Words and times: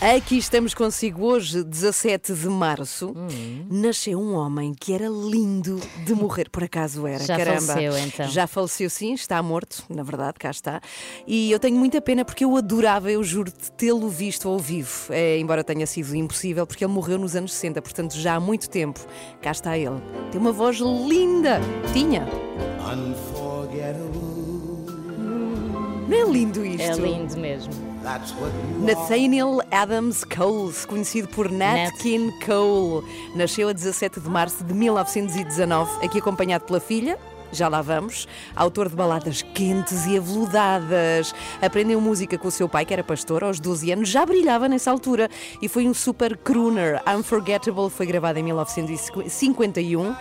Aqui 0.00 0.38
estamos 0.38 0.74
consigo 0.74 1.26
hoje, 1.26 1.64
17 1.64 2.32
de 2.32 2.48
março. 2.48 3.12
Nasceu 3.68 4.20
um 4.20 4.32
homem 4.32 4.72
que 4.72 4.92
era 4.92 5.08
lindo 5.08 5.80
de 6.06 6.14
morrer, 6.14 6.48
por 6.48 6.62
acaso 6.62 7.04
era. 7.04 7.24
Já 7.24 7.36
Caramba. 7.36 7.60
faleceu, 7.60 7.98
então. 7.98 8.28
Já 8.28 8.46
faleceu, 8.46 8.88
sim, 8.88 9.12
está 9.14 9.42
morto, 9.42 9.82
na 9.88 10.04
verdade, 10.04 10.34
cá 10.38 10.50
está. 10.50 10.80
E 11.26 11.50
eu 11.50 11.58
tenho 11.58 11.76
muita 11.76 12.00
pena 12.00 12.24
porque 12.24 12.44
eu 12.44 12.56
adorava, 12.56 13.10
eu 13.10 13.24
juro, 13.24 13.50
de 13.50 13.72
tê-lo 13.72 14.08
visto 14.08 14.48
ao 14.48 14.60
vivo. 14.60 15.12
É, 15.12 15.36
embora 15.36 15.64
tenha 15.64 15.84
sido 15.84 16.14
impossível, 16.14 16.64
porque 16.64 16.84
ele 16.84 16.92
morreu 16.92 17.18
nos 17.18 17.34
anos 17.34 17.52
60, 17.52 17.82
portanto 17.82 18.14
já 18.16 18.36
há 18.36 18.40
muito 18.40 18.70
tempo. 18.70 19.04
Cá 19.42 19.50
está 19.50 19.76
ele. 19.76 20.00
Tem 20.30 20.40
uma 20.40 20.52
voz 20.52 20.76
linda. 20.78 21.60
Tinha. 21.92 22.24
Não 26.08 26.16
é 26.16 26.30
lindo 26.30 26.64
isto? 26.64 26.82
É 26.82 26.94
lindo 26.94 27.36
mesmo. 27.36 27.87
Nathaniel 28.80 29.60
Adams 29.70 30.24
Cole, 30.24 30.72
conhecido 30.88 31.28
por 31.28 31.50
Nat, 31.50 31.76
Nat. 31.76 31.98
King 31.98 32.32
Cole, 32.44 33.06
nasceu 33.34 33.68
a 33.68 33.72
17 33.72 34.20
de 34.20 34.28
março 34.28 34.64
de 34.64 34.72
1919, 34.72 36.04
aqui 36.04 36.18
acompanhado 36.18 36.64
pela 36.64 36.80
filha. 36.80 37.18
Já 37.52 37.68
lá 37.68 37.82
vamos. 37.82 38.26
Autor 38.54 38.88
de 38.88 38.96
baladas 38.96 39.42
quentes 39.42 40.06
e 40.06 40.16
aveludadas. 40.16 41.34
Aprendeu 41.60 42.00
música 42.00 42.36
com 42.38 42.48
o 42.48 42.50
seu 42.50 42.68
pai, 42.68 42.84
que 42.84 42.92
era 42.92 43.04
pastor, 43.04 43.44
aos 43.44 43.60
12 43.60 43.92
anos. 43.92 44.08
Já 44.08 44.24
brilhava 44.26 44.68
nessa 44.68 44.90
altura 44.90 45.28
e 45.62 45.68
foi 45.68 45.86
um 45.86 45.94
super 45.94 46.36
crooner. 46.36 47.00
Unforgettable 47.08 47.90
foi 47.90 48.06
gravado 48.06 48.38
em 48.38 48.42
1951 48.42 50.14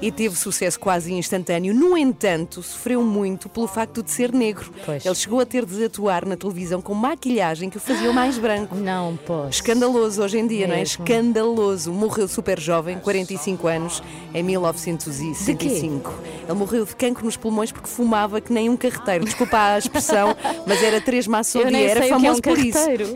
e 0.00 0.10
teve 0.10 0.36
sucesso 0.36 0.80
quase 0.80 1.12
instantâneo. 1.12 1.74
No 1.74 1.96
entanto, 1.96 2.62
sofreu 2.62 3.02
muito 3.02 3.48
pelo 3.48 3.68
facto 3.68 4.02
de 4.02 4.10
ser 4.10 4.32
negro. 4.32 4.72
Pois. 4.84 5.04
Ele 5.04 5.14
chegou 5.14 5.40
a 5.40 5.46
ter 5.46 5.64
de 5.64 5.84
atuar 5.84 6.26
na 6.26 6.36
televisão 6.36 6.80
com 6.80 6.94
maquilhagem 6.94 7.70
que 7.70 7.76
o 7.76 7.80
fazia 7.80 8.12
mais 8.12 8.38
branco. 8.38 8.74
Não 8.74 9.16
posso. 9.16 9.50
Escandaloso 9.50 10.22
hoje 10.22 10.38
em 10.38 10.46
dia, 10.46 10.66
não 10.66 10.74
é? 10.74 10.78
Mesmo. 10.78 11.04
Escandaloso. 11.04 11.92
Morreu 11.92 12.26
super 12.26 12.58
jovem, 12.58 12.98
45 12.98 13.66
anos, 13.68 14.02
em 14.34 14.42
1965. 14.42 16.12
Ele 16.48 16.52
morreu 16.54 16.71
de 16.80 16.96
cancro 16.96 17.24
nos 17.24 17.36
pulmões 17.36 17.70
porque 17.70 17.88
fumava 17.88 18.40
que 18.40 18.52
nem 18.52 18.68
um 18.68 18.76
carreteiro. 18.76 19.24
Desculpa 19.24 19.56
a 19.58 19.78
expressão, 19.78 20.34
mas 20.66 20.82
era 20.82 21.00
três 21.00 21.26
maços 21.26 21.60
dia. 21.60 21.70
nem 21.70 21.84
Era 21.86 22.04
é 22.06 22.08
famoso 22.08 22.38
um 22.38 22.40
por 22.40 22.58
isso. 22.58 22.78
carreteiro. 22.78 23.14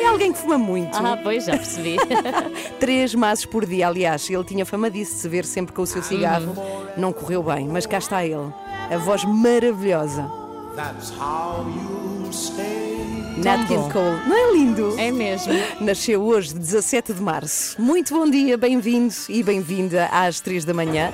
É 0.00 0.06
alguém 0.06 0.32
que 0.32 0.38
fuma 0.38 0.58
muito. 0.58 0.96
Ah, 0.96 1.18
pois, 1.22 1.44
já 1.44 1.52
percebi. 1.56 1.96
Três 2.80 3.14
maços 3.14 3.44
por 3.46 3.64
dia, 3.66 3.86
aliás. 3.88 4.28
Ele 4.28 4.44
tinha 4.44 4.64
fama 4.66 4.90
disso, 4.90 5.14
de 5.14 5.20
se 5.20 5.28
ver 5.28 5.44
sempre 5.44 5.72
com 5.74 5.82
o 5.82 5.86
seu 5.86 6.02
cigarro. 6.02 6.54
Não 6.96 7.12
correu 7.12 7.42
bem, 7.42 7.68
mas 7.68 7.86
cá 7.86 7.98
está 7.98 8.24
ele. 8.24 8.52
A 8.90 8.96
voz 8.98 9.24
maravilhosa. 9.24 10.30
That's 10.74 11.12
how 11.18 11.66
you 11.68 12.32
stay. 12.32 13.19
Nat 13.44 13.66
King. 13.66 13.90
Cole. 13.90 14.20
Não 14.28 14.36
é 14.36 14.52
lindo? 14.52 14.94
É 14.98 15.10
mesmo. 15.10 15.52
Nasceu 15.80 16.22
hoje, 16.22 16.52
17 16.54 17.14
de 17.14 17.22
março. 17.22 17.80
Muito 17.80 18.12
bom 18.14 18.28
dia, 18.28 18.58
bem-vindo 18.58 19.14
e 19.30 19.42
bem-vinda 19.42 20.08
às 20.12 20.40
3 20.40 20.64
da 20.66 20.74
manhã. 20.74 21.10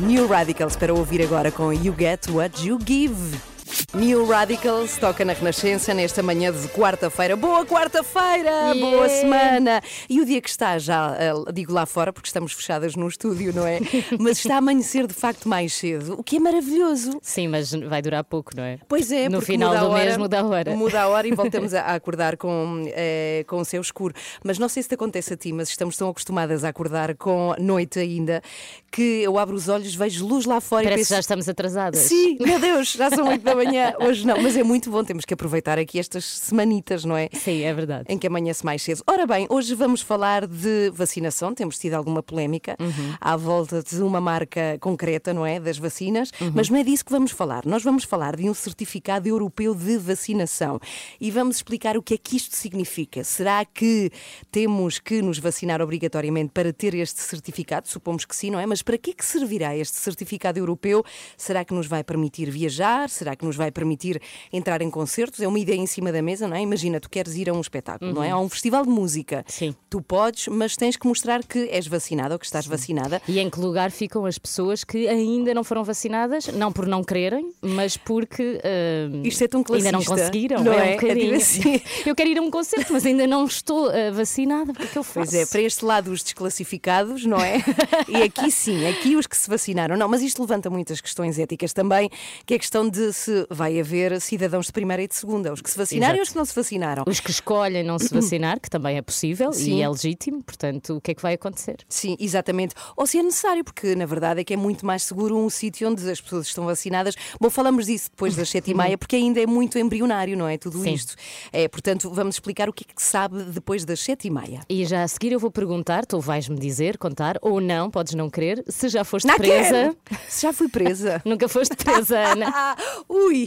New 0.00 0.26
Radicals 0.26 0.74
para 0.74 0.92
ouvir 0.92 1.22
agora 1.22 1.52
com 1.52 1.72
You 1.72 1.94
Get 1.96 2.28
What 2.30 2.66
You 2.66 2.78
Give. 2.84 3.57
New 3.94 4.26
Radicals 4.26 4.96
toca 4.98 5.24
na 5.24 5.32
Renascença 5.32 5.92
nesta 5.94 6.22
manhã 6.22 6.52
de 6.52 6.68
quarta-feira. 6.68 7.36
Boa 7.36 7.64
quarta-feira! 7.66 8.74
Boa 8.78 9.06
Yeah. 9.06 9.08
semana! 9.08 9.82
E 10.08 10.20
o 10.20 10.24
dia 10.24 10.40
que 10.40 10.48
está 10.48 10.78
já, 10.78 11.16
eh, 11.18 11.32
digo 11.52 11.72
lá 11.72 11.86
fora, 11.86 12.12
porque 12.12 12.28
estamos 12.28 12.52
fechadas 12.52 12.94
no 12.96 13.06
estúdio, 13.08 13.52
não 13.54 13.66
é? 13.66 13.78
Mas 14.18 14.38
está 14.38 14.54
a 14.56 14.58
amanhecer 14.58 15.06
de 15.06 15.14
facto 15.14 15.48
mais 15.48 15.72
cedo, 15.72 16.14
o 16.18 16.22
que 16.24 16.36
é 16.36 16.40
maravilhoso. 16.40 17.18
Sim, 17.22 17.48
mas 17.48 17.72
vai 17.72 18.00
durar 18.02 18.24
pouco, 18.24 18.52
não 18.56 18.62
é? 18.62 18.78
Pois 18.88 19.10
é, 19.12 19.28
No 19.28 19.40
final 19.40 19.76
do 19.76 19.86
hora, 19.90 20.04
mês 20.04 20.16
muda 20.16 20.40
a 20.40 20.44
hora. 20.44 20.76
Muda 20.76 21.00
a 21.02 21.08
hora 21.08 21.26
e 21.28 21.32
voltamos 21.34 21.72
a 21.74 21.94
acordar 21.94 22.36
com, 22.36 22.84
eh, 22.88 23.44
com 23.46 23.58
o 23.58 23.64
céu 23.64 23.80
escuro. 23.80 24.14
Mas 24.44 24.58
não 24.58 24.68
sei 24.68 24.82
se 24.82 24.88
te 24.88 24.94
acontece 24.94 25.32
a 25.34 25.36
ti, 25.36 25.52
mas 25.52 25.68
estamos 25.68 25.96
tão 25.96 26.08
acostumadas 26.08 26.64
a 26.64 26.68
acordar 26.68 27.14
com 27.16 27.54
noite 27.58 27.98
ainda 27.98 28.42
que 28.90 29.02
eu 29.22 29.38
abro 29.38 29.54
os 29.54 29.68
olhos, 29.68 29.94
vejo 29.94 30.26
luz 30.26 30.44
lá 30.46 30.60
fora 30.60 30.84
Parece 30.84 31.00
e 31.00 31.04
que 31.04 31.08
penso. 31.08 31.14
já 31.14 31.20
estamos 31.20 31.48
atrasadas. 31.48 32.00
Sim, 32.00 32.36
meu 32.44 32.58
Deus, 32.58 32.92
já 32.92 33.10
são 33.10 33.28
8 33.28 33.42
da 33.42 33.54
manhã. 33.54 33.94
Hoje 34.00 34.26
não, 34.26 34.40
mas 34.42 34.56
é 34.56 34.62
muito 34.62 34.90
bom, 34.90 35.04
temos 35.04 35.24
que 35.24 35.34
aproveitar 35.34 35.78
aqui 35.78 35.98
estas 35.98 36.24
semanitas, 36.24 37.04
não 37.04 37.16
é? 37.16 37.28
Sim, 37.32 37.62
é 37.62 37.72
verdade. 37.74 38.04
Em 38.08 38.18
que 38.18 38.26
amanhece 38.26 38.64
mais 38.64 38.82
cedo. 38.82 39.02
Ora 39.06 39.26
bem, 39.26 39.46
hoje 39.50 39.74
vamos 39.74 40.00
falar 40.00 40.46
de 40.46 40.90
vacinação. 40.94 41.54
Temos 41.54 41.78
tido 41.78 41.94
alguma 41.94 42.22
polémica 42.22 42.76
Uhum. 42.80 43.14
à 43.20 43.36
volta 43.36 43.82
de 43.82 44.02
uma 44.02 44.20
marca 44.20 44.76
concreta, 44.80 45.32
não 45.34 45.44
é? 45.44 45.60
Das 45.60 45.78
vacinas. 45.78 46.30
Uhum. 46.40 46.52
Mas 46.54 46.68
não 46.70 46.78
é 46.78 46.82
disso 46.84 47.04
que 47.04 47.12
vamos 47.12 47.30
falar. 47.30 47.64
Nós 47.66 47.82
vamos 47.82 48.04
falar 48.04 48.36
de 48.36 48.48
um 48.48 48.54
certificado 48.54 49.28
europeu 49.28 49.74
de 49.74 49.96
vacinação 49.98 50.80
e 51.20 51.30
vamos 51.30 51.56
explicar 51.56 51.96
o 51.96 52.02
que 52.02 52.14
é 52.14 52.18
que 52.18 52.36
isto 52.36 52.56
significa. 52.56 53.22
Será 53.24 53.64
que 53.64 54.10
temos 54.50 54.98
que 54.98 55.20
nos 55.22 55.38
vacinar 55.38 55.80
obrigatoriamente 55.82 56.50
para 56.52 56.72
ter 56.72 56.94
este 56.94 57.20
certificado? 57.20 57.88
Supomos 57.88 58.24
que 58.24 58.34
sim, 58.34 58.50
não 58.50 58.58
é? 58.60 58.66
Mas 58.66 58.77
para 58.82 58.98
que 58.98 59.10
é 59.10 59.14
que 59.14 59.24
servirá 59.24 59.76
este 59.76 59.96
certificado 59.96 60.58
europeu? 60.58 61.04
Será 61.36 61.64
que 61.64 61.74
nos 61.74 61.86
vai 61.86 62.02
permitir 62.04 62.50
viajar? 62.50 63.08
Será 63.10 63.34
que 63.36 63.44
nos 63.44 63.56
vai 63.56 63.70
permitir 63.70 64.20
entrar 64.52 64.80
em 64.82 64.90
concertos? 64.90 65.40
É 65.40 65.48
uma 65.48 65.58
ideia 65.58 65.78
em 65.78 65.86
cima 65.86 66.10
da 66.12 66.22
mesa, 66.22 66.46
não 66.48 66.56
é? 66.56 66.60
Imagina, 66.60 67.00
tu 67.00 67.08
queres 67.10 67.34
ir 67.36 67.48
a 67.48 67.52
um 67.52 67.60
espetáculo, 67.60 68.12
não 68.12 68.22
é? 68.22 68.30
A 68.30 68.38
um 68.38 68.48
festival 68.48 68.84
de 68.84 68.90
música. 68.90 69.44
Sim. 69.48 69.74
Tu 69.90 70.00
podes, 70.02 70.48
mas 70.48 70.76
tens 70.76 70.96
que 70.96 71.06
mostrar 71.06 71.42
que 71.44 71.68
és 71.70 71.86
vacinada 71.86 72.34
ou 72.34 72.38
que 72.38 72.46
estás 72.46 72.66
vacinada. 72.66 73.20
E 73.28 73.38
em 73.38 73.48
que 73.50 73.58
lugar 73.60 73.90
ficam 73.90 74.26
as 74.26 74.38
pessoas 74.38 74.84
que 74.84 75.08
ainda 75.08 75.52
não 75.54 75.64
foram 75.64 75.84
vacinadas? 75.84 76.46
Não 76.48 76.72
por 76.72 76.86
não 76.86 77.02
quererem, 77.02 77.52
mas 77.60 77.96
porque 77.96 78.60
ah, 78.64 79.20
Isto 79.24 79.44
é 79.44 79.48
tão 79.48 79.64
ainda 79.72 79.92
não 79.92 80.04
conseguiram. 80.04 80.62
não 80.62 80.72
é? 80.72 80.76
é? 80.76 80.80
Um 80.80 80.84
É 80.84 80.90
tipo 80.92 81.02
bocadinho. 81.02 81.34
assim. 81.36 81.80
Eu 82.06 82.14
quero 82.14 82.30
ir 82.30 82.38
a 82.38 82.42
um 82.42 82.50
concerto, 82.50 82.92
mas 82.92 83.04
ainda 83.06 83.26
não 83.26 83.44
estou 83.44 83.88
ah, 83.88 84.10
vacinada. 84.12 84.72
Porque 84.72 84.98
eu 84.98 85.02
faço? 85.02 85.30
Pois 85.30 85.34
é, 85.34 85.46
para 85.46 85.60
este 85.62 85.84
lado 85.84 86.10
os 86.10 86.22
desclassificados, 86.22 87.24
não 87.24 87.38
é? 87.38 87.58
e 88.08 88.22
aqui 88.22 88.50
sim, 88.50 88.67
aqui 88.88 89.16
os 89.16 89.26
que 89.26 89.36
se 89.36 89.48
vacinaram. 89.48 89.96
Não, 89.96 90.08
mas 90.08 90.22
isto 90.22 90.40
levanta 90.40 90.70
muitas 90.70 91.00
questões 91.00 91.38
éticas 91.38 91.72
também, 91.72 92.10
que 92.46 92.54
é 92.54 92.56
a 92.56 92.60
questão 92.60 92.88
de 92.88 93.12
se 93.12 93.46
vai 93.50 93.78
haver 93.80 94.20
cidadãos 94.20 94.66
de 94.66 94.72
primeira 94.72 95.02
e 95.02 95.08
de 95.08 95.14
segunda, 95.14 95.52
os 95.52 95.60
que 95.60 95.70
se 95.70 95.76
vacinaram 95.76 96.14
e 96.14 96.18
Exato. 96.18 96.22
os 96.22 96.32
que 96.32 96.38
não 96.38 96.44
se 96.44 96.54
vacinaram. 96.54 97.04
Os 97.06 97.20
que 97.20 97.30
escolhem 97.30 97.84
não 97.84 97.98
se 97.98 98.12
vacinar, 98.12 98.60
que 98.60 98.70
também 98.70 98.96
é 98.96 99.02
possível 99.02 99.52
Sim. 99.52 99.76
e 99.76 99.82
é 99.82 99.88
legítimo, 99.88 100.42
portanto, 100.42 100.96
o 100.96 101.00
que 101.00 101.12
é 101.12 101.14
que 101.14 101.22
vai 101.22 101.34
acontecer? 101.34 101.78
Sim, 101.88 102.16
exatamente. 102.18 102.74
Ou 102.96 103.06
se 103.06 103.18
é 103.18 103.22
necessário, 103.22 103.64
porque 103.64 103.94
na 103.94 104.06
verdade 104.06 104.40
é 104.40 104.44
que 104.44 104.54
é 104.54 104.56
muito 104.56 104.84
mais 104.84 105.02
seguro 105.02 105.36
um 105.36 105.48
sítio 105.50 105.88
onde 105.88 106.08
as 106.10 106.20
pessoas 106.20 106.46
estão 106.46 106.64
vacinadas. 106.64 107.14
Bom, 107.40 107.50
falamos 107.50 107.86
disso 107.86 108.10
depois 108.10 108.34
das 108.36 108.48
sete 108.48 108.70
e 108.70 108.74
meia, 108.74 108.96
porque 108.96 109.16
ainda 109.16 109.40
é 109.40 109.46
muito 109.46 109.78
embrionário, 109.78 110.36
não 110.36 110.46
é? 110.46 110.58
Tudo 110.58 110.82
Sim. 110.82 110.92
isto. 110.92 111.14
É, 111.52 111.68
portanto, 111.68 112.10
vamos 112.10 112.36
explicar 112.36 112.68
o 112.68 112.72
que 112.72 112.84
é 112.88 112.92
que 112.94 113.02
se 113.02 113.08
sabe 113.08 113.42
depois 113.44 113.84
das 113.84 114.00
sete 114.00 114.28
e 114.28 114.30
meia. 114.30 114.60
E 114.68 114.84
já 114.84 115.02
a 115.02 115.08
seguir 115.08 115.32
eu 115.32 115.38
vou 115.40 115.50
perguntar, 115.50 116.06
tu 116.06 116.20
vais-me 116.20 116.58
dizer, 116.58 116.98
contar, 116.98 117.36
ou 117.42 117.60
não, 117.60 117.90
podes 117.90 118.14
não 118.14 118.28
querer, 118.30 118.57
se 118.68 118.88
já 118.88 119.04
foste 119.04 119.26
Não 119.26 119.36
presa. 119.36 119.94
quero! 120.08 120.18
Se 120.28 120.42
já 120.42 120.52
fui 120.52 120.68
presa. 120.68 121.20
Nunca 121.26 121.48
foste 121.48 121.76
presa, 121.76 122.18
Ana. 122.18 122.76
Ui! 123.08 123.46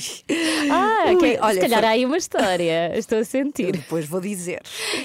Ah, 0.71 1.05
Ui, 1.09 1.17
que- 1.17 1.39
olha, 1.41 1.53
se 1.53 1.59
calhar 1.59 1.79
foi- 1.79 1.87
há 1.87 1.91
aí 1.91 2.05
uma 2.05 2.17
história, 2.17 2.97
estou 2.97 3.19
a 3.19 3.23
sentir. 3.23 3.71
depois 3.73 4.05
vou 4.05 4.19
dizer. 4.21 4.61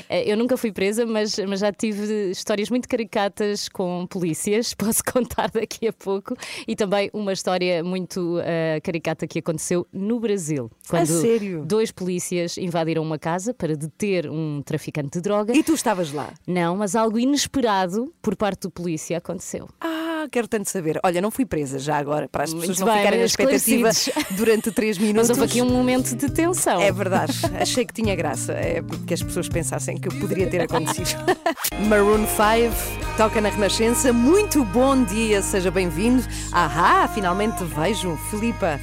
Eh, 0.08 0.30
Eu 0.30 0.36
nunca 0.36 0.56
fui 0.56 0.72
presa, 0.72 1.04
mas, 1.06 1.36
mas 1.48 1.60
já 1.60 1.72
tive 1.72 2.30
histórias 2.30 2.70
muito 2.70 2.88
caricatas 2.88 3.68
com 3.68 4.06
polícias, 4.06 4.72
posso 4.74 5.02
contar 5.04 5.50
daqui 5.50 5.88
a 5.88 5.92
pouco. 5.92 6.34
E 6.66 6.74
também 6.76 7.10
uma 7.12 7.32
história 7.32 7.82
muito 7.84 8.38
eh, 8.42 8.80
caricata 8.82 9.26
que 9.26 9.38
aconteceu 9.38 9.86
no 9.92 10.18
Brasil. 10.20 10.70
Quando 10.88 11.06
sério? 11.20 11.64
dois 11.64 11.90
polícias 11.90 12.56
invadiram 12.58 13.02
uma 13.02 13.18
casa 13.18 13.52
para 13.54 13.74
deter 13.76 14.28
um 14.30 14.62
traficante 14.62 15.10
de 15.10 15.20
droga. 15.20 15.54
E 15.56 15.62
tu 15.62 15.72
estavas 15.74 16.12
lá? 16.12 16.32
Não, 16.46 16.76
mas 16.76 16.94
algo 16.96 17.18
inesperado 17.18 18.12
por 18.20 18.36
parte 18.36 18.62
do 18.62 18.70
polícia 18.70 19.16
aconteceu. 19.18 19.68
Ah, 19.80 19.95
quero 20.28 20.48
tanto 20.48 20.68
saber. 20.68 20.98
Olha, 21.02 21.20
não 21.20 21.30
fui 21.30 21.44
presa 21.44 21.78
já 21.78 21.96
agora, 21.96 22.28
para 22.28 22.44
as 22.44 22.52
Muito 22.52 22.68
pessoas 22.68 22.78
não 22.80 22.86
bem, 22.86 22.96
ficarem 22.98 23.18
na 23.20 23.26
expectativa 23.26 23.90
durante 24.30 24.70
três 24.70 24.98
minutos. 24.98 25.28
Mas 25.28 25.38
houve 25.38 25.50
aqui 25.50 25.62
um 25.62 25.70
momento 25.70 26.14
de 26.14 26.30
tensão. 26.30 26.80
É 26.80 26.92
verdade, 26.92 27.32
achei 27.60 27.84
que 27.84 27.92
tinha 27.92 28.14
graça, 28.14 28.52
é 28.52 28.82
que 29.06 29.14
as 29.14 29.22
pessoas 29.22 29.48
pensassem 29.48 29.98
que 29.98 30.08
poderia 30.18 30.46
ter 30.48 30.60
acontecido. 30.62 31.18
Maroon 31.88 32.26
5 32.26 33.16
toca 33.16 33.40
na 33.40 33.48
Renascença. 33.48 34.12
Muito 34.12 34.64
bom 34.64 35.02
dia, 35.04 35.42
seja 35.42 35.70
bem-vindo. 35.70 36.22
Ahá, 36.52 37.08
finalmente 37.08 37.58
te 37.58 37.64
vejo, 37.64 38.16
Filipa. 38.30 38.80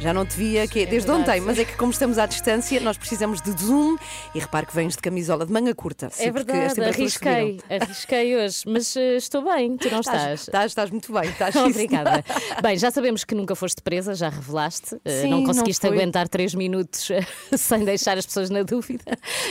Já 0.00 0.14
não 0.14 0.24
te 0.24 0.34
via 0.34 0.66
que, 0.66 0.86
desde 0.86 1.06
verdade. 1.06 1.20
ontem, 1.30 1.40
mas 1.42 1.58
é 1.58 1.64
que 1.64 1.76
como 1.76 1.92
estamos 1.92 2.16
à 2.16 2.24
distância, 2.24 2.80
nós 2.80 2.96
precisamos 2.96 3.42
de 3.42 3.50
zoom 3.62 3.96
e 4.34 4.38
repare 4.38 4.64
que 4.64 4.74
vens 4.74 4.94
de 4.96 4.98
camisola 5.02 5.44
de 5.44 5.52
manga 5.52 5.74
curta. 5.74 6.08
Sim, 6.10 6.24
É 6.24 6.32
porque 6.32 6.52
as 6.52 6.74
verdade, 6.74 6.98
arrisquei, 6.98 7.60
arrisquei 7.68 8.36
hoje, 8.38 8.62
mas 8.66 8.96
eh, 8.96 9.16
estou 9.16 9.42
bem, 9.44 9.76
tu 9.76 9.90
não 9.90 10.00
estás. 10.00 10.40
Estás, 10.40 10.70
estás 10.70 10.90
muito 10.90 11.12
bem, 11.12 11.28
estás 11.28 11.52
sim, 11.52 11.60
Obrigada. 11.60 12.24
Bem, 12.62 12.78
já 12.78 12.90
sabemos 12.90 13.24
que 13.24 13.34
nunca 13.34 13.54
foste 13.54 13.82
presa, 13.82 14.14
já 14.14 14.30
revelaste. 14.30 14.96
eh, 15.04 15.22
Sim, 15.22 15.28
não 15.30 15.38
não 15.40 15.46
conseguiste 15.46 15.86
fui. 15.86 15.94
aguentar 15.94 16.28
três 16.30 16.54
minutos 16.54 17.10
eh, 17.10 17.20
sem 17.54 17.84
deixar 17.84 18.16
as 18.16 18.24
pessoas 18.24 18.48
na 18.48 18.62
dúvida. 18.62 19.04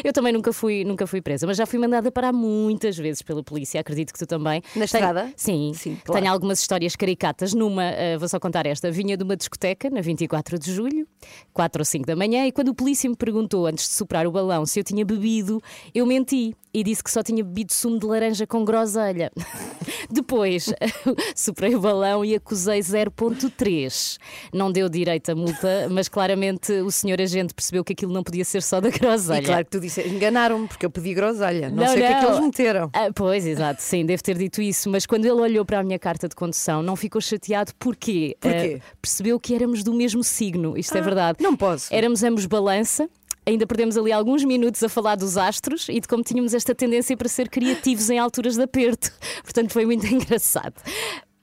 Eu 0.04 0.12
também 0.12 0.34
nunca 0.34 0.52
fui, 0.52 0.84
nunca 0.84 1.06
fui 1.06 1.22
presa, 1.22 1.46
mas 1.46 1.58
já 1.58 1.68
fui 1.68 1.78
mandada 1.78 2.12
parar 2.12 2.34
muitas 2.34 2.98
vezes 2.98 3.22
pela 3.22 3.44
polícia, 3.44 3.80
acredito 3.80 4.12
que 4.14 4.18
tu 4.18 4.26
também. 4.26 4.64
Na 4.76 4.86
estrada? 4.86 5.32
Sim, 5.36 5.74
Sim, 5.76 5.96
claro. 6.04 6.20
tenho 6.22 6.34
algumas 6.34 6.60
histórias 6.60 6.96
caricatas. 6.96 7.54
Numa, 7.54 7.84
eh, 7.86 8.18
vou 8.18 8.28
só 8.28 8.40
contar 8.40 8.66
esta, 8.66 8.90
vinha 8.90 9.16
de 9.16 9.24
uma 9.24 9.38
discoteca 9.38 9.92
na 9.92 10.02
24 10.02 10.39
de 10.60 10.74
julho, 10.74 11.08
4 11.54 11.82
ou 11.82 11.86
5 11.86 12.06
da 12.06 12.16
manhã, 12.16 12.46
e 12.46 12.52
quando 12.52 12.70
o 12.70 12.76
polícia 12.76 13.10
me 13.10 13.16
perguntou, 13.16 13.66
antes 13.66 13.88
de 13.88 13.94
soprar 13.94 14.26
o 14.26 14.32
balão, 14.32 14.66
se 14.66 14.80
eu 14.80 14.84
tinha 14.84 15.06
bebido, 15.06 15.62
eu 15.94 16.06
menti 16.06 16.56
e 16.74 16.84
disse 16.84 17.04
que 17.04 17.12
só 17.12 17.24
tinha 17.24 17.44
bebido 17.44 17.74
sumo 17.74 18.00
de 18.00 18.06
laranja 18.06 18.46
com 18.46 18.64
groselha. 18.64 19.32
Depois, 20.10 20.72
soprei 21.36 21.76
o 21.76 21.80
balão 21.80 22.24
e 22.24 22.36
acusei 22.36 22.80
0.3. 22.80 24.18
Não 24.54 24.72
deu 24.72 24.90
direito 24.90 25.32
à 25.32 25.36
multa, 25.36 25.88
mas 25.90 26.08
claramente 26.08 26.72
o 26.74 26.92
senhor 26.92 27.22
agente 27.22 27.54
percebeu 27.54 27.84
que 27.84 27.94
aquilo 27.94 28.12
não 28.14 28.24
podia 28.24 28.46
ser 28.46 28.62
só 28.62 28.80
da 28.82 28.90
groselha. 28.90 29.42
E 29.42 29.46
claro 29.46 29.66
que 29.66 29.72
tu 29.72 29.80
disse, 29.80 30.02
enganaram-me, 30.08 30.68
porque 30.68 30.86
eu 30.86 30.90
pedi 30.90 31.14
groselha. 31.14 31.70
Não, 31.70 31.78
Não, 31.84 31.88
sei 31.88 31.96
o 32.04 32.06
que 32.08 32.14
é 32.14 32.20
que 32.20 32.26
eles 32.26 32.40
meteram. 32.40 32.90
Ah, 32.94 33.10
pois, 33.14 33.46
exato, 33.46 33.82
sim, 33.82 34.06
deve 34.06 34.22
ter 34.22 34.38
dito 34.38 34.62
isso, 34.62 34.90
mas 34.90 35.06
quando 35.06 35.26
ele 35.26 35.40
olhou 35.42 35.66
para 35.66 35.80
a 35.80 35.84
minha 35.84 36.00
carta 36.00 36.28
de 36.28 36.36
condução, 36.36 36.82
não 36.82 36.96
ficou 36.96 37.22
chateado 37.22 37.72
porque 37.78 38.36
Porquê? 38.40 38.82
ah, 38.82 38.94
percebeu 39.02 39.40
que 39.40 39.54
éramos 39.54 39.84
do 39.84 39.94
mesmo 39.94 40.24
signo, 40.24 40.78
isto 40.78 40.98
é 40.98 41.02
verdade. 41.02 41.38
não 41.42 41.56
posso. 41.56 41.94
Éramos 41.94 42.24
ambos 42.24 42.46
balança. 42.46 43.10
Ainda 43.50 43.66
perdemos 43.66 43.98
ali 43.98 44.12
alguns 44.12 44.44
minutos 44.44 44.84
a 44.84 44.88
falar 44.88 45.16
dos 45.16 45.36
astros 45.36 45.90
e 45.90 46.00
de 46.00 46.08
como 46.08 46.22
tínhamos 46.22 46.54
esta 46.54 46.76
tendência 46.76 47.18
para 47.18 47.28
ser 47.28 47.50
criativos 47.50 48.08
em 48.12 48.20
alturas 48.20 48.56
de 48.56 48.62
aperto. 48.62 49.12
Portanto, 49.42 49.74
foi 49.74 49.88
muito 49.88 50.06
engraçado. 50.14 50.76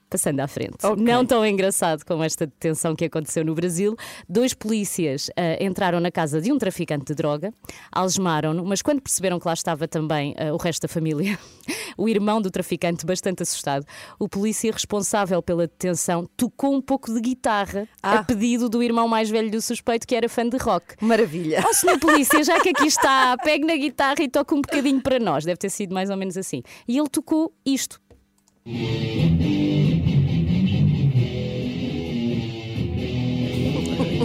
Passando 0.09 0.39
à 0.39 0.47
frente. 0.47 0.77
Ok. 0.85 1.03
Não 1.03 1.25
tão 1.25 1.45
engraçado 1.45 2.05
como 2.05 2.23
esta 2.23 2.45
detenção 2.45 2.95
que 2.95 3.03
aconteceu 3.05 3.43
no 3.43 3.53
Brasil. 3.53 3.95
Dois 4.27 4.53
polícias 4.53 5.29
ah, 5.35 5.61
entraram 5.61 5.99
na 5.99 6.09
casa 6.09 6.39
de 6.39 6.51
um 6.51 6.57
traficante 6.57 7.05
de 7.07 7.13
droga, 7.15 7.53
algemaram-no, 7.91 8.63
mas 8.63 8.81
quando 8.81 9.01
perceberam 9.01 9.37
que 9.39 9.45
lá 9.47 9.53
estava 9.53 9.85
também 9.87 10.33
ah, 10.37 10.53
o 10.53 10.57
resto 10.57 10.83
da 10.83 10.87
família, 10.87 11.37
o 11.97 12.07
irmão 12.07 12.41
do 12.41 12.49
traficante, 12.49 13.05
bastante 13.05 13.43
assustado, 13.43 13.85
o 14.17 14.29
polícia 14.29 14.71
responsável 14.71 15.41
pela 15.43 15.67
detenção 15.67 16.25
tocou 16.37 16.73
um 16.73 16.81
pouco 16.81 17.13
de 17.13 17.19
guitarra 17.19 17.85
Ah. 18.01 18.19
a 18.19 18.23
pedido 18.23 18.69
do 18.69 18.81
irmão 18.81 19.07
mais 19.09 19.29
velho 19.29 19.51
do 19.51 19.61
suspeito, 19.61 20.07
que 20.07 20.15
era 20.15 20.29
fã 20.29 20.47
de 20.47 20.55
rock. 20.57 20.95
Maravilha. 21.01 21.61
Ó, 21.67 21.73
senhor 21.73 21.99
polícia, 21.99 22.41
já 22.43 22.59
que 22.61 22.69
aqui 22.69 22.85
está, 22.87 23.35
pegue 23.43 23.65
na 23.65 23.75
guitarra 23.75 24.21
e 24.21 24.29
toque 24.29 24.53
um 24.53 24.61
bocadinho 24.61 25.01
para 25.01 25.19
nós. 25.19 25.43
Deve 25.43 25.57
ter 25.57 25.69
sido 25.69 25.93
mais 25.93 26.09
ou 26.09 26.15
menos 26.15 26.37
assim. 26.37 26.63
E 26.87 26.97
ele 26.97 27.09
tocou 27.09 27.53
isto. 27.65 27.99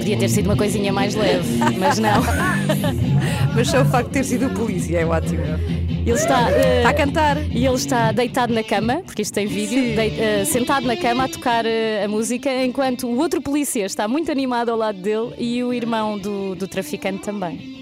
Podia 0.02 0.19
ter 0.19 0.28
sido 0.28 0.46
uma 0.46 0.56
coisinha 0.56 0.93
mais 0.93 1.14
leve, 1.14 1.49
mas 1.78 1.96
não. 2.00 2.20
Mas 3.54 3.69
só 3.69 3.82
o 3.82 3.84
facto 3.84 4.08
de 4.08 4.14
ter 4.14 4.25
sido 4.25 4.50
polícia 4.50 4.99
é 4.99 5.06
ótimo. 5.06 5.43
Ele 6.04 6.10
está. 6.10 6.50
eh, 6.50 6.78
Está 6.78 6.88
a 6.88 6.94
cantar. 6.94 7.37
E 7.50 7.64
ele 7.64 7.76
está 7.76 8.10
deitado 8.10 8.52
na 8.52 8.64
cama, 8.64 9.02
porque 9.04 9.22
isto 9.22 9.32
tem 9.32 9.46
vídeo, 9.46 9.78
eh, 9.96 10.44
sentado 10.44 10.87
na 10.87 10.96
cama 10.96 11.25
a 11.25 11.28
tocar 11.28 11.64
eh, 11.64 12.02
a 12.04 12.08
música, 12.08 12.50
enquanto 12.64 13.06
o 13.06 13.16
outro 13.19 13.40
polícia 13.40 13.84
está 13.84 14.08
muito 14.08 14.32
animado 14.32 14.70
ao 14.70 14.76
lado 14.76 14.99
dele 14.99 15.34
e 15.38 15.62
o 15.62 15.72
irmão 15.72 16.19
do, 16.19 16.56
do 16.56 16.66
traficante 16.66 17.20
também. 17.22 17.81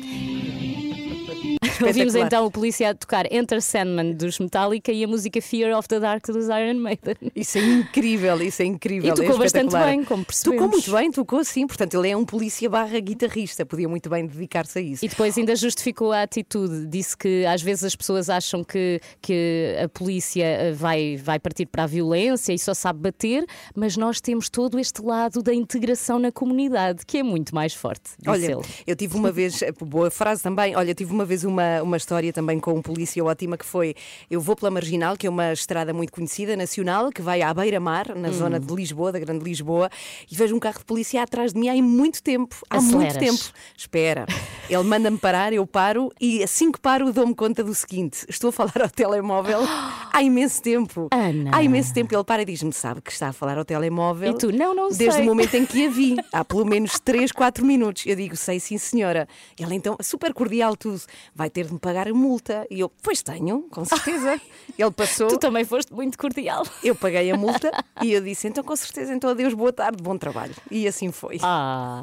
Ouvimos 1.86 2.14
então 2.14 2.46
o 2.46 2.50
polícia 2.50 2.90
a 2.90 2.94
tocar 2.94 3.30
Enter 3.32 3.60
Sandman 3.62 4.12
dos 4.12 4.38
Metallica 4.38 4.92
e 4.92 5.04
a 5.04 5.08
música 5.08 5.40
Fear 5.40 5.76
of 5.76 5.88
the 5.88 6.00
Dark 6.00 6.26
dos 6.26 6.46
Iron 6.46 6.74
Maiden. 6.74 7.16
Isso 7.34 7.58
é 7.58 7.62
incrível, 7.62 8.40
isso 8.42 8.62
é 8.62 8.64
incrível. 8.64 9.12
E 9.12 9.14
tocou 9.14 9.36
é 9.36 9.38
bastante 9.38 9.72
bem, 9.72 10.04
como 10.04 10.24
percebemos. 10.24 10.62
Tocou 10.62 10.70
muito 10.70 10.92
bem, 10.92 11.10
tocou 11.10 11.44
sim. 11.44 11.66
Portanto, 11.66 11.94
ele 11.94 12.10
é 12.10 12.16
um 12.16 12.24
polícia 12.24 12.68
barra 12.68 12.98
guitarrista. 12.98 13.64
Podia 13.64 13.88
muito 13.88 14.08
bem 14.08 14.26
dedicar-se 14.26 14.78
a 14.78 14.82
isso. 14.82 15.04
E 15.04 15.08
depois 15.08 15.36
ainda 15.36 15.54
justificou 15.56 16.12
a 16.12 16.22
atitude. 16.22 16.86
Disse 16.86 17.16
que 17.16 17.44
às 17.46 17.62
vezes 17.62 17.84
as 17.84 17.96
pessoas 17.96 18.28
acham 18.28 18.62
que, 18.64 19.00
que 19.20 19.76
a 19.82 19.88
polícia 19.88 20.44
eh, 20.44 20.72
vai, 20.72 21.16
vai 21.16 21.38
partir 21.38 21.66
para 21.66 21.84
a 21.84 21.86
violência 21.86 22.52
e 22.52 22.58
só 22.58 22.74
sabe 22.74 23.00
bater, 23.00 23.44
mas 23.74 23.96
nós 23.96 24.20
temos 24.20 24.48
todo 24.48 24.78
este 24.78 25.02
lado 25.02 25.42
da 25.42 25.54
integração 25.54 26.18
na 26.18 26.32
comunidade, 26.32 27.04
que 27.06 27.18
é 27.18 27.22
muito 27.22 27.54
mais 27.54 27.74
forte. 27.74 28.10
Olha, 28.26 28.52
ele. 28.52 28.62
eu 28.86 28.96
tive 28.96 29.16
uma 29.16 29.32
vez, 29.32 29.62
eh, 29.62 29.72
boa 29.72 30.10
frase 30.10 30.42
também, 30.42 30.76
olha, 30.76 30.94
tive 30.94 31.12
uma 31.12 31.24
vez 31.24 31.44
uma, 31.44 31.69
uma 31.82 31.96
história 31.96 32.32
também 32.32 32.58
com 32.58 32.74
um 32.74 32.82
polícia 32.82 33.24
ótima 33.24 33.56
que 33.56 33.64
foi: 33.64 33.94
eu 34.30 34.40
vou 34.40 34.56
pela 34.56 34.70
Marginal, 34.70 35.16
que 35.16 35.26
é 35.26 35.30
uma 35.30 35.52
estrada 35.52 35.92
muito 35.92 36.12
conhecida, 36.12 36.56
nacional, 36.56 37.10
que 37.10 37.22
vai 37.22 37.42
à 37.42 37.52
beira-mar, 37.54 38.06
Hum. 38.10 38.20
na 38.20 38.30
zona 38.30 38.58
de 38.58 38.74
Lisboa, 38.74 39.12
da 39.12 39.18
Grande 39.18 39.44
Lisboa, 39.44 39.88
e 40.30 40.34
vejo 40.34 40.54
um 40.54 40.58
carro 40.58 40.78
de 40.78 40.84
polícia 40.84 41.22
atrás 41.22 41.52
de 41.52 41.58
mim 41.58 41.68
há 41.68 41.74
muito 41.82 42.22
tempo. 42.22 42.56
Há 42.68 42.80
muito 42.80 42.96
Aceleras. 43.06 43.18
tempo. 43.48 43.54
Espera, 43.76 44.26
ele 44.68 44.82
manda-me 44.84 45.18
parar, 45.18 45.52
eu 45.52 45.66
paro, 45.66 46.10
e 46.20 46.42
assim 46.42 46.70
que 46.72 46.80
paro, 46.80 47.12
dou-me 47.12 47.34
conta 47.34 47.62
do 47.62 47.74
seguinte: 47.74 48.24
estou 48.28 48.48
a 48.48 48.52
falar 48.52 48.82
ao 48.82 48.88
telemóvel 48.90 49.60
há 50.12 50.22
imenso 50.22 50.62
tempo. 50.62 51.08
Ana. 51.12 51.50
Há 51.54 51.62
imenso 51.62 51.92
tempo. 51.94 52.14
Ele 52.14 52.24
para 52.24 52.42
e 52.42 52.44
diz-me: 52.44 52.72
sabe 52.72 53.00
que 53.00 53.12
está 53.12 53.28
a 53.28 53.32
falar 53.32 53.58
ao 53.58 53.64
telemóvel. 53.64 54.32
E 54.32 54.38
tu, 54.38 54.52
não, 54.52 54.74
não 54.74 54.88
Desde 54.88 55.12
sei. 55.12 55.22
o 55.22 55.24
momento 55.26 55.54
em 55.54 55.66
que 55.66 55.86
a 55.86 55.90
vi, 55.90 56.16
há 56.32 56.44
pelo 56.44 56.64
menos 56.64 56.98
3, 57.00 57.30
4 57.32 57.64
minutos. 57.64 58.04
Eu 58.06 58.16
digo, 58.16 58.36
sei 58.36 58.58
sim, 58.60 58.78
senhora. 58.78 59.28
Ela 59.58 59.74
então, 59.74 59.96
super 60.00 60.32
cordial, 60.32 60.76
tudo. 60.76 61.00
Vai 61.34 61.50
ter 61.50 61.59
de 61.66 61.72
me 61.72 61.78
pagar 61.78 62.08
a 62.08 62.14
multa. 62.14 62.66
E 62.70 62.80
eu, 62.80 62.90
pois 63.02 63.22
tenho, 63.22 63.62
com 63.70 63.84
certeza. 63.84 64.40
Ele 64.78 64.90
passou, 64.90 65.28
Tu 65.28 65.38
também 65.38 65.64
foste 65.64 65.92
muito 65.92 66.16
cordial. 66.18 66.64
eu 66.82 66.94
paguei 66.94 67.30
a 67.30 67.36
multa 67.36 67.70
e 68.02 68.12
eu 68.12 68.20
disse, 68.22 68.48
então 68.48 68.64
com 68.64 68.74
certeza, 68.76 69.12
então 69.12 69.28
adeus, 69.30 69.52
boa 69.52 69.72
tarde, 69.72 70.02
bom 70.02 70.16
trabalho. 70.16 70.54
E 70.70 70.86
assim 70.88 71.10
foi. 71.12 71.38
Ah, 71.42 72.00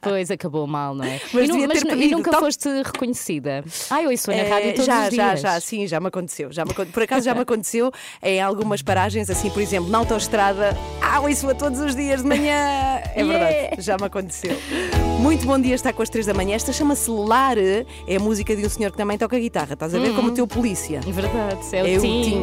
pois 0.00 0.30
acabou 0.30 0.66
mal, 0.66 0.94
não 0.94 1.04
é? 1.04 1.20
Mas 1.32 1.48
e, 1.48 1.52
ter 1.52 1.66
nu- 1.66 1.74
e 1.74 1.84
pedido. 1.84 2.16
nunca 2.18 2.38
foste 2.38 2.68
reconhecida. 2.82 3.64
Ah, 3.90 4.02
eu 4.02 4.10
ouço 4.10 4.30
na 4.30 4.36
Eh, 4.36 4.48
rádio 4.48 4.70
todos 4.72 4.86
já, 4.86 5.08
os 5.08 5.14
já, 5.14 5.28
dias. 5.28 5.40
já, 5.40 5.60
sim, 5.60 5.86
já 5.86 5.98
me 6.00 6.06
aconteceu. 6.08 6.52
Já 6.52 6.64
me 6.64 6.72
Por 6.72 7.02
acaso 7.02 7.24
já 7.24 7.34
me 7.34 7.40
aconteceu 7.40 7.90
em 8.22 8.40
algumas 8.40 8.82
paragens, 8.82 9.28
assim, 9.28 9.50
por 9.50 9.60
exemplo, 9.62 9.90
na 9.90 9.98
autoestrada. 9.98 10.76
Ah, 11.02 11.28
isso 11.28 11.48
a 11.50 11.54
todos 11.54 11.80
os 11.80 11.96
dias 11.96 12.22
de 12.22 12.28
manhã. 12.28 13.00
É 13.14 13.24
verdade, 13.24 13.54
Yeah. 13.54 13.80
já 13.82 13.96
me 13.96 14.04
aconteceu. 14.06 14.56
Muito 15.20 15.46
bom 15.46 15.58
dia, 15.60 15.74
está 15.74 15.92
com 15.92 16.02
as 16.02 16.08
três 16.08 16.24
da 16.24 16.32
manhã. 16.32 16.54
Esta 16.56 16.72
chama-se 16.72 17.10
Lar, 17.10 17.58
é 17.58 17.84
a 18.16 18.18
música 18.18 18.56
de 18.56 18.64
um 18.64 18.68
senhor 18.70 18.90
que 18.90 18.96
também 18.96 19.18
toca 19.18 19.38
guitarra. 19.38 19.74
Estás 19.74 19.94
a 19.94 19.98
ver 19.98 20.14
como 20.14 20.28
o 20.28 20.34
teu 20.34 20.46
polícia. 20.46 21.00
Verdade, 21.02 21.60
é 21.72 21.82
o 21.82 21.86
É 21.86 21.96
o 21.98 22.00
Tim. 22.00 22.42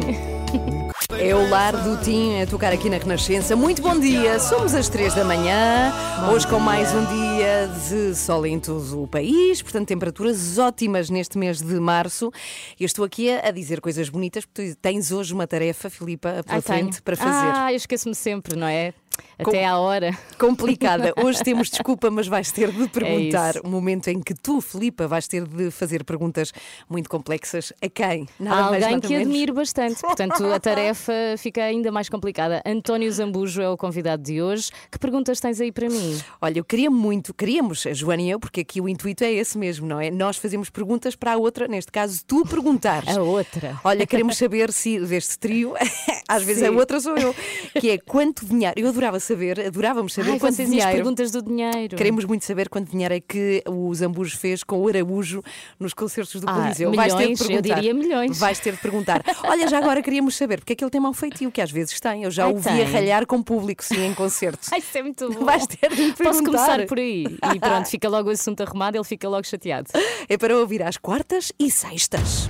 É 1.20 1.34
o 1.34 1.50
lar 1.50 1.74
do 1.76 2.00
Tim 2.00 2.40
a 2.40 2.46
tocar 2.46 2.72
aqui 2.72 2.88
na 2.88 2.96
Renascença. 2.98 3.56
Muito 3.56 3.82
bom 3.82 3.98
dia, 3.98 4.38
somos 4.38 4.74
às 4.74 4.88
três 4.88 5.12
da 5.14 5.24
manhã. 5.24 5.92
Hoje 6.32 6.46
com 6.46 6.60
mais 6.60 6.94
um 6.94 7.04
dia 7.06 7.68
de 7.88 8.14
sol 8.14 8.46
em 8.46 8.60
todo 8.60 9.02
o 9.02 9.08
país, 9.08 9.60
portanto, 9.60 9.88
temperaturas 9.88 10.58
ótimas 10.58 11.10
neste 11.10 11.36
mês 11.36 11.60
de 11.60 11.74
março. 11.80 12.30
Eu 12.78 12.86
estou 12.86 13.04
aqui 13.04 13.30
a, 13.32 13.50
dizer 13.50 13.80
coisas 13.80 14.08
bonitas, 14.08 14.44
porque 14.44 14.76
tens 14.80 15.10
hoje 15.10 15.34
uma 15.34 15.46
tarefa, 15.46 15.90
Filipa, 15.90 16.44
pela 16.44 16.58
Ai, 16.58 16.62
tenho. 16.62 16.78
frente 16.78 17.02
para 17.02 17.16
fazer. 17.16 17.52
Ah, 17.52 17.72
eu 17.72 17.76
esqueço-me 17.76 18.14
sempre, 18.14 18.54
não 18.56 18.68
é? 18.68 18.94
Até 19.38 19.64
à 19.64 19.78
hora. 19.78 20.16
Complicada. 20.38 21.12
Hoje 21.22 21.42
temos 21.42 21.70
desculpa, 21.70 22.10
mas 22.10 22.26
vais 22.26 22.50
ter 22.50 22.70
de 22.72 22.88
perguntar 22.88 23.56
É 23.56 23.60
o 23.60 23.68
momento 23.68 24.08
em 24.08 24.20
que 24.20 24.34
tu, 24.34 24.60
Filipa, 24.60 25.06
vais 25.06 25.26
ter 25.26 25.46
de 25.46 25.70
fazer 25.70 26.04
perguntas 26.04 26.52
muito 26.88 27.08
complexas 27.08 27.72
a 27.80 27.88
quem? 27.88 28.28
Há 28.40 28.44
mais, 28.44 28.64
alguém 28.64 28.80
nada 28.80 29.00
que 29.00 29.08
menos. 29.08 29.26
admiro 29.28 29.54
bastante, 29.54 30.00
portanto 30.00 30.44
a 30.46 30.60
tarefa 30.60 31.12
fica 31.38 31.62
ainda 31.62 31.90
mais 31.90 32.08
complicada. 32.08 32.62
António 32.66 33.10
Zambujo 33.10 33.62
é 33.62 33.68
o 33.68 33.76
convidado 33.76 34.22
de 34.22 34.42
hoje. 34.42 34.70
Que 34.90 34.98
perguntas 34.98 35.40
tens 35.40 35.60
aí 35.60 35.70
para 35.72 35.88
mim? 35.88 36.18
Olha, 36.40 36.58
eu 36.58 36.64
queria 36.64 36.90
muito, 36.90 37.32
queríamos, 37.32 37.86
a 37.86 37.92
Joana 37.92 38.22
e 38.22 38.30
eu, 38.30 38.40
porque 38.40 38.60
aqui 38.60 38.80
o 38.80 38.88
intuito 38.88 39.24
é 39.24 39.32
esse 39.32 39.56
mesmo, 39.56 39.86
não 39.86 40.00
é? 40.00 40.10
Nós 40.10 40.36
fazemos 40.36 40.68
perguntas 40.70 41.14
para 41.14 41.32
a 41.34 41.36
outra, 41.36 41.68
neste 41.68 41.92
caso 41.92 42.22
tu 42.26 42.44
perguntares. 42.44 43.16
A 43.16 43.22
outra. 43.22 43.78
Olha, 43.84 44.06
queremos 44.06 44.36
saber 44.36 44.72
se 44.72 44.98
deste 45.00 45.38
trio, 45.38 45.74
às 46.28 46.42
vezes 46.42 46.62
a 46.62 46.68
Sim. 46.68 46.76
outra 46.76 47.00
sou 47.00 47.16
eu, 47.16 47.34
que 47.80 47.90
é 47.90 47.98
quanto 47.98 48.44
dinheiro. 48.44 48.74
Eu 48.76 48.88
adorava 48.88 49.07
saber, 49.20 49.60
adorávamos 49.66 50.12
saber 50.12 50.32
Ai, 50.32 50.38
quanto 50.38 50.54
vocês 50.54 50.68
e 50.68 50.72
as 50.72 50.76
dinheiro. 50.78 50.92
perguntas 50.92 51.30
do 51.30 51.42
dinheiro. 51.42 51.96
Queremos 51.96 52.24
muito 52.24 52.44
saber 52.44 52.68
quanto 52.68 52.90
dinheiro 52.90 53.14
é 53.14 53.20
que 53.20 53.62
o 53.68 53.94
Zambujo 53.94 54.36
fez 54.36 54.62
com 54.62 54.80
o 54.82 54.88
Araújo 54.88 55.42
nos 55.80 55.94
concertos 55.94 56.40
do 56.40 56.48
Ah, 56.48 56.54
Coliseu. 56.54 56.90
milhões, 56.90 57.12
Vais 57.12 57.14
ter 57.14 57.26
de 57.26 57.42
eu 57.42 57.46
perguntar. 57.48 57.74
diria 57.76 57.94
milhões. 57.94 58.38
Vais 58.38 58.58
ter 58.60 58.72
de 58.74 58.78
perguntar. 58.82 59.22
Olha, 59.44 59.66
já 59.68 59.78
agora 59.78 60.02
queríamos 60.02 60.36
saber 60.36 60.58
porque 60.60 60.72
é 60.74 60.76
que 60.76 60.84
ele 60.84 60.90
tem 60.90 61.00
mau 61.00 61.12
feitio, 61.12 61.50
que 61.50 61.60
às 61.60 61.70
vezes 61.70 61.98
tem. 62.00 62.24
Eu 62.24 62.30
já 62.30 62.44
Ai, 62.46 62.52
o 62.52 62.58
vi 62.58 62.82
a 62.82 62.86
ralhar 62.86 63.26
com 63.26 63.42
público, 63.42 63.82
sim, 63.84 64.04
em 64.06 64.14
concertos. 64.14 64.70
Ai, 64.72 64.80
isso 64.80 64.98
é 64.98 65.02
muito 65.02 65.30
bom. 65.32 65.44
Vais 65.44 65.66
ter 65.66 65.88
de 65.90 65.96
lhe 66.02 66.12
Posso 66.12 66.42
perguntar. 66.42 66.66
começar 66.66 66.86
por 66.86 66.98
aí. 66.98 67.24
E 67.54 67.58
pronto, 67.60 67.86
fica 67.88 68.08
logo 68.08 68.28
o 68.28 68.32
assunto 68.32 68.62
arrumado, 68.62 68.96
ele 68.96 69.04
fica 69.04 69.28
logo 69.28 69.44
chateado. 69.46 69.88
É 70.28 70.36
para 70.36 70.56
ouvir 70.58 70.82
às 70.82 70.96
quartas 70.96 71.52
e 71.58 71.70
sextas. 71.70 72.48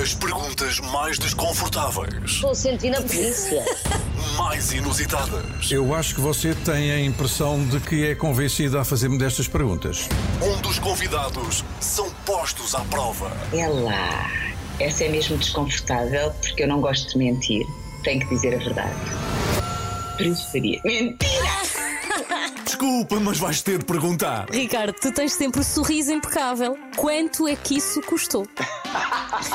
As 0.00 0.14
perguntas 0.14 0.80
mais 0.80 1.18
desconfortáveis, 1.18 2.14
Estou 2.24 2.54
sentindo 2.54 2.96
a 2.96 3.02
polícia. 3.02 3.62
mais 4.38 4.72
inusitadas. 4.72 5.70
Eu 5.70 5.94
acho 5.94 6.14
que 6.14 6.20
você 6.20 6.54
tem 6.54 6.90
a 6.90 7.00
impressão 7.00 7.62
de 7.66 7.78
que 7.78 8.06
é 8.06 8.14
convencida 8.14 8.80
a 8.80 8.84
fazer-me 8.84 9.18
destas 9.18 9.46
perguntas. 9.46 10.08
Onde 10.40 10.66
os 10.66 10.78
convidados 10.78 11.62
são 11.78 12.10
postos 12.24 12.74
à 12.74 12.80
prova. 12.80 13.30
É 13.52 13.68
lá. 13.68 14.30
Essa 14.80 15.04
é 15.04 15.08
mesmo 15.10 15.36
desconfortável 15.36 16.32
porque 16.40 16.62
eu 16.62 16.68
não 16.68 16.80
gosto 16.80 17.10
de 17.10 17.18
mentir. 17.18 17.66
Tenho 18.02 18.20
que 18.20 18.34
dizer 18.34 18.54
a 18.54 18.58
verdade. 18.58 18.96
Preferia. 20.16 20.80
Mentira! 20.84 21.92
Desculpa, 22.64 23.18
mas 23.20 23.38
vais 23.38 23.62
ter 23.62 23.78
de 23.78 23.84
perguntar. 23.84 24.48
Ricardo, 24.50 24.94
tu 24.94 25.12
tens 25.12 25.32
sempre 25.32 25.60
o 25.60 25.64
sorriso 25.64 26.12
impecável. 26.12 26.78
Quanto 26.96 27.48
é 27.48 27.56
que 27.56 27.76
isso 27.76 28.00
custou? 28.02 28.46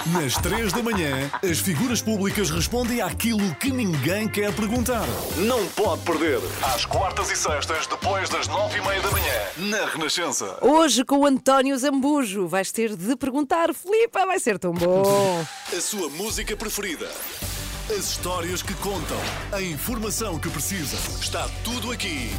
Nas 0.08 0.36
3 0.36 0.74
da 0.74 0.82
manhã, 0.84 1.30
as 1.44 1.60
figuras 1.60 2.02
públicas 2.02 2.50
respondem 2.50 3.02
àquilo 3.02 3.54
que 3.56 3.72
ninguém 3.72 4.28
quer 4.28 4.54
perguntar. 4.54 5.06
Não 5.38 5.66
pode 5.68 6.02
perder. 6.04 6.40
Às 6.74 6.86
quartas 6.86 7.30
e 7.32 7.36
sextas, 7.36 7.88
depois 7.88 8.30
das 8.30 8.48
9 8.48 8.78
e 8.78 8.82
meia 8.82 9.02
da 9.02 9.12
manhã, 9.12 9.34
na 9.58 9.86
Renascença. 9.86 10.58
Hoje 10.62 11.04
com 11.04 11.20
o 11.20 11.26
António 11.26 11.78
Zambujo 11.78 12.48
vais 12.48 12.72
ter 12.72 12.96
de 12.96 13.16
perguntar, 13.16 13.74
Filipa, 13.74 14.26
vai 14.26 14.40
ser 14.40 14.58
tão 14.58 14.74
bom. 14.74 15.46
A 15.76 15.82
sua 15.82 16.10
música 16.10 16.56
preferida. 16.56 17.08
As 17.89 18.12
histórias 18.12 18.62
que 18.62 18.74
contam. 18.75 19.17
A 19.51 19.62
informação 19.62 20.38
que 20.39 20.50
precisa. 20.50 20.98
Está 21.22 21.48
tudo 21.63 21.91
aqui 21.91 22.29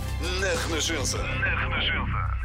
na 0.40 0.48
Renascença. 0.66 1.18
Na 1.18 1.60
Renascença. 1.60 2.38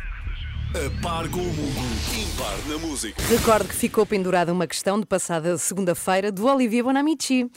A 0.73 1.01
par 1.03 1.29
com 1.29 1.37
o 1.39 1.43
mundo, 1.43 1.81
impar 2.19 2.57
na 2.67 2.79
música. 2.79 3.21
Recordo 3.29 3.67
que 3.67 3.75
ficou 3.75 4.07
pendurada 4.07 4.51
uma 4.51 4.65
questão 4.65 4.99
de 4.99 5.05
passada 5.05 5.55
segunda-feira 5.55 6.31
do 6.31 6.47
Olivier 6.47 6.83
Bonamici. 6.83 7.47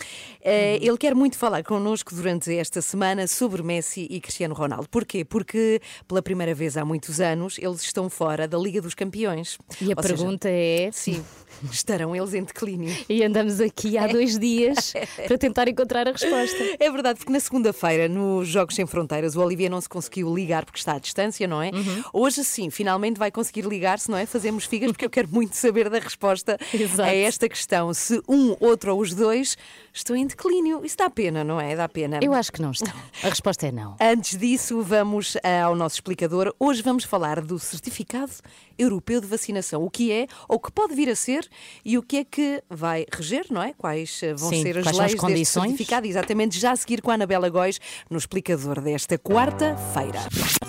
Eh, 0.42 0.78
Ele 0.82 0.98
quer 0.98 1.14
muito 1.14 1.38
falar 1.38 1.62
connosco 1.64 2.14
durante 2.14 2.54
esta 2.54 2.82
semana 2.82 3.26
sobre 3.26 3.62
Messi 3.62 4.06
e 4.10 4.20
Cristiano 4.20 4.54
Ronaldo. 4.54 4.86
Porquê? 4.90 5.24
Porque 5.24 5.80
pela 6.06 6.20
primeira 6.20 6.54
vez 6.54 6.76
há 6.76 6.84
muitos 6.84 7.18
anos 7.18 7.56
eles 7.58 7.80
estão 7.82 8.10
fora 8.10 8.46
da 8.46 8.58
Liga 8.58 8.82
dos 8.82 8.92
Campeões. 8.94 9.56
E 9.80 9.90
a 9.92 9.94
Ou 9.96 10.02
seja, 10.02 10.14
pergunta 10.14 10.48
é. 10.50 10.90
Sim, 10.92 11.24
estarão 11.70 12.14
eles 12.14 12.34
em 12.34 12.42
declínio. 12.42 12.94
E 13.08 13.22
andamos 13.22 13.60
aqui 13.60 13.96
há 13.98 14.06
dois 14.06 14.38
dias 14.38 14.92
para 15.26 15.38
tentar 15.38 15.68
encontrar 15.68 16.06
a 16.08 16.12
resposta. 16.12 16.76
É 16.78 16.90
verdade, 16.90 17.18
porque 17.18 17.32
na 17.32 17.40
segunda-feira, 17.40 18.08
nos 18.08 18.48
Jogos 18.48 18.75
Sem 18.75 18.86
Fronteiras, 18.86 19.36
o 19.36 19.40
Olivier 19.40 19.70
não 19.70 19.80
se 19.80 19.88
conseguiu 19.88 20.34
ligar 20.34 20.64
porque 20.64 20.78
está 20.78 20.94
à 20.94 20.98
distância, 20.98 21.46
não 21.46 21.62
é? 21.62 21.70
Uhum. 21.70 22.02
Hoje 22.12 22.44
sim, 22.44 22.70
finalmente 22.70 23.18
vai 23.18 23.30
conseguir 23.30 23.62
ligar-se, 23.62 24.10
não 24.10 24.18
é? 24.18 24.26
Fazemos 24.26 24.64
figas, 24.64 24.90
porque 24.92 25.04
eu 25.04 25.10
quero 25.10 25.28
muito 25.28 25.56
saber 25.56 25.88
da 25.88 25.98
resposta 25.98 26.58
Exato. 26.72 27.02
a 27.02 27.14
esta 27.14 27.48
questão. 27.48 27.92
Se 27.94 28.20
um, 28.28 28.56
outro 28.60 28.94
ou 28.94 29.00
os 29.00 29.14
dois 29.14 29.56
estão 29.92 30.14
em 30.14 30.26
declínio. 30.26 30.84
Isso 30.84 30.96
dá 30.96 31.08
pena, 31.08 31.42
não 31.42 31.60
é? 31.60 31.75
Dá 31.75 31.88
pena. 31.88 32.20
Eu 32.22 32.32
acho 32.32 32.52
que 32.52 32.60
não 32.60 32.70
estão. 32.70 32.92
A 33.22 33.28
resposta 33.28 33.66
é 33.66 33.72
não. 33.72 33.96
Antes 34.00 34.38
disso, 34.38 34.82
vamos 34.82 35.36
ah, 35.42 35.64
ao 35.64 35.75
nosso 35.75 35.96
explicador. 35.96 36.54
Hoje 36.58 36.82
vamos 36.82 37.04
falar 37.04 37.40
do 37.40 37.58
Certificado 37.58 38.32
Europeu 38.78 39.21
de 39.21 39.26
Vacinação. 39.26 39.85
O 39.85 39.90
que 39.90 40.12
é, 40.12 40.26
ou 40.49 40.56
o 40.56 40.61
que 40.61 40.71
pode 40.71 40.95
vir 40.95 41.09
a 41.09 41.16
ser 41.16 41.49
e 41.85 41.97
o 41.99 42.02
que 42.02 42.18
é 42.18 42.25
que 42.25 42.62
vai 42.68 43.06
reger, 43.12 43.47
não 43.50 43.62
é? 43.62 43.73
Quais 43.73 44.21
ah, 44.23 44.35
vão 44.35 44.50
Sim, 44.50 44.62
ser 44.62 44.78
as 44.78 44.85
quais 44.85 44.97
são 44.97 45.04
as 45.04 45.11
leis 45.11 45.12
deste 45.12 45.26
condições? 45.26 45.68
certificado? 45.68 46.06
Exatamente, 46.06 46.59
já 46.59 46.73
a 46.73 46.76
seguir 46.76 47.02
com 47.02 47.11
a 47.11 47.14
Anabela 47.14 47.49
Góis 47.49 47.80
no 48.11 48.18
explicador 48.18 48.80
desta 48.80 49.18
quarta-feira. 49.18 50.21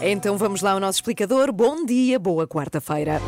Então 0.02 0.38
vamos 0.38 0.62
lá 0.62 0.72
ao 0.72 0.80
nosso 0.80 1.00
explicador. 1.00 1.52
Bom 1.52 1.86
dia, 1.86 2.20
boa 2.20 2.48
quarta-feira. 2.48 3.22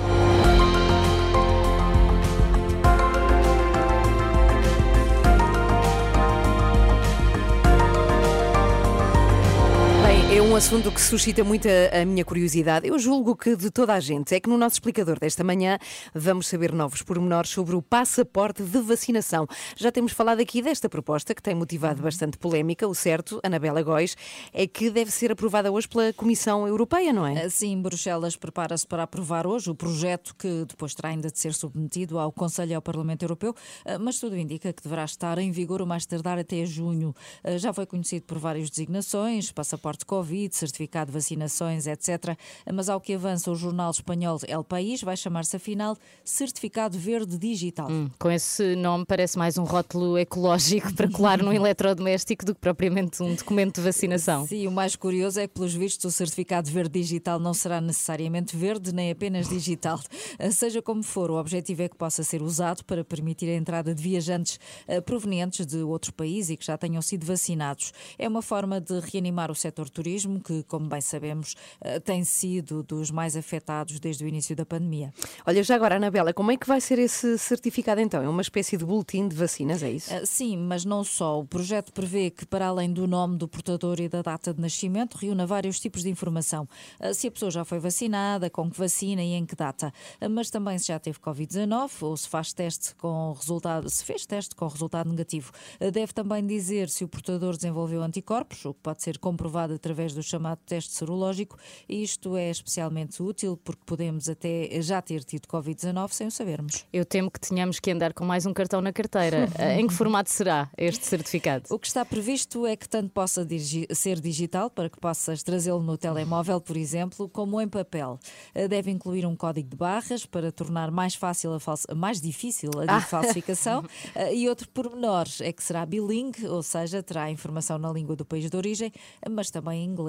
Assunto 10.60 10.92
que 10.92 11.00
suscita 11.00 11.42
muito 11.42 11.70
a, 11.70 12.04
minha 12.04 12.26
curiosidade. 12.26 12.86
Eu 12.86 13.00
julgo 13.00 13.34
que 13.34 13.56
de 13.56 13.72
toda 13.72 13.94
a 13.94 14.00
gente. 14.02 14.36
É 14.36 14.42
que 14.42 14.50
no 14.50 14.58
nosso 14.58 14.74
explicador 14.74 15.18
desta 15.18 15.42
manhã 15.42 15.80
vamos 16.14 16.48
saber 16.48 16.74
novos 16.74 17.02
pormenores 17.02 17.50
sobre 17.50 17.78
o 17.78 17.82
passaporte 17.82 18.62
de 18.62 18.82
vacinação. 18.82 19.48
Já 19.78 19.90
temos 19.90 20.12
falado 20.12 20.42
aqui 20.42 20.62
desta 20.62 20.90
proposta 20.90 21.34
que 21.34 21.42
tem 21.42 21.56
motivado 21.56 22.02
bastante 22.02 22.38
polémica. 22.38 22.86
O 22.86 22.94
certo, 22.94 23.40
Anabela 23.42 23.82
Góis, 23.82 24.18
é 24.52 24.68
que 24.68 24.90
deve 24.90 25.12
ser 25.12 25.32
aprovada 25.32 25.72
hoje 25.72 25.88
pela 25.88 26.12
Comissão 26.12 26.68
Europeia, 26.68 27.14
não 27.14 27.26
é? 27.26 27.48
Sim, 27.48 27.82
Bruxelas 27.82 28.36
prepara-se 28.36 28.86
para 28.86 29.04
aprovar 29.04 29.48
hoje 29.48 29.72
o 29.72 29.76
projeto 29.76 30.36
que 30.36 30.66
depois 30.68 30.94
terá 30.94 31.08
ainda 31.08 31.32
de 31.32 31.40
ser 31.40 31.54
submetido 31.54 32.20
ao 32.20 32.34
Conselho 32.34 32.72
e 32.72 32.76
ao 32.76 32.82
Parlamento 32.82 33.24
Europeu, 33.24 33.56
eh, 33.86 33.98
mas 33.98 34.20
tudo 34.20 34.36
indica 34.36 34.74
que 34.74 34.84
deverá 34.84 35.06
estar 35.06 35.38
em 35.38 35.52
vigor 35.52 35.82
o 35.82 35.88
mais 35.88 36.06
tardar 36.06 36.38
até 36.38 36.66
junho. 36.66 37.16
Eh, 37.46 37.58
Já 37.58 37.72
foi 37.72 37.86
conhecido 37.86 38.26
por 38.26 38.38
várias 38.38 38.70
designações, 38.70 39.54
passaporte 39.54 40.06
Covid, 40.06 40.49
certificado 40.56 41.12
de 41.12 41.14
vacinações, 41.14 41.88
etc. 41.88 42.38
Mas 42.74 42.90
ao 42.90 43.00
que 43.00 43.14
avança 43.14 43.52
o 43.52 43.56
jornal 43.56 43.92
espanhol 43.92 44.40
El 44.48 44.64
País, 44.64 45.02
vai 45.02 45.18
chamar-se 45.18 45.56
afinal 45.56 45.98
Certificado 46.24 46.98
Verde 46.98 47.38
Digital. 47.38 47.90
Hum, 47.90 48.10
Com 48.20 48.32
esse 48.32 48.76
nome 48.76 49.06
parece 49.06 49.38
mais 49.38 49.58
um 49.58 49.64
rótulo 49.64 50.18
ecológico 50.18 50.94
para 50.94 51.10
colar 51.10 51.42
num 51.42 51.52
eletrodoméstico 51.54 52.46
do 52.46 52.54
que 52.54 52.62
propriamente 52.62 53.22
um 53.24 53.36
documento 53.36 53.76
de 53.76 53.82
vacinação. 53.82 54.46
Sim, 54.48 54.68
o 54.68 54.72
mais 54.72 54.96
curioso 54.96 55.40
é 55.40 55.48
que, 55.48 55.54
pelos 55.54 55.74
vistos, 55.74 56.14
o 56.14 56.16
certificado 56.16 56.70
verde 56.70 57.00
digital 57.00 57.40
não 57.40 57.54
será 57.54 57.82
necessariamente 57.82 58.56
verde, 58.56 58.94
nem 58.94 59.12
apenas 59.12 59.50
digital. 59.50 60.00
Seja 60.52 60.82
como 60.82 61.04
for, 61.04 61.32
o 61.32 61.40
objetivo 61.40 61.84
é 61.84 61.90
que 61.90 61.96
possa 61.96 62.24
ser 62.24 62.42
usado 62.42 62.84
para 62.86 63.04
permitir 63.04 63.50
a 63.50 63.56
entrada 63.56 63.94
de 63.94 64.02
viajantes 64.02 64.60
eh, 64.88 65.02
provenientes 65.02 65.66
de 65.66 65.78
outro 65.78 66.14
país 66.14 66.50
e 66.50 66.58
que 66.58 66.66
já 66.66 66.78
tenham 66.78 67.02
sido 67.02 67.26
vacinados. 67.26 67.94
É 68.18 68.28
uma 68.28 68.42
forma 68.42 68.80
de 68.80 69.00
reanimar 69.00 69.52
o 69.52 69.56
setor 69.56 69.90
turismo, 69.90 70.39
que, 70.40 70.64
como 70.64 70.88
bem 70.88 71.02
sabemos, 71.02 71.56
eh, 71.82 72.00
tem 72.00 72.24
sido 72.24 72.84
dos 72.84 73.12
mais 73.12 73.36
afetados 73.36 74.00
desde 74.00 74.24
o 74.24 74.28
início 74.28 74.56
da 74.56 74.66
pandemia. 74.66 75.14
Olha, 75.46 75.64
já 75.64 75.76
agora, 75.76 75.96
Anabela, 75.96 76.34
como 76.34 76.52
é 76.52 76.58
que 76.58 76.68
vai 76.68 76.80
ser 76.82 77.00
esse 77.00 77.38
certificado 77.38 78.02
então? 78.02 78.22
É 78.22 78.30
uma 78.30 78.42
espécie 78.42 78.78
de 78.78 78.86
boletim 78.86 79.28
de 79.28 79.36
vacinas, 79.36 79.84
é 79.84 79.92
isso? 79.92 80.14
Ah, 80.14 80.26
Sim, 80.26 80.58
mas 80.58 80.86
não 80.86 81.04
só. 81.04 81.40
O 81.40 81.46
projeto 81.46 81.92
prevê 81.92 82.30
que, 82.30 82.46
para 82.46 82.68
além 82.68 82.92
do 82.92 83.08
nome 83.08 83.38
do 83.38 83.48
portador 83.48 84.00
e 84.00 84.08
da 84.08 84.22
data 84.22 84.54
de 84.54 84.62
nascimento, 84.62 85.16
reúna 85.16 85.46
vários 85.46 85.80
tipos 85.80 86.04
de 86.04 86.10
informação. 86.10 86.68
Ah, 87.00 87.14
Se 87.14 87.28
a 87.28 87.32
pessoa 87.32 87.52
já 87.52 87.66
foi 87.66 87.80
vacinada, 87.80 88.50
com 88.50 88.70
que 88.70 88.78
vacina 88.78 89.22
e 89.24 89.34
em 89.34 89.46
que 89.46 89.56
data. 89.56 89.92
Mas 90.32 90.50
também 90.50 90.78
se 90.78 90.88
já 90.88 91.00
teve 91.00 91.20
Covid-19 91.20 91.92
ou 92.02 92.16
se 92.18 92.28
faz 92.28 92.54
teste 92.54 92.96
com 92.96 93.34
resultado, 93.34 93.90
se 93.90 94.04
fez 94.04 94.26
teste 94.26 94.56
com 94.56 94.68
resultado 94.68 95.10
negativo. 95.10 95.52
Deve 95.80 96.14
também 96.14 96.46
dizer 96.46 96.90
se 96.90 97.04
o 97.04 97.08
portador 97.08 97.56
desenvolveu 97.56 98.02
anticorpos, 98.04 98.64
o 98.66 98.74
que 98.74 98.80
pode 98.82 99.02
ser 99.04 99.18
comprovado 99.18 99.74
através 99.74 100.14
do 100.14 100.19
chamado 100.24 100.60
teste 100.66 100.92
serológico. 100.94 101.58
E 101.88 102.04
isto 102.04 102.36
é 102.36 102.50
especialmente 102.50 103.22
útil 103.22 103.58
porque 103.64 103.82
podemos 103.86 104.30
até 104.30 104.82
já 104.82 105.02
ter 105.02 105.24
tido 105.24 105.48
Covid-19 105.48 106.10
sem 106.12 106.28
o 106.28 106.32
sabermos. 106.32 106.86
Eu 106.92 107.06
temo 107.06 107.30
que 107.32 107.40
tenhamos 107.40 107.80
que 107.80 107.92
andar 107.92 108.14
com 108.14 108.26
mais 108.26 108.46
um 108.46 108.54
cartão 108.54 108.82
na 108.82 108.92
carteira. 108.94 109.48
em 109.80 109.88
que 109.88 109.94
formato 109.94 110.30
será 110.30 110.70
este 110.78 111.06
certificado? 111.06 111.66
O 111.70 111.80
que 111.80 111.88
está 111.88 112.04
previsto 112.06 112.66
é 112.66 112.76
que 112.76 112.88
tanto 112.88 113.10
possa 113.10 113.46
digi- 113.46 113.88
ser 113.92 114.20
digital, 114.20 114.70
para 114.70 114.90
que 114.90 115.00
possas 115.00 115.44
trazê-lo 115.44 115.82
no 115.82 115.98
telemóvel, 115.98 116.60
por 116.62 116.78
exemplo, 116.78 117.28
como 117.30 117.60
em 117.62 117.68
papel. 117.68 118.20
Eh, 118.56 118.68
Deve 118.68 118.92
incluir 118.92 119.26
um 119.26 119.36
código 119.36 119.70
de 119.70 119.76
barras 119.76 120.26
para 120.26 120.52
tornar 120.52 120.92
mais 120.92 121.16
fácil 121.16 121.52
a 121.54 121.96
mais 121.96 122.22
difícil 122.22 122.70
a 122.88 122.98
Ah. 122.98 123.02
falsificação. 123.02 123.84
Eh, 124.16 124.36
E 124.36 124.50
outro 124.50 124.68
pormenor 124.70 125.28
é 125.42 125.52
que 125.52 125.64
será 125.64 125.86
bilingue, 125.86 126.48
ou 126.48 126.62
seja, 126.64 127.02
terá 127.04 127.30
informação 127.32 127.78
na 127.78 127.92
língua 127.92 128.16
do 128.16 128.24
país 128.26 128.50
de 128.50 128.56
origem, 128.58 128.92
mas 129.30 129.50
também 129.52 129.84
em 129.84 129.86
inglês. 129.90 130.09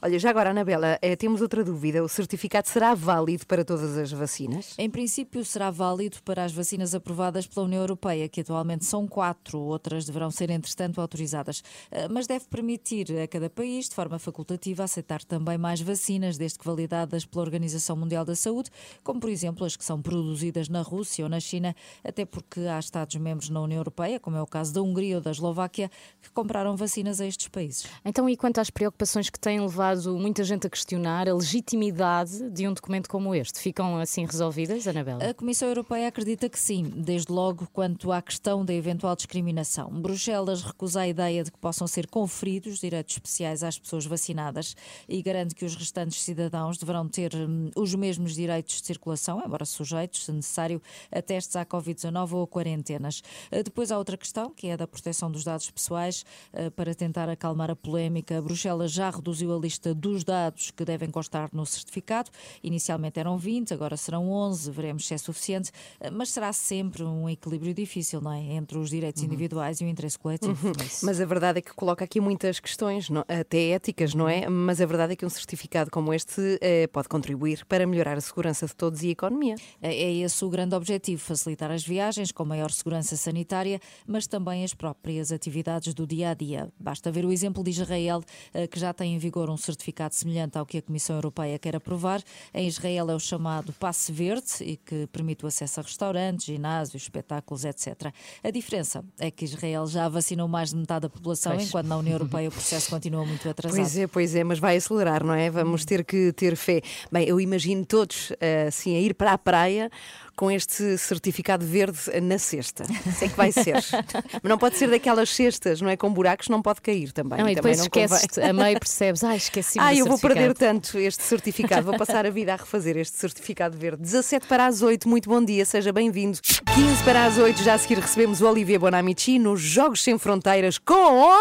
Olha, 0.00 0.18
já 0.18 0.30
agora, 0.30 0.50
Anabela, 0.50 0.98
eh, 1.02 1.16
temos 1.16 1.40
outra 1.40 1.64
dúvida. 1.64 2.02
O 2.02 2.08
certificado 2.08 2.68
será 2.68 2.94
válido 2.94 3.46
para 3.46 3.64
todas 3.64 3.96
as 3.96 4.12
vacinas? 4.12 4.74
Em 4.78 4.88
princípio, 4.88 5.44
será 5.44 5.70
válido 5.70 6.18
para 6.24 6.44
as 6.44 6.52
vacinas 6.52 6.94
aprovadas 6.94 7.46
pela 7.46 7.66
União 7.66 7.80
Europeia, 7.80 8.28
que 8.28 8.40
atualmente 8.40 8.84
são 8.84 9.06
quatro, 9.06 9.58
outras 9.58 10.04
deverão 10.04 10.30
ser, 10.30 10.50
entretanto, 10.50 11.00
autorizadas. 11.00 11.62
Eh, 11.90 12.08
Mas 12.08 12.26
deve 12.26 12.46
permitir 12.46 13.10
a 13.18 13.26
cada 13.26 13.50
país, 13.50 13.88
de 13.88 13.94
forma 13.94 14.18
facultativa, 14.18 14.84
aceitar 14.84 15.24
também 15.24 15.58
mais 15.58 15.80
vacinas, 15.80 16.36
desde 16.38 16.58
que 16.58 16.64
validadas 16.64 17.24
pela 17.24 17.42
Organização 17.42 17.96
Mundial 17.96 18.24
da 18.24 18.34
Saúde, 18.34 18.70
como, 19.02 19.20
por 19.20 19.30
exemplo, 19.30 19.64
as 19.64 19.76
que 19.76 19.84
são 19.84 20.00
produzidas 20.00 20.68
na 20.68 20.82
Rússia 20.82 21.24
ou 21.24 21.28
na 21.28 21.40
China, 21.40 21.74
até 22.02 22.24
porque 22.24 22.60
há 22.60 22.78
Estados-membros 22.78 23.50
na 23.50 23.60
União 23.60 23.78
Europeia, 23.78 24.20
como 24.20 24.36
é 24.36 24.42
o 24.42 24.46
caso 24.46 24.72
da 24.72 24.82
Hungria 24.82 25.16
ou 25.16 25.22
da 25.22 25.30
Eslováquia, 25.30 25.90
que 26.20 26.30
compraram 26.30 26.76
vacinas 26.76 27.20
a 27.20 27.26
estes 27.26 27.48
países. 27.48 27.86
Então, 28.04 28.28
e 28.28 28.36
quanto 28.36 28.58
às 28.60 28.70
preocupações 28.70 29.30
que 29.34 29.40
têm 29.40 29.60
levado 29.60 30.16
muita 30.16 30.44
gente 30.44 30.64
a 30.64 30.70
questionar 30.70 31.28
a 31.28 31.34
legitimidade 31.34 32.48
de 32.50 32.68
um 32.68 32.72
documento 32.72 33.08
como 33.08 33.34
este. 33.34 33.58
Ficam 33.58 33.98
assim 33.98 34.24
resolvidas, 34.24 34.86
Anabela? 34.86 35.28
A 35.28 35.34
Comissão 35.34 35.66
Europeia 35.66 36.06
acredita 36.06 36.48
que 36.48 36.58
sim, 36.58 36.84
desde 36.84 37.32
logo 37.32 37.66
quanto 37.72 38.12
à 38.12 38.22
questão 38.22 38.64
da 38.64 38.72
eventual 38.72 39.16
discriminação. 39.16 39.90
Bruxelas 39.90 40.62
recusa 40.62 41.00
a 41.00 41.08
ideia 41.08 41.42
de 41.42 41.50
que 41.50 41.58
possam 41.58 41.88
ser 41.88 42.06
conferidos 42.06 42.78
direitos 42.78 43.16
especiais 43.16 43.64
às 43.64 43.76
pessoas 43.76 44.06
vacinadas 44.06 44.76
e 45.08 45.20
garante 45.20 45.52
que 45.56 45.64
os 45.64 45.74
restantes 45.74 46.22
cidadãos 46.22 46.78
deverão 46.78 47.08
ter 47.08 47.34
hum, 47.34 47.72
os 47.74 47.92
mesmos 47.92 48.36
direitos 48.36 48.80
de 48.80 48.86
circulação, 48.86 49.42
embora 49.44 49.64
sujeitos, 49.64 50.26
se 50.26 50.30
necessário, 50.30 50.80
a 51.10 51.20
testes 51.20 51.56
à 51.56 51.66
Covid-19 51.66 52.34
ou 52.34 52.44
a 52.44 52.46
quarentenas. 52.46 53.20
Uh, 53.50 53.64
Depois 53.64 53.90
há 53.90 53.98
outra 53.98 54.16
questão, 54.16 54.50
que 54.50 54.68
é 54.68 54.74
a 54.74 54.76
da 54.76 54.86
proteção 54.86 55.28
dos 55.28 55.42
dados 55.42 55.68
pessoais. 55.72 56.24
Uh, 56.52 56.70
Para 56.70 56.94
tentar 56.94 57.28
acalmar 57.28 57.68
a 57.68 57.74
polémica, 57.74 58.40
Bruxelas 58.40 58.92
já 58.92 59.10
reduziu 59.10 59.23
a 59.30 59.58
lista 59.58 59.94
dos 59.94 60.24
dados 60.24 60.70
que 60.70 60.84
devem 60.84 61.10
constar 61.10 61.48
no 61.52 61.64
certificado. 61.66 62.30
Inicialmente 62.62 63.18
eram 63.18 63.36
20, 63.38 63.72
agora 63.74 63.96
serão 63.96 64.30
11, 64.30 64.70
veremos 64.70 65.06
se 65.06 65.14
é 65.14 65.18
suficiente, 65.18 65.70
mas 66.12 66.30
será 66.30 66.52
sempre 66.52 67.02
um 67.02 67.28
equilíbrio 67.28 67.74
difícil, 67.74 68.20
não 68.20 68.32
é? 68.32 68.40
Entre 68.54 68.78
os 68.78 68.90
direitos 68.90 69.22
individuais 69.22 69.80
e 69.80 69.84
o 69.84 69.88
interesse 69.88 70.18
coletivo. 70.18 70.72
Mas 71.02 71.20
a 71.20 71.24
verdade 71.26 71.58
é 71.58 71.62
que 71.62 71.72
coloca 71.74 72.04
aqui 72.04 72.20
muitas 72.20 72.60
questões, 72.60 73.08
não- 73.10 73.24
até 73.28 73.70
éticas, 73.70 74.14
não 74.14 74.28
é? 74.28 74.48
Mas 74.48 74.80
a 74.80 74.86
verdade 74.86 75.12
é 75.12 75.16
que 75.16 75.24
um 75.26 75.30
certificado 75.30 75.90
como 75.90 76.12
este 76.12 76.58
eh, 76.60 76.86
pode 76.88 77.08
contribuir 77.08 77.64
para 77.66 77.86
melhorar 77.86 78.16
a 78.16 78.20
segurança 78.20 78.66
de 78.66 78.74
todos 78.74 79.02
e 79.02 79.08
a 79.08 79.10
economia. 79.10 79.54
É 79.82 79.94
é 79.94 80.12
esse 80.12 80.44
o 80.44 80.50
grande 80.50 80.74
objetivo: 80.74 81.20
facilitar 81.22 81.70
as 81.70 81.84
viagens 81.84 82.30
com 82.32 82.44
maior 82.44 82.70
segurança 82.70 83.16
sanitária, 83.16 83.80
mas 84.06 84.26
também 84.26 84.64
as 84.64 84.74
próprias 84.74 85.30
atividades 85.32 85.94
do 85.94 86.06
dia 86.06 86.30
a 86.30 86.34
dia. 86.34 86.72
Basta 86.78 87.10
ver 87.10 87.24
o 87.24 87.32
exemplo 87.32 87.62
de 87.62 87.70
Israel, 87.70 88.22
eh, 88.52 88.66
que 88.66 88.78
já 88.78 88.92
tem 88.92 89.13
em 89.14 89.18
vigor 89.18 89.48
um 89.48 89.56
certificado 89.56 90.14
semelhante 90.14 90.58
ao 90.58 90.66
que 90.66 90.78
a 90.78 90.82
Comissão 90.82 91.16
Europeia 91.16 91.58
quer 91.58 91.76
aprovar. 91.76 92.22
Em 92.52 92.66
Israel 92.66 93.10
é 93.10 93.14
o 93.14 93.20
chamado 93.20 93.72
Passe 93.72 94.12
Verde 94.12 94.44
e 94.60 94.76
que 94.76 95.06
permite 95.06 95.44
o 95.44 95.48
acesso 95.48 95.80
a 95.80 95.82
restaurantes, 95.82 96.46
ginásios, 96.46 97.02
espetáculos, 97.02 97.64
etc. 97.64 98.12
A 98.42 98.50
diferença 98.50 99.04
é 99.18 99.30
que 99.30 99.44
Israel 99.44 99.86
já 99.86 100.08
vacinou 100.08 100.48
mais 100.48 100.70
de 100.70 100.76
metade 100.76 101.02
da 101.02 101.08
população, 101.08 101.52
Pois. 101.52 101.68
enquanto 101.68 101.86
na 101.86 101.96
União 101.96 102.14
Europeia 102.14 102.48
o 102.48 102.52
processo 102.52 102.90
continua 102.90 103.24
muito 103.24 103.48
atrasado. 103.48 103.78
Pois 103.78 103.96
é, 103.96 104.06
pois 104.06 104.34
é, 104.34 104.44
mas 104.44 104.58
vai 104.58 104.76
acelerar, 104.76 105.24
não 105.24 105.34
é? 105.34 105.48
Vamos 105.50 105.84
ter 105.84 106.04
que 106.04 106.32
ter 106.32 106.56
fé. 106.56 106.82
Bem, 107.10 107.26
eu 107.26 107.40
imagino 107.40 107.84
todos 107.84 108.32
assim 108.66 108.96
a 108.96 109.00
ir 109.00 109.14
para 109.14 109.32
a 109.32 109.38
praia 109.38 109.90
com 110.36 110.50
este 110.50 110.98
certificado 110.98 111.64
verde 111.64 111.98
na 112.22 112.38
cesta. 112.38 112.84
Sei 113.18 113.28
que 113.28 113.36
vai 113.36 113.52
ser. 113.52 113.74
Mas 113.74 114.50
não 114.50 114.58
pode 114.58 114.76
ser 114.76 114.88
daquelas 114.88 115.30
cestas, 115.30 115.80
não 115.80 115.88
é? 115.88 115.96
Com 115.96 116.12
buracos, 116.12 116.48
não 116.48 116.60
pode 116.60 116.80
cair 116.80 117.12
também. 117.12 117.38
Não, 117.38 117.48
e 117.48 117.54
Também 117.54 117.72
depois 117.76 117.80
esqueces, 117.80 118.38
a 118.38 118.52
meio 118.52 118.78
percebes, 118.78 119.22
ai, 119.24 119.36
esqueci 119.36 119.78
Ah, 119.80 119.94
eu 119.94 120.06
vou 120.06 120.18
perder 120.18 120.54
tanto 120.54 120.98
este 120.98 121.22
certificado. 121.22 121.86
Vou 121.86 121.96
passar 121.96 122.26
a 122.26 122.30
vida 122.30 122.52
a 122.52 122.56
refazer 122.56 122.96
este 122.96 123.16
certificado 123.16 123.76
verde. 123.76 124.02
17 124.02 124.46
para 124.46 124.66
as 124.66 124.82
8, 124.82 125.08
muito 125.08 125.28
bom 125.28 125.44
dia, 125.44 125.64
seja 125.64 125.92
bem-vindo. 125.92 126.38
15 126.40 127.04
para 127.04 127.24
as 127.24 127.38
8, 127.38 127.62
já 127.62 127.74
a 127.74 127.78
seguir 127.78 127.98
recebemos 127.98 128.40
o 128.40 128.48
Olivier 128.48 128.78
Bonamici 128.78 129.38
nos 129.38 129.60
Jogos 129.60 130.02
Sem 130.02 130.18
Fronteiras 130.18 130.78
com 130.78 131.32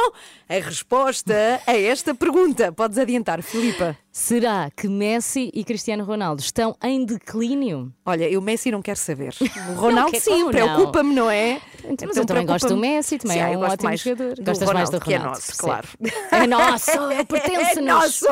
a 0.50 0.54
resposta 0.54 1.62
a 1.66 1.74
esta 1.76 2.14
pergunta. 2.14 2.72
Podes 2.72 2.98
adiantar, 2.98 3.42
Filipa. 3.42 3.98
Será 4.16 4.70
que 4.78 4.88
Messi 4.88 5.50
e 5.56 5.64
Cristiano 5.64 6.04
Ronaldo 6.04 6.40
estão 6.40 6.76
em 6.84 7.04
declínio? 7.04 7.92
Olha, 8.06 8.30
eu 8.30 8.40
Messi 8.44 8.70
não 8.70 8.80
quero 8.80 9.00
saber. 9.00 9.34
O 9.70 9.74
Ronaldo 9.74 10.12
quer- 10.12 10.20
sim, 10.20 10.30
como 10.30 10.44
não? 10.44 10.52
preocupa-me, 10.52 11.16
não 11.16 11.32
é? 11.32 11.60
Então, 11.84 12.08
mas 12.08 12.18
eu 12.18 12.24
também 12.26 12.46
gosto 12.46 12.68
do. 12.68 12.78
Messi, 12.78 13.18
também 13.18 13.38
Sim, 13.38 13.44
é 13.44 13.54
ah, 13.56 13.58
um 13.58 13.62
ótimo 13.64 13.84
mais 13.90 14.02
jogador. 14.02 14.36
do 14.36 14.44
Gostas 14.44 14.72
mais 14.72 14.90
do 14.92 14.98
Ronaldo, 15.00 15.06
que 15.06 15.14
é 15.14 15.18
Ronaldo, 15.18 15.40
nosso, 15.40 15.58
claro. 15.58 15.88
É 16.32 16.48
nosso, 16.48 16.92
é 17.12 17.20
É 17.22 17.24
pertence-nos. 17.24 17.86
nosso! 17.88 18.28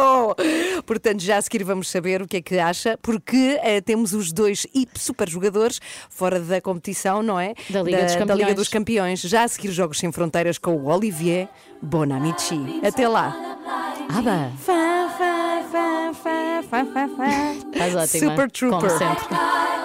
Portanto, 0.85 1.19
já 1.21 1.37
a 1.37 1.41
seguir 1.41 1.63
vamos 1.63 1.89
saber 1.89 2.21
o 2.21 2.27
que 2.27 2.37
é 2.37 2.41
que 2.43 2.59
acha, 2.59 2.97
porque 3.01 3.59
eh, 3.63 3.81
temos 3.81 4.13
os 4.13 4.31
dois 4.31 4.67
super 4.95 5.27
jogadores 5.27 5.79
fora 6.11 6.39
da 6.39 6.61
competição, 6.61 7.23
não 7.23 7.39
é? 7.39 7.55
Da 7.71 7.81
Liga 7.81 8.03
dos 8.03 8.13
Liga 8.13 8.25
Campeões. 8.27 8.55
dos 8.55 8.67
Campeões. 8.67 9.21
Já 9.21 9.43
a 9.43 9.47
seguir 9.47 9.71
Jogos 9.71 9.97
Sem 9.97 10.11
Fronteiras 10.11 10.59
com 10.59 10.75
o 10.75 10.87
Olivier 10.87 11.49
Bonamici. 11.81 12.79
Até 12.85 13.07
lá! 13.07 13.35
Aba, 14.09 14.51
Fá, 14.59 15.00
fá, 16.13 17.07
fá. 17.07 17.53
estás 17.73 17.95
ótima. 17.95 18.31
Super 18.31 18.51
Trooper. 18.51 18.89
Como 18.89 18.97
sempre. 18.97 19.37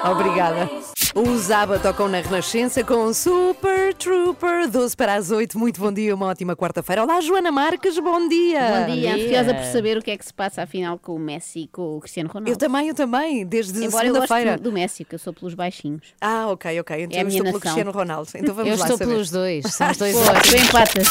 Obrigada. 0.04 0.70
Os 1.14 1.50
ABBA 1.50 1.78
tocam 1.78 2.08
na 2.08 2.20
Renascença 2.20 2.84
com 2.84 3.12
Super 3.12 3.94
Trooper, 3.94 4.68
12 4.68 4.94
para 4.96 5.14
as 5.14 5.30
8. 5.30 5.58
Muito 5.58 5.80
bom 5.80 5.90
dia, 5.92 6.14
uma 6.14 6.26
ótima 6.26 6.54
quarta-feira. 6.54 7.02
Olá, 7.02 7.20
Joana 7.22 7.50
Marques, 7.50 7.98
bom 7.98 8.28
dia. 8.28 8.86
Bom 8.86 8.94
dia, 8.94 9.14
ansiosa 9.14 9.54
por 9.54 9.64
saber 9.64 9.96
o 9.96 10.02
que 10.02 10.10
é 10.10 10.16
que 10.18 10.24
se 10.26 10.34
passa 10.34 10.62
afinal 10.62 10.98
com 10.98 11.14
o 11.14 11.18
Messi 11.18 11.60
e 11.60 11.68
com 11.68 11.96
o 11.96 12.00
Cristiano 12.00 12.28
Ronaldo. 12.28 12.50
Eu 12.50 12.56
também, 12.56 12.88
eu 12.88 12.94
também, 12.94 13.46
desde 13.46 13.82
Embora 13.84 14.06
eu 14.06 14.14
segunda-feira. 14.14 14.58
do 14.58 14.70
Messi, 14.72 15.04
que 15.04 15.14
eu 15.14 15.18
sou 15.18 15.32
pelos 15.32 15.54
baixinhos. 15.54 16.02
Ah, 16.20 16.48
ok, 16.48 16.80
ok. 16.80 17.02
Então 17.04 17.18
É 17.18 17.22
eu 17.22 17.26
minha 17.26 17.38
estou 17.38 17.44
pelo 17.44 17.58
nação. 17.58 17.60
Cristiano 17.60 17.90
Ronaldo. 17.92 18.28
Então 18.34 18.54
vamos 18.54 18.70
Eu 18.72 18.76
lá 18.78 18.84
estou 18.84 18.98
saber. 18.98 19.10
pelos 19.10 19.30
dois, 19.30 19.64
somos 19.74 19.96
dois 19.98 20.14
Pô, 20.16 20.56
empatas. 20.56 21.08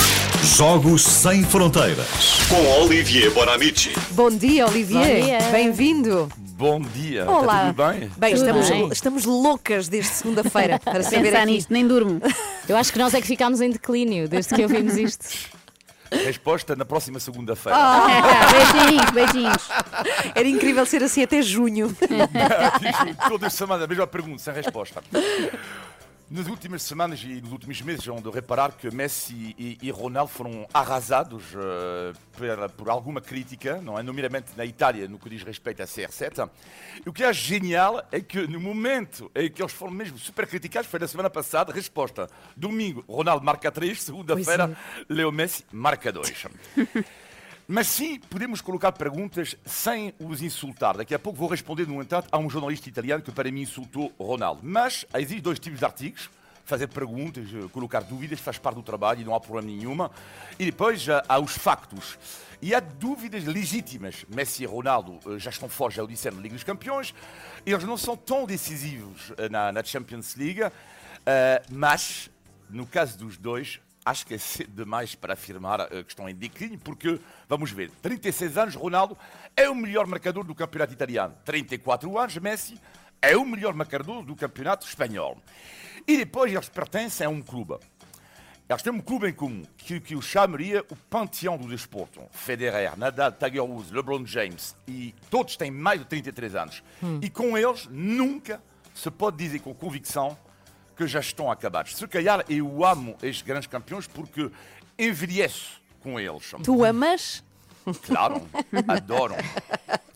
Jogos 0.55 1.01
Sem 1.03 1.43
Fronteiras 1.43 2.07
com 2.49 2.83
Olivier 2.83 3.31
Bonamici. 3.31 3.91
Bom 4.11 4.29
dia, 4.29 4.67
Olivier. 4.67 5.19
Bom 5.19 5.25
dia. 5.25 5.39
Bem-vindo. 5.51 6.29
Bom 6.57 6.79
dia, 6.79 7.29
Olá. 7.29 7.69
está 7.69 7.73
tudo 7.73 7.99
bem? 7.99 8.11
Bem, 8.17 8.33
Tudo 8.33 8.45
estamos, 8.47 8.69
bem. 8.69 8.87
estamos 8.89 9.25
loucas 9.25 9.89
desde 9.95 10.11
segunda-feira 10.11 10.79
para 10.79 11.01
saber 11.03 11.23
Pensar 11.23 11.43
aqui. 11.43 11.51
nisto, 11.51 11.71
nem 11.73 11.87
durmo. 11.87 12.21
Eu 12.67 12.75
acho 12.75 12.91
que 12.91 12.99
nós 12.99 13.13
é 13.13 13.21
que 13.21 13.27
ficámos 13.27 13.61
em 13.61 13.69
declínio 13.69 14.27
desde 14.27 14.53
que 14.53 14.61
ouvimos 14.61 14.95
isto. 14.97 15.25
Resposta 16.11 16.75
na 16.75 16.85
próxima 16.85 17.19
segunda-feira. 17.19 17.77
beijinhos, 18.51 19.11
beijinhos. 19.11 19.69
Era 20.35 20.47
incrível 20.47 20.85
ser 20.85 21.03
assim 21.03 21.23
até 21.23 21.41
junho. 21.41 21.95
Todas 23.27 23.47
as 23.47 23.53
semanas 23.53 23.83
a 23.83 23.87
mesma 23.87 24.05
pergunta, 24.07 24.37
sem 24.41 24.53
resposta. 24.53 25.03
Nas 26.35 26.47
últimas 26.47 26.83
semanas 26.83 27.23
e 27.23 27.39
nos 27.39 27.53
últimos 27.53 27.79
meses, 27.79 28.05
onde 28.09 28.29
reparar 28.29 28.73
que 28.73 28.93
Messi 28.93 29.55
e, 29.57 29.77
e 29.81 29.89
Ronaldo 29.89 30.29
foram 30.29 30.67
arrasados 30.73 31.45
eh, 31.55 32.11
por, 32.33 32.69
por 32.71 32.89
alguma 32.89 33.21
crítica, 33.21 33.79
não 33.81 33.97
é? 33.97 34.03
nomeadamente 34.03 34.47
na 34.57 34.65
Itália, 34.65 35.07
no 35.07 35.17
que 35.17 35.29
diz 35.29 35.43
respeito 35.43 35.81
à 35.81 35.85
CR7. 35.85 36.49
E 37.05 37.07
o 37.07 37.13
que 37.13 37.23
é 37.23 37.31
genial 37.31 38.05
é 38.11 38.19
que 38.19 38.45
no 38.47 38.59
momento 38.59 39.31
em 39.33 39.49
que 39.49 39.61
eles 39.61 39.71
foram 39.71 39.93
mesmo 39.93 40.19
super 40.19 40.45
criticados, 40.45 40.91
foi 40.91 40.99
na 40.99 41.07
semana 41.07 41.29
passada, 41.29 41.71
resposta. 41.71 42.29
Domingo, 42.53 43.05
Ronaldo 43.07 43.45
marca 43.45 43.71
3, 43.71 44.03
segunda-feira, 44.03 44.77
Leo 45.07 45.31
Messi 45.31 45.63
marca 45.71 46.11
2. 46.11 46.47
Mas 47.67 47.87
sim, 47.87 48.19
podemos 48.19 48.61
colocar 48.61 48.91
perguntas 48.91 49.55
sem 49.65 50.13
os 50.19 50.43
insultar. 50.43 50.97
Daqui 50.97 51.15
a 51.15 51.19
pouco 51.19 51.39
vou 51.39 51.49
responder, 51.49 51.87
no 51.87 51.99
entanto, 51.99 52.27
a 52.31 52.37
um 52.37 52.47
jornalista 52.47 52.87
italiano 52.87 53.23
que 53.23 53.31
para 53.31 53.51
mim 53.51 53.61
insultou 53.61 54.13
Ronaldo. 54.19 54.61
Mas 54.63 55.03
existem 55.15 55.41
dois 55.41 55.57
tipos 55.57 55.79
de 55.79 55.85
artigos. 55.85 56.29
Fazer 56.63 56.87
perguntas, 56.87 57.47
eh, 57.47 57.67
colocar 57.71 58.01
dúvidas, 58.01 58.39
faz 58.39 58.59
parte 58.59 58.75
do 58.75 58.83
trabalho 58.83 59.21
e 59.21 59.23
não 59.23 59.33
há 59.33 59.39
problema 59.39 59.67
nenhuma. 59.67 60.11
E 60.59 60.65
depois 60.65 61.07
eh, 61.07 61.23
há 61.27 61.39
os 61.39 61.57
factos. 61.57 62.19
E 62.61 62.73
há 62.73 62.79
dúvidas 62.79 63.45
legítimas. 63.45 64.25
Messi 64.29 64.61
e 64.61 64.65
Ronaldo 64.67 65.19
eh, 65.25 65.39
já 65.39 65.49
estão 65.49 65.67
fora, 65.67 65.91
já 65.91 66.03
o 66.03 66.07
disseram, 66.07 66.37
na 66.37 66.43
Liga 66.43 66.53
dos 66.53 66.63
Campeões. 66.63 67.15
Eles 67.65 67.83
não 67.83 67.97
são 67.97 68.15
tão 68.15 68.45
decisivos 68.45 69.31
na, 69.49 69.71
na 69.71 69.83
Champions 69.83 70.35
League. 70.35 70.61
mas, 71.71 72.29
no 72.69 72.85
caso 72.85 73.17
dos 73.17 73.37
dois, 73.37 73.79
acho 74.05 74.25
que 74.27 74.35
é 74.35 74.37
cedo 74.37 74.71
demais 74.71 75.15
para 75.15 75.33
afirmar 75.33 75.81
eh, 75.81 76.03
que 76.03 76.11
estão 76.11 76.29
em 76.29 76.35
declínio, 76.35 76.77
porque, 76.77 77.19
vamos 77.49 77.71
ver, 77.71 77.89
36 78.01 78.57
anos, 78.57 78.75
Ronaldo 78.75 79.17
é 79.57 79.67
o 79.67 79.73
melhor 79.73 80.05
marcador 80.05 80.43
do 80.43 80.53
campeonato 80.53 80.93
italiano. 80.93 81.35
34 81.43 82.17
anos, 82.17 82.37
Messi 82.37 82.79
é 83.21 83.35
o 83.35 83.43
melhor 83.43 83.73
marcador 83.73 84.23
do 84.23 84.35
campeonato 84.35 84.85
espanhol. 84.85 85.37
E 86.07 86.17
depois 86.17 86.53
eles 86.53 86.69
pertencem 86.69 87.25
a 87.25 87.29
um 87.29 87.41
clube. 87.41 87.75
Eles 88.69 88.81
têm 88.81 88.93
um 88.93 89.01
clube 89.01 89.27
em 89.27 89.33
comum, 89.33 89.63
que, 89.77 89.99
que 89.99 90.15
o 90.15 90.21
chamaria 90.21 90.83
o 90.89 90.95
panteão 90.95 91.57
do 91.57 91.67
desporto. 91.67 92.21
Federer, 92.31 92.97
Nadal, 92.97 93.31
Tiger 93.31 93.63
Woods, 93.63 93.91
LeBron 93.91 94.25
James, 94.25 94.75
e 94.87 95.13
todos 95.29 95.55
têm 95.55 95.71
mais 95.71 95.99
de 95.99 96.05
33 96.07 96.55
anos. 96.55 96.83
E 97.21 97.29
com 97.29 97.57
eles, 97.57 97.87
nunca 97.89 98.61
se 98.93 99.09
pode 99.11 99.37
dizer 99.37 99.59
com 99.59 99.73
convicção 99.73 100.37
que 100.95 101.07
já 101.07 101.19
estão 101.19 101.51
acabados. 101.51 101.95
Se 101.95 102.07
calhar 102.07 102.43
eu 102.49 102.85
amo 102.85 103.15
estes 103.21 103.45
grandes 103.45 103.67
campeões 103.67 104.07
porque 104.07 104.49
envelheço 104.97 105.81
com 106.01 106.19
eles. 106.19 106.51
Tu 106.63 106.83
amas? 106.83 107.43
Claro, 108.05 108.41
adoram. 108.87 109.35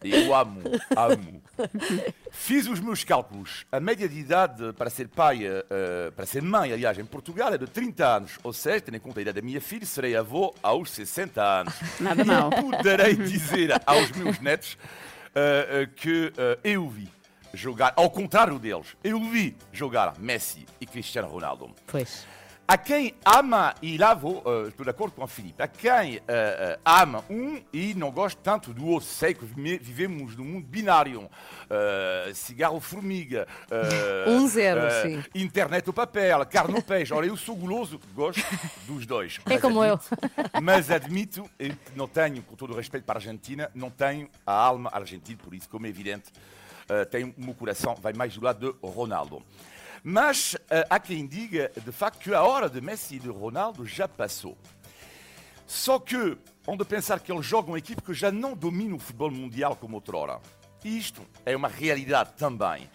Eu 0.03 0.33
amo, 0.33 0.61
amo. 0.95 1.43
Fiz 2.31 2.67
os 2.67 2.79
meus 2.79 3.03
cálculos. 3.03 3.65
A 3.71 3.79
média 3.79 4.07
de 4.07 4.17
idade 4.17 4.73
para 4.73 4.89
ser 4.89 5.07
pai, 5.07 5.41
eh, 5.45 6.11
para 6.15 6.25
ser 6.25 6.41
mãe, 6.41 6.71
aliás, 6.71 6.97
em 6.97 7.05
Portugal 7.05 7.53
é 7.53 7.57
de 7.57 7.67
30 7.67 8.07
anos. 8.07 8.39
Ou 8.43 8.53
seja, 8.53 8.81
tendo 8.81 8.95
em 8.95 8.99
conta 8.99 9.19
a 9.19 9.21
idade 9.21 9.41
da 9.41 9.45
minha 9.45 9.59
filha, 9.59 9.85
serei 9.85 10.15
avô 10.15 10.55
aos 10.63 10.89
60 10.91 11.43
anos. 11.43 11.73
Nada 11.99 12.23
mal. 12.23 12.49
Poderei 12.49 13.15
dizer 13.15 13.71
aos 13.85 14.09
meus 14.11 14.39
netos 14.39 14.77
eh, 15.35 15.67
eh, 15.69 15.89
que 15.95 16.31
eu 16.63 16.89
vi 16.89 17.18
jogar, 17.53 17.93
ao 17.95 18.09
contrário 18.09 18.57
deles, 18.59 18.95
eu 19.03 19.19
vi 19.19 19.55
jogar 19.71 20.17
Messi 20.19 20.65
e 20.79 20.85
Cristiano 20.85 21.27
Ronaldo. 21.27 21.69
Pois. 21.88 22.25
a 22.67 22.77
quem 22.77 23.15
ama, 23.25 23.73
e 23.81 23.97
lá 23.97 24.13
vou, 24.13 24.43
uh, 24.45 24.67
estou 24.67 24.83
de 24.83 24.91
acordo 24.91 25.13
com 25.15 25.23
a 25.23 25.27
Filipe, 25.27 25.59
a 25.63 25.67
quem 25.67 26.17
uh, 26.17 26.19
uh, 26.19 26.79
ama 26.85 27.25
um 27.27 27.59
e 27.73 27.95
não 27.95 28.12
gosta 28.12 28.39
tanto 28.43 28.71
do 28.71 28.85
outro, 28.85 29.09
sei 29.09 29.33
que 29.33 29.43
vi- 29.43 29.79
vivemos 29.79 30.35
num 30.35 30.45
mundo 30.45 30.67
binário, 30.67 31.27
cigarro-formiga, 32.33 33.47
Um 34.27 34.47
zero, 34.47 34.81
sim. 35.01 35.23
internet 35.33 35.88
ao 35.88 35.93
papel, 35.93 36.45
carne 36.45 36.75
ao 36.75 36.81
peixe. 36.81 37.13
Ora, 37.13 37.25
eu 37.25 37.35
sou 37.38 37.55
guloso, 37.55 37.99
gosto 38.13 38.41
dos 38.85 39.05
dois. 39.05 39.39
É 39.49 39.57
como 39.57 39.83
eu. 39.83 39.95
admito- 39.95 40.62
Mas 40.62 40.91
admito 40.91 41.49
não 41.95 42.07
tenho, 42.07 42.41
com 42.43 42.55
todo 42.55 42.73
o 42.73 42.75
respeito 42.75 43.03
para 43.03 43.15
a 43.15 43.19
Argentina, 43.19 43.69
não 43.73 43.89
tenho 43.89 44.29
a 44.45 44.53
alma 44.53 44.89
argentina, 44.93 45.39
por 45.43 45.53
isso, 45.53 45.67
como 45.69 45.85
é 45.85 45.89
evidente, 45.89 46.31
uh, 46.89 47.06
tenho, 47.10 47.34
o 47.38 47.45
meu 47.45 47.54
coração 47.54 47.95
vai 47.95 48.13
mais 48.13 48.36
do 48.36 48.43
lado 48.43 48.73
de 48.73 48.88
Ronaldo. 48.88 49.43
Mas 50.04 50.56
eh, 50.69 50.88
há 50.89 50.99
quem 50.99 51.28
diga, 51.28 51.71
de 51.75 51.91
facto, 51.91 52.19
que 52.19 52.34
a 52.34 52.41
hora 52.41 52.69
de 52.69 52.80
Messi 52.80 53.15
e 53.15 53.19
de 53.19 53.30
Ronaldo 53.30 53.86
já 53.86 54.08
passou. 54.08 54.58
Só 55.67 55.99
que, 55.99 56.38
on 56.65 56.78
de 56.78 56.86
pensar 56.86 57.19
que 57.19 57.32
eles 57.32 57.45
jogam 57.45 57.78
equipe 57.78 58.02
que 58.02 58.13
já 58.13 58.32
não 58.32 58.56
domina 58.56 58.95
o 58.95 58.99
futebol 58.99 59.30
mundial 59.30 59.75
como 59.75 59.95
outrora. 59.95 60.39
Isto 60.84 61.21
é 61.45 61.56
uma 61.56 61.67
realidade 61.67 62.34
também. 62.38 62.89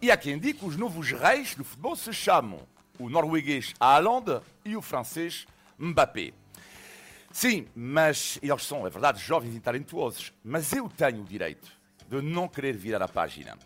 E 0.00 0.10
há 0.10 0.16
quem 0.16 0.38
diga 0.38 0.60
que 0.60 0.64
os 0.64 0.76
novos 0.76 1.10
reis 1.10 1.54
do 1.54 1.64
futebol 1.64 1.96
se 1.96 2.12
chamam 2.12 2.60
o 2.98 3.10
norueguês 3.10 3.74
Haaland 3.80 4.40
e 4.64 4.76
o 4.76 4.82
francês 4.82 5.46
Mbappé. 5.78 6.32
Sim, 7.32 7.66
mas 7.74 8.38
eles 8.40 8.62
são, 8.62 8.86
é 8.86 8.90
verdade, 8.90 9.20
jovens 9.20 9.56
e 9.56 9.60
talentuosos. 9.60 10.32
Mas 10.44 10.72
eu 10.72 10.88
tenho 10.88 11.22
o 11.22 11.24
direito 11.24 11.68
de 12.10 12.20
não 12.22 12.46
querer 12.48 12.76
virar 12.76 13.02
a 13.02 13.08
página. 13.08 13.56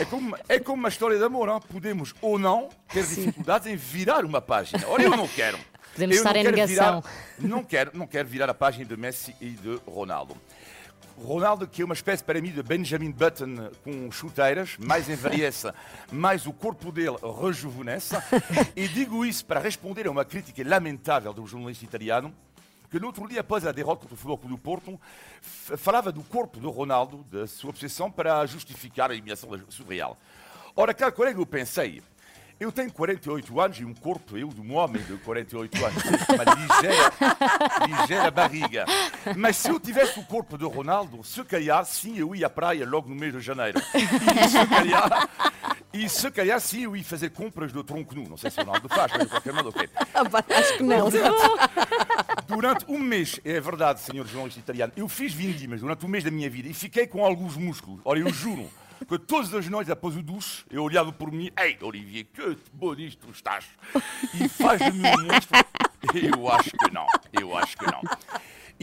É 0.00 0.04
como, 0.04 0.36
é 0.48 0.58
como 0.58 0.76
uma 0.80 0.88
história 0.88 1.16
de 1.18 1.24
amor, 1.24 1.46
não? 1.46 1.60
podemos 1.60 2.14
ou 2.20 2.38
não 2.38 2.68
ter 2.92 3.04
dificuldades 3.06 3.66
em 3.66 3.76
virar 3.76 4.24
uma 4.24 4.40
página. 4.40 4.86
Ora, 4.88 5.02
eu 5.02 5.10
não 5.10 5.26
quero. 5.28 5.58
Podemos 5.94 6.16
Eu 6.16 6.20
estar 6.22 6.34
não 6.34 6.40
em 6.40 6.44
quero 6.44 6.56
negação. 6.56 7.00
virar- 7.00 7.48
não, 7.48 7.64
quero, 7.64 7.90
não 7.94 8.06
quero 8.06 8.28
virar 8.28 8.50
a 8.50 8.54
página 8.54 8.84
de 8.84 8.96
Messi 8.96 9.34
e 9.40 9.50
de 9.50 9.80
Ronaldo. 9.86 10.36
Ronaldo, 11.22 11.66
que 11.66 11.82
é 11.82 11.84
uma 11.84 11.92
espécie 11.92 12.24
para 12.24 12.40
mim 12.40 12.50
de 12.50 12.62
Benjamin 12.62 13.10
Button 13.10 13.70
com 13.84 14.10
chuteiras, 14.10 14.76
mais 14.78 15.06
envelhece, 15.08 15.70
mais 16.10 16.46
o 16.46 16.52
corpo 16.52 16.90
dele 16.90 17.16
rejuvenesce. 17.42 18.14
E 18.74 18.88
digo 18.88 19.24
isso 19.26 19.44
para 19.44 19.60
responder 19.60 20.06
a 20.06 20.10
uma 20.10 20.24
crítica 20.24 20.62
lamentável 20.66 21.32
do 21.34 21.46
jornalista 21.46 21.84
italiano, 21.84 22.34
que 22.90 22.98
no 22.98 23.06
outro 23.06 23.28
dia, 23.28 23.40
após 23.40 23.64
a 23.64 23.72
derrota 23.72 24.00
contra 24.00 24.14
o 24.14 24.16
Futebol 24.16 24.38
Clube 24.38 24.54
do 24.54 24.60
Porto, 24.60 25.00
falava 25.76 26.10
do 26.10 26.22
corpo 26.22 26.58
de 26.58 26.66
Ronaldo, 26.66 27.24
da 27.30 27.46
sua 27.46 27.70
obsessão 27.70 28.10
para 28.10 28.44
justificar 28.46 29.10
a 29.10 29.14
eliminação 29.14 29.48
surreal. 29.68 30.18
Ora, 30.74 30.92
caro 30.92 31.12
colega, 31.12 31.40
eu 31.40 31.46
pensei, 31.46 32.02
eu 32.60 32.70
tenho 32.70 32.92
48 32.92 33.60
anos 33.60 33.78
e 33.78 33.84
um 33.86 33.94
corpo, 33.94 34.36
eu, 34.36 34.48
de 34.48 34.60
um 34.60 34.74
homem 34.74 35.02
de 35.02 35.16
48 35.18 35.86
anos, 35.86 36.02
uma 36.28 36.44
ligeira, 36.54 37.12
ligeira 37.88 38.30
barriga. 38.30 38.84
Mas 39.34 39.56
se 39.56 39.70
eu 39.70 39.80
tivesse 39.80 40.20
o 40.20 40.24
corpo 40.24 40.58
de 40.58 40.64
Ronaldo, 40.64 41.24
se 41.24 41.42
calhar, 41.44 41.84
sim, 41.86 42.18
eu 42.18 42.34
ia 42.34 42.48
à 42.48 42.50
praia 42.50 42.86
logo 42.86 43.08
no 43.08 43.14
mês 43.14 43.32
de 43.32 43.40
janeiro. 43.40 43.80
E 43.94 44.48
se 44.48 44.66
calhar, 44.66 45.28
e 45.92 46.08
se 46.08 46.30
calhar 46.30 46.60
sim, 46.60 46.84
eu 46.84 46.96
ia 46.96 47.04
fazer 47.04 47.30
compras 47.30 47.72
do 47.72 47.82
tronco 47.82 48.14
nu. 48.14 48.28
Não 48.28 48.36
sei 48.36 48.50
se 48.50 48.60
o 48.60 48.64
Ronaldo 48.64 48.88
faz, 48.88 49.12
mas 49.12 49.22
de 49.22 49.28
qualquer 49.28 49.52
modo, 49.52 49.68
ok. 49.70 49.88
Ah, 50.14 50.58
Acho 50.58 50.76
que 50.76 50.82
não. 50.82 51.08
Durante 52.46 52.84
um 52.88 52.98
mês, 52.98 53.40
é 53.44 53.60
verdade, 53.60 54.00
senhor 54.00 54.26
jornalista 54.26 54.60
italiano, 54.60 54.92
eu 54.96 55.08
fiz 55.08 55.32
vindimas 55.32 55.80
durante 55.80 56.04
um 56.04 56.08
mês 56.08 56.22
da 56.24 56.30
minha 56.30 56.50
vida 56.50 56.68
e 56.68 56.74
fiquei 56.74 57.06
com 57.06 57.24
alguns 57.24 57.56
músculos. 57.56 58.00
Ora, 58.04 58.18
eu 58.18 58.30
juro 58.32 58.68
que 59.08 59.18
todas 59.18 59.52
as 59.54 59.66
noites, 59.68 59.90
após 59.90 60.16
o 60.16 60.22
duche, 60.22 60.64
eu 60.70 60.82
olhava 60.82 61.12
por 61.12 61.32
mim, 61.32 61.50
ei, 61.58 61.78
Olivier, 61.80 62.26
que 62.32 62.56
bonito 62.72 63.28
estás. 63.30 63.64
E 64.34 64.48
faz 64.48 64.80
de 64.80 64.92
mim 64.92 65.08
um 65.08 65.22
monstro. 65.32 65.58
Eu 66.14 66.50
acho 66.50 66.70
que 66.70 66.90
não, 66.92 67.06
eu 67.32 67.56
acho 67.56 67.76
que 67.76 67.84
não. 67.86 68.02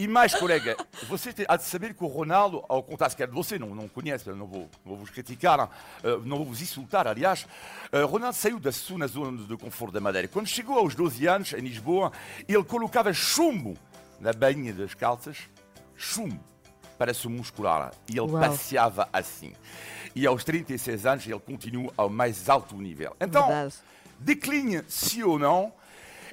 E 0.00 0.06
mais, 0.06 0.32
colega, 0.32 0.76
você 1.08 1.32
tem- 1.32 1.44
há 1.48 1.56
de 1.56 1.64
saber 1.64 1.92
que 1.92 2.04
o 2.04 2.06
Ronaldo, 2.06 2.64
ao 2.68 2.84
contrário 2.84 3.10
sequer 3.10 3.26
de 3.26 3.34
você, 3.34 3.58
não, 3.58 3.74
não 3.74 3.88
conhece, 3.88 4.30
não 4.30 4.46
vou, 4.46 4.60
não 4.84 4.94
vou 4.94 4.96
vos 4.98 5.10
criticar, 5.10 5.68
eh, 6.04 6.18
não 6.24 6.36
vou 6.36 6.46
vos 6.46 6.62
insultar, 6.62 7.08
aliás, 7.08 7.44
eh, 7.90 8.02
Ronaldo 8.04 8.36
saiu 8.36 8.60
da 8.60 8.70
sua 8.70 9.08
zona 9.08 9.36
de 9.44 9.56
conforto 9.56 9.92
da 9.94 10.00
Madeira. 10.00 10.28
Quando 10.28 10.46
chegou 10.46 10.78
aos 10.78 10.94
12 10.94 11.26
anos, 11.26 11.52
em 11.52 11.58
Lisboa, 11.62 12.12
ele 12.46 12.62
colocava 12.62 13.12
chumbo 13.12 13.76
na 14.20 14.32
bainha 14.32 14.72
das 14.72 14.94
calças, 14.94 15.38
chumbo, 15.96 16.38
para 16.96 17.12
se 17.12 17.26
muscular. 17.26 17.92
E 18.08 18.12
ele 18.12 18.30
Uau. 18.30 18.40
passeava 18.40 19.08
assim. 19.12 19.52
E 20.14 20.24
aos 20.28 20.44
36 20.44 21.06
anos, 21.06 21.26
ele 21.26 21.40
continua 21.40 21.92
ao 21.96 22.08
mais 22.08 22.48
alto 22.48 22.76
nível. 22.76 23.16
Então, 23.20 23.48
decline 24.20 24.80
sim 24.86 25.24
ou 25.24 25.40
não, 25.40 25.72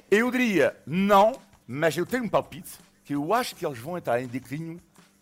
eu 0.08 0.30
diria 0.30 0.76
não, 0.86 1.32
mas 1.66 1.96
eu 1.96 2.06
tenho 2.06 2.22
um 2.22 2.28
palpite 2.28 2.85
que 3.06 3.14
eu 3.14 3.32
acho 3.32 3.54
que 3.54 3.64
eles 3.64 3.78
vão 3.78 3.96
entrar 3.96 4.20
em 4.20 4.26
declínio 4.26 4.80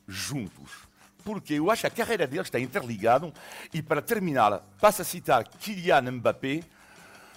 juntos. 0.09 0.89
Porque 1.23 1.55
eu 1.55 1.71
acho 1.71 1.83
que 1.83 1.87
a 1.87 1.91
carreira 1.91 2.27
deles 2.27 2.47
está 2.47 2.59
interligada 2.59 3.31
e 3.73 3.83
para 3.83 4.01
terminar, 4.01 4.61
passo 4.81 5.03
a 5.03 5.05
citar 5.05 5.47
Kylian 5.47 6.11
Mbappé, 6.13 6.63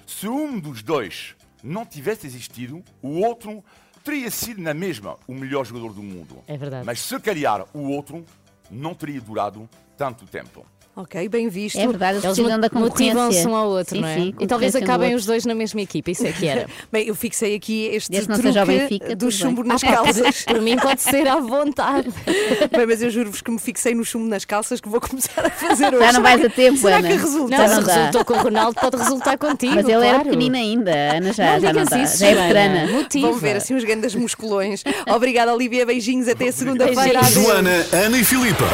se 0.05 0.25
um 0.25 0.57
dos 0.57 0.81
dois 0.81 1.35
não 1.61 1.85
tivesse 1.85 2.25
existido, 2.25 2.81
o 3.01 3.19
outro 3.19 3.61
teria 4.05 4.31
sido 4.31 4.61
na 4.61 4.73
mesma 4.73 5.17
o 5.27 5.33
melhor 5.33 5.65
jogador 5.65 5.93
do 5.93 6.01
mundo. 6.01 6.41
É 6.47 6.55
verdade. 6.55 6.85
Mas 6.85 7.01
se 7.01 7.19
calhar 7.19 7.65
o 7.73 7.89
outro 7.89 8.25
não 8.71 8.95
teria 8.95 9.19
durado 9.19 9.69
tanto 9.97 10.25
tempo. 10.25 10.65
Ok, 10.99 11.29
bem 11.29 11.47
visto. 11.47 11.77
É 11.77 11.85
verdade, 11.85 12.17
eles 12.17 12.25
precisam 12.25 12.59
da 12.59 12.71
concorrência. 12.71 13.13
motivam-se 13.13 13.47
um 13.47 13.55
ao 13.55 13.69
outro, 13.69 13.95
Sim, 13.95 14.01
não 14.01 14.07
é? 14.07 14.15
sim, 14.15 14.33
e 14.39 14.47
talvez 14.47 14.75
acabem 14.75 15.13
os 15.13 15.27
dois 15.27 15.45
na 15.45 15.53
mesma 15.53 15.79
equipa, 15.79 16.09
isso 16.09 16.25
é 16.25 16.31
que 16.31 16.47
era. 16.47 16.65
Bem, 16.91 17.07
eu 17.07 17.13
fixei 17.13 17.53
aqui 17.55 17.85
este 17.93 18.09
Desde 18.09 18.25
que 18.27 18.31
não 18.33 18.39
truque 18.39 18.53
seja 18.53 18.63
o 18.63 18.65
Benfica, 18.65 19.15
do 19.15 19.31
chumbo 19.31 19.61
bem. 19.61 19.73
nas 19.73 19.83
calças. 19.83 20.43
Por 20.43 20.59
mim 20.59 20.75
pode 20.77 20.99
ser 21.03 21.27
à 21.27 21.35
vontade. 21.35 22.09
Bem, 22.75 22.87
mas 22.87 23.03
eu 23.03 23.11
juro-vos 23.11 23.41
que 23.41 23.51
me 23.51 23.59
fixei 23.59 23.93
no 23.93 24.03
chumbo 24.03 24.27
nas 24.27 24.43
calças 24.43 24.81
que 24.81 24.89
vou 24.89 24.99
começar 24.99 25.45
a 25.45 25.51
fazer 25.51 25.93
hoje. 25.93 26.03
Já 26.03 26.13
não 26.13 26.21
vais 26.23 26.43
a 26.43 26.49
tempo, 26.49 26.77
Será 26.79 26.97
Ana. 26.97 27.07
que 27.09 27.15
resulta? 27.15 27.55
Não, 27.55 27.57
Já 27.57 27.67
se 27.67 27.75
não 27.81 27.93
resultou 27.93 28.25
com 28.25 28.33
o 28.33 28.37
Ronaldo, 28.37 28.81
pode 28.81 28.97
resultar 28.97 29.37
contigo. 29.37 29.75
Mas 29.75 29.85
ele 29.85 29.93
era 29.93 30.03
claro. 30.15 30.23
pequenino 30.23 30.55
ainda, 30.55 30.91
Ana 30.91 31.31
já, 31.31 31.53
Não 31.53 31.59
já 31.59 31.73
não 31.73 31.83
digas 31.83 31.83
está. 31.83 31.99
isso, 31.99 32.17
já 32.17 32.27
é 32.27 32.33
veterana. 32.35 32.91
Motiva. 32.91 33.27
Vão 33.29 33.37
ver 33.37 33.55
assim 33.57 33.75
uns 33.75 33.83
grandes 33.83 34.15
musculões. 34.15 34.83
Obrigada, 35.07 35.53
Olivia. 35.53 35.85
Beijinhos. 35.85 36.27
Até 36.27 36.51
segunda-feira. 36.51 37.21
Joana, 37.23 37.85
Ana 37.93 38.17
e 38.17 38.23
Filipa. 38.23 38.65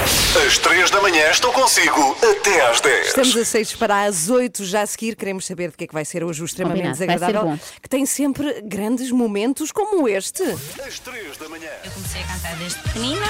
Às 0.48 0.58
3 0.58 0.90
da 0.90 1.02
manhã 1.02 1.30
estão 1.30 1.52
consigo 1.52 2.13
até 2.22 2.70
às 2.70 2.82
10. 2.82 3.08
Estamos 3.08 3.38
a 3.38 3.46
6 3.46 3.74
para 3.76 4.04
às 4.04 4.30
8 4.30 4.66
já 4.66 4.82
a 4.82 4.86
seguir. 4.86 5.16
Queremos 5.16 5.46
saber 5.46 5.72
de 5.72 5.78
que 5.78 5.84
é 5.86 5.88
que 5.88 5.94
vai 5.94 6.06
ser 6.06 6.24
hoje 6.24 6.42
o 6.42 6.46
extremamente 6.46 6.98
Combinado, 6.98 7.06
vai 7.06 7.08
ser 7.08 7.26
desagradável. 7.26 7.60
Que 7.82 7.90
tem 7.90 8.06
sempre 8.06 8.62
grandes 8.64 9.12
momentos 9.12 9.72
como 9.72 10.08
este. 10.08 10.44
Às 10.44 11.00
3 11.00 11.38
da 11.38 11.50
manhã. 11.50 11.70
Eu 11.84 11.92
comecei 11.92 12.22
a 12.22 12.26
cantar 12.28 12.56
desde 12.58 12.80
pequenina. 12.80 13.26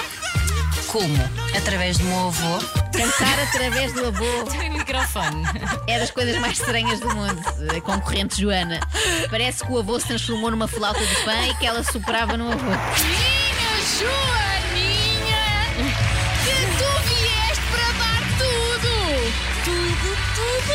Como? 0.87 1.15
Através 1.57 1.97
do 1.97 2.03
meu 2.05 2.27
avô. 2.27 2.59
Cantar 2.95 3.39
através 3.47 3.93
do 3.93 4.05
avô 4.05 4.43
Tem 4.51 4.69
microfone. 4.69 5.43
é 5.87 5.99
das 5.99 6.11
coisas 6.11 6.37
mais 6.37 6.59
estranhas 6.59 6.99
do 6.99 7.09
mundo. 7.15 7.41
A 7.75 7.81
concorrente 7.81 8.39
Joana. 8.41 8.79
Parece 9.29 9.63
que 9.63 9.71
o 9.71 9.79
avô 9.79 9.99
se 9.99 10.07
transformou 10.07 10.51
numa 10.51 10.67
flauta 10.67 10.99
de 11.03 11.15
pão 11.23 11.45
e 11.45 11.55
que 11.55 11.65
ela 11.65 11.83
superava 11.83 12.37
no 12.37 12.51
avô. 12.51 12.63
Minha 12.65 13.81
Joaninha, 13.99 14.62
Tudo, 20.35 20.73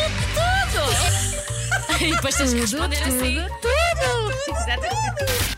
tudo. 0.75 2.05
E 2.05 2.15
depois 2.15 2.35
tens 2.37 2.55
que 2.55 2.61
responder 2.61 2.99
assim. 3.03 3.37
Tudo! 3.61 4.33
Exatamente. 4.49 5.49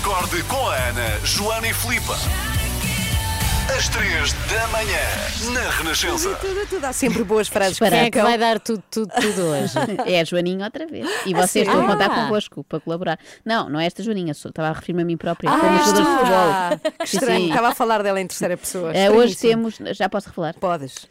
Acorde 0.00 0.42
com 0.44 0.68
a 0.68 0.74
Ana, 0.74 1.20
Joana 1.24 1.68
e 1.68 1.74
Filipa. 1.74 2.16
Às 3.76 3.88
3 3.88 4.32
da 4.32 4.66
manhã, 4.68 4.98
na 5.52 5.70
Renascença. 5.70 6.34
Tudo, 6.36 6.66
tudo. 6.68 6.84
Há 6.84 6.92
sempre 6.92 7.24
boas 7.24 7.48
frases 7.48 7.78
Para- 7.78 7.90
Quem 7.96 8.06
é 8.06 8.10
que 8.10 8.20
vai 8.22 8.36
dar 8.38 8.60
tudo, 8.60 8.82
tudo, 8.90 9.10
tudo 9.20 9.42
hoje? 9.42 9.72
É 10.06 10.20
a 10.20 10.24
Joaninha 10.24 10.64
outra 10.66 10.86
vez. 10.86 11.08
E 11.26 11.32
vocês 11.34 11.66
estão 11.66 11.82
a 11.84 11.86
contar 11.86 12.06
Ah. 12.10 12.14
convosco 12.24 12.62
para 12.64 12.78
colaborar. 12.80 13.18
Não, 13.44 13.68
não 13.70 13.80
é 13.80 13.86
esta 13.86 14.02
Joaninha, 14.02 14.34
sou- 14.34 14.50
estava 14.50 14.68
a 14.68 14.72
referir-me 14.72 15.02
a 15.02 15.04
mim 15.04 15.16
própria, 15.16 15.50
Ah, 15.50 15.58
como 15.58 15.78
jogador 15.78 16.02
de 16.02 16.08
futebol. 16.18 16.50
ah, 16.52 16.80
que 16.98 17.04
estranho. 17.04 17.40
sim. 17.40 17.48
Estava 17.48 17.68
a 17.68 17.74
falar 17.74 18.02
dela 18.02 18.20
em 18.20 18.26
terceira 18.26 18.56
pessoa. 18.56 18.92
Eh, 18.92 19.10
hoje 19.10 19.34
temos, 19.36 19.76
já 19.92 20.08
posso 20.08 20.28
revelar, 20.28 20.54
Podes. 20.60 21.06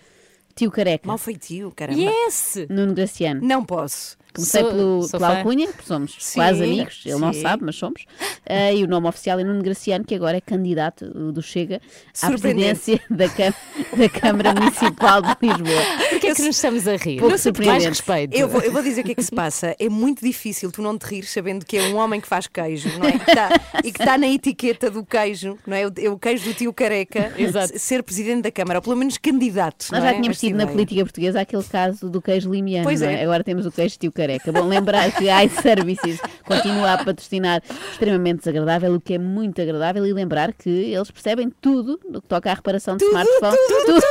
Tio 0.55 0.71
Careca, 0.71 1.07
Mal 1.07 1.17
feitio, 1.17 1.71
caramba. 1.75 1.99
Yes! 1.99 2.65
Nuno 2.69 2.93
Graciano. 2.93 3.41
Não 3.43 3.63
posso. 3.63 4.17
Comecei 4.33 4.61
Sou- 4.61 4.71
pelo, 4.71 5.01
sou 5.03 5.19
pela 5.19 5.31
fã. 5.31 5.37
alcunha, 5.37 5.67
porque 5.67 5.83
somos 5.85 6.15
Sim, 6.19 6.39
quase 6.39 6.63
amigos, 6.63 7.01
ele 7.05 7.17
não 7.19 7.31
sim. 7.33 7.41
sabe, 7.41 7.63
mas 7.65 7.75
somos. 7.75 8.05
Eh, 8.45 8.75
e 8.77 8.83
o 8.83 8.87
nome 8.87 9.07
oficial 9.07 9.39
é 9.39 9.43
Nuno 9.43 9.61
Graciano, 9.61 10.03
que 10.03 10.15
agora 10.15 10.37
é 10.37 10.41
candidato 10.41 11.05
uh, 11.15 11.31
do 11.31 11.41
Chega 11.41 11.79
à 12.21 12.27
presidência 12.29 12.99
da, 13.09 13.25
da 13.27 14.09
Câmara 14.09 14.53
Municipal 14.53 15.21
de 15.21 15.35
Lisboa. 15.41 16.19
que 16.19 16.27
é 16.27 16.33
que 16.35 16.41
nos 16.41 16.55
estamos 16.55 16.87
a 16.87 16.95
rir? 16.97 17.19
Pouco 17.19 17.35
Mais 17.65 17.85
respeito. 17.85 18.35
Eu 18.35 18.47
vou, 18.47 18.61
eu 18.61 18.71
vou 18.71 18.81
dizer 18.81 19.01
o 19.01 19.03
que 19.03 19.11
é 19.11 19.15
que 19.15 19.23
se 19.23 19.31
passa. 19.31 19.75
É 19.79 19.87
muito 19.89 20.23
difícil 20.25 20.71
tu 20.71 20.81
não 20.81 20.97
te 20.97 21.03
rir 21.05 21.23
sabendo 21.25 21.65
que 21.65 21.77
é 21.77 21.83
um 21.83 21.95
homem 21.97 22.19
que 22.19 22.27
faz 22.27 22.47
queijo, 22.47 22.89
não 22.99 23.07
é? 23.07 23.11
Que 23.19 23.29
está- 23.31 23.49
e 23.83 23.91
que 23.91 24.01
está 24.01 24.17
na 24.17 24.27
etiqueta 24.27 24.89
do 24.89 25.05
queijo, 25.05 25.57
não 25.67 25.75
é? 25.77 25.85
O, 25.87 25.91
é 25.97 26.09
o 26.09 26.17
queijo 26.17 26.45
do 26.45 26.53
tio 26.53 26.73
careca, 26.73 27.31
Exato. 27.37 27.77
ser 27.77 28.01
presidente 28.03 28.41
da 28.43 28.51
Câmara, 28.51 28.79
ou 28.79 28.83
pelo 28.83 28.95
menos 28.95 29.17
candidato. 29.17 29.85
Nós 29.91 29.99
não 29.99 30.07
já 30.09 30.11
é? 30.11 30.15
tínhamos 30.15 30.39
tido 30.39 30.55
na 30.55 30.63
ideia. 30.63 30.71
política 30.75 31.03
portuguesa 31.03 31.41
aquele 31.41 31.63
caso 31.63 32.09
do 32.09 32.21
queijo 32.21 32.51
limiano, 32.51 32.83
Pois 32.85 33.01
não 33.01 33.09
é. 33.09 33.23
Agora 33.23 33.43
temos 33.43 33.65
o 33.65 33.71
queijo 33.71 33.97
tio 33.99 34.11
careca. 34.11 34.22
Bom, 34.51 34.67
lembrar 34.67 35.11
que 35.11 35.29
a 35.29 35.43
iServices 35.43 36.19
continua 36.45 36.93
a 36.93 37.03
patrocinar 37.03 37.61
extremamente 37.91 38.39
desagradável, 38.39 38.93
o 38.95 39.01
que 39.01 39.15
é 39.15 39.17
muito 39.17 39.61
agradável, 39.61 40.05
e 40.05 40.13
lembrar 40.13 40.53
que 40.53 40.69
eles 40.69 41.11
percebem 41.11 41.51
tudo 41.61 41.99
no 42.09 42.21
que 42.21 42.27
toca 42.27 42.51
à 42.51 42.53
reparação 42.53 42.97
de 42.97 43.05
smartphone. 43.05 43.57
Tudo, 43.67 44.01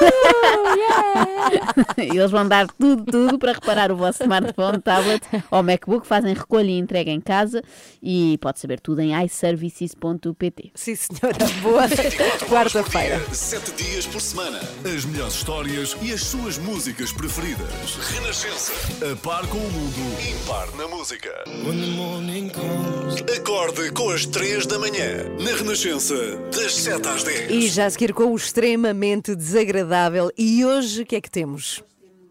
E 1.99 2.03
eles 2.17 2.31
vão 2.31 2.47
dar 2.47 2.67
tudo, 2.69 3.05
tudo 3.05 3.39
para 3.39 3.53
reparar 3.53 3.91
o 3.93 3.97
vosso 3.97 4.23
smartphone, 4.23 4.81
tablet 4.81 5.23
ou 5.51 5.63
MacBook, 5.63 6.07
fazem 6.07 6.35
recolha 6.35 6.71
e 6.71 6.79
entrega 6.79 7.11
em 7.11 7.21
casa 7.21 7.63
e 8.03 8.39
pode 8.41 8.59
saber 8.59 8.81
tudo 8.81 9.01
em 9.01 9.13
iServices.pt. 9.25 10.73
Sim, 10.75 10.95
senhora. 10.95 11.39
Boa 11.63 11.85
quarta-feira. 12.49 13.21
Sete 13.33 13.73
dias 13.73 14.07
por 14.07 14.21
semana. 14.21 14.61
As 14.85 15.05
melhores 15.05 15.35
histórias 15.35 15.97
e 16.03 16.13
as 16.13 16.23
suas 16.23 16.59
músicas 16.59 17.13
preferidas. 17.13 17.97
Renascença. 18.11 18.73
A 19.13 19.17
par 19.17 19.47
com 19.49 19.59
o 19.59 19.71
mundo. 19.71 20.02
Impar 20.03 20.75
na 20.77 20.89
música. 20.89 21.31
Acorde 23.37 23.93
com 23.93 24.11
as 24.11 24.27
três 24.27 24.67
da 24.67 24.77
manhã. 24.77 25.29
Na 25.41 25.53
Renascença. 25.57 26.15
Das 26.53 26.75
sete 26.75 27.07
às 27.09 27.23
dez. 27.23 27.49
E 27.49 27.69
já 27.69 27.87
a 27.87 27.91
seguir 27.91 28.13
com 28.13 28.25
o 28.25 28.37
extremamente 28.37 29.37
desagradável. 29.37 30.31
E 30.37 30.65
hoje 30.65 31.03
o 31.03 31.07
que 31.07 31.15
é 31.15 31.21
que 31.21 31.31
temos? 31.31 31.85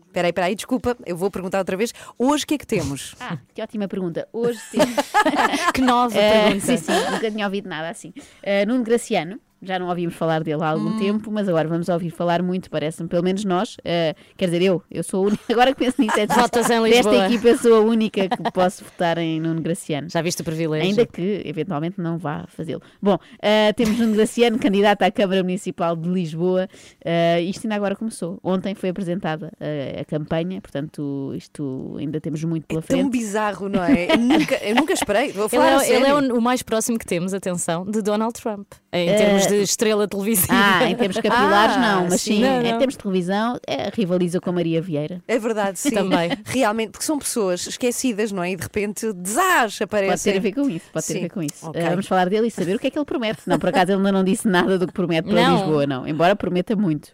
Espera 0.07 0.27
aí, 0.27 0.31
espera 0.31 0.47
aí, 0.47 0.55
desculpa, 0.55 0.97
eu 1.05 1.15
vou 1.15 1.31
perguntar 1.31 1.59
outra 1.59 1.77
vez. 1.77 1.93
Hoje 2.19 2.43
o 2.43 2.47
que 2.47 2.55
é 2.55 2.57
que 2.57 2.67
temos? 2.67 3.15
Ah, 3.21 3.37
que 3.53 3.61
ótima 3.61 3.87
pergunta. 3.87 4.27
Hoje 4.33 4.59
temos. 4.69 4.93
que 5.73 5.79
nova 5.81 6.17
Eh, 6.17 6.43
pergunta. 6.43 6.65
Sim, 6.65 6.77
sim, 6.77 6.91
nunca 7.11 7.31
tinha 7.31 7.45
ouvido 7.45 7.69
nada 7.69 7.89
assim. 7.89 8.13
Eh, 8.43 8.65
Nuno 8.65 8.83
Graciano, 8.83 9.39
já 9.61 9.77
não 9.79 9.87
ouvimos 9.89 10.15
falar 10.15 10.43
dele 10.43 10.63
há 10.63 10.69
algum 10.69 10.89
Hum. 10.89 10.99
tempo, 10.99 11.31
mas 11.31 11.47
agora 11.47 11.67
vamos 11.67 11.87
ouvir 11.89 12.09
falar 12.09 12.41
muito, 12.41 12.69
parece-me, 12.69 13.07
pelo 13.07 13.23
menos 13.23 13.45
nós. 13.45 13.77
Eh, 13.85 14.15
quer 14.35 14.45
dizer, 14.45 14.61
eu, 14.61 14.81
eu 14.89 15.03
sou 15.03 15.23
a 15.23 15.27
única. 15.27 15.41
Agora 15.53 15.73
que 15.73 15.79
penso 15.79 16.01
nisso, 16.01 16.19
é 16.19 16.25
Votas 16.33 16.69
em 16.69 16.81
desta 16.83 17.09
Lisboa. 17.09 17.25
equipa, 17.27 17.47
eu 17.49 17.57
sou 17.57 17.75
a 17.75 17.79
única 17.81 18.27
que 18.27 18.51
posso 18.51 18.83
votar 18.83 19.17
em 19.17 19.39
Nuno 19.39 19.61
Graciano. 19.61 20.09
Já 20.09 20.21
viste 20.21 20.41
o 20.41 20.43
privilégio? 20.45 20.89
Ainda 20.89 21.05
que, 21.05 21.41
eventualmente, 21.45 21.99
não 22.01 22.17
vá 22.17 22.45
fazê-lo. 22.47 22.81
Bom, 23.01 23.17
eh, 23.41 23.71
temos 23.73 23.99
Nuno 23.99 24.13
Graciano, 24.15 24.57
candidato 24.59 25.03
à 25.03 25.11
Câmara 25.11 25.43
Municipal 25.43 25.95
de 25.95 26.09
Lisboa. 26.09 26.67
Eh, 27.03 27.41
isto 27.43 27.65
ainda 27.65 27.75
agora 27.75 27.95
começou. 27.95 28.39
Ontem 28.43 28.73
foi 28.73 28.89
apresentada 28.89 29.51
eh, 29.59 29.99
a 30.01 30.05
campanha, 30.05 30.59
portanto, 30.61 31.33
isto 31.35 31.95
ainda 31.99 32.19
temos 32.19 32.43
muito 32.43 32.65
pela 32.67 32.81
frente. 32.81 33.01
Tão 33.01 33.09
bizarro, 33.09 33.69
não 33.69 33.83
é? 33.83 34.11
Eu 34.13 34.17
nunca, 34.17 34.55
eu 34.63 34.75
nunca 34.75 34.93
esperei. 34.93 35.31
Vou 35.31 35.43
Ele 35.43 35.49
falar 35.49 35.77
a 35.79 35.83
é, 35.85 35.89
ele 35.89 36.05
é 36.05 36.13
sério. 36.13 36.33
o, 36.33 36.37
o 36.37 36.41
mais 36.41 36.61
próximo 36.63 36.97
que 36.97 37.05
temos, 37.05 37.33
atenção, 37.33 37.85
de 37.85 38.01
Donald 38.01 38.33
Trump, 38.33 38.67
em 38.93 39.07
termos 39.07 39.47
de 39.47 39.50
estrela 39.57 40.07
televisiva. 40.07 40.53
Ah, 40.53 40.89
em 40.89 40.95
termos 40.95 41.17
capilares, 41.17 41.75
Ah, 41.75 41.79
não, 41.79 42.03
mas 42.09 42.21
sim. 42.21 42.35
sim, 42.35 42.41
Não, 42.41 42.61
em 42.61 42.71
não. 42.71 42.77
termos 42.77 42.95
de 42.95 42.99
televisão, 42.99 43.57
é, 43.67 43.89
rivaliza 43.93 44.39
com 44.39 44.49
a 44.49 44.53
Maria 44.53 44.81
Vieira. 44.81 45.21
É 45.27 45.37
verdade, 45.39 45.77
sim. 45.79 45.91
Também. 45.91 46.31
Realmente, 46.45 46.91
porque 46.91 47.05
são 47.05 47.17
pessoas 47.19 47.65
esquecidas, 47.67 48.31
não 48.31 48.43
é? 48.43 48.51
E 48.51 48.55
de 48.55 48.63
repente, 48.63 49.11
desastre 49.13 49.83
aparece. 49.83 50.11
Pode 50.11 50.23
ter 50.23 50.37
a 50.37 50.41
ver 50.41 50.51
com 50.53 50.69
isso, 50.69 50.85
pode 50.93 51.05
ter 51.05 51.13
a 51.13 51.15
Sim. 51.15 51.21
ver 51.21 51.29
com 51.29 51.41
isso. 51.43 51.67
Ok. 51.69 51.81
Eh, 51.81 51.89
vamos 51.89 52.07
falar 52.07 52.29
dele 52.29 52.47
e 52.47 52.51
saber 52.51 52.75
o 52.75 52.79
que 52.79 52.87
é 52.87 52.89
que 52.89 52.97
ele 52.97 53.05
promete. 53.05 53.41
Não, 53.47 53.57
por 53.59 53.69
acaso 53.69 53.91
ele 53.91 53.97
ainda 53.97 54.11
não 54.11 54.23
disse 54.23 54.47
nada 54.47 54.77
do 54.77 54.87
que 54.87 54.93
promete 54.93 55.27
para 55.29 55.41
Não. 55.41 55.57
Lisboa, 55.57 55.87
não. 55.87 56.07
Embora 56.07 56.35
prometa 56.35 56.75
muito. 56.75 57.09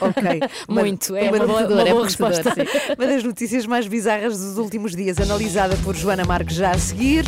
Ok. 0.00 0.40
Uma- 0.68 0.80
Muito, 0.82 1.14
é 1.16 1.28
uma 1.30 1.36
uma, 1.38 1.46
boa, 1.46 1.66
uma 1.66 1.82
é 1.82 1.92
boa 1.92 2.06
prometedora, 2.06 2.34
resposta. 2.42 2.54
Uma 2.98 3.06
das 3.06 3.22
notícias 3.24 3.66
mais 3.66 3.86
bizarras 3.86 4.38
dos 4.38 4.58
últimos 4.58 4.94
dias, 4.94 5.18
analisada 5.20 5.76
por 5.84 5.94
Joana 5.94 6.24
Marques 6.24 6.56
já 6.56 6.70
a 6.70 6.78
seguir. 6.78 7.24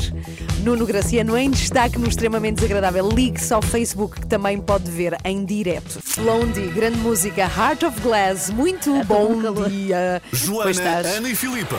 Nuno 0.63 0.87
Graciano 0.87 1.37
em 1.37 1.51
destaque 1.51 1.99
no 1.99 2.09
extremamente 2.09 2.57
desagradável. 2.57 3.09
Ligue-se 3.09 3.53
ao 3.53 3.63
Facebook 3.63 4.21
que 4.21 4.27
também 4.27 4.48
pode 4.57 4.89
ver 4.91 5.17
em 5.25 5.45
direto. 5.45 5.99
Blondie, 6.17 6.69
grande 6.69 6.97
música, 6.99 7.43
Heart 7.43 7.83
of 7.83 8.01
Glass, 8.01 8.49
muito 8.51 8.91
com 8.91 9.05
bom 9.05 9.69
dia. 9.69 10.23
Joana. 10.33 11.09
Ana 11.17 11.29
e 11.29 11.35
Filipa. 11.35 11.77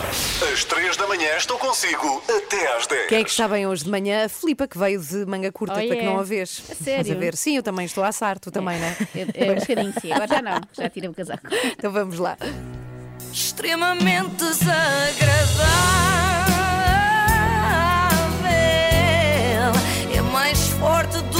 Às 0.53 0.63
três 0.65 0.95
da 0.97 1.07
manhã 1.07 1.29
estou 1.37 1.57
consigo 1.57 2.21
até 2.27 2.75
às 2.75 2.85
dez. 2.85 3.07
Quem 3.07 3.19
é 3.21 3.23
que 3.23 3.29
está 3.29 3.47
bem 3.47 3.65
hoje 3.65 3.85
de 3.85 3.89
manhã? 3.89 4.25
A 4.25 4.29
Filipa, 4.29 4.67
que 4.67 4.77
veio 4.77 4.99
de 5.01 5.25
manga 5.25 5.51
curta, 5.51 5.73
Oh, 5.73 5.77
para 5.77 5.85
que 5.87 5.93
yeah. 5.93 6.11
não 6.11 6.19
a 6.19 6.23
vês. 6.23 6.61
A 6.69 6.75
sério? 6.83 7.13
a 7.15 7.17
ver? 7.17 7.35
Sim, 7.35 7.55
eu 7.57 7.63
também 7.63 7.85
estou 7.85 8.03
a 8.03 8.09
assar, 8.09 8.37
tu 8.37 8.51
também, 8.51 8.77
não 8.79 8.87
é? 8.87 8.95
É, 9.15 9.47
é 9.47 9.51
um 9.51 9.55
bocadinho, 9.55 9.93
sim. 10.01 10.11
Agora 10.11 10.27
já 10.27 10.41
não, 10.41 10.59
já 10.73 10.89
tirei 10.89 11.09
o 11.09 11.13
casaco. 11.13 11.47
Então 11.79 11.91
vamos 11.91 12.19
lá. 12.19 12.37
extremamente 13.31 14.35
desagradável. 18.49 19.73
É 20.15 20.21
mais 20.21 20.59
forte 20.79 21.17
do 21.31 21.38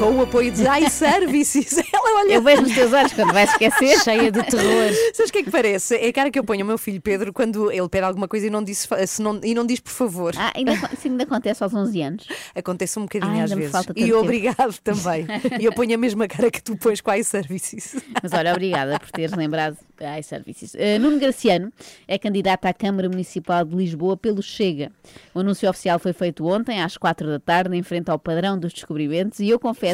Com 0.00 0.16
o 0.16 0.22
apoio 0.22 0.50
de 0.50 0.62
iServices. 0.86 1.76
Ela 1.92 2.20
olha. 2.20 2.32
Eu 2.32 2.42
vejo 2.42 2.62
nos 2.62 2.72
teus 2.74 2.90
olhos 2.90 3.12
quando 3.12 3.34
vais 3.34 3.50
esquecer. 3.50 3.98
Cheia 4.02 4.32
de 4.32 4.42
terror. 4.44 4.90
Sabes 5.12 5.28
o 5.28 5.32
que 5.32 5.38
é 5.40 5.42
que 5.42 5.50
parece? 5.50 5.94
É 5.94 6.08
a 6.08 6.12
cara 6.12 6.30
que 6.30 6.38
eu 6.38 6.44
ponho 6.44 6.62
ao 6.62 6.66
meu 6.66 6.78
filho 6.78 7.02
Pedro 7.02 7.34
quando 7.34 7.70
ele 7.70 7.86
pede 7.86 8.06
alguma 8.06 8.26
coisa 8.26 8.46
e 8.46 8.50
não, 8.50 8.64
disse, 8.64 8.88
se 9.06 9.20
não, 9.20 9.38
e 9.44 9.54
não 9.54 9.66
diz 9.66 9.78
por 9.78 9.92
favor. 9.92 10.32
Ah, 10.38 10.52
ainda, 10.56 10.72
isso 10.72 11.06
ainda 11.06 11.24
acontece 11.24 11.62
aos 11.62 11.74
11 11.74 12.00
anos. 12.00 12.26
Acontece 12.54 12.98
um 12.98 13.02
bocadinho 13.02 13.40
Ah, 13.40 13.44
às 13.44 13.52
vezes. 13.52 13.74
E 13.94 14.06
tempo. 14.06 14.16
obrigado 14.16 14.74
também. 14.82 15.26
e 15.60 15.64
eu 15.66 15.72
ponho 15.74 15.94
a 15.94 15.98
mesma 15.98 16.26
cara 16.26 16.50
que 16.50 16.62
tu 16.62 16.78
pões 16.78 17.02
com 17.02 17.10
a 17.10 17.18
iServices. 17.18 17.96
Mas 18.22 18.32
olha, 18.32 18.52
obrigada 18.52 18.98
por 18.98 19.10
teres 19.10 19.32
lembrado 19.36 19.76
a 20.00 20.18
iServices. 20.18 20.72
Uh, 20.72 20.98
Nuno 20.98 21.18
Graciano 21.18 21.70
é 22.08 22.18
candidato 22.18 22.64
à 22.64 22.72
Câmara 22.72 23.06
Municipal 23.06 23.66
de 23.66 23.76
Lisboa 23.76 24.16
pelo 24.16 24.42
Chega. 24.42 24.90
O 25.34 25.40
anúncio 25.40 25.68
oficial 25.68 25.98
foi 25.98 26.14
feito 26.14 26.46
ontem, 26.46 26.80
às 26.80 26.96
4 26.96 27.26
da 27.28 27.38
tarde, 27.38 27.76
em 27.76 27.82
frente 27.82 28.10
ao 28.10 28.18
padrão 28.18 28.58
dos 28.58 28.72
descobrimentos, 28.72 29.40
e 29.40 29.50
eu 29.50 29.60
confesso 29.60 29.89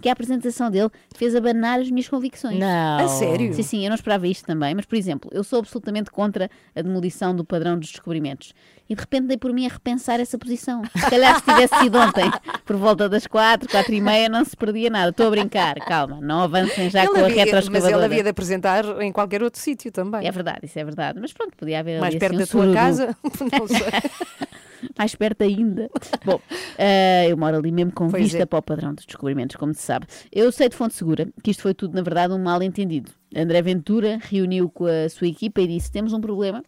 que 0.00 0.08
a 0.08 0.12
apresentação 0.12 0.70
dele 0.70 0.90
fez 1.14 1.34
abanar 1.34 1.80
as 1.80 1.90
minhas 1.90 2.08
convicções. 2.08 2.58
Não. 2.58 2.98
A 2.98 3.08
sério? 3.08 3.52
Sim, 3.54 3.62
sim, 3.62 3.84
eu 3.84 3.88
não 3.88 3.96
esperava 3.96 4.26
isto 4.26 4.44
também, 4.44 4.74
mas, 4.74 4.84
por 4.84 4.96
exemplo, 4.96 5.30
eu 5.32 5.44
sou 5.44 5.58
absolutamente 5.58 6.10
contra 6.10 6.50
a 6.74 6.82
demolição 6.82 7.34
do 7.34 7.44
padrão 7.44 7.78
dos 7.78 7.90
descobrimentos. 7.90 8.52
E 8.88 8.94
de 8.94 9.00
repente 9.02 9.26
dei 9.26 9.36
por 9.36 9.52
mim 9.52 9.66
a 9.66 9.68
repensar 9.68 10.18
essa 10.18 10.38
posição. 10.38 10.82
Se 10.96 11.10
calhar 11.10 11.36
se 11.38 11.42
tivesse 11.44 11.76
sido 11.78 11.98
ontem, 11.98 12.30
por 12.64 12.76
volta 12.76 13.06
das 13.08 13.26
quatro, 13.26 13.68
quatro 13.68 13.92
e 13.92 14.00
meia, 14.00 14.28
não 14.30 14.42
se 14.44 14.56
perdia 14.56 14.88
nada. 14.88 15.10
Estou 15.10 15.26
a 15.26 15.30
brincar, 15.30 15.74
calma, 15.76 16.18
não 16.22 16.40
avancem 16.40 16.88
já 16.88 17.00
Ele 17.04 17.08
com 17.10 17.16
a 17.16 17.20
havia- 17.24 17.36
mas 17.36 17.44
retroescavadora. 17.44 17.96
ele 17.96 18.04
havia 18.06 18.22
de 18.22 18.28
apresentar 18.30 18.84
em 19.02 19.12
qualquer 19.12 19.42
outro 19.42 19.60
sítio 19.60 19.92
também. 19.92 20.26
É 20.26 20.30
verdade, 20.30 20.60
isso 20.64 20.78
é 20.78 20.84
verdade. 20.84 21.18
Mas 21.20 21.32
pronto, 21.34 21.54
podia 21.56 21.80
haver 21.80 22.00
Mais 22.00 22.12
ali, 22.14 22.18
perto 22.20 22.36
assim, 22.36 22.44
da 22.44 22.46
tua 22.50 22.64
um 22.70 22.74
casa? 22.74 23.16
Não 23.60 23.66
sei. 23.68 23.78
Mais 24.96 25.14
perto 25.14 25.42
ainda. 25.42 25.90
Bom, 26.24 26.40
eh, 26.78 27.26
eu 27.28 27.36
moro 27.36 27.56
ali 27.56 27.72
mesmo 27.72 27.92
com 27.92 28.08
Pois 28.08 28.22
vista 28.22 28.38
é. 28.44 28.46
para 28.46 28.58
o 28.60 28.62
padrão 28.62 28.94
dos 28.94 29.04
descobrimentos, 29.04 29.56
como 29.56 29.74
se 29.74 29.82
sabe. 29.82 30.06
Eu 30.32 30.50
sei 30.52 30.68
de 30.68 30.76
fonte 30.76 30.94
segura 30.94 31.28
que 31.42 31.50
isto 31.50 31.62
foi 31.62 31.74
tudo, 31.74 31.94
na 31.94 32.02
verdade, 32.02 32.32
um 32.32 32.38
mal-entendido. 32.38 33.10
André 33.34 33.60
Ventura 33.62 34.18
reuniu 34.22 34.70
com 34.70 34.86
a 34.86 35.08
sua 35.08 35.26
equipa 35.28 35.60
e 35.60 35.66
disse: 35.66 35.90
Temos 35.90 36.12
um 36.12 36.20
problema, 36.20 36.62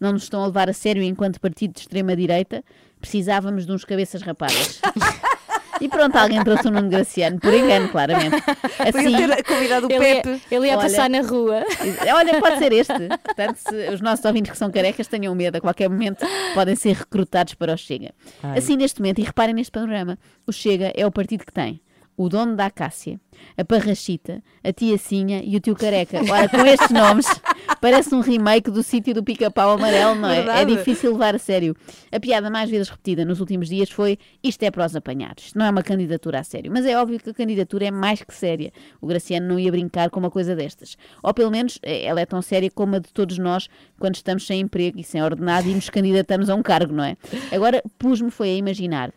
não 0.00 0.12
nos 0.12 0.24
estão 0.24 0.42
a 0.42 0.46
levar 0.46 0.68
a 0.68 0.72
sério 0.72 1.02
enquanto 1.02 1.40
partido 1.40 1.74
de 1.74 1.80
extrema-direita, 1.80 2.64
precisávamos 3.00 3.66
de 3.66 3.72
uns 3.72 3.84
cabeças 3.84 4.22
rapadas. 4.22 4.80
E 5.80 5.88
pronto, 5.88 6.16
alguém 6.16 6.42
trouxe 6.42 6.68
o 6.68 6.70
Nuno 6.70 6.88
Graciano, 6.88 7.38
por 7.38 7.52
engano, 7.52 7.88
claramente. 7.90 8.36
Assim, 8.78 9.12
Podia 9.12 9.36
ter 9.36 9.44
convidado 9.44 9.86
o 9.86 9.92
Ele 9.92 10.04
ia, 10.08 10.22
Pepe. 10.22 10.42
ele 10.50 10.66
ia 10.68 10.72
Olha. 10.72 10.80
passar 10.80 11.10
na 11.10 11.20
rua. 11.20 11.62
Olha, 12.16 12.40
pode 12.40 12.58
ser 12.58 12.72
este. 12.72 12.94
Portanto, 13.22 13.56
se 13.56 13.90
os 13.92 14.00
nossos 14.00 14.24
ouvintes 14.24 14.52
que 14.52 14.56
são 14.56 14.70
carecas 14.70 15.06
tenham 15.06 15.34
medo, 15.34 15.56
a 15.56 15.60
qualquer 15.60 15.90
momento 15.90 16.24
podem 16.54 16.74
ser 16.74 16.96
recrutados 16.96 17.54
para 17.54 17.74
o 17.74 17.76
Chega. 17.76 18.14
Assim, 18.56 18.76
neste 18.76 19.00
momento, 19.00 19.18
e 19.18 19.24
reparem 19.24 19.54
neste 19.54 19.70
panorama, 19.70 20.18
o 20.46 20.52
Chega 20.52 20.92
é 20.96 21.06
o 21.06 21.10
partido 21.10 21.44
que 21.44 21.52
tem 21.52 21.80
o 22.16 22.28
dono 22.28 22.56
da 22.56 22.66
Acácia, 22.66 23.20
a 23.56 23.64
Parrachita, 23.64 24.42
a 24.64 24.72
Tia 24.72 24.96
Sinha 24.96 25.42
e 25.44 25.56
o 25.56 25.60
Tio 25.60 25.74
Careca. 25.74 26.20
Ora, 26.30 26.48
com 26.48 26.64
estes 26.64 26.90
nomes, 26.90 27.26
parece 27.80 28.14
um 28.14 28.20
remake 28.20 28.70
do 28.70 28.82
sítio 28.82 29.12
do 29.12 29.22
pica-pau 29.22 29.72
amarelo, 29.72 30.14
não 30.14 30.28
é? 30.28 30.38
É 30.38 30.42
Verdade. 30.42 30.76
difícil 30.76 31.12
levar 31.12 31.34
a 31.34 31.38
sério. 31.38 31.76
A 32.10 32.18
piada 32.18 32.50
mais 32.50 32.70
vezes 32.70 32.88
repetida 32.88 33.24
nos 33.24 33.40
últimos 33.40 33.68
dias 33.68 33.90
foi 33.90 34.18
isto 34.42 34.62
é 34.62 34.70
para 34.70 34.86
os 34.86 34.96
apanhados. 34.96 35.52
Não 35.54 35.66
é 35.66 35.70
uma 35.70 35.82
candidatura 35.82 36.40
a 36.40 36.44
sério. 36.44 36.70
Mas 36.72 36.86
é 36.86 36.96
óbvio 36.98 37.18
que 37.18 37.30
a 37.30 37.34
candidatura 37.34 37.86
é 37.86 37.90
mais 37.90 38.22
que 38.22 38.34
séria. 38.34 38.72
O 39.00 39.06
Graciano 39.06 39.46
não 39.46 39.58
ia 39.58 39.70
brincar 39.70 40.10
com 40.10 40.20
uma 40.20 40.30
coisa 40.30 40.56
destas. 40.56 40.96
Ou 41.22 41.34
pelo 41.34 41.50
menos 41.50 41.78
eh, 41.82 42.04
ela 42.04 42.20
é 42.20 42.26
tão 42.26 42.40
séria 42.40 42.70
como 42.70 42.96
a 42.96 42.98
de 42.98 43.12
todos 43.12 43.38
nós 43.38 43.68
quando 43.98 44.14
estamos 44.14 44.46
sem 44.46 44.60
emprego 44.60 44.98
e 44.98 45.04
sem 45.04 45.22
ordenado 45.22 45.68
e 45.68 45.74
nos 45.74 45.90
candidatamos 45.90 46.48
a 46.48 46.54
um 46.54 46.62
cargo, 46.62 46.92
não 46.92 47.04
é? 47.04 47.16
Agora 47.52 47.82
pus-me 47.98 48.30
foi 48.30 48.50
a 48.50 48.54
imaginar 48.54 49.12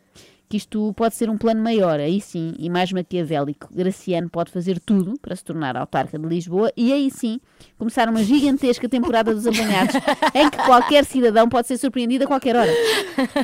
que 0.50 0.58
isto 0.58 0.92
pode 0.96 1.14
ser 1.16 1.30
um 1.30 1.38
plano 1.38 1.62
maior, 1.62 2.00
aí 2.00 2.20
sim, 2.20 2.56
e 2.58 2.70
mais 2.70 2.92
maquiavélico. 2.92 3.70
Graciano 3.72 4.28
pode 4.30 4.52
fazer 4.52 4.80
tudo 4.80 5.14
para 5.22 5.36
se 5.36 5.44
tornar 5.44 5.78
autarca 5.78 6.18
de 6.18 6.26
Lisboa 6.28 6.72
e 6.76 6.92
aí 6.92 7.12
sim 7.12 7.40
começar 7.78 8.10
uma 8.10 8.24
gigantesca 8.24 8.90
temporada 8.90 9.34
dos 9.34 9.46
apanhados 9.46 9.96
em 10.34 10.50
que 10.50 10.58
qualquer 10.58 11.06
cidadão 11.06 11.48
pode 11.48 11.68
ser 11.68 11.78
surpreendido 11.78 12.24
a 12.24 12.28
qualquer 12.28 12.56
hora, 12.56 12.72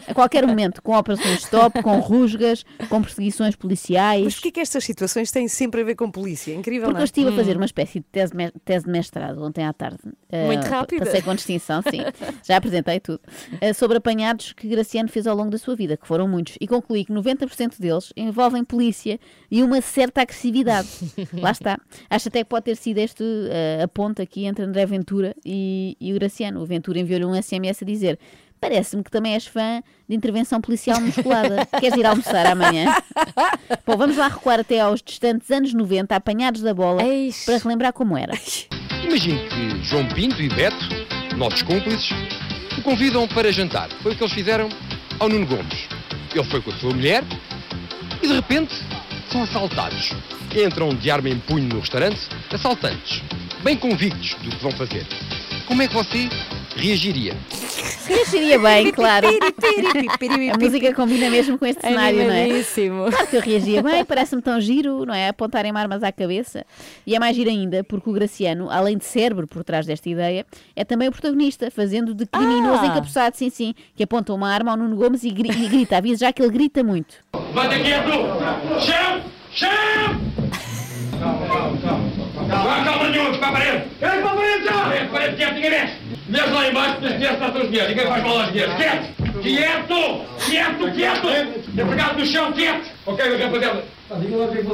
a 0.08 0.14
qualquer 0.14 0.46
momento, 0.48 0.82
com 0.82 0.96
operações 0.98 1.42
stop, 1.44 1.82
com 1.84 2.00
rusgas, 2.00 2.66
com 2.90 3.02
perseguições 3.02 3.56
policiais. 3.56 4.24
Mas 4.24 4.34
porquê 4.36 4.52
que 4.52 4.60
estas 4.60 4.84
situações 4.84 5.32
têm 5.32 5.48
sempre 5.48 5.82
a 5.82 5.84
ver 5.84 5.96
com 5.96 6.10
polícia? 6.10 6.54
Incrível, 6.56 6.88
Porque 6.88 6.94
não 6.94 7.00
eu 7.00 7.04
é? 7.04 7.06
estive 7.06 7.30
a 7.30 7.32
Hum. 7.32 7.36
fazer 7.36 7.56
uma 7.58 7.66
espécie 7.66 8.00
de 8.00 8.06
tese, 8.64 8.84
de 8.86 8.90
mestrado 8.92 9.44
ontem 9.44 9.64
à 9.66 9.74
tarde. 9.74 10.00
Muito 10.04 10.66
Eh, 10.66 10.70
rápida. 10.70 11.06
Passei 11.06 11.22
com 11.22 11.36
distinção, 11.36 11.82
sim. 11.84 12.00
Já 12.44 12.58
apresentei 12.58 13.00
tudo. 13.00 13.20
Eh, 13.62 13.74
sobre 13.74 13.98
apanhados 13.98 14.54
que 14.54 14.68
Graciano 14.68 15.10
fez 15.10 15.28
ao 15.28 15.36
longo 15.36 15.50
da 15.52 15.58
sua 15.58 15.76
vida, 15.76 15.96
que 15.98 16.08
foram 16.08 16.28
muitos. 16.28 16.56
E 16.60 16.68
concluí 16.68 16.95
que 17.04 17.12
90% 17.12 17.80
deles 17.80 18.14
envolvem 18.16 18.64
polícia 18.64 19.20
e 19.52 19.64
uma 19.64 19.82
certa 19.82 20.22
agressividade. 20.22 20.88
Lá 21.34 21.52
está. 21.52 21.80
Acho 22.10 22.30
até 22.30 22.44
que 22.44 22.50
pode 22.50 22.66
ter 22.66 22.78
sido 22.78 23.00
este 23.00 23.24
eh, 23.24 23.82
a 23.84 23.88
ponta 23.88 24.24
aqui 24.24 24.46
entre 24.46 24.64
André 24.64 24.86
Ventura 24.86 25.36
e, 25.44 25.98
e 26.00 26.12
o 26.12 26.16
Graciano. 26.16 26.62
O 26.62 26.66
Ventura 26.66 27.00
enviou-lhe 27.00 27.26
um 27.26 27.42
SMS 27.42 27.82
a 27.82 27.86
dizer. 27.86 28.20
Parece-me 28.60 29.04
que 29.04 29.12
também 29.12 29.34
és 29.34 29.46
fã 29.46 29.84
de 30.08 30.16
intervenção 30.16 30.62
policial 30.62 31.00
musculada. 31.02 31.66
Queres 31.80 31.98
ir 31.98 32.06
almoçar 32.06 32.48
amanhã? 32.48 32.96
Bom, 33.86 33.98
vamos 33.98 34.18
lá 34.18 34.28
recuar 34.28 34.60
até 34.60 34.80
aos 34.80 35.02
distantes 35.04 35.52
anos 35.52 35.74
90, 35.74 36.16
apanhados 36.16 36.62
da 36.62 36.74
bola, 36.74 37.04
para 37.46 37.58
relembrar 37.58 37.94
como 37.94 38.18
era. 38.18 38.34
Imagine 39.04 39.40
que 39.50 39.84
João 39.84 40.08
Pinto 40.08 40.42
e 40.42 40.50
Beto, 40.50 40.78
novos 41.38 41.62
cúmplices, 41.62 42.10
o 42.78 42.82
convidam 42.82 43.28
para 43.28 43.52
jantar. 43.52 43.90
Foi 44.02 44.14
o 44.14 44.18
que 44.18 44.24
eles 44.24 44.34
fizeram 44.34 44.70
ao 45.20 45.30
Nuno 45.30 45.46
Gomes. 45.46 45.95
Ele 46.36 46.44
foi 46.44 46.62
com 46.62 46.70
a 46.70 46.74
sua 46.74 46.94
mulher 46.94 47.24
e 48.22 48.28
de 48.28 48.34
repente 48.34 48.76
são 49.32 49.44
assaltados. 49.44 50.12
Entram 50.54 50.90
de 50.94 51.10
arma 51.10 51.30
em 51.30 51.40
punho 51.40 51.70
no 51.70 51.80
restaurante, 51.80 52.20
assaltantes, 52.54 53.22
bem 53.64 53.78
convictos 53.78 54.36
do 54.44 54.50
que 54.50 54.62
vão 54.62 54.72
fazer. 54.72 55.06
Como 55.68 55.82
é 55.82 55.88
que 55.88 55.94
você 55.96 56.30
reagiria? 56.76 57.36
Reagiria 58.08 58.60
bem, 58.60 58.92
claro. 58.92 59.28
A 60.54 60.58
música 60.58 60.94
combina 60.94 61.30
mesmo 61.30 61.58
com 61.58 61.66
este 61.66 61.82
cenário, 61.82 62.24
não 62.28 62.32
é? 62.34 62.48
Claro 63.10 63.28
que 63.28 63.36
eu 63.38 63.42
reagia 63.42 63.82
bem, 63.82 64.06
parece-me 64.06 64.42
tão 64.44 64.62
giro, 64.62 65.06
não 65.06 65.14
é? 65.14 65.30
Apontarem 65.30 65.72
armas 65.76 66.04
à 66.04 66.12
cabeça. 66.12 66.64
E 67.06 67.16
é 67.16 67.20
mais 67.20 67.36
giro 67.36 67.50
ainda, 67.50 67.84
porque 67.84 68.08
o 68.10 68.14
Graciano, 68.14 68.70
além 68.70 68.98
de 68.98 69.06
cérebro 69.06 69.48
por 69.48 69.64
trás 69.64 69.86
desta 69.88 70.08
ideia, 70.08 70.46
é 70.76 70.86
também 70.86 71.08
o 71.08 71.12
protagonista, 71.12 71.72
fazendo 71.72 72.14
de 72.14 72.26
criminoso 72.28 72.84
Ah. 72.84 72.88
encapuçado, 72.88 73.36
sim, 73.36 73.50
sim, 73.50 73.74
que 73.96 74.04
aponta 74.04 74.34
uma 74.34 74.50
arma 74.54 74.72
ao 74.72 74.78
Nuno 74.78 74.96
Gomes 74.96 75.24
e, 75.24 75.32
gri- 75.32 75.50
e 75.50 75.68
grita, 75.68 75.98
avisa 75.98 76.26
já 76.28 76.34
que 76.34 76.42
ele 76.44 76.52
grita 76.52 76.84
muito. 76.84 77.16
Manda 77.54 77.80
quieto! 77.80 78.12
Chão! 78.82 79.22
Chão! 79.52 79.70
Calma, 81.20 81.48
calma, 81.48 81.78
calma. 81.82 82.25
Calma, 82.50 82.84
calma 82.84 83.10
nenhuma, 83.10 83.38
para 83.38 83.48
a 83.48 83.52
parede! 83.52 83.84
Quem 84.00 84.10
para 84.10 84.30
parede 84.30 84.66
já? 84.66 84.74
Parede, 84.74 85.08
parede, 85.08 85.36
quieto, 85.36 85.54
ninguém 85.54 85.70
mexe! 85.72 85.94
Mexe 86.28 86.50
lá 86.50 86.68
embaixo, 86.68 87.02
mulheres 87.02 87.38
tratam 87.38 87.62
as 87.62 87.68
mulheres, 87.68 87.90
ninguém 87.90 88.08
faz 88.08 88.24
mal 88.24 88.40
às 88.40 88.50
mulheres. 88.50 88.76
Quieto! 88.76 89.42
Quieto! 89.42 90.26
Quieto, 90.46 90.92
quieto! 90.92 91.28
Empregado 91.80 92.20
no 92.20 92.26
chão, 92.26 92.52
quieto! 92.52 92.95
Ok, 93.06 93.30
meu 93.30 93.38
rapaziada. 93.38 93.84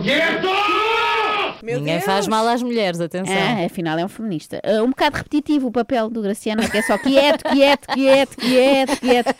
Quieto! 0.02 0.48
Ninguém 1.63 2.02
faz 2.02 2.28
mal 2.28 2.48
às 2.48 2.63
mulheres, 2.63 3.00
atenção. 3.00 3.34
É, 3.34 3.65
afinal 3.65 3.98
é 3.98 4.06
um 4.06 4.08
feminista. 4.08 4.60
Ah, 4.63 4.82
um 4.84 4.89
bocado 4.89 5.17
repetitivo 5.17 5.67
o 5.67 5.72
papel 5.72 6.10
do 6.10 6.22
Graciano, 6.22 6.67
que 6.70 6.78
é 6.78 6.82
só 6.82 6.98
quieto, 6.98 7.44
quieto, 7.44 7.88
quieto, 7.88 8.38
quieto, 8.38 9.00
quieto. 9.00 9.36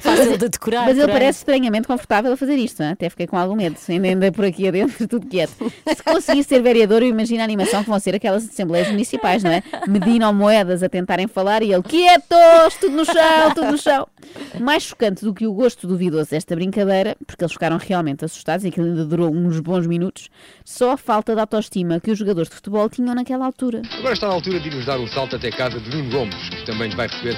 Fácil 0.00 0.38
de 0.38 0.48
decorar. 0.48 0.86
Mas 0.86 0.98
ele 0.98 1.10
parece 1.12 1.38
estranhamente 1.38 1.86
confortável 1.86 2.32
a 2.32 2.36
fazer 2.36 2.56
isto, 2.56 2.82
hein? 2.82 2.90
até 2.90 3.08
fiquei 3.08 3.26
com 3.26 3.36
algum 3.36 3.54
medo. 3.54 3.76
Ainda 3.88 4.32
por 4.32 4.44
aqui 4.44 4.66
adentro, 4.66 5.06
tudo 5.06 5.26
quieto. 5.26 5.52
Se 5.94 6.02
conseguir 6.02 6.42
ser 6.42 6.60
vereador, 6.60 7.02
eu 7.02 7.08
imagino 7.08 7.40
a 7.42 7.44
animação 7.44 7.84
que 7.84 7.90
vão 7.90 8.00
ser 8.00 8.14
aquelas 8.14 8.44
assembleias 8.44 8.88
municipais, 8.88 9.44
não 9.44 9.52
é? 9.52 9.62
Medina 9.86 10.28
ou 10.28 10.34
moedas 10.34 10.82
a 10.82 10.88
tentarem 10.88 11.28
falar 11.28 11.62
e 11.62 11.72
ele, 11.72 11.82
quietos, 11.82 12.76
tudo 12.80 12.96
no 12.96 13.04
chão, 13.04 13.54
tudo 13.54 13.70
no 13.70 13.78
chão. 13.78 14.06
Mais 14.60 14.82
chocante 14.82 15.24
do 15.24 15.34
que 15.34 15.46
o 15.46 15.52
gosto 15.52 15.86
duvidoso 15.86 16.30
desta 16.30 16.54
brincadeira, 16.54 17.16
porque 17.26 17.42
eles 17.42 17.52
ficaram 17.52 17.78
realmente 17.78 18.24
assustados 18.24 18.64
e 18.64 18.68
aquilo 18.68 18.86
ainda 18.86 19.04
durou 19.04 19.32
uns 19.32 19.60
bons 19.60 19.86
minutos, 19.86 20.28
só 20.64 20.92
a 20.92 20.96
falta 20.96 21.34
de 21.34 21.40
autoestima 21.40 22.00
que 22.00 22.10
os 22.10 22.18
jogadores 22.18 22.48
de 22.48 22.56
futebol 22.56 22.88
tinham 22.88 23.14
naquela 23.14 23.46
altura. 23.46 23.82
Agora 23.98 24.14
está 24.14 24.28
na 24.28 24.34
altura 24.34 24.60
de 24.60 24.68
irmos 24.68 24.86
dar 24.86 24.98
um 24.98 25.06
salto 25.06 25.36
até 25.36 25.50
casa 25.50 25.80
de 25.80 25.96
Nuno 25.96 26.10
Gomes, 26.10 26.48
que 26.48 26.66
também 26.66 26.90
vai 26.90 27.08
receber 27.08 27.36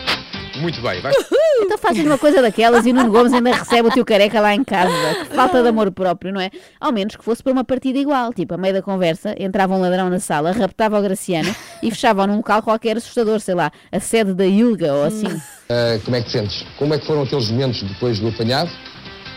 muito 0.56 0.80
bem. 0.80 1.00
Vai... 1.00 1.12
Então 1.60 1.78
fazes 1.78 2.04
uma 2.04 2.18
coisa 2.18 2.42
daquelas 2.42 2.84
e 2.84 2.90
o 2.90 2.94
Nuno 2.94 3.10
Gomes 3.10 3.32
ainda 3.32 3.52
recebe 3.52 3.88
o 3.88 3.90
teu 3.90 4.04
careca 4.04 4.40
lá 4.40 4.54
em 4.54 4.64
casa. 4.64 4.92
Que 5.28 5.34
falta 5.34 5.62
de 5.62 5.68
amor 5.68 5.90
próprio, 5.92 6.32
não 6.32 6.40
é? 6.40 6.50
Ao 6.80 6.92
menos 6.92 7.16
que 7.16 7.24
fosse 7.24 7.42
para 7.42 7.52
uma 7.52 7.64
partida 7.64 7.98
igual. 7.98 8.32
Tipo, 8.32 8.54
a 8.54 8.56
meio 8.58 8.74
da 8.74 8.82
conversa, 8.82 9.34
entrava 9.38 9.74
um 9.74 9.80
ladrão 9.80 10.10
na 10.10 10.18
sala, 10.18 10.52
raptava 10.52 10.98
o 10.98 11.02
Graciano 11.02 11.54
e 11.82 11.90
fechava 11.90 12.26
num 12.26 12.36
local 12.36 12.62
qualquer 12.62 12.96
assustador, 12.96 13.40
sei 13.40 13.54
lá, 13.54 13.70
a 13.90 14.00
sede 14.00 14.34
da 14.34 14.44
Ilga 14.44 14.92
ou 14.92 15.04
assim. 15.04 15.28
Ah, 15.70 15.98
como 16.04 16.16
é 16.16 16.20
que 16.20 16.26
te 16.26 16.32
sentes? 16.32 16.66
Como 16.78 16.92
é 16.92 16.98
que 16.98 17.06
foram 17.06 17.22
aqueles 17.22 17.50
momentos 17.50 17.82
depois 17.82 18.18
do 18.18 18.28
apanhado? 18.28 18.70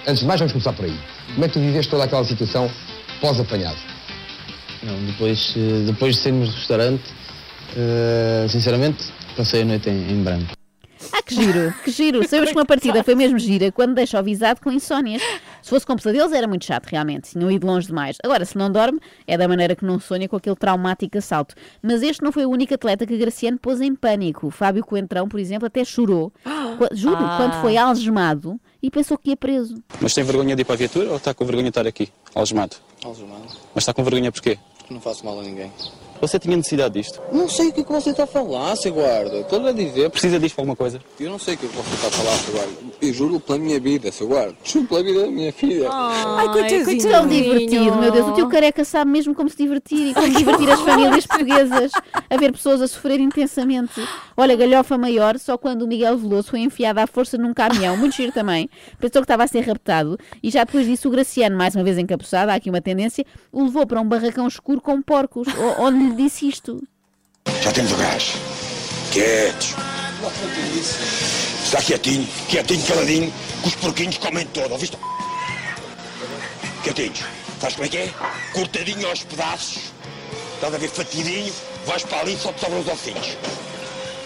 Antes 0.08 0.22
de 0.22 0.26
mais, 0.26 0.40
vamos 0.40 0.54
começar 0.54 0.74
por 0.74 0.86
aí. 0.86 0.98
Como 1.34 1.46
é 1.46 1.48
que 1.48 1.54
tu 1.54 1.60
viveste 1.60 1.92
toda 1.92 2.04
aquela 2.04 2.24
situação 2.24 2.70
pós-apanhado? 3.22 3.78
Não, 4.84 4.96
depois, 5.06 5.54
eh, 5.58 5.86
depois 5.86 6.16
de 6.16 6.22
sairmos 6.22 6.50
do 6.50 6.56
restaurante, 6.56 7.04
eh, 7.76 8.46
sinceramente, 8.50 9.06
passei 9.36 9.62
a 9.62 9.66
noite 9.66 9.90
em, 9.90 10.12
em 10.12 10.24
branco. 10.24 10.57
Que 11.28 11.36
giro, 11.36 11.74
que 11.84 11.92
giro. 11.92 12.28
Sabes 12.28 12.52
que 12.52 12.58
uma 12.58 12.66
partida 12.66 13.04
foi 13.04 13.14
mesmo 13.14 13.38
gira 13.38 13.72
quando 13.72 13.94
deixa 13.94 14.20
o 14.20 14.24
visado 14.24 14.62
com 14.62 14.72
insónias. 14.72 15.22
Se 15.62 15.70
fosse 15.70 15.86
com 15.86 15.96
pesadelos 15.96 16.32
era 16.32 16.48
muito 16.48 16.64
chato, 16.66 16.86
realmente. 16.86 17.32
Tinham 17.32 17.52
ido 17.52 17.68
longe 17.68 17.88
demais. 17.88 18.18
Agora, 18.24 18.46
se 18.46 18.58
não 18.58 18.72
dorme, 18.72 19.00
é 19.28 19.38
da 19.38 19.48
maneira 19.48 19.76
que 19.76 19.84
não 19.84 20.00
sonha 20.00 20.30
com 20.30 20.38
aquele 20.38 20.56
traumático 20.56 21.18
assalto. 21.18 21.54
Mas 21.82 22.02
este 22.02 22.24
não 22.24 22.32
foi 22.32 22.46
o 22.46 22.50
único 22.50 22.74
atleta 22.74 23.06
que 23.06 23.18
Graciano 23.18 23.58
pôs 23.60 23.82
em 23.82 23.94
pânico. 23.94 24.48
O 24.48 24.52
Fábio 24.52 24.86
Coentrão, 24.86 25.28
por 25.28 25.40
exemplo, 25.40 25.68
até 25.68 25.84
chorou. 25.84 26.32
Juro, 26.94 27.18
Ah. 27.20 27.36
quando 27.38 27.62
foi 27.62 27.76
algemado 27.76 28.60
e 28.82 28.90
pensou 28.90 29.18
que 29.18 29.30
ia 29.32 29.38
preso. 29.38 29.76
Mas 30.00 30.14
tem 30.14 30.24
vergonha 30.24 30.56
de 30.56 30.62
ir 30.62 30.66
para 30.66 30.76
a 30.76 30.78
viatura 30.78 31.10
ou 31.10 31.18
está 31.18 31.34
com 31.34 31.44
vergonha 31.46 31.66
de 31.66 31.70
estar 31.70 31.86
aqui, 31.86 32.10
algemado? 32.34 32.78
Algemado. 33.04 33.44
Mas 33.76 33.84
está 33.84 33.94
com 33.94 34.04
vergonha 34.04 34.32
porquê? 34.32 34.58
Porque 34.78 34.94
não 34.94 35.02
faço 35.02 35.26
mal 35.26 35.38
a 35.40 35.44
ninguém. 35.44 35.72
Você 36.22 36.40
tinha 36.40 36.56
necessidade 36.56 36.94
disto? 36.94 37.22
Não 37.32 37.48
sei 37.48 37.70
o 37.70 37.74
que, 37.74 37.82
é 37.82 37.84
que 37.84 37.92
você 37.92 38.10
está 38.10 38.24
a 38.24 38.28
falar, 38.28 38.76
seu 38.76 38.94
guarda. 38.94 39.40
Estou-lhe 39.40 39.70
a 39.70 39.72
dizer. 39.72 40.10
Precisa 40.10 40.40
disto 40.40 40.56
para 40.56 40.64
alguma 40.64 40.76
coisa? 40.76 41.00
Eu 41.20 41.30
não 41.30 41.40
sei 41.40 41.56
o 41.56 41.58
que, 41.58 41.66
é 41.66 41.70
que 41.70 41.76
você 41.76 41.94
está 41.94 42.08
a 42.08 42.12
falar, 42.12 42.38
seu 42.38 42.54
guarda. 42.54 42.74
Eu 43.02 43.14
juro 43.14 43.40
pela 43.40 43.60
minha 43.60 43.80
vida, 43.80 44.12
seu 44.12 44.28
guarda. 44.28 44.56
Juro 44.64 44.88
pela 44.88 45.04
vida 45.04 45.22
da 45.22 45.28
minha 45.28 45.54
filha. 45.54 45.90
Ai, 45.92 46.48
coitadinho. 46.50 47.12
Tão 47.12 47.28
divertido, 47.28 47.96
meu 47.98 48.12
Deus. 48.12 48.28
O 48.28 48.32
teu 48.34 48.50
careca 48.50 48.84
sabe 48.84 49.12
mesmo 49.12 49.36
como 49.36 49.50
se 49.50 49.58
divertir 49.58 50.10
e 50.10 50.14
como 50.14 50.30
divertir 50.30 50.70
as 50.70 50.82
famílias 50.82 51.26
portuguesas 51.26 51.92
a 52.30 52.38
ver 52.38 52.52
pessoas 52.52 52.82
a 52.82 52.88
sofrer 52.88 53.20
intensamente. 53.20 54.02
Olha, 54.36 54.56
galhofa 54.56 54.98
maior, 54.98 55.38
só 55.40 55.58
quando 55.58 55.84
o 55.84 55.88
Miguel 55.88 56.18
Veloso 56.18 56.50
foi 56.50 56.60
enfiado 56.60 57.00
à 57.00 57.08
força 57.08 57.38
num 57.38 57.54
caminhão, 57.54 57.96
muito 57.98 58.16
giro 58.16 58.32
também, 58.32 58.70
pensou 59.00 59.22
que 59.22 59.26
estava 59.26 59.44
a 59.44 59.48
ser 59.48 59.62
raptado 59.62 60.18
e 60.42 60.50
já 60.50 60.64
depois 60.64 60.86
disso 60.86 61.08
o 61.08 61.12
Graciano, 61.12 61.58
mais 61.58 61.76
uma 61.76 61.84
vez 61.84 61.98
encapuçado, 61.98 62.52
há 62.52 62.56
aqui 62.56 62.70
uma 62.70 62.82
tendência, 62.82 63.26
o 63.52 63.64
levou 63.64 63.86
para 63.86 64.00
um 64.00 64.06
barracão 64.06 64.48
escuro 64.48 64.82
com 64.82 65.02
porcos, 65.02 65.48
onde 65.80 66.07
lhe 66.10 66.16
disse 66.16 66.48
isto. 66.48 66.82
Já 67.62 67.72
temos 67.72 67.92
o 67.92 67.98
gás. 67.98 68.34
Quietos. 69.12 69.76
Está 71.64 71.82
quietinho, 71.82 72.28
quietinho, 72.50 72.86
caladinho, 72.86 73.34
que 73.62 73.68
os 73.68 73.76
porquinhos 73.76 74.18
comem 74.18 74.46
todo, 74.48 74.72
ouviste? 74.72 74.98
Quietinhos. 76.84 77.20
Sabes 77.60 77.76
como 77.76 77.86
é 77.86 77.90
que 77.90 77.98
é? 77.98 78.14
Cortadinho 78.54 79.08
aos 79.08 79.24
pedaços. 79.24 79.92
Estás 80.56 80.74
a 80.74 80.78
ver 80.78 80.90
fatidinho, 80.90 81.54
vais 81.86 82.04
para 82.04 82.20
ali 82.20 82.34
e 82.34 82.38
só 82.38 82.52
te 82.52 82.62
sobram 82.62 82.80
os 82.80 82.88
ossinhos. 82.88 83.38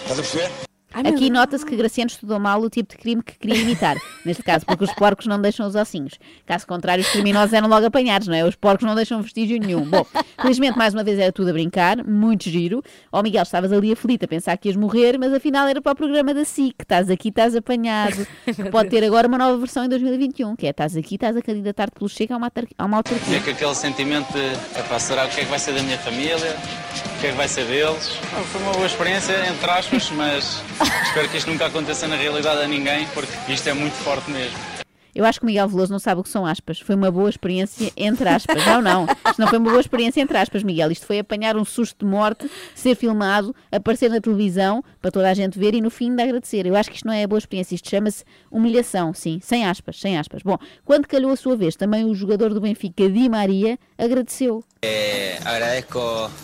Estás 0.04 0.20
a 0.20 0.22
perceber? 0.22 0.71
Aqui 0.94 1.30
nota-se 1.30 1.66
que 1.66 1.76
Graciano 1.76 2.10
estudou 2.10 2.40
mal 2.40 2.62
o 2.62 2.70
tipo 2.70 2.92
de 2.92 2.98
crime 2.98 3.24
que 3.24 3.38
queria 3.38 3.62
imitar. 3.62 3.98
Neste 4.26 4.44
caso, 4.44 4.66
porque 4.66 4.84
os 4.84 4.94
porcos 4.94 5.26
não 5.26 5.42
deixam 5.42 5.66
os 5.66 5.74
ossinhos. 5.74 6.20
Caso 6.46 6.68
contrário, 6.68 7.04
os 7.04 7.10
criminosos 7.10 7.54
eram 7.54 7.68
logo 7.68 7.86
apanhados, 7.86 8.28
não 8.28 8.36
é? 8.36 8.44
Os 8.44 8.56
porcos 8.56 8.86
não 8.86 8.94
deixam 8.94 9.22
vestígio 9.22 9.58
nenhum. 9.58 9.84
Bom, 9.86 10.06
felizmente, 10.40 10.78
mais 10.78 10.94
uma 10.94 11.04
vez 11.04 11.18
era 11.18 11.32
tudo 11.32 11.50
a 11.50 11.54
brincar, 11.54 12.04
muito 12.06 12.50
giro. 12.50 12.84
Ó 13.12 13.24
Miguel, 13.24 13.44
estavas 13.44 13.72
ali 13.72 13.92
aflito 13.92 14.26
a 14.26 14.28
pensar 14.28 14.58
que 14.58 14.68
ias 14.68 14.76
morrer, 14.76 15.18
mas 15.18 15.34
afinal 15.34 15.68
era 15.68 15.82
para 15.82 15.94
o 15.94 15.96
programa 15.96 16.34
da 16.34 16.44
SIC. 16.44 16.76
Estás 16.82 17.10
aqui, 17.10 17.30
estás 17.30 17.56
apanhado. 17.56 18.28
Que 18.52 18.70
pode 18.70 18.90
ter 18.90 19.04
agora 19.04 19.28
uma 19.28 19.38
nova 19.38 19.58
versão 19.58 19.86
em 19.86 19.90
2021, 19.90 20.56
que 20.56 20.68
é 20.68 20.72
estás 20.72 20.98
aqui, 20.98 21.16
estás 21.16 21.38
a 21.38 21.42
candidatar-te 21.42 21.94
pelo 21.94 22.10
Chega 22.10 22.36
a 22.36 22.38
uma, 22.38 22.52
a 22.78 22.86
uma 22.86 22.98
autarquia. 22.98 23.38
É 23.38 23.40
que 23.40 23.52
aquele 23.52 23.74
sentimento 23.74 24.32
de, 24.34 24.80
epá, 24.80 25.00
será 25.00 25.26
o 25.26 25.30
que 25.30 25.42
é 25.42 25.44
que 25.46 25.50
vai 25.50 25.58
ser 25.58 25.74
da 25.74 25.82
minha 25.82 25.98
família? 25.98 26.36
O 26.36 27.22
que 27.22 27.28
é 27.28 27.32
que 27.32 27.38
vai 27.38 27.48
ser 27.48 27.66
deles? 27.66 28.10
Foi 28.52 28.62
uma 28.62 28.74
boa 28.74 28.86
experiência, 28.86 29.34
entre 29.48 29.70
aspas, 29.70 30.12
mas 30.12 30.62
espero 31.04 31.30
que 31.30 31.38
isto 31.38 31.50
nunca 31.50 31.66
aconteça 31.68 32.08
na 32.08 32.16
realidade 32.16 32.62
a 32.62 32.68
ninguém, 32.68 33.08
porque 33.14 33.32
isto 33.52 33.68
é 33.68 33.74
muito 33.74 33.94
forte 34.04 34.30
mesmo. 34.32 34.81
Eu 35.14 35.26
acho 35.26 35.40
que 35.40 35.46
o 35.46 35.48
Miguel 35.48 35.68
Veloso 35.68 35.92
não 35.92 36.00
sabe 36.00 36.22
o 36.22 36.24
que 36.24 36.30
são 36.30 36.46
aspas. 36.46 36.80
Foi 36.80 36.96
uma 36.96 37.12
boa 37.12 37.30
experiência 37.30 37.92
entre 37.98 38.28
aspas. 38.28 38.66
Não, 38.66 38.82
não. 38.82 39.06
Isto 39.06 39.40
não 39.40 39.48
foi 39.48 39.58
uma 39.58 39.70
boa 39.70 39.82
experiência 39.82 40.22
entre 40.22 40.38
aspas, 40.38 40.64
Miguel. 40.64 40.92
Isto 40.92 41.06
foi 41.06 41.20
apanhar 41.20 41.56
um 41.58 41.66
susto 41.66 42.06
de 42.06 42.12
morte, 42.12 42.50
ser 42.76 42.96
filmado, 42.96 43.56
aparecer 43.72 44.10
na 44.10 44.22
televisão 44.22 44.84
para 45.02 45.12
toda 45.12 45.30
a 45.30 45.34
gente 45.34 45.58
ver 45.58 45.74
e 45.74 45.82
no 45.82 45.90
fim 45.90 46.16
de 46.16 46.22
agradecer. 46.24 46.66
Eu 46.66 46.76
acho 46.76 46.90
que 46.90 46.96
isto 46.96 47.06
não 47.08 47.14
é 47.14 47.26
boa 47.28 47.40
experiência. 47.40 47.76
Isto 47.76 47.90
chama-se 47.90 48.24
humilhação, 48.50 49.14
sim. 49.14 49.40
Sem 49.42 49.66
aspas, 49.66 50.00
sem 50.00 50.18
aspas. 50.18 50.42
Bom, 50.44 50.58
quando 50.86 51.08
calhou 51.08 51.32
a 51.32 51.36
sua 51.36 51.56
vez, 51.56 51.76
também 51.76 52.06
o 52.06 52.16
jogador 52.16 52.54
do 52.54 52.62
Benfica, 52.62 53.10
Di 53.10 53.30
Maria, 53.30 53.78
agradeceu. 53.98 54.64
Eh, 54.84 55.38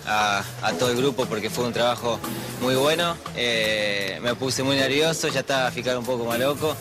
a, 0.05 0.43
a 0.61 0.73
todo 0.73 0.91
el 0.91 0.97
grupo 0.97 1.25
porque 1.25 1.49
fue 1.49 1.65
un 1.65 1.73
trabajo 1.73 2.19
muy 2.61 2.75
bueno. 2.75 3.15
Eh, 3.35 4.19
me 4.21 4.35
puse 4.35 4.63
muy 4.63 4.75
nervioso, 4.75 5.27
ya 5.27 5.39
estaba 5.41 5.67
a 5.67 5.71
ficar 5.71 5.97
un 5.97 6.05
poco 6.05 6.25
más 6.25 6.39
loco. 6.39 6.75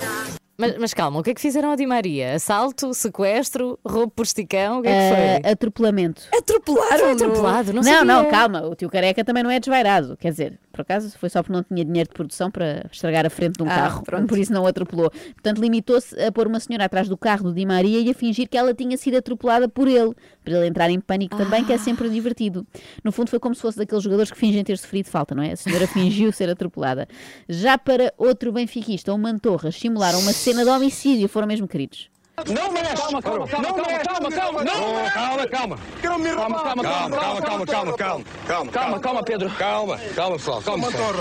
Mas, 0.59 0.79
mas 0.79 0.95
calma, 0.95 1.21
o 1.21 1.23
que 1.23 1.31
é 1.31 1.35
que 1.35 1.41
fizeram 1.41 1.71
a 1.71 1.77
Di 1.77 1.87
Maria? 1.87 2.35
Assalto, 2.35 2.95
sequestro, 2.95 3.79
roubo 3.87 4.11
por 4.11 4.25
esticão? 4.25 4.79
O 4.79 4.83
que 4.83 4.89
é 4.89 4.93
que 4.93 5.15
foi? 5.17 5.51
Ah, 5.51 5.53
atropelamento. 5.53 6.23
Atropelaram? 6.33 6.99
Foi 6.99 7.13
atropelado, 7.13 7.73
não 7.73 7.83
não, 7.83 7.93
sabia. 7.93 8.05
não, 8.05 8.25
calma. 8.31 8.63
O 8.67 8.75
tio 8.75 8.89
Careca 8.89 9.23
também 9.23 9.43
não 9.43 9.51
é 9.51 9.61
desvairado. 9.61 10.17
Quer 10.17 10.31
dizer, 10.31 10.59
por 10.77 10.83
acaso 10.83 11.19
foi 11.19 11.29
só 11.31 11.43
porque 11.43 11.53
não 11.55 11.63
tinha 11.65 11.85
dinheiro 11.85 12.09
de 12.09 12.15
produção 12.15 12.51
para 12.51 12.87
estragar 12.93 13.25
a 13.27 13.31
frente 13.31 13.57
de 13.57 13.63
um 13.63 13.67
Ah, 13.67 13.75
carro. 13.75 14.03
pronto. 14.05 14.27
Por 14.27 14.39
isso 14.39 14.53
não 14.53 14.67
atropelou. 14.67 15.11
Portanto, 15.11 15.59
limitou-se 15.61 16.15
a 16.23 16.31
pôr 16.31 16.47
uma 16.47 16.61
senhora 16.61 16.85
atrás 16.85 17.09
do 17.09 17.17
carro 17.17 17.45
do 17.45 17.55
Di 17.55 17.65
Maria 17.65 17.99
e 18.01 18.11
a 18.11 18.15
fingir 18.15 18.49
que 18.49 18.57
ela 18.59 18.75
tinha 18.75 18.97
sido 18.97 19.17
atropelada 19.17 19.69
por 19.69 19.89
ele. 19.89 20.13
Para 20.45 20.59
ele 20.59 20.67
entrar 20.69 20.91
em 20.91 21.01
pânico 21.01 21.37
também, 21.37 21.65
que 21.65 21.73
é 21.73 21.79
sempre 21.79 22.09
divertido. 22.11 22.67
No 23.03 23.11
fundo, 23.11 23.31
foi 23.31 23.41
como 23.41 23.55
se 23.55 23.63
fosse 23.63 23.79
daqueles 23.79 24.05
jogadores 24.05 24.31
que 24.31 24.37
fingem 24.39 24.63
ter 24.63 24.77
sofrido 24.79 25.07
falta, 25.09 25.35
não 25.35 25.43
é? 25.43 25.53
A 25.53 25.57
senhora 25.57 25.87
fingiu 25.89 26.31
ser 26.31 26.49
atropelada. 26.51 27.09
Já 27.49 27.77
para 27.79 28.13
outro 28.19 28.53
benfiquista, 28.53 29.13
o 29.13 29.19
Mantorras, 29.19 29.75
simularam 29.77 30.21
uma 30.21 30.33
cena 30.33 30.63
de 30.63 30.71
homicídio. 30.71 31.29
Foram 31.29 31.47
mesmo 31.49 31.67
queridos. 31.67 32.09
Não 32.45 32.71
mexe! 32.71 32.97
Calma, 32.97 33.23
calma, 33.23 33.49
calma, 33.49 33.73
calma, 33.73 34.05
calma, 34.05 34.31
calma, 34.31 34.65
não! 34.65 35.11
Calma, 35.11 35.49
calma. 35.49 35.79
Calma, 36.03 36.25
calma, 36.29 36.63
calma, 36.63 36.83
calma, 36.83 37.17
calma, 37.17 37.67
calma, 37.67 37.67
calma, 37.67 38.25
calma, 38.47 38.73
calma, 38.73 39.01
calma, 39.01 39.23
Pedro. 39.23 39.51
Calma, 39.53 39.99
calma, 40.15 40.37
pessoal, 40.37 40.61
calma, 40.61 40.87
pessoal. 40.93 41.15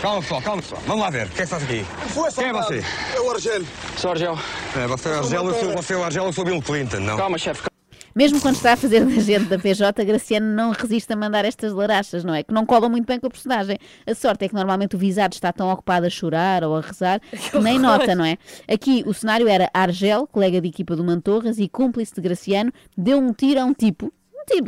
Calma, 0.00 0.22
pessoal, 0.22 0.42
calma, 0.42 0.62
pessoal. 0.62 0.82
Vamos 0.86 1.02
lá 1.04 1.10
ver, 1.10 1.28
quem 1.28 1.34
é 1.34 1.36
que 1.36 1.42
estás 1.42 1.62
aqui? 1.62 1.86
Quem 2.34 2.46
é 2.46 2.52
você? 2.54 2.82
É 3.14 3.20
o 3.20 3.30
Argélio. 3.30 3.68
Sou 3.98 4.10
Argel. 4.12 4.38
É, 4.74 4.86
você 4.86 5.08
é 5.10 5.12
o 5.12 5.18
Argélio, 5.18 5.48
eu 5.50 5.54
sou, 5.54 5.72
você 5.74 5.92
é 5.92 5.96
o 5.98 6.04
Argélio, 6.04 6.28
eu 6.28 6.32
sou 6.32 6.44
Bill 6.46 6.62
Clinton, 6.62 7.00
não? 7.00 7.18
Calma, 7.18 7.36
chefe. 7.36 7.73
Mesmo 8.14 8.40
quando 8.40 8.54
está 8.54 8.74
a 8.74 8.76
fazer 8.76 9.04
de 9.04 9.18
agente 9.18 9.46
da 9.46 9.58
PJ, 9.58 10.04
Graciano 10.04 10.46
não 10.46 10.70
resiste 10.70 11.12
a 11.12 11.16
mandar 11.16 11.44
estas 11.44 11.72
larachas, 11.72 12.22
não 12.22 12.32
é? 12.32 12.44
Que 12.44 12.54
não 12.54 12.64
colam 12.64 12.88
muito 12.88 13.06
bem 13.06 13.18
com 13.18 13.26
a 13.26 13.30
personagem. 13.30 13.76
A 14.06 14.14
sorte 14.14 14.44
é 14.44 14.48
que 14.48 14.54
normalmente 14.54 14.94
o 14.94 14.98
visado 14.98 15.34
está 15.34 15.52
tão 15.52 15.68
ocupado 15.68 16.06
a 16.06 16.10
chorar 16.10 16.62
ou 16.62 16.76
a 16.76 16.80
rezar 16.80 17.20
que 17.50 17.58
nem 17.58 17.78
nota, 17.78 18.14
não 18.14 18.24
é? 18.24 18.38
Aqui 18.68 19.02
o 19.04 19.12
cenário 19.12 19.48
era 19.48 19.68
Argel, 19.74 20.28
colega 20.28 20.60
de 20.60 20.68
equipa 20.68 20.94
do 20.94 21.02
Mantorras 21.02 21.58
e 21.58 21.68
cúmplice 21.68 22.14
de 22.14 22.20
Graciano, 22.20 22.72
deu 22.96 23.18
um 23.18 23.32
tiro 23.32 23.60
a 23.60 23.64
um 23.64 23.74
tipo. 23.74 24.12
Tiro, 24.46 24.64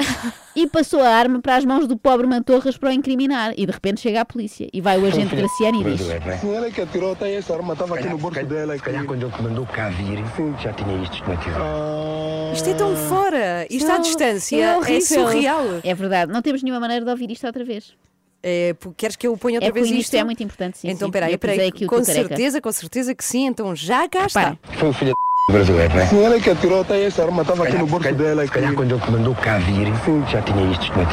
E 0.54 0.66
passou 0.66 1.00
a 1.00 1.08
arma 1.08 1.40
para 1.40 1.56
as 1.56 1.64
mãos 1.64 1.86
do 1.86 1.96
pobre 1.96 2.26
Mantorras 2.26 2.76
para 2.76 2.88
o 2.88 2.92
incriminar. 2.92 3.52
E 3.56 3.66
de 3.66 3.72
repente 3.72 4.00
chega 4.00 4.20
a 4.20 4.24
polícia. 4.24 4.68
E 4.72 4.80
vai 4.80 4.98
o 4.98 5.06
agente 5.06 5.34
Graciano 5.36 5.80
e 5.80 5.84
diz: 5.96 6.06
Sim, 6.40 6.54
ela 6.54 6.70
que 6.70 6.80
atirou, 6.80 7.14
tem 7.14 7.34
essa 7.36 7.54
arma, 7.54 7.74
estava 7.74 7.94
aqui 7.96 8.08
no 8.08 8.18
bolso 8.18 8.42
dela. 8.44 8.76
Se 8.76 8.82
calhar 8.82 9.04
quando 9.04 9.26
ele 9.26 9.42
mandou 9.42 9.66
cá 9.66 9.88
vir, 9.90 10.18
já 10.62 10.72
tinha 10.72 11.02
isto 11.02 11.22
no 11.24 12.52
Isto 12.54 12.70
é 12.70 12.74
tão 12.74 12.96
fora. 12.96 13.66
Isto 13.70 13.90
à 13.92 13.98
distância 13.98 14.56
é 14.56 14.96
é, 14.96 15.00
surreal. 15.00 15.64
É 15.84 15.94
verdade, 15.94 16.32
não 16.32 16.42
temos 16.42 16.62
nenhuma 16.62 16.80
maneira 16.80 17.04
de 17.04 17.10
ouvir 17.10 17.30
isto 17.30 17.46
outra 17.46 17.64
vez. 17.64 17.94
É, 18.42 18.74
queres 18.96 19.16
que 19.16 19.26
eu 19.26 19.36
ponha 19.36 19.56
outra 19.56 19.68
É 19.68 19.72
vez 19.72 19.90
isto? 19.90 20.14
é 20.14 20.22
muito 20.22 20.42
importante, 20.42 20.78
sim, 20.78 20.88
Então, 20.88 21.08
sim. 21.08 21.12
peraí, 21.12 21.32
Eu 21.32 21.38
pusei 21.38 21.56
peraí. 21.56 21.68
aqui 21.68 21.84
o 21.84 21.88
Com 21.88 22.04
certeza, 22.04 22.60
com 22.60 22.70
certeza 22.72 23.14
que 23.14 23.24
sim. 23.24 23.46
Então 23.46 23.74
já 23.74 24.08
cá 24.08 24.26
está. 24.26 24.56
Foi 24.78 24.90
o 24.90 24.92
filho 24.92 25.14
brasileiro, 25.50 25.94
não 25.94 26.00
é? 26.00 26.06
Sim, 26.06 26.24
ela 26.24 26.40
que 26.40 26.50
atirou, 26.50 26.84
tem 26.84 27.04
essa 27.04 27.22
arma, 27.24 27.42
estava 27.42 27.64
aqui 27.64 27.76
no 27.78 27.86
bolso 27.86 28.12
dela. 28.14 28.44
Se 28.44 28.50
calhar 28.50 28.74
quando 28.74 28.94
ele 28.96 29.10
mandou 29.10 29.34
cá 29.36 29.58
vir, 29.58 29.86
já 30.28 30.42
tinha 30.42 30.70
isto 30.72 30.86
no 30.92 31.06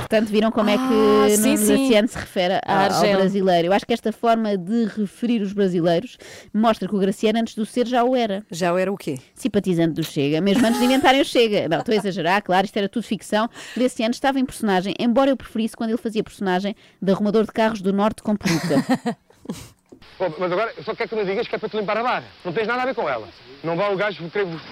Portanto, 0.00 0.28
viram 0.28 0.50
como 0.50 0.68
é 0.68 0.76
que 0.76 0.82
Ah, 0.82 1.28
sim, 1.36 1.56
sim. 1.56 1.66
Graciano 1.86 2.08
se 2.08 2.18
refere 2.18 2.54
A 2.54 2.60
a- 2.66 2.94
ao 2.96 3.00
brasileiro. 3.16 3.68
Eu 3.68 3.72
acho 3.72 3.86
que 3.86 3.92
esta 3.94 4.12
forma 4.12 4.56
de 4.58 4.84
referir 4.86 5.40
os 5.40 5.52
brasileiros 5.52 6.18
mostra 6.52 6.86
que 6.88 6.94
o 6.94 6.98
Graciano, 6.98 7.38
antes 7.38 7.54
do 7.54 7.64
ser, 7.64 7.86
já 7.86 8.04
o 8.04 8.14
era. 8.14 8.42
Já 8.50 8.78
era 8.78 8.92
o 8.92 8.96
quê? 8.96 9.18
Simpatizante 9.34 9.94
do 9.94 10.02
Chega, 10.04 10.40
mesmo 10.40 10.66
antes 10.66 10.80
de 10.80 10.84
inventarem 10.84 11.20
o 11.20 11.24
Chega. 11.24 11.68
Não, 11.68 11.78
estou 11.78 11.94
a 11.94 11.96
exagerar, 11.96 12.42
claro, 12.42 12.66
isto 12.66 12.76
era 12.76 12.88
tudo 12.88 13.04
ficção. 13.04 13.48
Graciano 13.76 14.12
estava 14.12 14.38
em 14.38 14.44
personagem, 14.44 14.94
embora 14.98 15.30
eu 15.30 15.36
preferisse 15.36 15.76
quando 15.76 15.90
ele 15.90 15.98
fazia 15.98 16.22
personagem 16.22 16.74
de 17.00 17.10
arrumador 17.12 17.44
de 17.44 17.52
carros 17.52 17.80
do 17.80 17.92
Norte 17.92 18.22
com 18.22 18.36
peruca. 18.36 19.16
mas 20.38 20.52
agora 20.52 20.74
só 20.84 20.94
quero 20.94 21.08
que 21.08 21.16
me 21.16 21.24
digas 21.24 21.48
que 21.48 21.54
é 21.54 21.58
para 21.58 21.68
te 21.68 21.76
limpar 21.76 21.96
a 21.96 22.02
barra. 22.02 22.24
Não 22.44 22.52
tens 22.52 22.66
nada 22.66 22.82
a 22.82 22.86
ver 22.86 22.94
com 22.94 23.08
ela. 23.08 23.28
Não 23.64 23.76
vá 23.76 23.88
o 23.88 23.96
gajo 23.96 24.28
querer 24.30 24.44
vos 24.44 24.62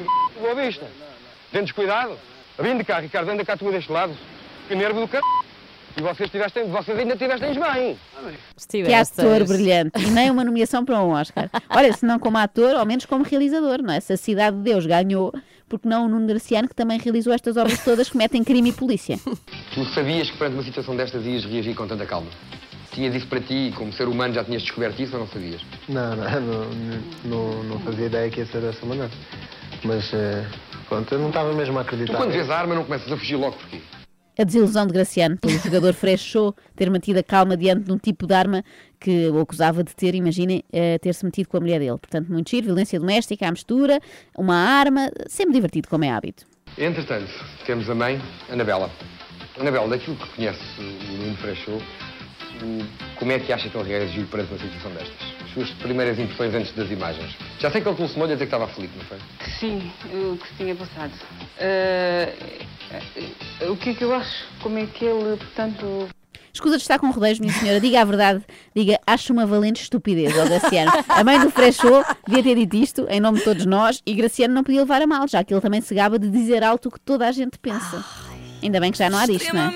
boa 0.41 0.55
vista. 0.55 0.87
Tem 1.53 1.63
descuidado. 1.63 2.19
Vim 2.59 2.77
de 2.77 2.85
cá, 2.85 2.99
Ricardo, 2.99 3.31
anda 3.31 3.45
cá 3.45 3.57
tu 3.57 3.71
deste 3.71 3.91
lado. 3.91 4.15
Que 4.67 4.75
nervo 4.75 5.01
do 5.01 5.11
c... 5.11 5.21
E 5.97 6.03
vocês, 6.03 6.31
tivestem, 6.31 6.69
vocês 6.69 6.97
ainda 6.97 7.17
tivestem 7.17 7.55
bem. 7.55 7.99
que 8.85 8.95
ator 8.95 9.45
brilhante. 9.45 10.01
E 10.01 10.11
nem 10.11 10.31
uma 10.31 10.45
nomeação 10.45 10.85
para 10.85 11.03
um 11.03 11.11
Oscar. 11.11 11.51
Olha, 11.69 11.93
se 11.93 12.07
não 12.07 12.21
como 12.21 12.39
ator, 12.39 12.77
ao 12.77 12.87
menos 12.87 13.05
como 13.05 13.25
realizador, 13.25 13.83
não 13.83 13.93
é? 13.93 13.99
Se 13.99 14.13
a 14.13 14.17
Cidade 14.17 14.59
de 14.59 14.63
Deus 14.63 14.87
ganhou, 14.87 15.33
porque 15.69 15.89
não 15.89 16.07
o 16.07 16.09
Nuno 16.09 16.27
Graciano, 16.29 16.69
que 16.69 16.75
também 16.75 17.01
realizou 17.01 17.33
estas 17.33 17.57
obras 17.57 17.83
todas 17.83 18.09
que 18.09 18.17
metem 18.17 18.45
crime 18.45 18.69
e 18.69 18.73
polícia. 18.73 19.19
Tu 19.75 19.85
sabias 19.87 20.31
que 20.31 20.39
perante 20.39 20.55
uma 20.55 20.63
situação 20.63 20.95
destas 20.95 21.25
ias 21.27 21.45
reagir 21.45 21.75
com 21.75 21.89
tanta 21.89 22.07
calma? 22.07 22.31
Tinhas 22.99 23.15
isso 23.15 23.29
para 23.29 23.41
ti, 23.41 23.73
como 23.77 23.93
ser 23.93 24.09
humano 24.09 24.35
já 24.35 24.43
tinhas 24.43 24.61
descoberto 24.61 24.99
isso 25.01 25.13
ou 25.15 25.21
não 25.21 25.29
sabias? 25.29 25.61
Não, 25.89 26.17
não, 26.17 26.41
não, 26.41 26.71
não, 27.25 27.63
não 27.63 27.79
fazia 27.79 28.07
ideia 28.07 28.29
que 28.29 28.41
ia 28.41 28.47
ser 28.47 28.61
dessa 28.61 28.85
maneira. 28.85 29.09
Mas, 29.85 30.13
eh, 30.13 30.45
pronto, 30.89 31.15
eu 31.15 31.21
não 31.21 31.29
estava 31.29 31.53
mesmo 31.53 31.79
a 31.79 31.83
acreditar. 31.83 32.13
Tu 32.15 32.17
quando 32.17 32.33
vês 32.33 32.51
a 32.51 32.59
arma 32.59 32.75
não 32.75 32.83
começas 32.83 33.13
a 33.13 33.17
fugir 33.17 33.37
logo 33.37 33.55
porquê? 33.55 33.79
A 34.37 34.43
desilusão 34.43 34.85
de 34.85 34.93
Graciano 34.93 35.37
pelo 35.39 35.57
jogador 35.63 35.95
Freixo 35.95 36.53
ter 36.75 36.91
mantido 36.91 37.21
a 37.21 37.23
calma 37.23 37.57
diante 37.57 37.85
de 37.85 37.93
um 37.93 37.99
tipo 37.99 38.27
de 38.27 38.35
arma 38.35 38.65
que 38.99 39.29
o 39.29 39.39
acusava 39.39 39.85
de 39.85 39.95
ter, 39.95 40.17
imaginem, 40.17 40.65
eh, 40.73 40.99
ter-se 40.99 41.25
metido 41.25 41.49
com 41.49 41.57
a 41.59 41.61
mulher 41.61 41.79
dele. 41.79 41.99
Portanto, 41.99 42.27
muito 42.33 42.51
giro, 42.51 42.67
violência 42.67 42.99
doméstica, 42.99 43.47
à 43.47 43.51
mistura, 43.53 44.01
uma 44.37 44.57
arma, 44.57 45.09
sempre 45.29 45.55
divertido, 45.55 45.87
como 45.87 46.05
é 46.05 46.11
hábito. 46.11 46.45
Entretanto, 46.77 47.31
temos 47.65 47.89
a 47.89 47.95
mãe, 47.95 48.21
Anabela. 48.51 48.91
Anabela, 49.57 49.87
daquilo 49.87 50.17
que 50.17 50.29
conhece 50.35 50.59
o 50.81 51.13
Nuno 51.23 51.37
Freixo, 51.37 51.71
o- 51.71 51.83
como 53.19 53.33
é 53.33 53.39
que 53.39 53.53
acha 53.53 53.69
que 53.69 53.77
ele 53.77 53.89
reagiu 53.89 54.27
perante 54.27 54.53
uma 54.53 54.59
situação 54.59 54.91
destas? 54.93 55.17
As 55.45 55.51
suas 55.53 55.71
primeiras 55.71 56.19
impressões 56.19 56.55
antes 56.55 56.73
das 56.73 56.91
imagens. 56.91 57.37
Já 57.59 57.71
sei 57.71 57.81
que 57.81 57.89
ele 57.89 57.97
telefonou-lhe 57.97 58.33
a 58.33 58.37
dizer 58.37 58.47
que 58.47 58.55
estava 58.55 58.65
aflito, 58.65 58.93
não 58.97 59.05
foi? 59.05 59.19
Sim, 59.59 59.91
o 60.13 60.37
que 60.37 60.49
se 60.49 60.55
tinha 60.55 60.75
passado. 60.75 61.13
Eh, 61.59 62.35
o 63.69 63.77
que 63.77 63.91
é 63.91 63.95
que 63.95 64.05
eu 64.05 64.15
acho? 64.15 64.47
Como 64.63 64.79
é 64.79 64.87
que 64.87 65.05
ele, 65.05 65.37
portanto. 65.37 66.09
Escusa 66.53 66.77
de 66.77 66.83
estar 66.83 66.99
com 66.99 67.11
rodeios, 67.11 67.39
minha 67.39 67.53
senhora, 67.53 67.81
diga 67.81 68.01
a 68.01 68.05
verdade, 68.05 68.45
diga, 68.75 68.99
acho 69.07 69.33
uma 69.33 69.47
valente 69.47 69.83
estupidez, 69.83 70.37
ó 70.37 70.45
Graciano. 70.45 70.91
A 71.09 71.23
mãe 71.23 71.39
do 71.39 71.51
Freixo 71.51 71.87
devia 72.27 72.43
ter 72.43 72.57
dito 72.57 72.77
isto 72.77 73.07
em 73.09 73.21
nome 73.21 73.39
de 73.39 73.45
todos 73.45 73.65
nós 73.65 74.03
e 74.05 74.15
Graciano 74.15 74.55
não 74.55 74.65
podia 74.65 74.81
levar 74.81 75.01
a 75.01 75.07
mal, 75.07 75.29
já 75.29 75.45
que 75.45 75.55
ele 75.55 75.61
também 75.61 75.81
se 75.81 75.95
gaba 75.95 76.19
de 76.19 76.29
dizer 76.29 76.65
alto 76.65 76.89
o 76.89 76.91
que 76.91 76.99
toda 76.99 77.29
a 77.29 77.33
gente 77.33 77.59
pensa. 77.59 78.05
Ainda 78.61 78.81
bem 78.81 78.91
que 78.91 78.99
já 78.99 79.09
não 79.09 79.19
há 79.19 79.27
disto, 79.27 79.55
não 79.55 79.63
é? 79.63 79.75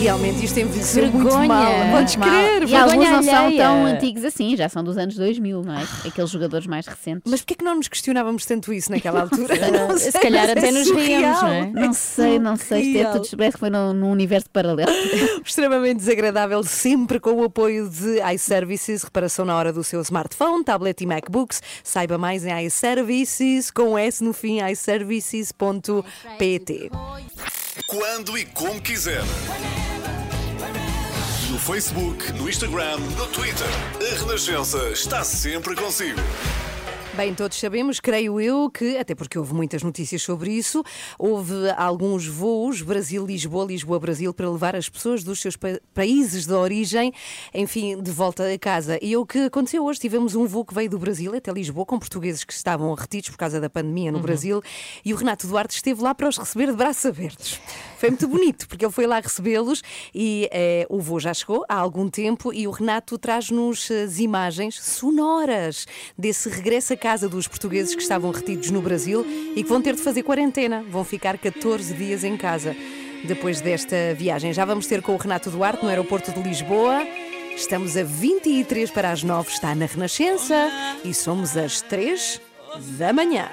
Realmente 0.00 0.46
isto 0.46 0.58
envelheceu 0.58 1.02
muito 1.12 1.24
Vergonha. 1.24 1.46
mal. 1.48 1.72
Podes 1.98 2.16
Mal. 2.16 2.28
crer, 2.30 2.66
E 2.68 2.74
alguns 2.74 3.10
não 3.10 3.22
são 3.22 3.54
tão 3.56 3.84
antigos 3.84 4.24
assim, 4.24 4.56
já 4.56 4.66
são 4.66 4.82
dos 4.82 4.96
anos 4.96 5.14
2000, 5.14 5.60
não 5.62 5.78
é? 5.78 5.86
Aqueles 6.06 6.30
jogadores 6.30 6.66
mais 6.66 6.86
recentes. 6.86 7.30
Mas 7.30 7.40
porquê 7.40 7.54
que 7.56 7.64
não 7.64 7.74
nos 7.74 7.86
questionávamos 7.86 8.46
tanto 8.46 8.72
isso 8.72 8.90
naquela 8.90 9.20
altura? 9.20 9.54
Não 9.70 9.96
sei, 9.98 10.10
Se 10.10 10.18
calhar 10.18 10.48
até 10.48 10.68
é 10.68 10.72
nos 10.72 10.90
ríamos, 10.90 11.42
não 11.42 11.48
é? 11.48 11.66
Não 11.66 11.92
sei, 11.92 12.38
não 12.38 12.56
sei. 12.56 12.80
Isto 12.80 12.98
é 12.98 13.04
tudo, 13.12 13.28
parece 13.36 13.56
que 13.56 13.60
foi 13.60 13.68
num, 13.68 13.92
num 13.92 14.10
universo 14.10 14.48
paralelo. 14.50 14.90
Extremamente 15.44 15.98
desagradável, 15.98 16.62
sempre 16.62 17.20
com 17.20 17.32
o 17.32 17.44
apoio 17.44 17.86
de 17.90 18.20
iServices, 18.34 19.02
reparação 19.02 19.44
na 19.44 19.54
hora 19.54 19.70
do 19.70 19.84
seu 19.84 20.00
smartphone, 20.00 20.64
tablet 20.64 20.98
e 21.02 21.06
MacBooks. 21.06 21.60
Saiba 21.84 22.16
mais 22.16 22.46
em 22.46 22.66
iServices, 22.66 23.70
com 23.70 23.98
S 23.98 24.24
no 24.24 24.32
fim, 24.32 24.60
iServices.pt. 24.64 26.90
Quando 27.86 28.36
e 28.36 28.44
como 28.46 28.80
quiser. 28.80 29.22
No 31.50 31.58
Facebook, 31.58 32.32
no 32.32 32.48
Instagram, 32.48 32.98
no 33.16 33.26
Twitter. 33.28 33.66
A 34.00 34.18
Renascença 34.18 34.78
está 34.90 35.22
sempre 35.24 35.74
consigo. 35.74 36.20
Bem, 37.20 37.34
todos 37.34 37.60
sabemos, 37.60 38.00
creio 38.00 38.40
eu, 38.40 38.70
que, 38.70 38.96
até 38.96 39.14
porque 39.14 39.38
houve 39.38 39.52
muitas 39.52 39.82
notícias 39.82 40.22
sobre 40.22 40.52
isso, 40.52 40.82
houve 41.18 41.52
alguns 41.76 42.26
voos 42.26 42.80
Brasil-Lisboa, 42.80 43.66
Lisboa-Brasil, 43.66 44.32
para 44.32 44.48
levar 44.48 44.74
as 44.74 44.88
pessoas 44.88 45.22
dos 45.22 45.38
seus 45.38 45.54
pa 45.54 45.68
países 45.92 46.46
de 46.46 46.54
origem, 46.54 47.12
enfim, 47.52 48.02
de 48.02 48.10
volta 48.10 48.50
a 48.50 48.58
casa. 48.58 48.98
E 49.02 49.12
é 49.12 49.18
o 49.18 49.26
que 49.26 49.40
aconteceu 49.40 49.84
hoje. 49.84 50.00
Tivemos 50.00 50.34
um 50.34 50.46
voo 50.46 50.64
que 50.64 50.72
veio 50.72 50.88
do 50.88 50.98
Brasil 50.98 51.36
até 51.36 51.52
Lisboa, 51.52 51.84
com 51.84 51.98
portugueses 51.98 52.42
que 52.42 52.54
estavam 52.54 52.94
retidos 52.94 53.28
por 53.28 53.36
causa 53.36 53.60
da 53.60 53.68
pandemia 53.68 54.10
no 54.10 54.16
Uhum. 54.16 54.22
Brasil, 54.22 54.62
e 55.04 55.12
o 55.12 55.16
Renato 55.18 55.46
Duarte 55.46 55.76
esteve 55.76 56.00
lá 56.00 56.14
para 56.14 56.26
os 56.26 56.38
receber 56.38 56.68
de 56.68 56.72
braços 56.72 57.04
abertos. 57.04 57.60
Foi 57.98 58.08
muito 58.08 58.28
bonito, 58.28 58.66
porque 58.66 58.82
ele 58.82 58.92
foi 58.92 59.06
lá 59.06 59.20
recebê-los 59.20 59.82
e 60.14 60.48
eh, 60.50 60.86
o 60.88 60.98
voo 61.02 61.20
já 61.20 61.34
chegou 61.34 61.66
há 61.68 61.74
algum 61.74 62.08
tempo 62.08 62.50
e 62.50 62.66
o 62.66 62.70
Renato 62.70 63.18
traz-nos 63.18 63.90
as 63.90 64.18
imagens 64.18 64.82
sonoras 64.82 65.86
desse 66.16 66.48
regresso 66.48 66.94
a 66.94 66.96
casa 66.96 67.09
dos 67.18 67.48
portugueses 67.48 67.94
que 67.94 68.02
estavam 68.02 68.30
retidos 68.30 68.70
no 68.70 68.80
Brasil 68.80 69.26
e 69.56 69.62
que 69.62 69.68
vão 69.68 69.82
ter 69.82 69.94
de 69.94 70.02
fazer 70.02 70.22
quarentena. 70.22 70.84
Vão 70.88 71.04
ficar 71.04 71.36
14 71.38 71.94
dias 71.94 72.24
em 72.24 72.36
casa 72.36 72.76
depois 73.24 73.60
desta 73.60 74.14
viagem. 74.14 74.52
Já 74.52 74.64
vamos 74.64 74.86
ter 74.86 75.02
com 75.02 75.12
o 75.12 75.16
Renato 75.16 75.50
Duarte 75.50 75.82
no 75.82 75.88
aeroporto 75.88 76.32
de 76.32 76.40
Lisboa. 76.40 77.06
Estamos 77.54 77.96
a 77.96 78.04
23 78.04 78.90
para 78.90 79.10
as 79.10 79.22
9, 79.22 79.50
está 79.50 79.74
na 79.74 79.86
Renascença 79.86 80.70
e 81.04 81.12
somos 81.12 81.56
às 81.56 81.82
3 81.82 82.40
da 82.98 83.12
manhã. 83.12 83.50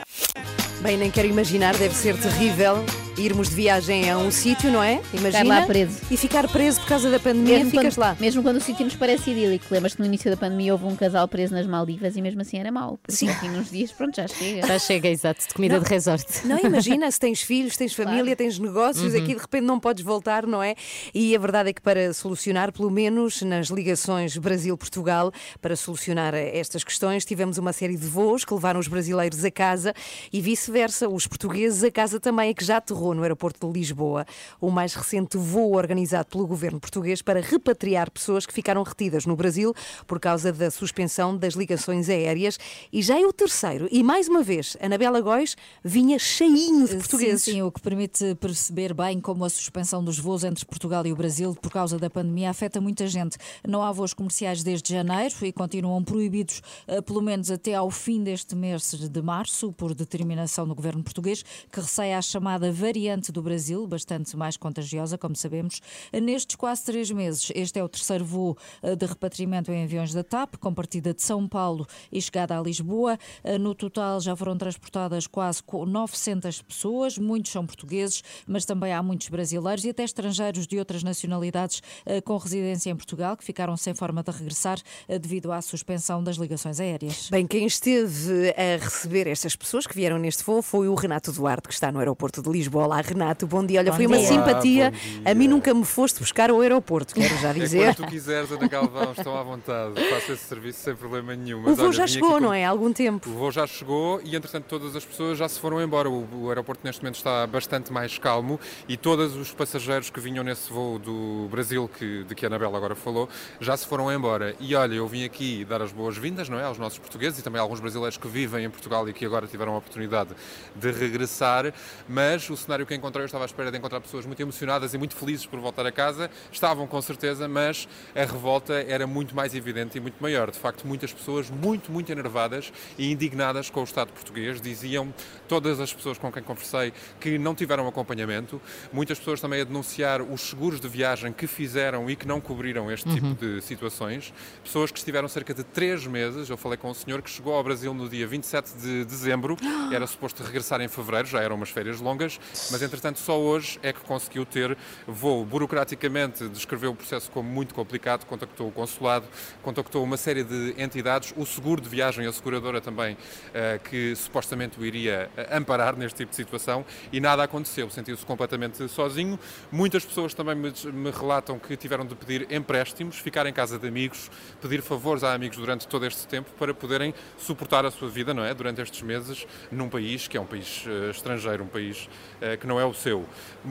Bem, 0.87 0.95
nem 0.95 1.11
quero 1.11 1.27
imaginar, 1.27 1.75
deve 1.75 1.93
ser 1.93 2.15
terrível 2.17 2.77
irmos 3.17 3.49
de 3.49 3.55
viagem 3.55 4.09
a 4.11 4.17
um 4.17 4.29
sítio, 4.29 4.71
não 4.71 4.83
é? 4.83 5.01
Imagina. 5.11 5.43
lá 5.59 5.65
preso. 5.65 6.01
E 6.11 6.15
ficar 6.15 6.47
preso 6.47 6.79
por 6.81 6.89
causa 6.89 7.09
da 7.09 7.19
pandemia, 7.19 7.65
ficas 7.65 7.95
quando, 7.95 7.97
lá. 7.97 8.17
Mesmo 8.19 8.43
quando 8.43 8.57
o 8.57 8.61
sítio 8.61 8.85
nos 8.85 8.95
parece 8.95 9.31
idílico. 9.31 9.65
Lembras-te 9.71 9.99
no 9.99 10.05
início 10.05 10.29
da 10.29 10.37
pandemia 10.37 10.71
houve 10.71 10.85
um 10.85 10.95
casal 10.95 11.27
preso 11.27 11.51
nas 11.53 11.65
Maldivas 11.65 12.15
e 12.15 12.21
mesmo 12.21 12.41
assim 12.41 12.59
era 12.59 12.71
mau. 12.71 12.99
Sim. 13.07 13.27
Sim. 13.39 13.49
uns 13.57 13.71
dias, 13.71 13.91
pronto, 13.91 14.15
já 14.15 14.27
chega. 14.27 14.67
Já 14.67 14.77
chega, 14.77 15.09
exato, 15.09 15.47
de 15.47 15.53
comida 15.53 15.77
Não. 15.77 15.83
de 15.83 15.89
resort. 15.89 16.25
Não, 16.45 16.59
imagina 16.59 17.09
se 17.11 17.19
tens 17.19 17.41
filhos, 17.41 17.75
tens 17.75 17.93
família, 17.93 18.35
tens 18.35 18.59
negócios, 18.59 19.13
Uhum. 19.13 19.19
aqui 19.19 19.33
de 19.33 19.41
repente 19.41 19.63
não 19.63 19.79
podes 19.79 20.03
voltar, 20.03 20.45
não 20.45 20.61
é? 20.61 20.75
E 21.13 21.35
a 21.35 21.39
verdade 21.39 21.69
é 21.69 21.73
que 21.73 21.81
para 21.81 22.13
solucionar, 22.13 22.71
pelo 22.71 22.91
menos 22.91 23.41
nas 23.41 23.67
ligações 23.67 24.37
Brasil-Portugal, 24.37 25.31
para 25.59 25.75
solucionar 25.75 26.35
estas 26.35 26.83
questões, 26.83 27.25
tivemos 27.25 27.57
uma 27.57 27.73
série 27.73 27.97
de 27.97 28.05
voos 28.05 28.45
que 28.45 28.53
levaram 28.53 28.79
os 28.79 28.87
brasileiros 28.87 29.43
a 29.43 29.49
casa 29.49 29.93
e 30.31 30.39
vice-versa, 30.39 30.76
os 31.11 31.25
portugueses 31.27 31.83
a 31.83 31.91
casa 31.91 32.19
também, 32.19 32.49
é 32.49 32.53
que 32.53 32.63
já 32.63 32.77
aterrou 32.77 33.13
no 33.13 33.23
aeroporto 33.23 33.67
de 33.67 33.79
Lisboa. 33.79 34.25
O 34.61 34.69
mais 34.69 34.93
recente 34.93 35.37
voo 35.37 35.75
organizado 35.75 36.29
pelo 36.29 36.45
governo 36.45 36.79
português 36.79 37.21
para 37.21 37.41
repatriar 37.41 38.11
pessoas 38.11 38.45
que 38.45 38.53
ficaram 38.53 38.83
retidas 38.83 39.25
no 39.25 39.35
Brasil 39.35 39.73
por 40.05 40.19
causa 40.19 40.51
da 40.51 40.69
suspensão 40.69 41.35
das 41.35 41.53
ligações 41.53 42.09
aéreas. 42.09 42.59
E 42.91 43.01
já 43.01 43.19
é 43.19 43.25
o 43.25 43.33
terceiro. 43.33 43.87
E 43.91 44.03
mais 44.03 44.27
uma 44.27 44.43
vez, 44.43 44.77
Anabela 44.81 45.21
Góis 45.21 45.55
vinha 45.83 46.19
cheinho 46.19 46.87
de 46.87 46.95
portugueses. 46.97 47.43
Sim, 47.43 47.51
sim, 47.53 47.61
o 47.61 47.71
que 47.71 47.81
permite 47.81 48.35
perceber 48.35 48.93
bem 48.93 49.19
como 49.19 49.45
a 49.45 49.49
suspensão 49.49 50.03
dos 50.03 50.19
voos 50.19 50.43
entre 50.43 50.65
Portugal 50.65 51.05
e 51.05 51.11
o 51.11 51.15
Brasil 51.15 51.55
por 51.55 51.71
causa 51.71 51.97
da 51.97 52.09
pandemia 52.09 52.49
afeta 52.49 52.79
muita 52.79 53.07
gente. 53.07 53.37
Não 53.67 53.81
há 53.81 53.91
voos 53.91 54.13
comerciais 54.13 54.63
desde 54.63 54.93
janeiro 54.93 55.35
e 55.41 55.51
continuam 55.51 56.03
proibidos 56.03 56.61
eh, 56.87 57.01
pelo 57.01 57.21
menos 57.21 57.51
até 57.51 57.73
ao 57.73 57.89
fim 57.91 58.23
deste 58.23 58.55
mês 58.55 58.93
de 58.93 59.21
março, 59.21 59.71
por 59.73 59.93
determinação 59.93 60.56
do 60.65 60.73
governo 60.73 61.03
português, 61.03 61.43
que 61.71 61.79
receia 61.81 62.17
a 62.17 62.21
chamada 62.21 62.71
variante 62.71 63.31
do 63.31 63.41
Brasil, 63.41 63.85
bastante 63.85 64.35
mais 64.37 64.55
contagiosa, 64.55 65.17
como 65.17 65.35
sabemos. 65.35 65.81
Nestes 66.13 66.55
quase 66.55 66.83
três 66.85 67.11
meses, 67.11 67.51
este 67.53 67.77
é 67.79 67.83
o 67.83 67.89
terceiro 67.89 68.23
voo 68.23 68.57
eh, 68.81 68.95
de 68.95 69.05
repatriamento 69.05 69.71
em 69.71 69.83
aviões 69.83 70.13
da 70.13 70.23
TAP, 70.23 70.55
com 70.57 70.73
partida 70.73 71.13
de 71.13 71.21
São 71.21 71.47
Paulo 71.47 71.85
e 72.11 72.21
chegada 72.21 72.57
a 72.57 72.61
Lisboa. 72.61 73.17
Eh, 73.43 73.57
No 73.57 73.75
total 73.75 74.21
já 74.21 74.35
foram 74.35 74.57
transportadas 74.57 75.27
quase 75.27 75.61
co- 75.63 75.85
900 75.85 76.61
pessoas, 76.61 77.17
muitos 77.17 77.51
são 77.51 77.65
portugueses, 77.65 78.23
mas 78.47 78.63
também 78.65 78.93
há 78.93 79.03
muitos 79.03 79.27
brasileiros 79.29 79.83
e 79.83 79.89
até 79.89 80.03
estrangeiros 80.03 80.65
de 80.67 80.77
outras 80.79 81.03
nacionalidades 81.03 81.81
eh, 82.05 82.21
com 82.21 82.37
residência 82.37 82.89
em 82.89 82.95
Portugal 82.95 83.35
que 83.35 83.43
ficaram 83.43 83.75
sem 83.75 83.93
forma 83.93 84.23
de 84.23 84.31
regressar 84.31 84.79
devido 85.21 85.51
à 85.51 85.61
suspensão 85.61 86.23
das 86.23 86.37
ligações 86.37 86.79
aéreas. 86.79 87.29
Bem, 87.29 87.45
quem 87.47 87.65
esteve 87.65 88.53
a 88.57 88.83
receber 88.83 89.27
estas 89.27 89.55
pessoas 89.55 89.87
que 89.87 89.95
vieram 89.95 90.17
neste 90.17 90.43
foi 90.61 90.87
o 90.87 90.95
Renato 90.95 91.31
Duarte, 91.33 91.67
que 91.67 91.73
está 91.73 91.91
no 91.91 91.99
aeroporto 91.99 92.41
de 92.41 92.49
Lisboa. 92.49 92.85
Olá, 92.85 93.01
Renato, 93.01 93.45
bom 93.45 93.65
dia. 93.65 93.79
Olha, 93.81 93.91
Bom 93.91 93.97
foi 93.97 94.07
uma 94.07 94.17
dia. 94.17 94.27
simpatia. 94.27 94.93
A 95.25 95.33
mim 95.33 95.47
nunca 95.47 95.73
me 95.73 95.83
foste 95.83 96.19
buscar 96.19 96.49
ao 96.49 96.61
aeroporto, 96.61 97.13
quero 97.13 97.37
já 97.37 97.49
É 97.49 97.53
dizer. 97.53 97.95
quando 97.95 98.05
tu 98.07 98.11
quiseres, 98.11 98.51
Ana 98.51 98.67
Galvão, 98.67 99.11
estão 99.11 99.37
à 99.37 99.43
vontade. 99.43 99.93
Faço 100.09 100.31
esse 100.31 100.45
serviço 100.45 100.79
sem 100.79 100.95
problema 100.95 101.35
nenhum. 101.35 101.59
O 101.59 101.63
Mas, 101.63 101.75
voo 101.77 101.87
olha, 101.87 101.93
já 101.93 102.07
chegou, 102.07 102.39
não 102.39 102.53
é? 102.53 102.63
Há 102.65 102.69
algum 102.69 102.93
tempo. 102.93 103.29
O 103.29 103.33
voo 103.33 103.51
já 103.51 103.67
chegou 103.67 104.21
e, 104.23 104.35
entretanto, 104.35 104.65
todas 104.69 104.95
as 104.95 105.03
pessoas 105.03 105.37
já 105.37 105.49
se 105.49 105.59
foram 105.59 105.81
embora. 105.81 106.09
O, 106.09 106.25
o 106.43 106.47
aeroporto, 106.49 106.81
neste 106.85 107.01
momento, 107.01 107.15
está 107.17 107.45
bastante 107.45 107.91
mais 107.91 108.17
calmo 108.17 108.57
e 108.87 108.95
todos 108.95 109.35
os 109.35 109.51
passageiros 109.51 110.09
que 110.09 110.19
vinham 110.21 110.43
nesse 110.45 110.71
voo 110.71 110.97
do 110.97 111.47
Brasil, 111.51 111.89
que, 111.99 112.23
de 112.23 112.33
que 112.33 112.45
a 112.45 112.47
Anabela 112.49 112.77
agora 112.77 112.95
falou, 112.95 113.27
já 113.59 113.75
se 113.75 113.85
foram 113.85 114.11
embora. 114.11 114.55
E, 114.59 114.73
olha, 114.75 114.95
eu 114.95 115.07
vim 115.07 115.25
aqui 115.25 115.65
dar 115.65 115.81
as 115.81 115.91
boas-vindas 115.91 116.47
não 116.47 116.57
é, 116.57 116.63
aos 116.63 116.77
nossos 116.77 116.99
portugueses 116.99 117.39
e 117.39 117.43
também 117.43 117.59
a 117.59 117.61
alguns 117.63 117.79
brasileiros 117.81 118.17
que 118.17 118.27
vivem 118.27 118.63
em 118.65 118.69
Portugal 118.69 119.07
e 119.09 119.13
que 119.13 119.25
agora 119.25 119.45
tiveram 119.45 119.73
a 119.73 119.77
oportunidade 119.77 120.36
de 120.75 120.91
regressar. 120.91 121.73
Mas 122.07 122.49
o 122.49 122.57
cenário 122.57 122.85
que 122.85 122.93
encontrei, 122.95 123.23
eu 123.23 123.25
estava 123.25 123.43
à 123.43 123.47
espera 123.47 123.71
de 123.71 123.77
encontrar 123.77 123.99
pessoas 124.01 124.25
muito 124.25 124.39
emocionadas 124.41 124.93
e 124.93 124.97
muito 124.97 125.15
felizes 125.15 125.45
por 125.45 125.59
voltar 125.59 125.85
a 125.85 125.91
casa. 125.91 126.29
Estavam, 126.51 126.87
com 126.87 127.01
certeza, 127.01 127.47
mas 127.47 127.87
a 128.15 128.19
revolta 128.21 128.73
era 128.87 129.05
muito 129.07 129.35
mais 129.35 129.53
evidente 129.55 129.97
e 129.97 130.01
muito 130.01 130.21
maior. 130.21 130.51
De 130.51 130.57
facto, 130.59 130.85
muitas 130.87 131.13
pessoas 131.13 131.49
muito, 131.49 131.91
muito 131.91 132.11
enervadas 132.11 132.71
e 132.97 133.11
indignadas 133.11 133.69
com 133.69 133.81
o 133.81 133.83
Estado 133.83 134.11
português. 134.11 134.59
Diziam 134.61 135.13
todas 135.47 135.79
as 135.79 135.93
pessoas 135.93 136.17
com 136.17 136.31
quem 136.31 136.43
conversei 136.43 136.93
que 137.19 137.37
não 137.37 137.53
tiveram 137.55 137.87
acompanhamento. 137.87 138.61
Muitas 138.91 139.17
pessoas 139.19 139.39
também 139.41 139.61
a 139.61 139.63
denunciar 139.63 140.21
os 140.21 140.41
seguros 140.41 140.79
de 140.79 140.87
viagem 140.87 141.31
que 141.33 141.47
fizeram 141.47 142.09
e 142.09 142.15
que 142.15 142.27
não 142.27 142.39
cobriram 142.41 142.91
este 142.91 143.09
tipo 143.13 143.27
Uhum. 143.27 143.33
de 143.33 143.61
situações. 143.61 144.33
Pessoas 144.63 144.91
que 144.91 144.97
estiveram 144.99 145.27
cerca 145.27 145.53
de 145.53 145.63
três 145.63 146.05
meses. 146.05 146.49
Eu 146.49 146.57
falei 146.57 146.77
com 146.77 146.89
um 146.89 146.93
senhor 146.93 147.21
que 147.21 147.29
chegou 147.29 147.53
ao 147.55 147.63
Brasil 147.63 147.93
no 147.93 148.07
dia 148.09 148.27
27 148.27 148.73
de 148.77 149.05
dezembro. 149.05 149.57
Era 149.91 150.05
suposto 150.07 150.26
regressar 150.35 150.81
em 150.81 150.87
fevereiro, 150.87 151.27
já 151.27 151.41
eram 151.41 151.55
umas 151.55 151.69
férias 151.69 151.99
longas, 151.99 152.39
mas 152.71 152.81
entretanto 152.81 153.19
só 153.19 153.39
hoje 153.39 153.79
é 153.83 153.93
que 153.93 153.99
conseguiu 154.01 154.45
ter 154.45 154.77
voo. 155.05 155.45
Burocraticamente 155.45 156.47
descreveu 156.49 156.91
o 156.91 156.95
processo 156.95 157.29
como 157.31 157.49
muito 157.49 157.73
complicado, 157.73 158.25
contactou 158.25 158.67
o 158.67 158.71
consulado, 158.71 159.27
contactou 159.61 160.03
uma 160.03 160.17
série 160.17 160.43
de 160.43 160.75
entidades, 160.77 161.33
o 161.35 161.45
seguro 161.45 161.81
de 161.81 161.89
viagem, 161.89 162.25
a 162.25 162.33
seguradora 162.33 162.81
também, 162.81 163.17
eh, 163.53 163.79
que 163.83 164.15
supostamente 164.15 164.79
o 164.79 164.85
iria 164.85 165.29
eh, 165.37 165.55
amparar 165.55 165.95
neste 165.95 166.17
tipo 166.17 166.29
de 166.29 166.35
situação 166.35 166.85
e 167.11 167.19
nada 167.19 167.43
aconteceu. 167.43 167.89
Sentiu-se 167.89 168.25
completamente 168.25 168.87
sozinho. 168.89 169.39
Muitas 169.71 170.05
pessoas 170.05 170.33
também 170.33 170.55
me, 170.55 170.71
me 170.91 171.11
relatam 171.11 171.59
que 171.59 171.75
tiveram 171.75 172.05
de 172.05 172.15
pedir 172.15 172.51
empréstimos, 172.51 173.17
ficar 173.17 173.45
em 173.45 173.53
casa 173.53 173.77
de 173.77 173.87
amigos, 173.87 174.29
pedir 174.61 174.81
favores 174.81 175.23
a 175.23 175.33
amigos 175.33 175.57
durante 175.57 175.87
todo 175.87 176.05
este 176.05 176.27
tempo 176.27 176.49
para 176.57 176.73
poderem 176.73 177.13
suportar 177.37 177.85
a 177.85 177.91
sua 177.91 178.09
vida, 178.09 178.33
não 178.33 178.43
é? 178.43 178.53
Durante 178.53 178.81
estes 178.81 179.01
meses 179.01 179.45
num 179.71 179.89
país 179.89 180.16
que 180.25 180.37
é 180.37 180.41
um 180.41 180.45
país 180.45 180.85
eh, 180.87 181.11
estrangeiro, 181.11 181.63
um 181.63 181.67
país 181.67 182.09
eh, 182.41 182.55
que 182.55 182.65
não 182.65 182.79
é 182.79 182.85
o 182.85 182.93
seu. 182.93 183.25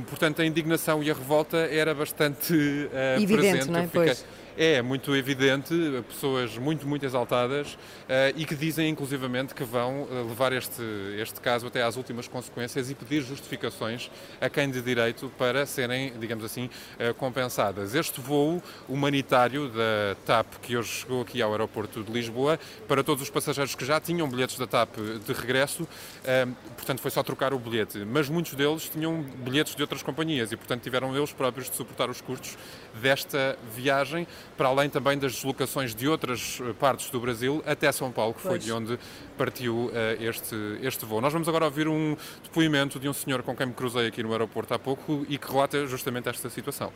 Portanto, 0.08 0.42
a 0.42 0.44
indignação 0.44 1.02
e 1.02 1.10
a 1.10 1.14
revolta 1.14 1.56
era 1.56 1.94
bastante 1.94 2.54
eh, 2.92 3.16
Evidente, 3.16 3.66
presente. 3.66 3.70
não 3.70 4.02
é? 4.02 4.16
É 4.58 4.80
muito 4.80 5.14
evidente, 5.14 5.74
pessoas 6.08 6.56
muito, 6.56 6.88
muito 6.88 7.04
exaltadas 7.04 7.76
eh, 8.08 8.32
e 8.36 8.46
que 8.46 8.54
dizem 8.54 8.88
inclusivamente 8.88 9.54
que 9.54 9.62
vão 9.62 10.08
eh, 10.10 10.14
levar 10.26 10.50
este, 10.50 10.82
este 11.18 11.42
caso 11.42 11.66
até 11.66 11.82
às 11.82 11.98
últimas 11.98 12.26
consequências 12.26 12.88
e 12.88 12.94
pedir 12.94 13.20
justificações 13.20 14.10
a 14.40 14.48
quem 14.48 14.70
de 14.70 14.80
direito 14.80 15.30
para 15.36 15.66
serem, 15.66 16.18
digamos 16.18 16.42
assim, 16.42 16.70
eh, 16.98 17.12
compensadas. 17.12 17.94
Este 17.94 18.18
voo 18.18 18.62
humanitário 18.88 19.68
da 19.68 20.16
TAP, 20.24 20.46
que 20.62 20.74
hoje 20.74 21.00
chegou 21.00 21.20
aqui 21.20 21.42
ao 21.42 21.52
aeroporto 21.52 22.02
de 22.02 22.10
Lisboa, 22.10 22.58
para 22.88 23.04
todos 23.04 23.22
os 23.22 23.28
passageiros 23.28 23.74
que 23.74 23.84
já 23.84 24.00
tinham 24.00 24.26
bilhetes 24.26 24.56
da 24.56 24.66
TAP 24.66 24.96
de 25.22 25.32
regresso, 25.34 25.86
eh, 26.24 26.46
portanto 26.74 27.02
foi 27.02 27.10
só 27.10 27.22
trocar 27.22 27.52
o 27.52 27.58
bilhete, 27.58 27.98
mas 28.06 28.30
muitos 28.30 28.54
deles 28.54 28.88
tinham 28.88 29.20
bilhetes 29.20 29.74
de 29.74 29.82
outras 29.82 30.02
companhias 30.02 30.50
e, 30.50 30.56
portanto, 30.56 30.82
tiveram 30.82 31.14
eles 31.14 31.30
próprios 31.30 31.68
de 31.68 31.76
suportar 31.76 32.08
os 32.08 32.22
custos 32.22 32.56
desta 33.02 33.58
viagem, 33.74 34.26
para 34.56 34.68
além 34.68 34.88
também 34.90 35.18
das 35.18 35.32
deslocações 35.34 35.94
de 35.94 36.08
outras 36.08 36.58
eh, 36.62 36.72
partes 36.78 37.08
do 37.10 37.18
Brasil 37.20 37.62
até 37.66 37.90
São 37.92 38.10
Paulo, 38.12 38.34
que 38.34 38.40
foi 38.40 38.52
Pois. 38.52 38.64
de 38.64 38.72
onde 38.72 38.98
partiu 39.38 39.90
eh, 39.94 40.16
este, 40.20 40.54
este 40.82 41.04
voo. 41.06 41.20
Nós 41.20 41.32
vamos 41.32 41.48
agora 41.48 41.64
ouvir 41.66 41.88
um 41.88 42.16
depoimento 42.42 42.98
de 42.98 43.08
um 43.08 43.12
senhor 43.12 43.42
com 43.42 43.54
quem 43.56 43.66
me 43.66 43.72
cruzei 43.72 44.06
aqui 44.06 44.22
no 44.22 44.32
aeroporto 44.32 44.72
há 44.74 44.78
pouco 44.78 45.24
e 45.28 45.38
que 45.38 45.50
relata 45.50 45.86
justamente 45.86 46.28
esta 46.28 46.48
situação. 46.50 46.92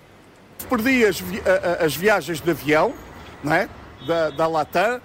Perdi 0.68 1.04
as, 1.06 1.18
vi- 1.20 1.42
as 1.80 1.96
viagens 1.96 2.40
de 2.40 2.50
avião, 2.50 2.94
não 3.42 3.54
é? 3.54 3.68
Da, 4.06 4.30
da 4.30 4.46
Latam, 4.46 5.00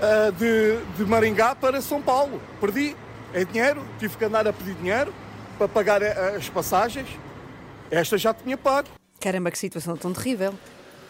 ah, 0.00 0.30
de, 0.36 0.78
de 0.96 1.04
Maringá 1.04 1.54
para 1.54 1.80
São 1.80 2.02
Paulo. 2.02 2.40
Perdi. 2.60 2.96
É 3.34 3.44
dinheiro, 3.44 3.84
tive 3.98 4.16
que 4.16 4.24
andar 4.24 4.46
a 4.46 4.52
pedir 4.52 4.74
dinheiro 4.74 5.12
para 5.58 5.68
pagar 5.68 6.02
as 6.02 6.48
passagens. 6.48 7.06
Esta 7.90 8.16
já 8.16 8.32
tinha 8.32 8.56
pago. 8.56 8.88
Caramba, 9.20 9.50
que 9.50 9.58
situação 9.58 9.96
tão 9.96 10.12
terrível. 10.12 10.54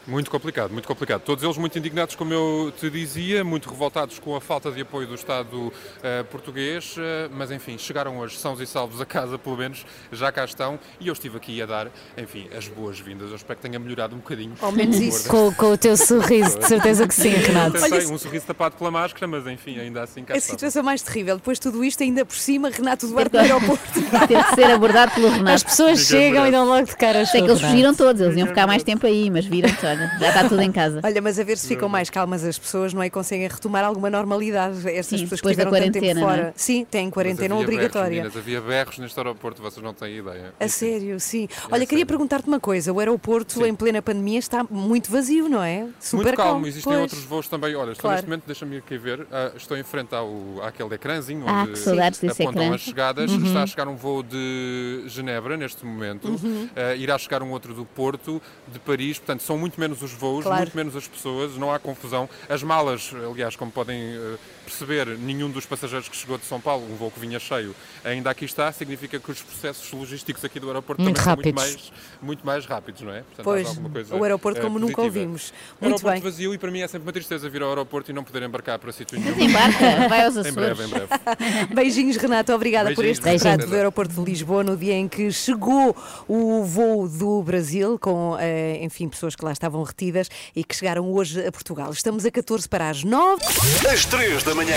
Muito 0.07 0.31
complicado, 0.31 0.71
muito 0.71 0.87
complicado. 0.87 1.23
Todos 1.23 1.43
eles 1.43 1.57
muito 1.59 1.77
indignados, 1.79 2.15
como 2.15 2.33
eu 2.33 2.73
te 2.79 2.89
dizia, 2.89 3.43
muito 3.43 3.69
revoltados 3.69 4.21
com 4.21 4.37
a 4.37 4.41
falta 4.41 4.71
de 4.71 4.81
apoio 4.83 5.07
do 5.09 5.15
Estado 5.17 5.73
eh, 6.01 6.23
português, 6.25 6.95
eh, 6.97 7.29
mas 7.33 7.51
enfim, 7.51 7.77
chegaram 7.77 8.17
hoje 8.19 8.37
sãos 8.39 8.61
e 8.61 8.67
salvos 8.67 9.01
a 9.01 9.05
casa, 9.05 9.37
pelo 9.37 9.57
menos, 9.57 9.85
já 10.13 10.31
cá 10.31 10.45
estão, 10.45 10.79
e 11.01 11.09
eu 11.09 11.13
estive 11.13 11.37
aqui 11.37 11.61
a 11.61 11.67
dar, 11.67 11.89
enfim, 12.17 12.49
as 12.57 12.69
boas-vindas. 12.69 13.31
Eu 13.31 13.37
espero 13.37 13.59
que 13.59 13.63
tenha 13.67 13.81
melhorado 13.81 14.15
um 14.15 14.19
bocadinho. 14.19 14.55
Ao 14.61 14.71
menos 14.71 14.97
isso. 15.01 15.29
Com, 15.29 15.53
com 15.53 15.73
o 15.73 15.77
teu 15.79 15.97
sorriso, 15.97 16.57
de 16.59 16.67
certeza 16.69 17.09
que 17.09 17.15
sim, 17.15 17.31
Renato. 17.47 17.73
Tentei, 17.73 18.07
um 18.07 18.17
sorriso 18.19 18.47
tapado 18.47 18.77
pela 18.77 18.93
máscara, 18.93 19.27
mas 19.27 19.45
enfim, 19.49 19.81
ainda 19.81 20.03
assim 20.05 20.23
cá 20.23 20.35
A 20.35 20.37
estava. 20.37 20.57
situação 20.57 20.85
mais 20.85 21.03
terrível, 21.03 21.37
depois 21.37 21.59
de 21.59 21.63
tudo 21.63 21.83
isto, 21.85 22.03
ainda 22.05 22.25
por 22.25 22.37
cima, 22.37 22.71
Renato 22.71 23.09
Duarte 23.09 23.35
no 23.35 23.41
aeroporto. 23.41 23.83
Teve 24.29 24.45
que 24.45 24.55
ser 24.55 24.71
abordado 24.71 25.13
pelo 25.13 25.31
Renato. 25.31 25.57
As 25.57 25.65
pessoas 25.65 25.99
chegam 25.99 26.47
e 26.47 26.51
dão 26.53 26.65
logo 26.65 26.87
de 26.87 26.97
cara 26.97 27.27
Sei 27.27 27.43
que 27.43 27.49
eles 27.51 27.61
fugiram 27.61 27.93
todos, 27.93 28.23
eles 28.23 28.37
iam 28.37 28.47
ficar 28.47 28.69
mais 28.69 28.85
tempo 28.85 29.05
aí, 29.05 29.29
mas 29.31 29.45
viram-se, 29.45 29.96
olha, 29.97 30.19
já 30.19 30.29
está 30.29 30.49
tudo 30.49 30.61
em 30.63 30.73
casa. 30.73 31.01
Olha, 31.03 31.23
mas 31.23 31.39
a 31.39 31.45
ver 31.45 31.59
se 31.59 31.69
ficam 31.69 31.89
mais 31.89 32.11
calmas 32.11 32.45
as 32.45 32.59
pessoas, 32.59 32.93
não 32.93 33.03
é? 33.03 33.11
Conseguem 33.11 33.49
retomar 33.49 33.85
alguma 33.85 34.11
normalidade. 34.11 34.79
Estas 34.89 35.21
Sim, 35.21 35.27
pessoas 35.27 35.41
que 35.41 35.47
estiveram 35.49 35.71
tanto 35.73 35.93
tempo 35.93 36.07
é? 36.07 36.15
fora. 36.23 36.53
Sim, 36.57 36.85
têm 36.85 37.11
quarentena 37.11 37.55
havia 37.55 37.67
berros, 37.67 37.75
obrigatória. 37.77 38.11
meninas, 38.11 38.37
havia 38.37 38.61
berros 38.61 38.99
neste 38.99 39.19
aeroporto, 39.19 39.63
vocês 39.63 39.83
não 39.85 39.93
têm 39.95 40.19
ideia. 40.19 40.55
A 40.59 40.69
sério, 40.69 41.19
sim. 41.21 41.49
Olha, 41.71 41.87
queria 41.87 42.07
perguntar-te 42.07 42.49
uma 42.49 42.61
coisa. 42.61 42.93
O 42.93 42.99
aeroporto, 43.01 43.65
em 43.67 43.75
plena 43.75 44.01
pandemia, 44.03 44.39
está 44.39 44.65
muito 44.69 45.11
vazio, 45.11 45.49
não 45.49 45.63
é? 45.63 45.87
Super 46.01 46.25
Muito 46.25 46.37
calmo, 46.37 46.67
existem 46.67 46.91
Pois. 46.93 47.01
outros 47.03 47.25
voos 47.25 47.49
também. 47.49 47.75
Olha, 47.75 47.93
estou 47.93 48.03
Claro. 48.03 48.17
neste 48.17 48.29
momento, 48.29 48.45
deixa-me 48.47 48.77
aqui 48.79 48.99
ver, 48.99 49.27
ah, 49.33 49.53
estou 49.57 49.77
em 49.77 49.83
frente 49.83 50.15
ao, 50.15 50.31
àquele 50.63 50.95
ecrãzinho 50.95 51.45
Ah, 51.47 51.63
onde 51.63 51.73
que 51.73 51.79
saudades 51.79 52.21
desse 52.21 52.43
apontam 52.43 52.63
ecrã. 52.65 52.75
as 52.75 52.81
chegadas. 52.81 53.31
Uhum. 53.31 53.45
Está 53.47 53.63
a 53.63 53.67
chegar 53.67 53.89
um 53.89 53.97
voo 53.97 54.23
de 54.23 55.05
Genebra 55.07 55.57
neste 55.57 55.85
momento, 55.85 56.29
Uhum. 56.29 56.69
Ah, 56.75 56.95
irá 56.95 57.17
chegar 57.19 57.43
um 57.43 57.51
outro 57.51 57.75
do 57.75 57.85
Porto, 57.85 58.41
de 58.73 58.79
Paris, 58.79 59.19
portanto 59.19 59.43
são 59.43 59.57
muito 59.59 59.79
menos 59.79 59.86
os 59.95 60.13
voos, 60.13 60.45
Claro. 60.45 60.63
muito 60.63 60.77
menos 60.77 60.97
as 60.97 61.07
pessoas, 61.07 61.57
não 61.57 61.73
há 61.73 61.79
confusão. 61.79 62.29
As 62.49 62.63
malas, 62.63 63.11
aliás, 63.31 63.55
como 63.57 63.71
podem 63.71 64.17
ah, 64.17 64.37
perceber, 64.67 65.07
nenhum 65.19 65.49
dos 65.51 65.65
passageiros 65.65 66.09
que 66.09 66.17
chegou 66.17 66.37
de 66.37 66.45
São 66.45 66.61
Paulo, 66.61 66.85
um 66.91 66.97
voo 66.97 67.11
que 67.11 67.21
vinha 67.21 67.39
cheio, 67.39 67.75
ainda 68.05 68.31
aqui 68.31 68.45
está, 68.45 68.71
significa 68.73 69.19
que 69.19 69.31
os 69.31 69.41
processos 69.41 69.91
logísticos 69.93 70.45
aqui 70.45 70.59
do 70.61 70.67
aeroporto 70.67 71.01
Muito 71.03 71.17
também 71.17 71.53
rápidos. 71.53 71.63
são 71.63 71.71
muito 71.71 71.81
mais, 71.81 71.93
muito 72.21 72.47
mais 72.47 72.67
rápidos, 72.67 73.03
não 73.03 73.13
é? 73.13 73.21
Portanto, 73.23 73.45
Pois, 73.45 73.69
alguma 73.69 73.91
coisa, 73.91 74.17
o 74.17 74.23
aeroporto 74.23 74.61
ah, 74.61 74.63
como 74.65 74.79
nunca 74.79 74.97
positiva. 74.97 75.21
ouvimos. 75.21 75.53
Muito 75.81 75.85
aeroporto 75.85 76.11
bem. 76.21 76.21
vazio 76.33 76.55
e 76.55 76.59
para 76.59 76.71
mim 76.71 76.81
é 76.81 76.89
sempre 76.89 77.07
uma 77.07 77.13
tristeza 77.13 77.49
vir 77.49 77.63
ao 77.63 77.69
aeroporto 77.71 78.11
e 78.11 78.15
não 78.15 78.25
poder 78.25 78.43
embarcar 78.43 78.79
para 78.79 78.93
sítio 78.93 79.19
nenhum. 79.19 79.39
embarca, 79.41 80.09
vai 80.09 80.25
aos 80.25 80.37
Em 80.37 80.53
breve, 80.53 80.83
Açores. 80.83 80.87
em 80.87 80.89
breve. 80.89 81.67
Beijinhos, 81.75 82.17
Renato. 82.17 82.53
Obrigada 82.53 82.91
por 82.95 83.03
Beijinhos, 83.05 83.19
este 83.27 83.47
retrato 83.47 83.69
do 83.71 83.75
aeroporto 83.77 84.15
de 84.15 84.21
Lisboa 84.31 84.65
no 84.65 84.77
dia 84.77 84.95
em 84.95 85.07
que 85.09 85.31
chegou 85.31 85.97
o 86.29 86.65
voo 86.65 87.09
do 87.09 87.43
Brasil 87.43 87.99
com, 87.99 88.37
eh, 88.39 88.79
enfim, 88.83 89.09
pessoas 89.09 89.37
que 89.37 89.45
lá 89.45 89.53
estavam 89.53 89.83
retidas 89.83 90.29
e 90.55 90.65
que 90.65 90.75
chegaram 90.75 91.13
hoje 91.13 91.45
a 91.47 91.53
Portugal. 91.53 91.91
Estamos 91.93 92.25
a 92.27 92.31
14 92.31 92.69
para 92.69 92.89
as 92.91 93.05
9. 93.05 93.43
Às 93.93 94.05
3 94.07 94.43
da 94.43 94.55
manhã. 94.57 94.75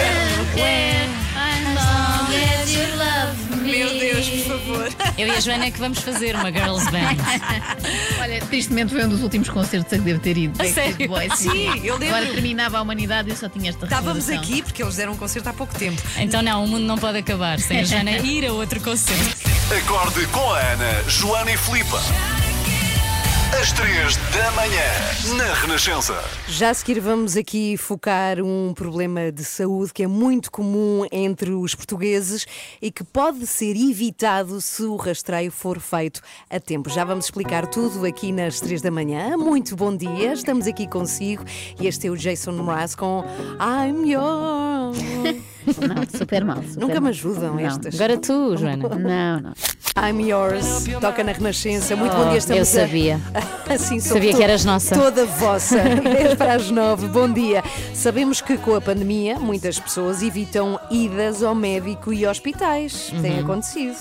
Meu 3.64 3.90
Deus, 4.00 4.28
por 4.28 4.46
favor. 4.60 4.90
Eu 5.18 5.28
e 5.28 5.32
a 5.32 5.40
Joana 5.40 5.66
é 5.66 5.72
que 5.72 5.80
vamos 5.80 6.00
fazer 6.00 6.36
uma 6.36 6.52
girls 6.52 6.86
band. 6.92 7.16
Olha, 8.20 8.42
tristemente 8.42 8.92
foi 8.94 9.06
um 9.06 9.10
dos 9.10 9.22
últimos 9.22 9.50
concertos 9.50 9.94
a 9.94 9.98
que 9.98 10.04
devo 10.04 10.20
ter 10.20 10.38
ido. 10.38 10.56
A 10.56 10.64
Backstreet 10.64 10.92
sério? 10.96 11.08
Boys. 11.08 11.34
Sim, 11.36 11.82
eu 11.84 11.98
lembro. 11.98 12.16
Agora 12.16 12.32
terminava 12.34 12.78
a 12.78 12.82
humanidade 12.82 13.30
e 13.30 13.32
eu 13.32 13.38
só 13.38 13.48
tinha 13.48 13.70
esta 13.70 13.86
Estávamos 13.86 14.26
recordação. 14.28 14.52
aqui 14.54 14.64
porque 14.64 14.82
eles 14.84 14.96
deram 14.96 15.14
um 15.14 15.18
concerto 15.18 15.50
há 15.50 15.54
pouco 15.54 15.74
tempo. 15.76 16.02
Então 16.18 16.42
não, 16.42 16.64
o 16.64 16.68
mundo 16.68 16.84
não 16.86 16.98
pode 16.98 17.20
acabar 17.20 17.60
sem 17.60 17.80
a 17.80 17.84
Joana 17.84 18.12
ir 18.12 18.46
a 18.46 18.54
outro 18.54 18.82
concerto. 18.82 19.38
Acorde 19.78 20.26
com 20.28 20.52
a 20.54 20.60
Ana, 20.60 21.04
Joana 21.08 21.52
e 21.52 21.58
Filipa. 21.58 22.02
Às 23.60 23.72
3 23.74 24.16
da 24.18 24.52
manhã, 24.52 25.38
na 25.38 25.54
Renascença. 25.54 26.16
Já 26.48 26.70
a 26.70 26.74
seguir 26.74 27.00
vamos 27.00 27.36
aqui 27.36 27.76
focar 27.78 28.40
um 28.42 28.74
problema 28.74 29.32
de 29.32 29.44
saúde 29.44 29.92
que 29.92 30.04
é 30.04 30.08
muito 30.08 30.50
comum 30.52 31.06
entre 31.12 31.52
os 31.52 31.76
portugueses 31.76 32.46
e 32.82 32.92
que 32.92 33.04
pode 33.04 33.46
ser 33.48 33.76
evitado 33.76 34.62
se 34.62 34.84
o 34.84 34.96
rastreio 34.96 35.52
for 35.52 35.80
feito 35.80 36.22
a 36.50 36.60
tempo. 36.60 36.90
Já 36.90 37.04
vamos 37.04 37.26
explicar 37.26 37.68
tudo 37.68 38.06
aqui 38.06 38.32
nas 38.32 38.60
três 38.60 38.82
da 38.82 38.92
manhã. 38.92 39.36
Muito 39.38 39.76
bom 39.76 39.96
dia, 39.96 40.32
estamos 40.34 40.66
aqui 40.68 40.88
consigo 40.88 41.44
e 41.80 41.88
este 41.88 42.08
é 42.08 42.10
o 42.12 42.16
Jason 42.18 42.52
Mraz 42.54 42.96
com 42.96 43.26
I'm 43.60 44.10
Yours. 44.10 44.98
Não, 45.68 46.18
super 46.18 46.46
mal. 46.46 46.58
super 46.64 46.80
Nunca 46.80 46.94
me 46.96 47.00
mal. 47.02 47.10
ajudam 47.10 47.54
Não. 47.56 47.60
estas. 47.60 47.96
Agora 47.96 48.18
tu, 48.18 48.56
Joana. 48.58 48.90
Não, 48.98 49.42
não. 49.42 49.54
I'm 50.02 50.22
Yours, 50.30 50.86
toca 51.02 51.24
na 51.24 51.32
Renascença. 51.34 51.96
Muito 51.96 52.14
Oh, 52.16 52.20
bom 52.24 52.30
dia, 52.30 52.38
estamos 52.38 52.74
eu 52.74 52.82
a- 52.84 52.86
sabia. 52.88 53.20
Assim, 53.70 54.00
sou 54.00 54.14
Sabia 54.14 54.34
que 54.34 54.44
eras 54.44 54.66
nossa. 54.66 54.96
Toda 54.96 55.26
vossa. 55.38 55.78
10 55.80 56.36
para 56.36 56.56
as 56.56 56.72
9. 56.72 57.08
Bom 57.08 57.32
dia. 57.32 57.64
Sabemos 57.94 58.42
que 58.42 58.58
com 58.58 58.74
a 58.76 58.82
pandemia 58.82 59.38
muitas 59.40 59.78
pessoas 59.80 60.24
evitam 60.24 60.80
idas 60.90 61.44
ao 61.44 61.54
médico 61.54 62.12
e 62.12 62.26
hospitais. 62.26 63.12
Tem 63.22 63.34
Uhum. 63.36 63.40
acontecido. 63.42 63.96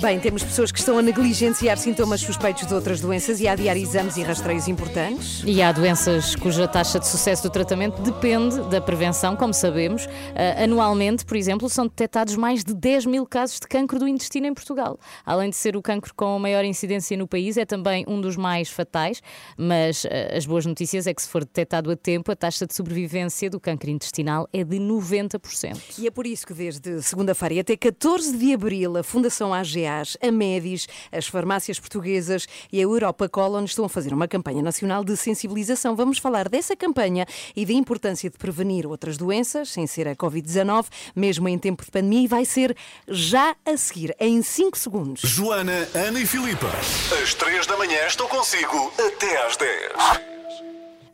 Bem, 0.00 0.20
temos 0.20 0.44
pessoas 0.44 0.70
que 0.70 0.78
estão 0.78 0.96
a 0.96 1.02
negligenciar 1.02 1.76
sintomas 1.76 2.20
suspeitos 2.20 2.64
de 2.68 2.72
outras 2.72 3.00
doenças 3.00 3.40
e 3.40 3.48
a 3.48 3.52
adiar 3.52 3.76
exames 3.76 4.16
e 4.16 4.22
rastreios 4.22 4.68
importantes. 4.68 5.42
E 5.44 5.60
há 5.60 5.72
doenças 5.72 6.36
cuja 6.36 6.68
taxa 6.68 7.00
de 7.00 7.06
sucesso 7.08 7.42
do 7.42 7.50
tratamento 7.50 8.00
depende 8.00 8.60
da 8.68 8.80
prevenção, 8.80 9.34
como 9.34 9.52
sabemos. 9.52 10.06
Ah, 10.36 10.62
anualmente, 10.62 11.26
por 11.26 11.36
exemplo, 11.36 11.68
são 11.68 11.88
detectados 11.88 12.36
mais 12.36 12.62
de 12.62 12.74
10 12.74 13.06
mil 13.06 13.26
casos 13.26 13.58
de 13.58 13.66
cancro 13.66 13.98
do 13.98 14.06
intestino 14.06 14.46
em 14.46 14.54
Portugal. 14.54 15.00
Além 15.26 15.50
de 15.50 15.56
ser 15.56 15.76
o 15.76 15.82
cancro 15.82 16.14
com 16.14 16.38
maior 16.38 16.64
incidência 16.64 17.16
no 17.16 17.26
país, 17.26 17.56
é 17.56 17.64
também 17.64 18.04
um 18.06 18.20
dos 18.20 18.36
mais 18.36 18.70
fatais. 18.70 19.20
Mas 19.56 20.06
ah, 20.06 20.36
as 20.36 20.46
boas 20.46 20.64
notícias 20.64 21.08
é 21.08 21.12
que, 21.12 21.22
se 21.22 21.28
for 21.28 21.44
detectado 21.44 21.90
a 21.90 21.96
tempo, 21.96 22.30
a 22.30 22.36
taxa 22.36 22.68
de 22.68 22.72
sobrevivência 22.72 23.50
do 23.50 23.58
cancro 23.58 23.90
intestinal 23.90 24.48
é 24.52 24.62
de 24.62 24.78
90%. 24.78 25.98
E 25.98 26.06
é 26.06 26.10
por 26.12 26.24
isso 26.24 26.46
que 26.46 26.54
desde 26.54 27.02
segunda-feira 27.02 27.54
e 27.54 27.58
até 27.58 27.76
14 27.76 28.38
de 28.38 28.54
abril 28.54 28.96
a 28.96 29.02
Fundação 29.02 29.52
AGAs, 29.88 30.16
a 30.20 30.30
Medis, 30.30 30.86
as 31.10 31.26
farmácias 31.26 31.80
portuguesas 31.80 32.46
e 32.72 32.78
a 32.78 32.82
Europa 32.82 33.28
Colon 33.28 33.64
estão 33.64 33.84
a 33.84 33.88
fazer 33.88 34.12
uma 34.12 34.28
campanha 34.28 34.62
nacional 34.62 35.04
de 35.04 35.16
sensibilização. 35.16 35.96
Vamos 35.96 36.18
falar 36.18 36.48
dessa 36.48 36.76
campanha 36.76 37.26
e 37.56 37.64
da 37.64 37.72
importância 37.72 38.30
de 38.30 38.36
prevenir 38.36 38.86
outras 38.86 39.16
doenças, 39.16 39.70
sem 39.70 39.86
ser 39.86 40.08
a 40.08 40.16
Covid-19, 40.16 40.86
mesmo 41.14 41.48
em 41.48 41.58
tempo 41.58 41.84
de 41.84 41.90
pandemia, 41.90 42.24
e 42.24 42.26
vai 42.26 42.44
ser 42.44 42.76
já 43.06 43.56
a 43.64 43.76
seguir, 43.76 44.14
em 44.20 44.42
5 44.42 44.78
segundos. 44.78 45.20
Joana, 45.22 45.88
Ana 45.94 46.20
e 46.20 46.26
Filipa. 46.26 46.68
Às 47.22 47.34
3 47.34 47.66
da 47.66 47.76
manhã 47.76 48.06
estou 48.06 48.28
consigo 48.28 48.92
até 48.98 49.46
às 49.46 49.56
10. 49.56 50.37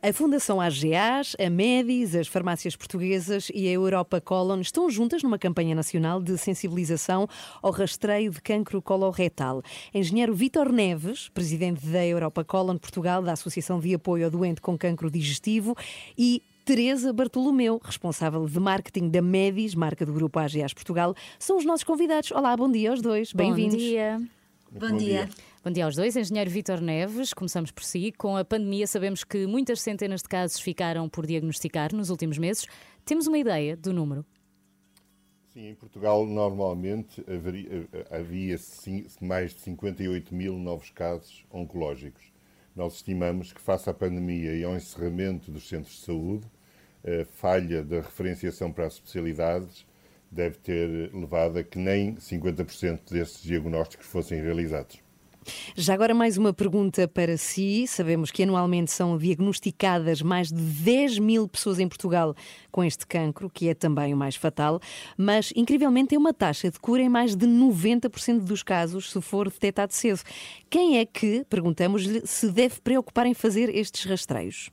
A 0.06 0.12
Fundação 0.12 0.60
AGAs, 0.60 1.34
a 1.40 1.48
Medis, 1.48 2.14
as 2.14 2.28
farmácias 2.28 2.76
portuguesas 2.76 3.50
e 3.54 3.66
a 3.66 3.70
Europa 3.70 4.20
Colon 4.20 4.60
estão 4.60 4.90
juntas 4.90 5.22
numa 5.22 5.38
campanha 5.38 5.74
nacional 5.74 6.20
de 6.20 6.36
sensibilização 6.36 7.26
ao 7.62 7.70
rastreio 7.70 8.30
de 8.30 8.38
cancro 8.42 8.82
coloretal. 8.82 9.62
Engenheiro 9.94 10.34
Vítor 10.34 10.70
Neves, 10.70 11.30
presidente 11.30 11.86
da 11.86 12.04
Europa 12.04 12.44
Colon 12.44 12.76
Portugal, 12.76 13.22
da 13.22 13.32
Associação 13.32 13.80
de 13.80 13.94
Apoio 13.94 14.26
ao 14.26 14.30
Doente 14.30 14.60
com 14.60 14.76
Cancro 14.76 15.10
Digestivo, 15.10 15.74
e 16.18 16.42
Teresa 16.66 17.10
Bartolomeu, 17.10 17.80
responsável 17.82 18.44
de 18.44 18.60
marketing 18.60 19.08
da 19.08 19.22
Medis, 19.22 19.74
marca 19.74 20.04
do 20.04 20.12
grupo 20.12 20.38
AGAs 20.38 20.74
Portugal, 20.74 21.14
são 21.38 21.56
os 21.56 21.64
nossos 21.64 21.84
convidados. 21.84 22.30
Olá, 22.30 22.54
bom 22.54 22.70
dia 22.70 22.90
aos 22.90 23.00
dois, 23.00 23.32
bem-vindos. 23.32 23.76
Bom 23.76 23.80
dia. 23.80 24.22
Bom 24.70 24.96
dia. 24.98 25.30
Bom 25.64 25.70
dia 25.70 25.86
aos 25.86 25.96
dois. 25.96 26.14
Engenheiro 26.14 26.50
Vítor 26.50 26.80
Neves, 26.82 27.32
começamos 27.32 27.70
por 27.70 27.84
si. 27.84 28.12
Com 28.12 28.36
a 28.36 28.44
pandemia, 28.44 28.86
sabemos 28.86 29.24
que 29.24 29.46
muitas 29.46 29.80
centenas 29.80 30.20
de 30.20 30.28
casos 30.28 30.60
ficaram 30.60 31.08
por 31.08 31.26
diagnosticar 31.26 31.94
nos 31.94 32.10
últimos 32.10 32.36
meses. 32.36 32.66
Temos 33.04 33.26
uma 33.26 33.38
ideia 33.38 33.74
do 33.74 33.90
número? 33.90 34.26
Sim, 35.54 35.68
em 35.68 35.74
Portugal 35.74 36.26
normalmente 36.26 37.24
haveria- 37.26 37.88
havia 38.10 38.56
mais 39.22 39.54
de 39.54 39.60
58 39.60 40.34
mil 40.34 40.58
novos 40.58 40.90
casos 40.90 41.46
oncológicos. 41.50 42.24
Nós 42.76 42.96
estimamos 42.96 43.52
que, 43.52 43.60
face 43.60 43.88
à 43.88 43.94
pandemia 43.94 44.54
e 44.54 44.64
ao 44.64 44.74
encerramento 44.74 45.50
dos 45.50 45.66
centros 45.68 45.94
de 45.94 46.02
saúde, 46.02 46.46
a 47.04 47.24
falha 47.24 47.82
da 47.82 48.00
referenciação 48.00 48.70
para 48.70 48.86
as 48.86 48.94
especialidades 48.94 49.86
deve 50.30 50.58
ter 50.58 51.14
levado 51.14 51.58
a 51.58 51.62
que 51.64 51.78
nem 51.78 52.16
50% 52.16 53.12
desses 53.12 53.42
diagnósticos 53.42 54.06
fossem 54.06 54.42
realizados. 54.42 55.03
Já 55.76 55.94
agora 55.94 56.14
mais 56.14 56.36
uma 56.36 56.52
pergunta 56.52 57.06
para 57.08 57.36
si. 57.36 57.86
Sabemos 57.86 58.30
que 58.30 58.42
anualmente 58.42 58.90
são 58.90 59.16
diagnosticadas 59.18 60.22
mais 60.22 60.48
de 60.48 60.60
10 60.60 61.18
mil 61.18 61.48
pessoas 61.48 61.78
em 61.78 61.88
Portugal 61.88 62.34
com 62.70 62.82
este 62.82 63.06
cancro, 63.06 63.48
que 63.50 63.68
é 63.68 63.74
também 63.74 64.12
o 64.12 64.16
mais 64.16 64.36
fatal, 64.36 64.80
mas 65.16 65.52
incrivelmente 65.54 66.08
tem 66.08 66.18
uma 66.18 66.34
taxa 66.34 66.70
de 66.70 66.78
cura 66.78 67.02
em 67.02 67.08
mais 67.08 67.34
de 67.34 67.46
90% 67.46 68.40
dos 68.40 68.62
casos 68.62 69.10
se 69.10 69.20
for 69.20 69.50
detectado 69.50 69.92
cedo. 69.92 70.20
Quem 70.68 70.98
é 70.98 71.06
que, 71.06 71.44
perguntamos-lhe, 71.48 72.26
se 72.26 72.50
deve 72.50 72.80
preocupar 72.80 73.26
em 73.26 73.34
fazer 73.34 73.74
estes 73.74 74.04
rastreios? 74.04 74.70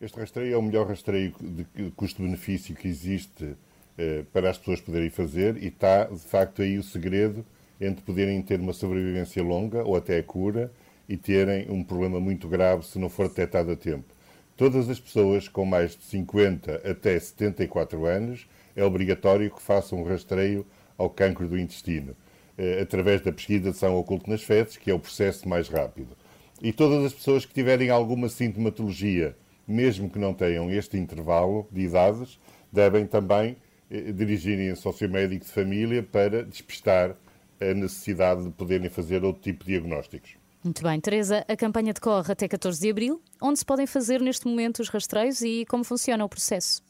Este 0.00 0.18
rastreio 0.18 0.54
é 0.54 0.56
o 0.56 0.62
melhor 0.62 0.86
rastreio 0.86 1.34
de 1.40 1.90
custo-benefício 1.92 2.74
que 2.74 2.86
existe 2.86 3.56
eh, 3.96 4.24
para 4.32 4.48
as 4.48 4.56
pessoas 4.56 4.80
poderem 4.80 5.10
fazer 5.10 5.60
e 5.60 5.66
está, 5.66 6.04
de 6.04 6.18
facto, 6.20 6.62
aí 6.62 6.78
o 6.78 6.82
segredo 6.84 7.44
entre 7.80 8.02
poderem 8.04 8.40
ter 8.42 8.60
uma 8.60 8.72
sobrevivência 8.72 9.42
longa 9.42 9.84
ou 9.84 9.96
até 9.96 10.18
a 10.18 10.22
cura 10.22 10.72
e 11.08 11.16
terem 11.16 11.70
um 11.70 11.82
problema 11.82 12.20
muito 12.20 12.48
grave 12.48 12.84
se 12.84 12.98
não 12.98 13.08
for 13.08 13.28
detectado 13.28 13.70
a 13.70 13.76
tempo. 13.76 14.18
Todas 14.56 14.90
as 14.90 14.98
pessoas 14.98 15.48
com 15.48 15.64
mais 15.64 15.96
de 15.96 16.02
50 16.04 16.82
até 16.84 17.18
74 17.18 18.04
anos 18.06 18.48
é 18.74 18.84
obrigatório 18.84 19.50
que 19.50 19.62
façam 19.62 20.00
um 20.00 20.04
rastreio 20.04 20.66
ao 20.96 21.08
cancro 21.08 21.46
do 21.46 21.56
intestino, 21.56 22.16
eh, 22.56 22.80
através 22.82 23.20
da 23.20 23.32
pesquisa 23.32 23.70
de 23.70 23.76
São 23.76 23.96
Oculto 23.96 24.28
nas 24.28 24.42
Fezes, 24.42 24.76
que 24.76 24.90
é 24.90 24.94
o 24.94 24.98
processo 24.98 25.48
mais 25.48 25.68
rápido. 25.68 26.16
E 26.60 26.72
todas 26.72 27.04
as 27.04 27.12
pessoas 27.12 27.44
que 27.44 27.54
tiverem 27.54 27.88
alguma 27.88 28.28
sintomatologia, 28.28 29.36
mesmo 29.66 30.10
que 30.10 30.18
não 30.18 30.34
tenham 30.34 30.68
este 30.70 30.96
intervalo 30.96 31.68
de 31.70 31.82
idades, 31.82 32.38
devem 32.72 33.06
também 33.06 33.56
eh, 33.88 34.10
dirigirem-se 34.12 34.84
ao 34.84 34.92
seu 34.92 35.08
médico 35.08 35.44
de 35.44 35.52
família 35.52 36.02
para 36.02 36.42
despistar 36.42 37.16
a 37.60 37.74
necessidade 37.74 38.44
de 38.44 38.50
poderem 38.50 38.88
fazer 38.88 39.24
outro 39.24 39.42
tipo 39.42 39.64
de 39.64 39.72
diagnósticos. 39.72 40.36
Muito 40.62 40.82
bem, 40.82 41.00
Teresa, 41.00 41.44
a 41.48 41.56
campanha 41.56 41.92
decorre 41.92 42.32
até 42.32 42.48
14 42.48 42.80
de 42.80 42.90
abril. 42.90 43.22
Onde 43.40 43.58
se 43.58 43.64
podem 43.64 43.86
fazer 43.86 44.20
neste 44.20 44.46
momento 44.46 44.80
os 44.80 44.88
rastreios 44.88 45.40
e 45.40 45.64
como 45.66 45.84
funciona 45.84 46.24
o 46.24 46.28
processo? 46.28 46.82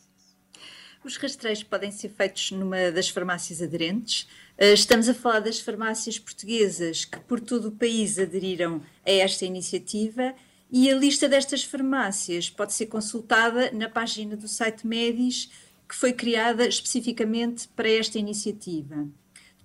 Os 1.05 1.17
rastreios 1.17 1.63
podem 1.63 1.91
ser 1.93 2.09
feitos 2.09 2.51
numa 2.51 2.91
das 2.91 3.09
farmácias 3.09 3.63
aderentes. 3.63 4.27
Eh, 4.57 4.73
Estamos 4.73 5.09
a 5.09 5.15
falar 5.15 5.41
das 5.41 5.61
farmácias 5.61 6.19
portuguesas 6.19 7.05
que 7.05 7.21
por 7.21 7.41
todo 7.41 7.69
o 7.69 7.73
país 7.73 8.19
aderiram 8.19 8.83
a 9.07 9.11
esta 9.11 9.45
iniciativa 9.45 10.35
e 10.71 10.91
a 10.91 10.95
lista 10.95 11.29
destas 11.29 11.63
farmácias 11.63 12.51
pode 12.51 12.73
ser 12.73 12.87
consultada 12.87 13.71
na 13.71 13.89
página 13.89 14.37
do 14.37 14.49
site 14.49 14.87
Medis, 14.87 15.51
que 15.89 15.95
foi 15.95 16.13
criada 16.13 16.67
especificamente 16.67 17.69
para 17.69 17.89
esta 17.89 18.19
iniciativa. 18.19 19.09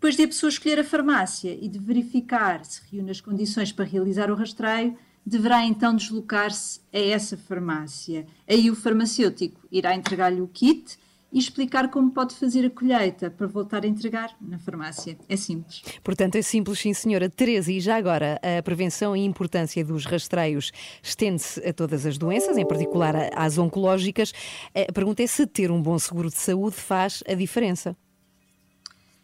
Depois 0.04 0.18
de 0.18 0.24
a 0.24 0.28
pessoa 0.28 0.50
escolher 0.50 0.80
a 0.80 0.84
farmácia 0.84 1.58
e 1.62 1.70
de 1.70 1.80
verificar 1.80 2.66
se 2.66 2.82
reúne 2.92 3.10
as 3.10 3.22
condições 3.22 3.72
para 3.72 3.86
realizar 3.86 4.30
o 4.30 4.36
rastreio, 4.36 4.98
deverá 5.26 5.64
então 5.64 5.96
deslocar-se 5.96 6.82
a 6.92 7.00
essa 7.00 7.38
farmácia. 7.38 8.26
Aí 8.46 8.70
o 8.70 8.76
farmacêutico 8.76 9.66
irá 9.72 9.96
entregar-lhe 9.96 10.42
o 10.42 10.48
kit 10.50 10.98
e 11.32 11.40
explicar 11.40 11.90
como 11.90 12.12
pode 12.12 12.36
fazer 12.36 12.66
a 12.66 12.70
colheita 12.70 13.32
para 13.32 13.48
voltar 13.48 13.86
a 13.86 13.88
entregar 13.88 14.36
na 14.42 14.60
farmácia. 14.60 15.18
É 15.30 15.38
simples. 15.38 15.82
Portanto, 16.04 16.36
é 16.36 16.42
simples, 16.42 16.80
sim, 16.80 16.94
senhora. 16.94 17.30
Teresa, 17.30 17.72
e 17.72 17.80
já 17.80 17.96
agora, 17.96 18.42
a 18.44 18.62
prevenção 18.62 19.16
e 19.16 19.24
importância 19.24 19.86
dos 19.86 20.04
rastreios 20.06 20.74
estende-se 21.02 21.66
a 21.66 21.72
todas 21.72 22.06
as 22.06 22.18
doenças, 22.18 22.58
em 22.58 22.68
particular 22.68 23.16
a- 23.16 23.30
às 23.38 23.58
oncológicas. 23.58 24.34
A 24.76 24.92
pergunta 24.92 25.24
é 25.24 25.28
se 25.28 25.48
ter 25.48 25.72
um 25.72 25.82
bom 25.82 25.98
seguro 25.98 26.28
de 26.28 26.36
saúde 26.36 26.76
faz 26.76 27.24
a 27.26 27.34
diferença. 27.34 27.96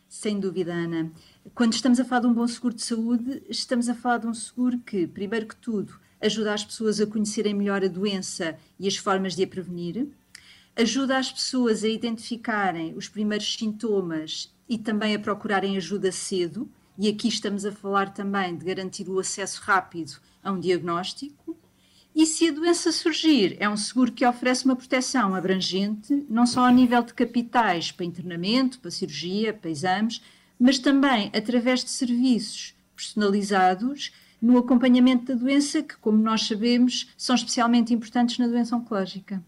Sem 0.10 0.40
dúvida, 0.40 0.74
Ana. 0.74 1.12
Quando 1.54 1.74
estamos 1.74 2.00
a 2.00 2.04
falar 2.04 2.22
de 2.22 2.28
um 2.28 2.34
bom 2.34 2.48
seguro 2.48 2.74
de 2.74 2.82
saúde, 2.82 3.44
estamos 3.48 3.88
a 3.88 3.94
falar 3.94 4.18
de 4.18 4.26
um 4.26 4.34
seguro 4.34 4.80
que, 4.80 5.06
primeiro 5.06 5.46
que 5.46 5.56
tudo, 5.56 6.00
ajuda 6.20 6.52
as 6.52 6.66
pessoas 6.66 7.00
a 7.00 7.06
conhecerem 7.06 7.54
melhor 7.54 7.84
a 7.84 7.88
doença 7.88 8.58
e 8.80 8.88
as 8.88 8.98
formas 8.98 9.36
de 9.36 9.44
a 9.44 9.48
prevenir, 9.48 10.08
ajuda 10.76 11.16
as 11.16 11.32
pessoas 11.32 11.84
a 11.84 11.88
identificarem 11.88 12.96
os 12.98 13.08
primeiros 13.08 13.54
sintomas 13.54 14.52
e 14.68 14.80
também 14.80 15.14
a 15.14 15.20
procurarem 15.20 15.78
ajuda 15.78 16.12
cedo, 16.12 16.68
e 16.98 17.08
aqui 17.08 17.28
estamos 17.28 17.64
a 17.64 17.72
falar 17.72 18.12
também 18.12 18.58
de 18.58 18.66
garantir 18.66 19.08
o 19.08 19.20
acesso 19.20 19.62
rápido 19.62 20.20
a 20.44 20.52
um 20.52 20.60
diagnóstico. 20.60 21.56
E 22.20 22.26
se 22.26 22.50
a 22.50 22.52
doença 22.52 22.92
surgir, 22.92 23.56
é 23.62 23.70
um 23.70 23.78
seguro 23.78 24.12
que 24.12 24.26
oferece 24.26 24.66
uma 24.66 24.76
proteção 24.76 25.34
abrangente, 25.34 26.26
não 26.30 26.46
só 26.46 26.68
ao 26.68 26.74
nível 26.74 27.02
de 27.02 27.14
capitais 27.14 27.94
para 27.94 28.06
internamento, 28.06 28.78
para 28.78 28.92
cirurgia, 28.92 29.54
para 29.54 29.72
exames, 29.72 30.22
mas 30.60 30.78
também 30.78 31.32
através 31.34 31.82
de 31.82 31.90
serviços 31.90 32.76
personalizados 32.94 34.12
no 34.42 34.58
acompanhamento 34.58 35.28
da 35.28 35.34
doença, 35.34 35.82
que, 35.82 35.96
como 35.96 36.18
nós 36.18 36.46
sabemos, 36.46 37.10
são 37.16 37.34
especialmente 37.34 37.94
importantes 37.94 38.38
na 38.38 38.48
doença 38.48 38.76
oncológica. 38.76 39.42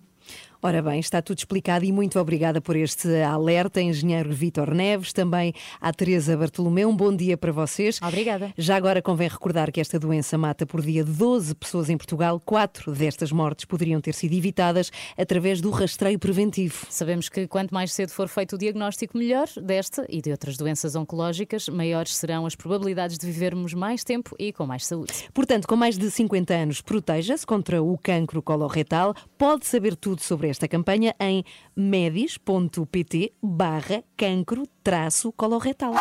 Ora 0.63 0.79
bem, 0.79 0.99
está 0.99 1.23
tudo 1.23 1.39
explicado 1.39 1.83
e 1.85 1.91
muito 1.91 2.19
obrigada 2.19 2.61
por 2.61 2.75
este 2.75 3.07
alerta, 3.23 3.81
engenheiro 3.81 4.31
Vítor 4.31 4.75
Neves, 4.75 5.11
também 5.11 5.55
à 5.81 5.91
Teresa 5.91 6.37
Bartolomeu. 6.37 6.87
Um 6.87 6.95
bom 6.95 7.15
dia 7.15 7.35
para 7.35 7.51
vocês. 7.51 7.99
Obrigada. 7.99 8.53
Já 8.55 8.75
agora 8.75 9.01
convém 9.01 9.27
recordar 9.27 9.71
que 9.71 9.81
esta 9.81 9.97
doença 9.97 10.37
mata 10.37 10.63
por 10.63 10.83
dia 10.83 11.03
12 11.03 11.55
pessoas 11.55 11.89
em 11.89 11.97
Portugal. 11.97 12.39
Quatro 12.39 12.91
destas 12.91 13.31
mortes 13.31 13.65
poderiam 13.65 13.99
ter 13.99 14.13
sido 14.13 14.35
evitadas 14.35 14.91
através 15.17 15.61
do 15.61 15.71
rastreio 15.71 16.19
preventivo. 16.19 16.85
Sabemos 16.91 17.27
que 17.27 17.47
quanto 17.47 17.73
mais 17.73 17.91
cedo 17.91 18.11
for 18.11 18.27
feito 18.27 18.53
o 18.53 18.57
diagnóstico 18.59 19.17
melhor 19.17 19.47
desta 19.63 20.05
e 20.07 20.21
de 20.21 20.29
outras 20.29 20.57
doenças 20.57 20.95
oncológicas, 20.95 21.69
maiores 21.69 22.15
serão 22.15 22.45
as 22.45 22.55
probabilidades 22.55 23.17
de 23.17 23.25
vivermos 23.25 23.73
mais 23.73 24.03
tempo 24.03 24.35
e 24.37 24.53
com 24.53 24.67
mais 24.67 24.85
saúde. 24.85 25.11
Portanto, 25.33 25.67
com 25.67 25.75
mais 25.75 25.97
de 25.97 26.11
50 26.11 26.53
anos, 26.53 26.81
proteja-se 26.81 27.47
contra 27.47 27.81
o 27.81 27.97
cancro 27.97 28.43
coloretal. 28.43 29.15
Pode 29.39 29.65
saber 29.65 29.95
tudo 29.95 30.21
sobre 30.21 30.50
esta 30.51 30.67
campanha 30.67 31.15
em 31.19 31.43
medis.pt 31.75 33.33
barra 33.41 34.03
cancro 34.15 34.67
traço 34.83 35.31
coloretal. 35.31 35.93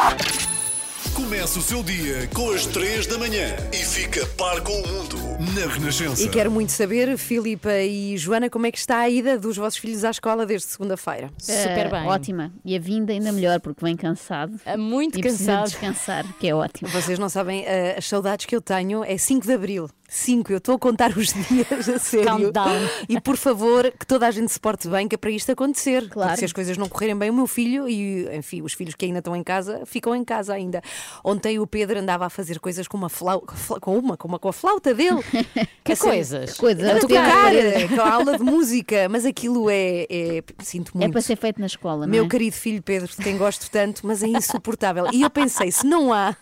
Começa 1.15 1.59
o 1.59 1.63
seu 1.63 1.83
dia 1.83 2.29
com 2.35 2.51
as 2.51 2.67
3 2.67 3.07
da 3.07 3.19
manhã 3.19 3.57
e 3.73 3.77
fica 3.77 4.27
par 4.37 4.61
com 4.61 4.73
o 4.73 4.87
mundo 4.89 5.17
na 5.55 5.67
Renascença. 5.67 6.23
E 6.23 6.29
quero 6.29 6.51
muito 6.51 6.73
saber, 6.73 7.17
Filipa 7.17 7.73
e 7.73 8.17
Joana, 8.17 8.51
como 8.51 8.67
é 8.67 8.71
que 8.71 8.79
está 8.79 8.99
a 8.99 9.09
ida 9.09 9.39
dos 9.39 9.57
vossos 9.57 9.79
filhos 9.79 10.05
à 10.05 10.11
escola 10.11 10.45
desde 10.45 10.69
segunda-feira? 10.69 11.31
Ah, 11.49 12.07
Ótima. 12.07 12.53
E 12.65 12.77
a 12.77 12.79
vinda 12.79 13.13
ainda 13.13 13.33
melhor, 13.33 13.61
porque 13.61 13.85
vem 13.85 13.97
cansado. 13.97 14.61
Muito 14.77 15.19
e 15.19 15.23
cansado. 15.23 15.65
descansar, 15.71 16.25
que 16.39 16.49
é 16.49 16.55
ótimo. 16.55 16.91
Vocês 16.91 17.19
não 17.19 17.29
sabem, 17.29 17.65
eh, 17.67 17.97
as 17.97 18.07
saudades 18.07 18.47
que 18.47 18.55
eu 18.55 18.61
tenho 18.61 19.03
é 19.03 19.17
5 19.17 19.47
de 19.47 19.53
Abril. 19.53 19.89
5, 20.11 20.53
eu 20.53 20.59
estou 20.59 20.75
a 20.75 20.79
contar 20.79 21.17
os 21.17 21.33
dias 21.49 21.89
a 21.89 21.99
sério. 21.99 22.27
Countdown. 22.27 22.89
E 23.09 23.21
por 23.21 23.37
favor, 23.37 23.93
que 23.97 24.05
toda 24.05 24.27
a 24.27 24.31
gente 24.33 24.51
se 24.51 24.59
porte 24.59 24.89
bem, 24.89 25.07
que 25.07 25.15
é 25.15 25.19
para 25.19 25.31
isto 25.31 25.53
acontecer. 25.53 26.09
Claro. 26.09 26.31
Porque 26.31 26.41
se 26.41 26.45
as 26.47 26.53
coisas 26.53 26.77
não 26.77 26.89
correrem 26.89 27.17
bem, 27.17 27.31
o 27.31 27.35
meu 27.35 27.47
filho 27.47 27.89
e, 27.89 28.29
enfim, 28.37 28.61
os 28.63 28.73
filhos 28.73 28.97
que 28.97 29.05
ainda 29.05 29.21
estão 29.21 29.37
em 29.37 29.43
casa, 29.45 29.83
ficam 29.87 30.15
em 30.15 30.25
casa 30.25 30.53
ainda. 30.53 30.83
Ontem 31.25 31.61
o 31.61 31.67
Pedro 31.67 32.01
andava 32.01 32.27
a 32.27 32.31
fazer 32.31 32.59
coisas 32.59 32.89
com 32.89 32.97
uma 32.97 33.09
flauta, 33.09 33.55
com 33.81 33.97
uma, 33.97 34.17
com 34.17 34.27
uma, 34.27 34.39
com 34.39 34.49
a 34.49 34.53
flauta 34.53 34.93
dele. 34.93 35.21
Que 35.83 35.93
Assim, 35.93 36.09
coisas? 36.09 36.57
Coisas 36.59 36.89
A 36.89 37.01
tocar, 37.01 37.51
ter. 37.51 37.89
com 37.89 38.01
a 38.03 38.13
aula 38.13 38.37
de 38.37 38.45
música, 38.45 39.09
mas 39.09 39.25
aquilo 39.25 39.71
é, 39.71 40.07
é 40.11 40.43
sinto 40.63 40.93
muito. 40.95 41.09
É 41.09 41.11
para 41.11 41.23
ser 41.23 41.37
feito 41.37 41.59
na 41.59 41.67
escola, 41.67 42.07
não 42.07 42.13
Meu 42.13 42.27
é? 42.27 42.29
querido 42.29 42.55
filho 42.55 42.83
Pedro, 42.83 43.09
de 43.09 43.17
quem 43.17 43.37
gosto 43.39 43.71
tanto, 43.71 44.07
mas 44.07 44.23
é 44.23 44.27
insuportável. 44.27 45.07
E 45.11 45.23
eu 45.23 45.31
pensei, 45.31 45.73
se 45.73 45.87
não 45.87 46.13
há, 46.13 46.37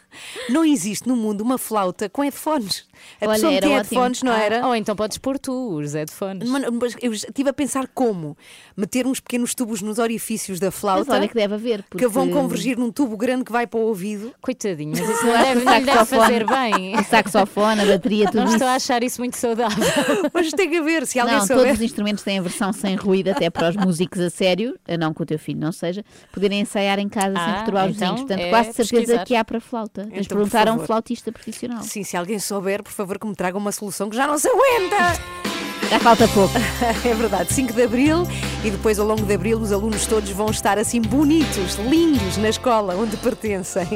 não 0.48 0.64
existe 0.64 1.06
no 1.08 1.16
mundo 1.16 1.40
uma 1.42 1.58
flauta 1.58 2.08
com 2.08 2.22
headphones. 2.22 2.86
A 3.20 3.26
Olha, 3.26 3.34
pessoa 3.34 3.52
headphones, 3.52 4.22
não 4.22 4.32
Ah, 4.32 4.38
era? 4.40 4.66
Ou 4.66 4.74
então 4.74 4.96
podes 4.96 5.18
pôr 5.18 5.38
tu 5.38 5.76
os 5.78 5.94
headphones. 5.94 6.48
Mano, 6.48 6.66
mas 6.80 6.96
eu 7.00 7.12
estive 7.12 7.48
a 7.48 7.52
pensar 7.52 7.86
como 7.94 8.36
meter 8.76 9.06
uns 9.06 9.20
pequenos 9.20 9.54
tubos 9.54 9.80
nos 9.82 9.98
orifícios 9.98 10.58
da 10.58 10.70
flauta 10.70 11.12
olha 11.12 11.28
que 11.28 11.34
deve 11.34 11.54
haver, 11.54 11.84
que 11.96 12.06
vão 12.08 12.26
porque- 12.26 12.40
convergir 12.40 12.76
num 12.78 12.90
tubo 12.90 13.16
grande 13.16 13.44
que 13.44 13.52
vai 13.52 13.66
para 13.66 13.78
o 13.78 13.84
ouvido. 13.84 14.32
Coitadinho, 14.40 14.90
mas 14.90 15.00
isso 15.08 15.24
não 15.26 15.32
deve, 15.32 15.64
não 15.64 15.80
deve 15.84 16.04
fazer 16.06 16.44
bem. 16.46 16.96
O 16.98 17.04
saxofone, 17.06 17.80
a 17.82 17.86
bateria, 17.86 18.26
tudo 18.26 18.36
Não 18.38 18.44
isso. 18.46 18.54
estou 18.54 18.68
a 18.68 18.74
achar 18.74 19.02
isso 19.02 19.20
muito 19.20 19.36
saudável. 19.36 19.78
Mas 20.34 20.50
tem 20.52 20.68
que 20.70 20.80
ver, 20.82 21.06
se 21.06 21.18
alguém 21.20 21.36
não, 21.36 21.46
souber. 21.46 21.64
todos 21.64 21.78
os 21.78 21.84
instrumentos 21.84 22.24
têm 22.24 22.38
a 22.38 22.42
versão 22.42 22.72
sem 22.72 22.96
ruído, 22.96 23.28
até 23.30 23.48
para 23.50 23.68
os 23.70 23.76
músicos 23.76 24.20
a 24.20 24.30
sério, 24.30 24.78
não 24.98 25.12
que 25.14 25.22
o 25.22 25.26
teu 25.26 25.38
filho 25.38 25.58
não 25.60 25.72
seja, 25.72 26.04
poderem 26.32 26.60
ensaiar 26.60 26.98
em 26.98 27.08
casa 27.08 27.34
sem 27.34 27.42
Ah, 27.44 27.54
perturbar 27.56 27.88
os 27.88 27.96
então 27.96 28.08
vizinhos. 28.14 28.20
Portanto, 28.28 28.40
é 28.46 28.50
quase 28.50 28.72
certeza 28.72 28.92
pesquisar. 29.02 29.24
que 29.24 29.34
há 29.36 29.44
para 29.44 29.60
flauta. 29.60 29.97
Tens 30.04 30.12
de 30.12 30.20
Então, 30.20 30.36
perguntar 30.38 30.66
por 30.66 30.68
a 30.68 30.72
um 30.74 30.86
flautista 30.86 31.32
profissional. 31.32 31.82
Sim, 31.82 32.02
se 32.04 32.16
alguém 32.16 32.38
souber, 32.38 32.82
por 32.82 32.92
favor, 32.92 33.18
que 33.18 33.26
me 33.26 33.34
traga 33.34 33.56
uma 33.58 33.72
solução 33.72 34.08
que 34.08 34.16
já 34.16 34.26
não 34.26 34.38
se 34.38 34.48
aguenta. 34.48 35.20
Já 35.90 35.98
falta 36.00 36.28
pouco. 36.28 36.52
É 37.08 37.14
verdade, 37.14 37.50
5 37.52 37.72
de 37.72 37.82
Abril 37.82 38.26
e 38.62 38.70
depois 38.70 38.98
ao 38.98 39.06
longo 39.06 39.22
de 39.24 39.32
Abril 39.32 39.58
os 39.58 39.72
alunos 39.72 40.04
todos 40.06 40.28
vão 40.30 40.50
estar 40.50 40.76
assim 40.76 41.00
bonitos, 41.00 41.76
lindos 41.76 42.36
na 42.36 42.50
escola 42.50 42.94
onde 42.94 43.16
pertencem. 43.16 43.86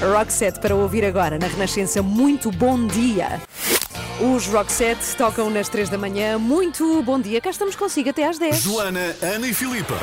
Roxette 0.00 0.60
para 0.60 0.74
ouvir 0.76 1.04
agora 1.04 1.38
na 1.40 1.48
Renascença. 1.48 2.00
Muito 2.00 2.50
bom 2.52 2.86
dia. 2.86 3.40
Os 4.20 4.46
Roxette 4.46 5.16
tocam 5.16 5.50
nas 5.50 5.68
3 5.68 5.88
da 5.88 5.98
manhã. 5.98 6.38
Muito 6.38 7.02
bom 7.02 7.20
dia. 7.20 7.40
Cá 7.40 7.50
estamos 7.50 7.74
consigo 7.74 8.10
até 8.10 8.24
às 8.24 8.38
10. 8.38 8.56
Joana, 8.62 9.16
Ana 9.20 9.48
e 9.48 9.54
Filipa. 9.54 9.94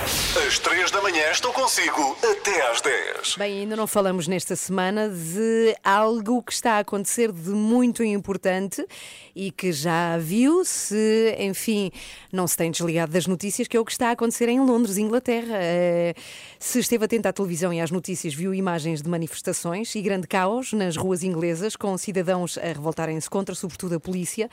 Às 0.46 0.60
3 0.60 0.92
da 0.92 1.02
manhã 1.02 1.32
estou 1.32 1.54
consigo 1.54 2.18
até 2.24 2.70
às 2.70 2.82
10. 2.82 3.36
Bem, 3.38 3.60
ainda 3.60 3.76
não 3.78 3.88
falamos 3.88 4.28
nesta 4.28 4.56
semana 4.58 5.08
de 5.08 5.74
algo 5.84 6.44
que 6.44 6.52
está 6.52 6.74
a 6.74 6.80
acontecer 6.80 7.32
de 7.32 7.52
muito 7.52 8.04
importante 8.04 8.86
e 9.34 9.52
que 9.52 9.72
já 9.72 10.18
viu 10.18 10.66
se, 10.66 11.36
enfim, 11.40 11.90
não 12.32 12.46
se 12.46 12.58
tem 12.58 12.72
desligado 12.72 13.14
das 13.14 13.26
notícias, 13.26 13.70
que 13.70 13.78
é 13.78 13.80
o 13.80 13.86
que 13.86 13.92
está 13.92 14.10
a 14.10 14.12
acontecer 14.12 14.50
em 14.50 14.60
Londres, 14.60 14.98
Inglaterra. 14.98 15.56
Eh, 15.62 16.14
Se 16.60 16.80
esteve 16.80 17.06
atento 17.06 17.26
à 17.30 17.32
televisão 17.32 17.72
e 17.72 17.80
às 17.80 17.90
notícias, 17.90 18.34
viu 18.34 18.54
imagens 18.54 19.02
de 19.02 19.08
manifestações 19.10 19.96
e 19.96 20.02
grande 20.02 20.28
caos 20.28 20.74
nas 20.74 20.98
ruas 20.98 21.24
inglesas, 21.24 21.78
com 21.78 21.98
cidadãos 21.98 22.58
a 22.58 22.66
revoltarem-se 22.68 23.30
contra, 23.30 23.56
sobretudo, 23.56 23.89
da 23.90 24.00
polícia. 24.00 24.50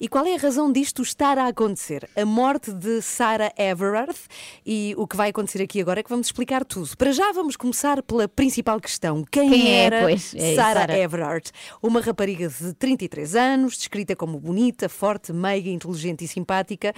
E 0.00 0.08
qual 0.08 0.26
é 0.26 0.34
a 0.34 0.38
razão 0.38 0.72
disto 0.72 1.02
estar 1.02 1.38
a 1.38 1.46
acontecer? 1.46 2.08
A 2.16 2.24
morte 2.24 2.72
de 2.72 3.00
Sarah 3.00 3.52
Everard 3.56 4.18
e 4.66 4.94
o 4.96 5.06
que 5.06 5.16
vai 5.16 5.30
acontecer 5.30 5.62
aqui 5.62 5.80
agora 5.80 6.00
é 6.00 6.02
que 6.02 6.10
vamos 6.10 6.26
explicar 6.26 6.64
tudo. 6.64 6.96
Para 6.96 7.12
já 7.12 7.30
vamos 7.32 7.56
começar 7.56 8.02
pela 8.02 8.26
principal 8.26 8.80
questão. 8.80 9.24
Quem, 9.30 9.48
Quem 9.48 9.70
é, 9.70 9.84
era 9.84 10.02
pois? 10.02 10.34
É, 10.34 10.54
Sarah 10.56 10.80
Sarah. 10.80 10.98
Everard? 10.98 11.50
Uma 11.82 12.00
rapariga 12.00 12.48
de 12.48 12.72
33 12.74 13.34
anos, 13.36 13.76
descrita 13.76 14.16
como 14.16 14.38
bonita, 14.38 14.88
forte, 14.88 15.32
meiga, 15.32 15.68
inteligente 15.68 16.24
e 16.24 16.28
simpática. 16.28 16.94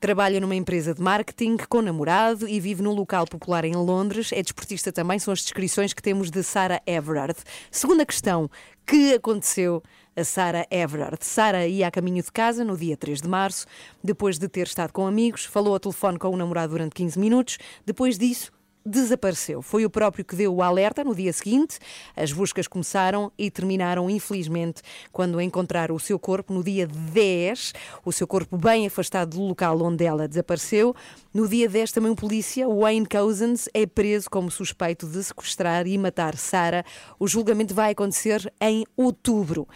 Trabalha 0.00 0.40
numa 0.40 0.54
empresa 0.54 0.94
de 0.94 1.00
marketing 1.00 1.56
com 1.68 1.80
namorado 1.80 2.48
e 2.48 2.60
vive 2.60 2.82
num 2.82 2.92
local 2.92 3.26
popular 3.26 3.64
em 3.64 3.74
Londres. 3.74 4.30
É 4.32 4.42
desportista 4.42 4.92
também, 4.92 5.18
são 5.18 5.32
as 5.32 5.40
descrições 5.40 5.92
que 5.92 6.02
temos 6.02 6.30
de 6.30 6.42
Sarah 6.42 6.82
Everard. 6.86 7.36
Segunda 7.70 8.04
questão: 8.04 8.50
que 8.86 9.14
aconteceu 9.14 9.82
a 10.16 10.24
Sarah 10.24 10.66
Everard? 10.70 11.24
Sarah 11.24 11.66
ia 11.66 11.86
a 11.86 11.90
caminho 11.90 12.22
de 12.22 12.30
casa 12.30 12.64
no 12.64 12.76
dia 12.76 12.96
3 12.96 13.20
de 13.20 13.28
março, 13.28 13.66
depois 14.02 14.38
de 14.38 14.48
ter 14.48 14.66
estado 14.66 14.92
com 14.92 15.06
amigos, 15.06 15.44
falou 15.44 15.74
ao 15.74 15.80
telefone 15.80 16.18
com 16.18 16.28
o 16.28 16.36
namorado 16.36 16.72
durante 16.72 16.94
15 16.94 17.18
minutos. 17.18 17.58
Depois 17.84 18.18
disso, 18.18 18.52
desapareceu. 18.84 19.62
Foi 19.62 19.84
o 19.84 19.90
próprio 19.90 20.24
que 20.24 20.36
deu 20.36 20.54
o 20.54 20.62
alerta 20.62 21.04
no 21.04 21.14
dia 21.14 21.32
seguinte. 21.32 21.78
As 22.16 22.32
buscas 22.32 22.66
começaram 22.66 23.32
e 23.38 23.50
terminaram, 23.50 24.10
infelizmente, 24.10 24.82
quando 25.12 25.40
encontraram 25.40 25.94
o 25.94 26.00
seu 26.00 26.18
corpo 26.18 26.52
no 26.52 26.62
dia 26.62 26.86
10, 26.86 27.72
o 28.04 28.12
seu 28.12 28.26
corpo 28.26 28.56
bem 28.56 28.86
afastado 28.86 29.36
do 29.36 29.42
local 29.42 29.80
onde 29.82 30.04
ela 30.04 30.28
desapareceu. 30.28 30.94
No 31.32 31.48
dia 31.48 31.68
10, 31.68 31.92
também 31.92 32.10
o 32.10 32.16
polícia, 32.16 32.68
Wayne 32.68 33.06
Cousins, 33.06 33.68
é 33.72 33.86
preso 33.86 34.28
como 34.28 34.50
suspeito 34.50 35.06
de 35.06 35.22
sequestrar 35.22 35.86
e 35.86 35.96
matar 35.96 36.36
Sarah. 36.36 36.84
O 37.18 37.26
julgamento 37.26 37.74
vai 37.74 37.92
acontecer 37.92 38.52
em 38.60 38.84
outubro. 38.96 39.66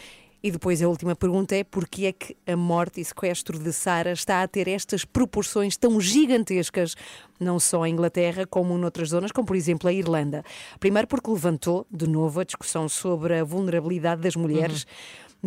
E 0.46 0.50
depois 0.52 0.80
a 0.80 0.86
última 0.86 1.16
pergunta 1.16 1.56
é 1.56 1.64
porquê 1.64 2.06
é 2.06 2.12
que 2.12 2.36
a 2.46 2.56
morte 2.56 3.00
e 3.00 3.04
sequestro 3.04 3.58
de 3.58 3.72
Sara 3.72 4.12
está 4.12 4.44
a 4.44 4.46
ter 4.46 4.68
estas 4.68 5.04
proporções 5.04 5.76
tão 5.76 6.00
gigantescas, 6.00 6.94
não 7.40 7.58
só 7.58 7.84
em 7.84 7.92
Inglaterra 7.92 8.46
como 8.46 8.78
noutras 8.78 9.08
zonas, 9.08 9.32
como 9.32 9.44
por 9.44 9.56
exemplo 9.56 9.88
a 9.88 9.92
Irlanda. 9.92 10.44
Primeiro 10.78 11.08
porque 11.08 11.28
levantou 11.28 11.84
de 11.90 12.06
novo 12.06 12.38
a 12.38 12.44
discussão 12.44 12.88
sobre 12.88 13.40
a 13.40 13.42
vulnerabilidade 13.42 14.22
das 14.22 14.36
mulheres. 14.36 14.86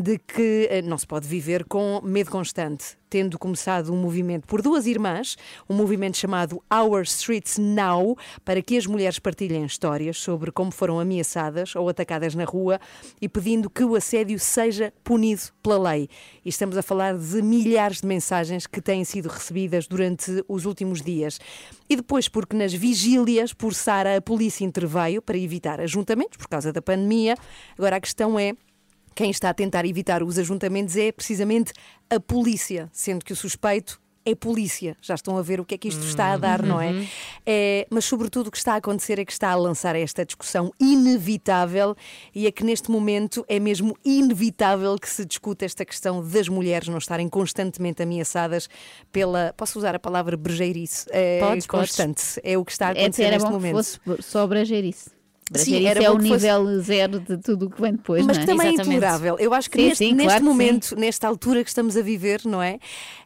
De 0.01 0.17
que 0.17 0.65
eh, 0.71 0.81
não 0.81 0.97
se 0.97 1.05
pode 1.05 1.27
viver 1.27 1.65
com 1.65 1.99
medo 2.01 2.31
constante, 2.31 2.97
tendo 3.09 3.37
começado 3.37 3.91
um 3.91 3.97
movimento 3.97 4.47
por 4.47 4.61
duas 4.61 4.85
irmãs, 4.85 5.35
um 5.69 5.75
movimento 5.75 6.15
chamado 6.15 6.63
Our 6.73 7.01
Streets 7.01 7.57
Now, 7.57 8.15
para 8.45 8.61
que 8.61 8.77
as 8.77 8.85
mulheres 8.85 9.19
partilhem 9.19 9.65
histórias 9.65 10.15
sobre 10.17 10.53
como 10.53 10.71
foram 10.71 11.01
ameaçadas 11.01 11.75
ou 11.75 11.89
atacadas 11.89 12.33
na 12.33 12.45
rua 12.45 12.79
e 13.21 13.27
pedindo 13.27 13.69
que 13.69 13.83
o 13.83 13.93
assédio 13.93 14.39
seja 14.39 14.93
punido 15.03 15.41
pela 15.61 15.91
lei. 15.91 16.07
E 16.45 16.47
estamos 16.47 16.77
a 16.77 16.81
falar 16.81 17.17
de 17.17 17.41
milhares 17.41 17.99
de 17.99 18.07
mensagens 18.07 18.65
que 18.65 18.79
têm 18.79 19.03
sido 19.03 19.27
recebidas 19.27 19.85
durante 19.85 20.45
os 20.47 20.63
últimos 20.63 21.01
dias. 21.01 21.41
E 21.89 21.97
depois, 21.97 22.29
porque 22.29 22.55
nas 22.55 22.73
vigílias 22.73 23.51
por 23.51 23.73
Sara 23.73 24.15
a 24.15 24.21
polícia 24.21 24.63
interveio 24.63 25.21
para 25.21 25.37
evitar 25.37 25.81
ajuntamentos 25.81 26.37
por 26.37 26.47
causa 26.47 26.71
da 26.71 26.81
pandemia. 26.81 27.35
Agora 27.77 27.97
a 27.97 27.99
questão 27.99 28.39
é. 28.39 28.53
Quem 29.15 29.29
está 29.31 29.49
a 29.49 29.53
tentar 29.53 29.85
evitar 29.85 30.23
os 30.23 30.37
ajuntamentos 30.37 30.95
é 30.97 31.11
precisamente 31.11 31.73
a 32.09 32.19
polícia, 32.19 32.89
sendo 32.91 33.23
que 33.25 33.33
o 33.33 33.35
suspeito 33.35 33.99
é 34.25 34.35
polícia. 34.35 34.95
Já 35.01 35.15
estão 35.15 35.37
a 35.37 35.41
ver 35.41 35.59
o 35.59 35.65
que 35.65 35.73
é 35.73 35.77
que 35.77 35.87
isto 35.87 36.05
está 36.05 36.33
a 36.33 36.37
dar, 36.37 36.61
não 36.61 36.79
é? 36.79 36.93
É, 37.45 37.87
Mas, 37.89 38.05
sobretudo, 38.05 38.47
o 38.47 38.51
que 38.51 38.57
está 38.57 38.73
a 38.73 38.75
acontecer 38.75 39.17
é 39.17 39.25
que 39.25 39.31
está 39.31 39.49
a 39.49 39.55
lançar 39.55 39.95
esta 39.95 40.25
discussão 40.25 40.71
inevitável 40.79 41.95
e 42.35 42.45
é 42.45 42.51
que 42.51 42.63
neste 42.63 42.91
momento 42.91 43.43
é 43.47 43.59
mesmo 43.59 43.97
inevitável 44.05 44.95
que 44.99 45.09
se 45.09 45.25
discuta 45.25 45.65
esta 45.65 45.83
questão 45.85 46.21
das 46.21 46.47
mulheres 46.47 46.87
não 46.89 46.97
estarem 46.97 47.27
constantemente 47.29 48.03
ameaçadas 48.03 48.69
pela. 49.11 49.53
Posso 49.57 49.79
usar 49.79 49.95
a 49.95 49.99
palavra 49.99 50.37
brejeirice? 50.37 51.05
É 51.11 51.39
Podes, 51.39 51.65
podes. 51.65 51.89
constante. 51.89 52.23
É 52.43 52.57
o 52.57 52.63
que 52.65 52.71
está 52.71 52.87
a 52.87 52.89
É, 52.89 53.01
acontecer 53.01 53.23
era 53.23 53.31
neste 53.37 53.45
bom 53.47 53.53
momento. 53.53 53.99
que 53.99 53.99
fosse 54.05 54.21
só 54.21 54.45
brejeirice. 54.45 55.09
Sim, 55.55 55.85
era 55.85 56.03
é 56.03 56.09
o 56.09 56.17
que 56.17 56.27
fosse- 56.27 56.33
nível 56.45 56.81
zero 56.81 57.19
de 57.19 57.37
tudo 57.37 57.65
o 57.67 57.69
que 57.69 57.81
vem 57.81 57.93
depois, 57.93 58.25
Mas 58.25 58.37
não 58.37 58.45
que 58.45 58.49
é? 58.51 58.53
também 58.53 58.67
é 58.67 58.73
Exatamente. 58.73 58.97
intolerável. 58.97 59.37
Eu 59.39 59.53
acho 59.53 59.69
que 59.69 59.77
Sim, 59.79 59.87
neste, 59.87 59.97
sim, 60.05 60.11
neste 60.13 60.23
claro 60.27 60.39
que 60.43 60.45
momento, 60.49 60.95
nesta 60.95 61.27
altura 61.27 61.63
que 61.63 61.69
estamos 61.69 61.97
a 61.97 62.01
viver, 62.01 62.41
não 62.45 62.61
é? 62.61 62.79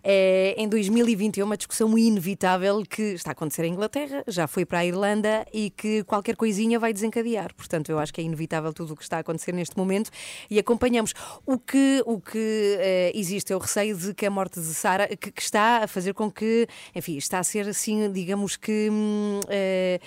É, 0.03 0.55
Em 0.57 0.67
2020 0.67 1.39
é 1.39 1.43
uma 1.43 1.55
discussão 1.57 1.97
inevitável 1.97 2.83
que 2.89 3.01
está 3.13 3.31
a 3.31 3.33
acontecer 3.33 3.63
em 3.65 3.73
Inglaterra, 3.73 4.23
já 4.27 4.47
foi 4.47 4.65
para 4.65 4.79
a 4.79 4.85
Irlanda 4.85 5.45
e 5.53 5.69
que 5.69 6.03
qualquer 6.03 6.35
coisinha 6.35 6.77
vai 6.79 6.91
desencadear. 6.93 7.53
Portanto, 7.55 7.89
eu 7.89 7.99
acho 7.99 8.13
que 8.13 8.19
é 8.21 8.23
inevitável 8.23 8.73
tudo 8.73 8.93
o 8.93 8.95
que 8.97 9.03
está 9.03 9.17
a 9.17 9.19
acontecer 9.19 9.53
neste 9.53 9.77
momento 9.77 10.09
e 10.49 10.59
acompanhamos. 10.59 11.13
O 11.45 11.57
que, 11.57 12.01
o 12.05 12.19
que 12.19 12.77
eh, 12.79 13.11
existe 13.15 13.53
é 13.53 13.55
o 13.55 13.59
receio 13.59 13.95
de 13.97 14.13
que 14.13 14.25
a 14.25 14.29
morte 14.29 14.59
de 14.59 14.65
Sara, 14.73 15.07
que, 15.07 15.31
que 15.31 15.41
está 15.41 15.83
a 15.83 15.87
fazer 15.87 16.13
com 16.13 16.29
que, 16.31 16.67
enfim, 16.95 17.17
está 17.17 17.39
a 17.39 17.43
ser 17.43 17.67
assim, 17.67 18.11
digamos 18.11 18.55
que. 18.57 18.89
hum, 18.91 19.39
eh, 19.47 19.99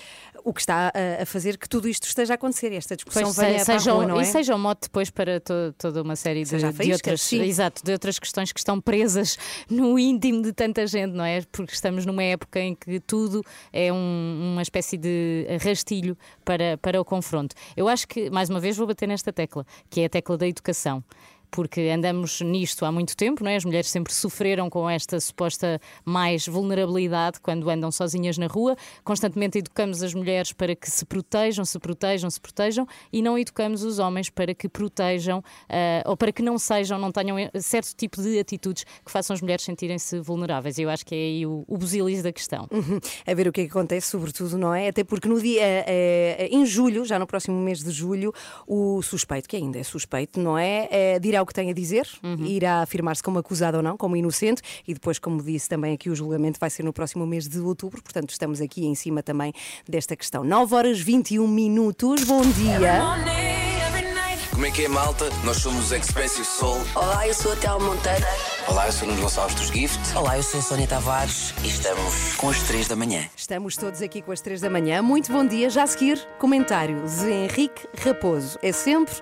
o 0.48 0.54
que 0.54 0.60
está 0.60 0.92
a, 0.94 1.22
a 1.22 1.26
fazer 1.26 1.58
que 1.58 1.68
tudo 1.68 1.88
isto 1.88 2.04
esteja 2.06 2.34
a 2.34 2.36
acontecer. 2.36 2.72
Esta 2.72 2.94
discussão 2.94 3.24
Pois, 3.24 3.36
venha 3.36 3.58
se- 3.58 3.64
para 3.66 3.74
a 3.74 3.78
seja, 3.80 3.92
rua, 3.92 4.06
não 4.06 4.20
é? 4.20 4.22
E 4.22 4.26
seja 4.26 4.54
o 4.54 4.58
mote 4.58 4.82
depois 4.82 5.10
para 5.10 5.40
to- 5.40 5.74
toda 5.76 6.02
uma 6.02 6.14
série 6.14 6.44
de, 6.44 6.48
Seja 6.50 6.68
a 6.68 6.70
de 6.70 6.76
faísca, 6.76 6.94
outras, 6.94 7.20
sim. 7.22 7.42
exato, 7.42 7.82
de 7.84 7.90
outras 7.92 8.18
questões 8.18 8.52
que 8.52 8.60
estão 8.60 8.80
presas 8.80 9.36
no 9.68 9.98
íntimo 9.98 10.42
de 10.42 10.52
tanta 10.52 10.86
gente, 10.86 11.12
não 11.14 11.24
é? 11.24 11.42
Porque 11.50 11.74
estamos 11.74 12.06
numa 12.06 12.22
época 12.22 12.60
em 12.60 12.74
que 12.76 13.00
tudo 13.00 13.42
é 13.72 13.92
um- 13.92 14.52
uma 14.52 14.62
espécie 14.62 14.96
de 14.96 15.46
rastilho 15.64 16.16
para, 16.44 16.78
para 16.78 17.00
o 17.00 17.04
confronto. 17.04 17.54
Eu 17.76 17.88
acho 17.88 18.06
que, 18.06 18.30
mais 18.30 18.48
uma 18.48 18.60
vez, 18.60 18.76
vou 18.76 18.86
bater 18.86 19.08
nesta 19.08 19.32
tecla, 19.32 19.66
que 19.90 20.00
é 20.02 20.04
a 20.04 20.08
tecla 20.08 20.36
da 20.38 20.46
educação. 20.46 21.02
Porque 21.56 21.80
andamos 21.88 22.42
nisto 22.42 22.84
há 22.84 22.92
muito 22.92 23.16
tempo, 23.16 23.42
não 23.42 23.50
é? 23.50 23.56
As 23.56 23.64
mulheres 23.64 23.88
sempre 23.88 24.12
sofreram 24.12 24.68
com 24.68 24.90
esta 24.90 25.18
suposta 25.18 25.80
mais 26.04 26.46
vulnerabilidade 26.46 27.40
quando 27.40 27.70
andam 27.70 27.90
sozinhas 27.90 28.36
na 28.36 28.46
rua. 28.46 28.76
Constantemente 29.02 29.56
educamos 29.56 30.02
as 30.02 30.12
mulheres 30.12 30.52
para 30.52 30.76
que 30.76 30.90
se 30.90 31.06
protejam, 31.06 31.64
se 31.64 31.78
protejam, 31.78 32.28
se 32.28 32.38
protejam 32.38 32.86
e 33.10 33.22
não 33.22 33.38
educamos 33.38 33.84
os 33.84 33.98
homens 33.98 34.28
para 34.28 34.54
que 34.54 34.68
protejam 34.68 35.42
ah, 35.66 36.02
ou 36.04 36.14
para 36.14 36.30
que 36.30 36.42
não 36.42 36.58
sejam, 36.58 36.98
não 36.98 37.10
tenham 37.10 37.38
certo 37.58 37.94
tipo 37.96 38.20
de 38.20 38.38
atitudes 38.38 38.84
que 38.84 39.10
façam 39.10 39.32
as 39.32 39.40
mulheres 39.40 39.64
sentirem-se 39.64 40.20
vulneráveis. 40.20 40.78
Eu 40.78 40.90
acho 40.90 41.06
que 41.06 41.14
é 41.14 41.18
aí 41.18 41.46
o, 41.46 41.64
o 41.66 41.78
busilis 41.78 42.22
da 42.22 42.32
questão. 42.32 42.68
Uhum. 42.70 43.00
A 43.26 43.32
ver 43.32 43.48
o 43.48 43.52
que 43.52 43.62
é 43.62 43.64
que 43.64 43.70
acontece, 43.70 44.08
sobretudo, 44.08 44.58
não 44.58 44.74
é? 44.74 44.88
Até 44.88 45.02
porque 45.02 45.26
no 45.26 45.40
dia, 45.40 45.62
eh, 45.62 46.36
eh, 46.38 46.48
em 46.52 46.66
julho, 46.66 47.06
já 47.06 47.18
no 47.18 47.26
próximo 47.26 47.58
mês 47.58 47.82
de 47.82 47.90
julho, 47.90 48.30
o 48.66 49.00
suspeito, 49.00 49.48
que 49.48 49.56
ainda 49.56 49.78
é 49.78 49.82
suspeito, 49.82 50.38
não 50.38 50.58
é? 50.58 50.86
Eh, 50.90 51.18
dirá 51.18 51.45
o 51.46 51.48
que 51.48 51.54
tem 51.54 51.70
a 51.70 51.72
dizer, 51.72 52.08
irá 52.40 52.82
afirmar-se 52.82 53.22
como 53.22 53.38
acusado 53.38 53.76
ou 53.76 53.82
não, 53.82 53.96
como 53.96 54.16
inocente, 54.16 54.60
e 54.86 54.92
depois, 54.92 55.18
como 55.18 55.40
disse 55.40 55.68
também 55.68 55.94
aqui, 55.94 56.10
o 56.10 56.16
julgamento 56.16 56.58
vai 56.58 56.68
ser 56.68 56.82
no 56.82 56.92
próximo 56.92 57.24
mês 57.24 57.46
de 57.46 57.60
outubro, 57.60 58.02
portanto, 58.02 58.30
estamos 58.30 58.60
aqui 58.60 58.84
em 58.84 58.94
cima 58.96 59.22
também 59.22 59.52
desta 59.88 60.16
questão. 60.16 60.42
9 60.42 60.74
horas 60.74 61.00
21 61.00 61.46
minutos, 61.46 62.24
bom 62.24 62.42
dia. 62.42 62.80
Como 64.50 64.64
é 64.64 64.70
que 64.70 64.86
é, 64.86 64.88
malta? 64.88 65.28
Nós 65.44 65.58
somos 65.58 65.92
Expressive 65.92 66.46
Soul. 66.46 66.80
Olá, 66.94 67.28
eu 67.28 67.34
sou 67.34 67.52
a 67.52 67.56
Thelma 67.56 67.94
Monteiro. 67.94 68.24
Olá, 68.66 68.86
eu 68.86 68.92
sou 68.92 69.06
o 69.06 69.10
Nuno 69.10 69.22
Gonçalves 69.22 69.54
dos 69.54 69.68
Gift. 69.68 70.16
Olá, 70.16 70.38
eu 70.38 70.42
sou 70.42 70.60
a 70.60 70.62
Sónia 70.62 70.86
Tavares 70.86 71.52
e 71.62 71.68
estamos 71.68 72.34
com 72.36 72.48
as 72.48 72.62
três 72.62 72.88
da 72.88 72.96
manhã. 72.96 73.28
Estamos 73.36 73.76
todos 73.76 74.00
aqui 74.00 74.22
com 74.22 74.32
as 74.32 74.40
3 74.40 74.62
da 74.62 74.70
manhã. 74.70 75.02
Muito 75.02 75.30
bom 75.30 75.46
dia. 75.46 75.68
Já 75.68 75.82
a 75.82 75.86
seguir, 75.86 76.18
comentário 76.38 77.04
de 77.06 77.30
Henrique 77.30 77.86
Raposo. 78.02 78.58
É 78.62 78.72
sempre 78.72 79.14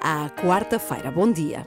à 0.00 0.30
quarta-feira. 0.30 1.10
Bom 1.10 1.30
dia. 1.30 1.64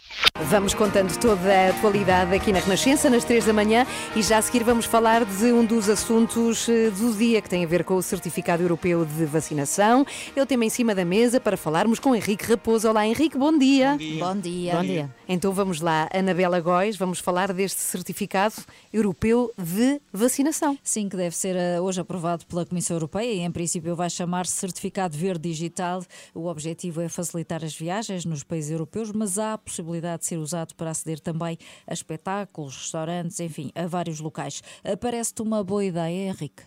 Vamos 0.49 0.73
contando 0.73 1.15
toda 1.19 1.53
a 1.53 1.69
atualidade 1.69 2.33
aqui 2.33 2.51
na 2.51 2.59
Renascença, 2.59 3.09
nas 3.09 3.23
3 3.23 3.45
da 3.45 3.53
manhã, 3.53 3.85
e 4.15 4.21
já 4.23 4.39
a 4.39 4.41
seguir 4.41 4.63
vamos 4.63 4.85
falar 4.85 5.23
de 5.23 5.53
um 5.53 5.63
dos 5.63 5.87
assuntos 5.89 6.67
eh, 6.67 6.89
do 6.89 7.13
dia 7.13 7.41
que 7.41 7.49
tem 7.49 7.63
a 7.63 7.67
ver 7.67 7.83
com 7.83 7.95
o 7.95 8.01
Certificado 8.01 8.63
Europeu 8.63 9.05
de 9.05 9.25
Vacinação. 9.25 10.05
É 10.35 10.41
o 10.41 10.45
tema 10.45 10.65
em 10.65 10.69
cima 10.69 10.95
da 10.95 11.05
mesa 11.05 11.39
para 11.39 11.55
falarmos 11.55 11.99
com 11.99 12.15
Henrique 12.15 12.45
Raposo. 12.45 12.89
Olá, 12.89 13.05
Henrique, 13.05 13.37
bom 13.37 13.55
dia. 13.55 13.91
Bom 13.91 13.97
dia. 13.97 14.25
Bom 14.25 14.41
dia. 14.41 14.75
Bom 14.75 14.81
dia. 14.81 15.15
Então 15.27 15.53
vamos 15.53 15.79
lá, 15.79 16.09
Anabela 16.13 16.59
Góis, 16.59 16.97
vamos 16.97 17.19
falar 17.19 17.53
deste 17.53 17.79
Certificado 17.81 18.55
Europeu 18.91 19.53
de 19.57 20.01
Vacinação. 20.11 20.77
Sim, 20.83 21.07
que 21.07 21.15
deve 21.15 21.35
ser 21.35 21.55
eh, 21.55 21.79
hoje 21.79 22.01
aprovado 22.01 22.45
pela 22.47 22.65
Comissão 22.65 22.95
Europeia 22.95 23.31
e, 23.31 23.39
em 23.41 23.51
princípio, 23.51 23.95
vai 23.95 24.09
chamar-se 24.09 24.53
Certificado 24.53 25.15
Verde 25.15 25.49
Digital. 25.49 26.03
O 26.33 26.47
objetivo 26.47 27.01
é 27.01 27.07
facilitar 27.07 27.63
as 27.63 27.75
viagens 27.75 28.22
nos 28.25 28.43
países 28.43 28.71
europeus, 28.71 29.11
mas 29.11 29.37
há 29.37 29.53
a 29.53 29.57
possibilidade 29.57 30.21
de 30.21 30.27
ser 30.27 30.37
usado 30.37 30.75
para 30.75 30.91
aceder 30.91 31.19
também 31.19 31.57
a 31.87 31.93
espetáculos, 31.93 32.77
restaurantes, 32.77 33.39
enfim, 33.39 33.71
a 33.75 33.87
vários 33.87 34.19
locais. 34.19 34.61
Eh, 34.83 34.95
Parece-te 34.95 35.41
uma 35.41 35.63
boa 35.63 35.83
ideia, 35.83 36.29
Henrique? 36.29 36.63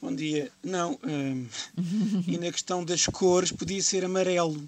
Bom 0.00 0.14
dia. 0.14 0.50
Não, 0.62 0.98
hum, 1.04 1.46
e 2.26 2.38
na 2.38 2.50
questão 2.50 2.82
das 2.82 3.04
cores 3.04 3.52
podia 3.52 3.82
ser 3.82 4.02
amarelo, 4.02 4.66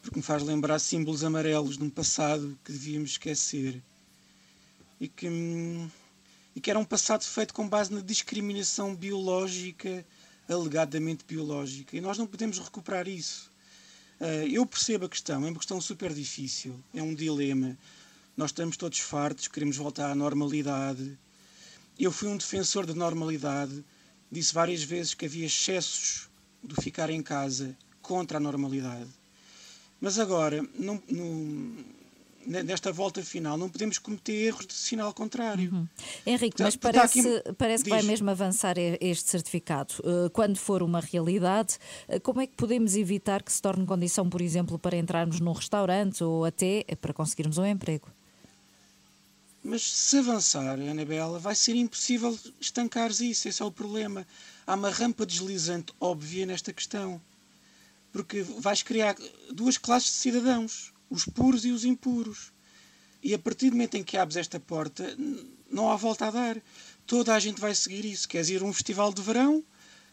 porque 0.00 0.18
me 0.18 0.22
faz 0.22 0.42
lembrar 0.42 0.78
símbolos 0.78 1.22
amarelos 1.22 1.76
de 1.76 1.84
um 1.84 1.90
passado 1.90 2.58
que 2.64 2.72
devíamos 2.72 3.10
esquecer. 3.10 3.82
E 4.98 5.06
que, 5.06 5.28
hum, 5.28 5.90
e 6.56 6.60
que 6.60 6.70
era 6.70 6.78
um 6.78 6.84
passado 6.84 7.24
feito 7.24 7.52
com 7.52 7.68
base 7.68 7.92
na 7.92 8.00
discriminação 8.00 8.94
biológica, 8.94 10.02
alegadamente 10.48 11.26
biológica. 11.26 11.94
E 11.94 12.00
nós 12.00 12.16
não 12.16 12.26
podemos 12.26 12.58
recuperar 12.58 13.06
isso. 13.06 13.50
Eh, 14.24 14.48
eu 14.52 14.64
percebo 14.64 15.04
a 15.04 15.08
questão, 15.08 15.44
é 15.44 15.50
uma 15.50 15.58
questão 15.58 15.78
super 15.82 16.10
difícil, 16.14 16.82
é 16.94 17.02
um 17.02 17.14
dilema. 17.14 17.76
Nós 18.34 18.52
estamos 18.52 18.74
todos 18.74 18.98
fartos, 18.98 19.48
queremos 19.48 19.76
voltar 19.76 20.10
à 20.10 20.14
normalidade. 20.14 21.18
Eu 22.00 22.10
fui 22.10 22.28
um 22.28 22.36
defensor 22.38 22.86
da 22.86 22.94
normalidade, 22.94 23.84
disse 24.32 24.54
várias 24.54 24.82
vezes 24.82 25.12
que 25.12 25.26
havia 25.26 25.44
excessos 25.44 26.30
do 26.62 26.74
ficar 26.80 27.10
em 27.10 27.22
casa 27.22 27.76
contra 28.00 28.38
a 28.38 28.40
normalidade. 28.40 29.10
Mas 30.00 30.18
agora, 30.18 30.66
não, 30.74 31.02
nesta 32.46 32.92
volta 32.92 33.22
final, 33.22 33.56
não 33.56 33.68
podemos 33.68 33.98
cometer 33.98 34.32
erros 34.32 34.66
de 34.66 34.74
sinal 34.74 35.12
contrário. 35.12 35.72
Uhum. 35.72 35.88
Henrique, 36.26 36.62
mas 36.62 36.76
Portanto, 36.76 36.96
há 36.96 37.00
parece, 37.00 37.20
aqui- 37.20 37.52
parece 37.54 37.84
que 37.84 37.90
vai 37.90 38.02
mesmo 38.02 38.30
avançar 38.30 38.76
este 38.78 39.30
certificado. 39.30 39.94
Uh, 40.00 40.30
Quando 40.30 40.56
for 40.56 40.82
uma 40.82 41.00
realidade, 41.00 41.76
uh, 42.08 42.20
como 42.20 42.40
é 42.40 42.46
que 42.46 42.54
podemos 42.56 42.96
evitar 42.96 43.42
que 43.42 43.52
se 43.52 43.60
torne 43.60 43.86
condição, 43.86 44.28
por 44.28 44.40
exemplo, 44.40 44.78
para 44.78 44.96
entrarmos 44.96 45.40
num 45.40 45.52
restaurante 45.52 46.22
ou 46.22 46.44
até 46.44 46.84
para 47.00 47.12
conseguirmos 47.12 47.58
um 47.58 47.66
emprego? 47.66 48.08
Mas 49.62 49.82
se 49.82 50.18
avançar, 50.18 50.78
Anabela, 50.78 51.38
vai 51.38 51.54
ser 51.54 51.74
impossível 51.74 52.38
estancar 52.60 53.10
isso. 53.10 53.48
Esse 53.48 53.62
é 53.62 53.64
o 53.64 53.70
problema. 53.70 54.26
Há 54.66 54.74
uma 54.74 54.90
rampa 54.90 55.24
deslizante 55.24 55.92
óbvia 55.98 56.44
nesta 56.44 56.72
questão. 56.72 57.20
Porque 58.12 58.42
vais 58.42 58.82
criar 58.82 59.16
duas 59.50 59.76
classes 59.76 60.10
de 60.10 60.16
cidadãos, 60.16 60.92
os 61.10 61.24
puros 61.24 61.64
e 61.64 61.70
os 61.70 61.84
impuros. 61.84 62.52
E 63.22 63.32
a 63.34 63.38
partir 63.38 63.70
do 63.70 63.76
momento 63.76 63.96
em 63.96 64.04
que 64.04 64.16
abres 64.16 64.36
esta 64.36 64.60
porta, 64.60 65.16
não 65.70 65.90
há 65.90 65.96
volta 65.96 66.26
a 66.26 66.30
dar. 66.30 66.56
Toda 67.06 67.34
a 67.34 67.40
gente 67.40 67.60
vai 67.60 67.74
seguir 67.74 68.04
isso. 68.04 68.28
Queres 68.28 68.48
ir 68.50 68.60
a 68.62 68.64
um 68.64 68.72
festival 68.72 69.12
de 69.12 69.22
verão, 69.22 69.64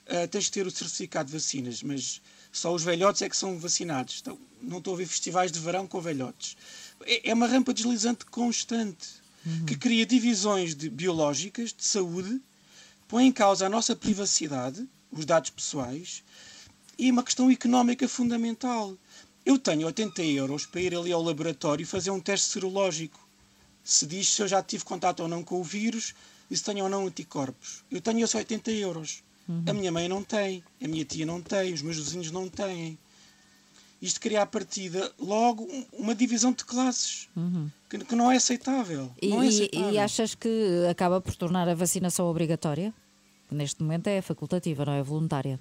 ah, 0.08 0.28
tens 0.28 0.46
de 0.46 0.52
ter 0.52 0.66
o 0.66 0.72
certificado 0.72 1.28
de 1.28 1.34
vacinas, 1.34 1.84
mas 1.84 2.22
só 2.52 2.74
os 2.74 2.84
velhotes 2.84 3.22
é 3.22 3.30
que 3.30 3.36
são 3.36 3.58
vacinados. 3.60 4.20
Então, 4.22 4.38
não 4.62 4.78
estou 4.78 4.94
a 4.94 4.98
ver 4.98 5.06
festivais 5.08 5.52
de 5.52 5.60
verão 5.60 5.88
com 5.88 6.00
velhotes. 6.02 6.56
É 7.06 7.30
é 7.32 7.34
uma 7.34 7.48
rampa 7.48 7.74
deslizante 7.74 8.26
constante 8.26 9.08
que 9.66 9.76
cria 9.76 10.06
divisões 10.06 10.76
de- 10.76 10.90
biológicas 10.90 11.74
de 11.74 11.84
saúde, 11.84 12.40
põe 13.08 13.26
em 13.26 13.32
causa 13.32 13.66
a 13.66 13.70
nossa 13.70 13.96
privacidade, 13.96 14.88
os 15.12 15.26
dados 15.26 15.50
pessoais, 15.50 16.24
e 16.98 17.10
uma 17.10 17.24
questão 17.24 17.50
económica 17.50 18.08
fundamental. 18.08 18.96
Eu 19.46 19.58
tenho 19.58 19.88
80 19.88 20.22
euros 20.24 20.66
para 20.66 20.82
ir 20.82 20.96
ali 20.96 21.12
ao 21.12 21.22
laboratório 21.22 21.86
fazer 21.86 22.12
um 22.12 22.20
teste 22.20 22.48
serológico. 22.48 23.20
Se 23.84 24.06
diz 24.06 24.30
se 24.30 24.42
eu 24.42 24.48
já 24.48 24.62
tive 24.62 24.84
contato 24.84 25.22
ou 25.22 25.28
não 25.28 25.44
com 25.44 25.60
o 25.60 25.64
vírus 25.64 26.14
e 26.50 26.56
se 26.58 26.64
tenho 26.64 26.84
ou 26.84 26.90
não 26.90 27.08
anticorpos. 27.08 27.84
Eu 27.90 28.00
tenho 28.02 28.20
esses 28.24 28.36
80 28.36 28.72
euros. 28.72 29.24
A 29.68 29.74
minha 29.74 29.92
mãe 29.92 30.08
não 30.08 30.24
tem, 30.24 30.64
a 30.82 30.88
minha 30.88 31.04
tia 31.04 31.26
não 31.26 31.42
tem, 31.42 31.74
os 31.74 31.82
meus 31.82 31.98
vizinhos 31.98 32.32
não 32.32 32.48
têm. 32.48 32.98
Isto 34.02 34.20
cria 34.22 34.44
à 34.44 34.46
partida 34.46 35.12
logo 35.20 35.64
um- 35.64 35.86
uma 35.94 36.16
divisão 36.16 36.54
de 36.54 36.64
classes 36.64 37.28
que, 37.90 37.98
que 38.00 38.16
não 38.16 38.32
é 38.32 38.38
aceitável. 38.38 39.12
E, 39.22 39.28
não 39.30 39.42
é 39.42 39.46
e- 39.46 39.50
aceitável. 39.50 39.92
e 39.94 39.98
achas 40.00 40.36
que 40.36 40.86
acaba 40.90 41.20
por 41.20 41.36
tornar 41.36 41.68
a 41.68 41.76
vacinação 41.76 42.28
obrigatória? 42.28 42.94
Neste 43.50 43.82
momento 43.84 44.08
é 44.08 44.22
facultativa, 44.22 44.86
não 44.86 44.94
é 44.94 45.04
voluntária. 45.04 45.60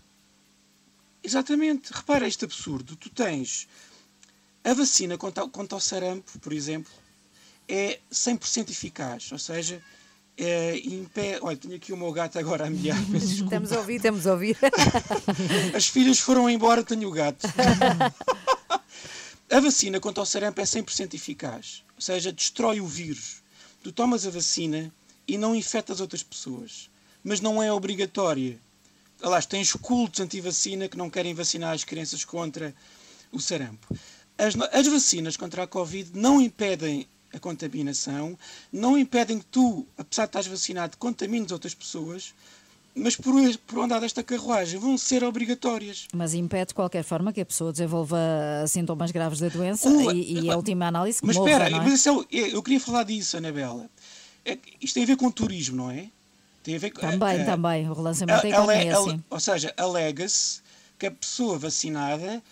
Exatamente. 1.22 1.92
Repara 1.92 2.26
este 2.26 2.44
absurdo. 2.44 2.96
Tu 2.96 3.10
tens 3.10 3.68
a 4.62 4.74
vacina 4.74 5.16
contra, 5.16 5.46
contra 5.48 5.76
o 5.76 5.80
sarampo, 5.80 6.38
por 6.38 6.52
exemplo, 6.52 6.92
é 7.68 7.98
100% 8.12 8.70
eficaz. 8.70 9.32
Ou 9.32 9.38
seja, 9.38 9.82
é, 10.36 10.78
impede... 10.78 11.38
Olha, 11.42 11.56
tenho 11.56 11.76
aqui 11.76 11.92
o 11.92 11.96
meu 11.96 12.12
gato 12.12 12.38
agora 12.38 12.66
a 12.66 12.70
miar. 12.70 12.98
peço 13.10 13.26
desculpa. 13.28 13.56
Estamos 13.56 13.72
a 13.72 13.78
ouvir, 13.78 13.96
estamos 13.96 14.26
a 14.26 14.32
ouvir. 14.32 14.56
As 15.74 15.86
filhas 15.86 16.18
foram 16.18 16.48
embora, 16.48 16.82
tenho 16.82 17.08
o 17.08 17.12
gato. 17.12 17.46
a 19.50 19.60
vacina 19.60 20.00
contra 20.00 20.22
o 20.22 20.26
sarampo 20.26 20.60
é 20.60 20.64
100% 20.64 21.14
eficaz. 21.14 21.84
Ou 21.96 22.02
seja, 22.02 22.32
destrói 22.32 22.80
o 22.80 22.86
vírus. 22.86 23.42
Tu 23.82 23.92
tomas 23.92 24.26
a 24.26 24.30
vacina 24.30 24.92
e 25.26 25.38
não 25.38 25.54
infectas 25.54 26.00
outras 26.00 26.22
pessoas. 26.22 26.90
Mas 27.22 27.40
não 27.40 27.62
é 27.62 27.72
obrigatória. 27.72 28.58
Aliás, 29.22 29.46
tens 29.46 29.72
cultos 29.72 30.20
anti-vacina 30.20 30.88
que 30.88 30.96
não 30.96 31.10
querem 31.10 31.34
vacinar 31.34 31.74
as 31.74 31.84
crianças 31.84 32.24
contra 32.24 32.74
o 33.32 33.40
sarampo. 33.40 33.94
As, 34.38 34.54
as 34.72 34.86
vacinas 34.86 35.36
contra 35.36 35.64
a 35.64 35.66
Covid 35.66 36.12
não 36.14 36.40
impedem 36.40 37.06
a 37.32 37.38
contaminação, 37.38 38.36
não 38.72 38.98
impedem 38.98 39.38
que 39.38 39.44
tu, 39.46 39.86
apesar 39.96 40.24
de 40.24 40.30
estás 40.30 40.46
vacinado, 40.46 40.96
contamines 40.96 41.52
outras 41.52 41.74
pessoas, 41.74 42.34
mas 42.94 43.14
por, 43.14 43.34
por 43.66 43.84
andar 43.84 44.00
desta 44.00 44.22
carruagem 44.22 44.78
vão 44.80 44.98
ser 44.98 45.22
obrigatórias. 45.22 46.08
Mas 46.12 46.34
impede 46.34 46.68
de 46.68 46.74
qualquer 46.74 47.04
forma 47.04 47.32
que 47.32 47.40
a 47.40 47.46
pessoa 47.46 47.70
desenvolva 47.70 48.18
sintomas 48.66 49.10
graves 49.10 49.38
da 49.38 49.48
doença 49.48 49.88
Uh, 49.88 50.12
e, 50.12 50.40
e 50.40 50.50
a 50.50 50.56
última 50.56 50.86
análise 50.86 51.20
que 51.20 51.26
Mas 51.26 51.36
morra, 51.36 51.50
espera, 51.50 51.76
é? 51.76 51.78
mas 51.78 51.92
isso 51.94 52.08
é 52.08 52.12
eu, 52.12 52.46
eu 52.48 52.62
queria 52.62 52.80
falar 52.80 53.04
disso, 53.04 53.36
Anabela. 53.36 53.88
É 54.44 54.58
isto 54.80 54.94
tem 54.94 55.04
a 55.04 55.06
ver 55.06 55.16
com 55.16 55.30
turismo, 55.30 55.76
não 55.76 55.90
é? 55.90 56.08
Tem 56.62 56.76
a 56.76 56.78
ver 56.78 56.90
com, 56.90 57.00
Também, 57.00 57.40
eh, 57.40 57.44
também, 57.44 57.88
o 57.88 57.92
relançamento 57.94 58.42
da 58.42 58.58
ale- 58.58 58.72
economia, 58.72 58.96
ale- 58.96 59.11
sim. 59.12 59.24
Ou 59.30 59.40
seja, 59.40 59.72
alega-se 59.76 60.61
que 60.98 61.06
a 61.06 61.11
pessoa 61.11 61.58
vacinada 61.58 62.42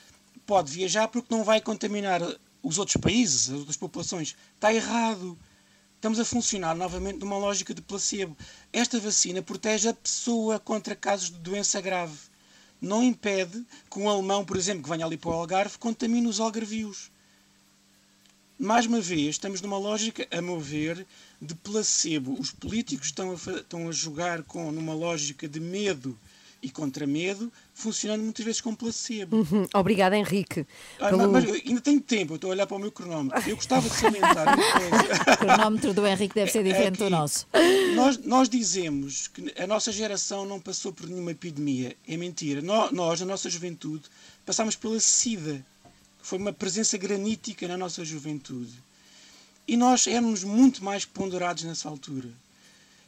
pode 0.46 0.72
viajar 0.72 1.09
porque 1.09 1.34
não 1.34 1.44
vai 1.44 1.61
contaminar 1.61 2.22
os 2.62 2.78
outros 2.78 2.96
países, 2.96 3.50
as 3.50 3.59
outras 3.59 3.76
populações. 3.76 4.34
Está 4.54 4.72
errado. 4.72 5.38
Estamos 5.96 6.18
a 6.20 6.24
funcionar 6.24 6.74
novamente 6.74 7.18
numa 7.18 7.36
lógica 7.36 7.74
de 7.74 7.82
placebo. 7.82 8.36
Esta 8.72 8.98
vacina 9.00 9.42
protege 9.42 9.88
a 9.88 9.94
pessoa 9.94 10.59
contra 10.59 10.94
casos 10.96 11.28
de 11.30 11.38
doença 11.38 11.80
grave. 11.80 12.16
Não 12.80 13.02
impede 13.02 13.66
que 13.90 13.98
um 13.98 14.09
alemão, 14.09 14.44
por 14.44 14.56
exemplo, 14.56 14.84
que 14.84 14.88
venha 14.88 15.04
ali 15.04 15.16
para 15.16 15.30
o 15.30 15.32
Algarve, 15.34 15.76
contamine 15.76 16.26
os 16.28 16.38
algarvios. 16.40 17.11
Mais 18.59 18.86
uma 18.86 19.00
vez, 19.00 19.28
estamos 19.36 19.61
numa 19.61 19.78
lógica, 19.78 20.26
a 20.30 20.42
meu 20.42 20.59
ver, 20.59 21.06
de 21.40 21.54
placebo. 21.54 22.36
Os 22.40 22.50
políticos 22.50 23.06
estão 23.06 23.30
a, 23.30 23.34
estão 23.34 23.88
a 23.88 23.92
jogar 23.92 24.42
com, 24.42 24.72
numa 24.72 24.94
lógica 24.94 25.46
de 25.48 25.61
medo 25.61 26.18
e 26.61 26.68
contra 26.68 27.06
medo, 27.06 27.52
funcionando 27.72 28.20
muitas 28.24 28.44
vezes 28.44 28.61
com 28.61 28.74
placebo. 28.74 29.36
Uhum. 29.36 29.64
Obrigada, 29.72 30.16
Henrique. 30.16 30.66
Ah, 30.98 31.09
pelo- 31.11 31.30
mas 31.30 31.44
eu 31.44 31.54
ainda 31.54 31.80
tenho 31.80 32.00
tempo, 32.00 32.32
eu 32.32 32.34
estou 32.34 32.50
a 32.50 32.54
olhar 32.54 32.66
para 32.66 32.76
o 32.76 32.80
meu 32.80 32.90
cronómetro. 32.90 33.48
Eu 33.48 33.54
gostava 33.54 33.88
de 33.88 33.94
salientar. 33.94 34.56
O 35.34 35.36
cronómetro 35.36 35.94
do 35.94 36.04
Henrique 36.04 36.34
deve 36.34 36.50
ser 36.50 36.64
diferente 36.64 36.98
do 36.98 37.09
nosso. 37.09 37.46
Nós, 37.94 38.18
nós 38.18 38.48
dizemos 38.48 39.28
que 39.28 39.54
a 39.56 39.68
nossa 39.68 39.92
geração 39.92 40.44
não 40.44 40.59
passou 40.59 40.92
por 40.92 41.09
nenhuma 41.09 41.30
epidemia. 41.30 41.94
É 42.09 42.16
mentira. 42.16 42.61
Nó- 42.61 42.90
Nós, 42.90 43.20
na 43.20 43.26
nossa 43.26 43.48
juventude, 43.48 44.02
passámos 44.44 44.74
pela 44.74 44.98
SIDA, 44.98 45.64
foi 46.28 46.38
uma 46.38 46.52
presença 46.52 46.98
granítica 46.98 47.66
na 47.66 47.78
nossa 47.78 48.04
juventude. 48.04 48.74
E 49.66 49.78
nós 49.78 50.06
éramos 50.06 50.44
muito 50.44 50.84
mais 50.84 51.06
ponderados 51.06 51.64
nessa 51.64 51.88
altura. 51.88 52.28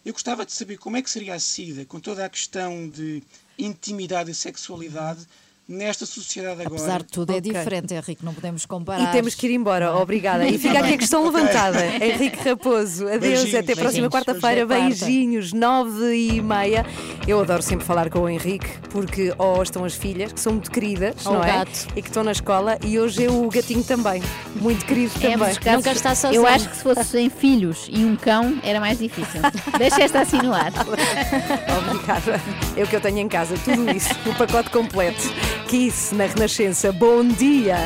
Eu 0.03 0.15
gostava 0.15 0.47
de 0.47 0.53
saber 0.53 0.79
como 0.79 0.97
é 0.97 1.03
que 1.03 1.11
seria 1.11 1.35
a 1.35 1.39
SIDA, 1.39 1.85
com 1.85 2.01
toda 2.01 2.25
a 2.25 2.31
questão 2.31 2.89
de 2.89 3.23
intimidade 3.59 4.31
e 4.31 4.35
sexualidade, 4.35 5.29
nesta 5.71 6.05
sociedade 6.05 6.61
agora. 6.63 6.69
Apesar 6.69 6.99
de 6.99 7.07
tudo, 7.09 7.31
é 7.33 7.37
Ok. 7.37 7.53
diferente, 7.53 7.95
Henrique, 7.95 8.25
não 8.25 8.35
podemos 8.35 8.67
comparar. 8.67 9.05
E 9.05 9.13
temos 9.13 9.35
que 9.35 9.47
ir 9.47 9.55
embora, 9.55 9.95
obrigada. 9.97 10.47
E 10.47 10.59
fica 10.59 10.81
aqui 10.81 10.95
a 10.95 10.99
questão 10.99 11.25
Ok. 11.27 11.41
levantada. 11.41 11.87
Henrique 12.05 12.49
Raposo, 12.49 13.07
adeus, 13.07 13.21
Beijinhos, 13.21 13.55
até 13.55 13.73
a 13.73 13.77
próxima 13.77 14.11
quarta-feira. 14.11 14.67
Beijinhos. 14.67 15.53
Nove 15.53 16.15
e 16.15 16.43
meia. 16.43 16.85
Eu 17.27 17.41
adoro 17.41 17.63
sempre 17.63 17.85
falar 17.87 18.11
com 18.11 18.21
o 18.21 18.29
Henrique, 18.29 18.69
porque 18.91 19.33
ou 19.39 19.63
estão 19.63 19.85
as 19.85 19.95
filhas, 19.95 20.33
que 20.33 20.41
são 20.41 20.53
muito 20.55 20.71
queridas, 20.71 21.25
Ou 21.25 21.35
não 21.35 21.45
é? 21.45 21.47
gato. 21.53 21.87
E 21.95 22.03
que 22.03 22.09
estão 22.09 22.25
na 22.25 22.33
escola, 22.33 22.77
e 22.85 22.99
hoje 22.99 23.25
é 23.25 23.31
o 23.31 23.49
gatinho 23.49 23.85
também, 23.85 24.23
muito 24.57 24.85
querido 24.85 25.13
É, 25.19 25.31
também. 25.33 25.55
casos- 25.55 25.77
Nunca 25.77 25.93
está 25.93 26.15
sozinho. 26.15 26.41
Eu 26.43 26.47
acho 26.47 26.69
que 26.69 26.77
se 26.77 26.83
fosse 26.83 27.05
sem 27.05 27.31
filhos 27.31 27.87
e 27.91 28.05
um 28.05 28.17
cão 28.17 28.59
era 28.65 28.81
mais 28.81 28.99
difícil. 28.99 29.41
Deixa 29.79 30.03
esta 30.03 30.21
assim 30.23 30.39
no 30.39 30.53
ar. 30.53 30.73
Obrigada. 31.79 32.41
É 32.77 32.83
o 32.83 32.87
que 32.87 32.97
eu 32.97 33.01
tenho 33.01 33.19
em 33.19 33.29
casa, 33.29 33.55
tudo 33.65 33.91
isso, 33.91 34.11
o 34.27 34.35
pacote 34.35 34.71
completo. 34.71 35.21
Kiss 35.71 36.13
na 36.15 36.27
Renascença. 36.27 36.91
Bom 36.93 37.25
dia! 37.27 37.77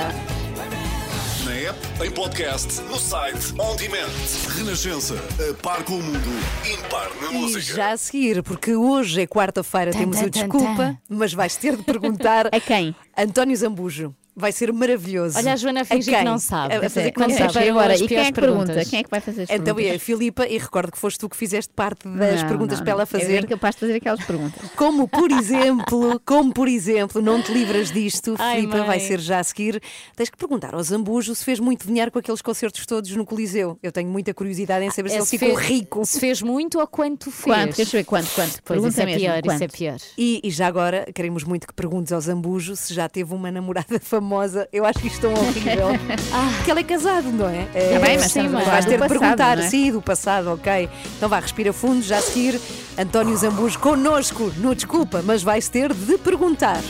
Na 1.44 1.52
app, 1.52 1.78
em 2.04 2.10
podcast, 2.10 2.80
no 2.82 2.98
site, 2.98 3.52
on 3.60 3.76
demand. 3.76 4.08
Renascença, 4.56 5.14
a 5.50 5.54
par 5.62 5.82
com 5.84 5.94
o 5.94 6.02
mundo, 6.02 6.18
impar 6.66 7.10
na 7.20 7.30
E 7.30 7.34
música. 7.34 7.76
já 7.76 7.90
a 7.92 7.96
seguir, 7.98 8.42
porque 8.42 8.74
hoje 8.74 9.20
é 9.20 9.26
quarta-feira, 9.26 9.90
temos 9.92 10.18
tan, 10.18 10.26
o 10.26 10.30
desculpa, 10.30 10.76
tan. 10.76 10.98
mas 11.08 11.34
vais 11.34 11.56
ter 11.56 11.76
de 11.76 11.82
perguntar 11.82 12.46
A 12.54 12.58
quem? 12.60 12.94
António 13.16 13.54
Zambujo. 13.56 14.14
Vai 14.36 14.50
ser 14.50 14.72
maravilhoso. 14.72 15.38
Olha 15.38 15.52
a 15.52 15.56
Joana 15.56 15.82
a 15.82 15.84
fingir 15.84 16.18
que 16.18 16.24
não 16.24 16.38
sabe. 16.38 16.74
A, 16.74 16.82
fazer 16.82 17.00
é, 17.06 17.10
que 17.12 17.20
não 17.20 17.30
sabe. 17.30 17.52
sabe. 17.52 17.66
E 17.66 17.70
agora, 17.70 17.96
e 17.96 18.06
quem 18.08 18.18
é 18.18 18.24
que 18.24 18.32
pergunta? 18.32 18.64
perguntas. 18.66 18.90
Quem 18.90 18.98
é 18.98 19.02
que 19.04 19.10
vai 19.10 19.20
fazer 19.20 19.42
as 19.42 19.50
Então 19.50 19.64
perguntas? 19.76 19.92
é 19.92 19.94
a 19.94 19.98
Filipa, 20.00 20.46
e 20.48 20.58
recordo 20.58 20.90
que 20.90 20.98
foste 20.98 21.18
tu 21.20 21.28
que 21.28 21.36
fizeste 21.36 21.72
parte 21.74 22.08
das 22.08 22.42
Não, 22.42 22.48
perguntas 22.48 22.78
não, 22.78 22.84
para 22.84 22.92
ela 22.92 23.02
não. 23.02 23.06
fazer. 23.06 23.42
Eu 23.44 23.48
capaz 23.48 23.74
de 23.76 23.80
fazer 23.80 23.94
aquelas 23.94 24.24
perguntas. 24.24 24.70
Como 24.76 25.06
por 25.06 25.30
exemplo, 25.30 26.20
como 26.26 26.52
por 26.52 26.66
exemplo, 26.68 27.22
não 27.22 27.40
te 27.40 27.52
livras 27.52 27.92
disto, 27.92 28.34
Ai, 28.38 28.56
Filipa, 28.56 28.78
mãe. 28.78 28.86
vai 28.86 29.00
ser 29.00 29.20
já 29.20 29.38
a 29.38 29.44
seguir. 29.44 29.80
Tens 30.16 30.30
que 30.30 30.36
perguntar 30.36 30.74
ao 30.74 30.82
Zambujo 30.82 31.32
se 31.34 31.44
fez 31.44 31.60
muito 31.60 31.86
dinheiro 31.86 32.10
com 32.10 32.18
aqueles 32.18 32.42
concertos 32.42 32.84
todos 32.86 33.10
no 33.14 33.24
Coliseu. 33.24 33.78
Eu 33.82 33.92
tenho 33.92 34.08
muita 34.10 34.34
curiosidade 34.34 34.84
em 34.84 34.90
saber 34.90 35.10
se 35.10 35.14
É, 35.14 35.18
ele 35.18 35.26
se 35.26 35.38
ficou 35.38 35.56
fez- 35.56 35.68
rico. 35.68 36.04
Se 36.04 36.18
fez 36.18 36.42
muito 36.42 36.80
ou 36.80 36.86
quanto 36.88 37.30
fez? 37.30 37.44
Quanto? 37.44 37.76
Deixa 37.76 37.96
eu 37.96 38.00
ver 38.00 38.04
quanto, 38.04 38.28
quanto. 38.34 38.50
Pois 38.64 38.80
Pergunta 38.80 38.88
isso 38.88 39.00
é 39.00 39.06
mesmo, 39.06 39.20
pior, 39.20 39.42
quanto? 39.42 39.54
isso 39.54 39.64
é 39.64 39.68
pior. 39.68 39.96
E, 40.18 40.40
e 40.42 40.50
já 40.50 40.66
agora 40.66 41.06
queremos 41.14 41.44
muito 41.44 41.68
que 41.68 41.72
perguntes 41.72 42.12
ao 42.12 42.20
Zambujo 42.20 42.74
se 42.74 42.92
já 42.92 43.08
teve 43.08 43.32
uma 43.32 43.50
namorada 43.52 43.98
famosa. 44.02 44.23
Famosa. 44.24 44.66
Eu 44.72 44.86
acho 44.86 45.06
isto 45.06 45.20
tão 45.20 45.32
horrível. 45.34 45.88
Porque 46.56 46.70
ele 46.70 46.80
é 46.80 46.84
casado, 46.84 47.30
não 47.30 47.48
é? 47.48 47.68
é 47.74 47.92
Tá 47.92 48.06
bem, 48.06 48.18
mas 48.18 48.32
sim, 48.32 48.46
estamos 48.46 48.54
a 48.54 48.58
mas 48.58 48.66
vais 48.68 48.84
do 48.84 48.88
ter 48.88 48.94
de 48.94 49.02
passado, 49.02 49.20
perguntar. 49.20 49.56
não 49.58 49.64
é? 49.64 49.68
Sim, 49.68 49.92
do 49.92 50.02
passado, 50.02 50.52
ok. 50.52 50.88
Então 51.16 51.28
vá, 51.28 51.38
respira 51.38 51.72
fundo, 51.72 52.02
já 52.02 52.18
a 52.18 52.22
seguir. 52.22 52.58
António 52.98 53.36
Zambujo 53.36 53.78
connosco 53.78 54.50
no 54.56 54.74
Desculpa, 54.74 55.22
mas 55.22 55.42
vais 55.42 55.68
ter 55.68 55.92
de 55.92 56.16
perguntar. 56.18 56.80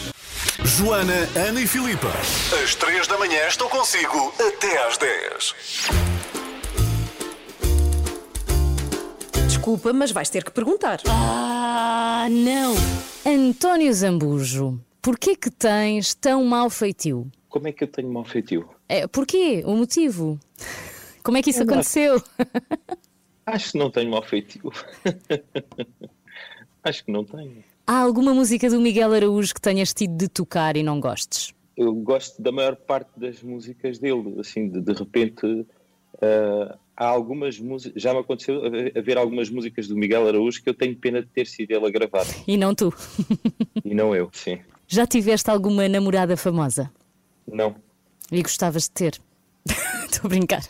Joana, 0.62 1.28
Ana 1.34 1.60
e 1.60 1.66
Filipa. 1.66 2.08
Às 2.62 2.74
3 2.76 3.06
da 3.08 3.18
manhã 3.18 3.46
estou 3.48 3.68
consigo 3.68 4.32
até 4.38 4.86
às 4.86 4.96
10. 4.96 5.54
Desculpa, 9.48 9.92
mas 9.92 10.12
vais 10.12 10.28
ter 10.30 10.44
que 10.44 10.50
perguntar. 10.50 11.00
Ah, 11.08 12.26
não! 12.30 12.74
António 13.26 13.92
Zambujo, 13.92 14.78
porquê 15.04 15.36
que 15.36 15.50
tens 15.50 16.14
tão 16.14 16.42
mau 16.46 16.70
feitio? 16.70 17.30
Como 17.50 17.68
é 17.68 17.72
que 17.72 17.84
eu 17.84 17.88
tenho 17.88 18.10
mau 18.10 18.24
feitio? 18.24 18.66
É, 18.88 19.06
porquê? 19.06 19.62
O 19.66 19.76
motivo? 19.76 20.40
Como 21.22 21.36
é 21.36 21.42
que 21.42 21.50
isso 21.50 21.60
Eu 21.60 21.64
aconteceu? 21.64 22.22
Acho 23.44 23.72
que 23.72 23.78
não 23.78 23.90
tenho 23.90 24.10
mau 24.10 24.22
feitio. 24.22 24.72
Acho 26.82 27.04
que 27.04 27.12
não 27.12 27.22
tenho. 27.22 27.62
Há 27.86 27.98
alguma 27.98 28.32
música 28.32 28.70
do 28.70 28.80
Miguel 28.80 29.12
Araújo 29.12 29.54
que 29.54 29.60
tenhas 29.60 29.92
tido 29.92 30.16
de 30.16 30.26
tocar 30.26 30.74
e 30.74 30.82
não 30.82 30.98
gostes? 30.98 31.52
Eu 31.76 31.92
gosto 31.92 32.40
da 32.40 32.50
maior 32.50 32.74
parte 32.74 33.10
das 33.14 33.42
músicas 33.42 33.98
dele. 33.98 34.36
Assim, 34.40 34.70
de, 34.70 34.80
de 34.80 34.92
repente, 34.94 35.66
ah, 36.22 36.78
há 36.96 37.06
algumas 37.06 37.58
músicas. 37.58 38.02
Já 38.02 38.14
me 38.14 38.20
aconteceu 38.20 38.62
haver 38.96 39.18
algumas 39.18 39.50
músicas 39.50 39.86
do 39.86 39.96
Miguel 39.96 40.26
Araújo 40.26 40.62
que 40.62 40.70
eu 40.70 40.74
tenho 40.74 40.96
pena 40.96 41.20
de 41.20 41.28
ter 41.28 41.46
sido 41.46 41.72
ele 41.72 41.86
a 41.86 41.90
gravar. 41.90 42.24
E 42.48 42.56
não 42.56 42.74
tu? 42.74 42.92
e 43.84 43.94
não 43.94 44.16
eu, 44.16 44.30
sim. 44.32 44.60
Já 44.94 45.08
tiveste 45.08 45.50
alguma 45.50 45.88
namorada 45.88 46.36
famosa? 46.36 46.88
Não. 47.52 47.74
E 48.30 48.40
gostavas 48.40 48.84
de 48.84 48.92
ter? 48.92 49.20
Estou 50.06 50.26
a 50.26 50.28
brincar. 50.28 50.62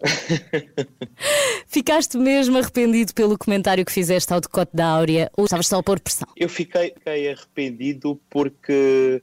Ficaste 1.66 2.18
mesmo 2.18 2.58
arrependido 2.58 3.14
pelo 3.14 3.38
comentário 3.38 3.82
que 3.82 3.90
fizeste 3.92 4.30
ao 4.30 4.42
decote 4.42 4.72
da 4.76 4.86
Áurea 4.88 5.30
ou 5.38 5.44
estavas 5.44 5.66
só 5.68 5.78
a 5.78 5.82
pôr 5.82 5.98
pressão? 5.98 6.28
Eu 6.36 6.50
fiquei, 6.50 6.92
fiquei 6.98 7.30
arrependido 7.32 8.20
porque 8.28 9.22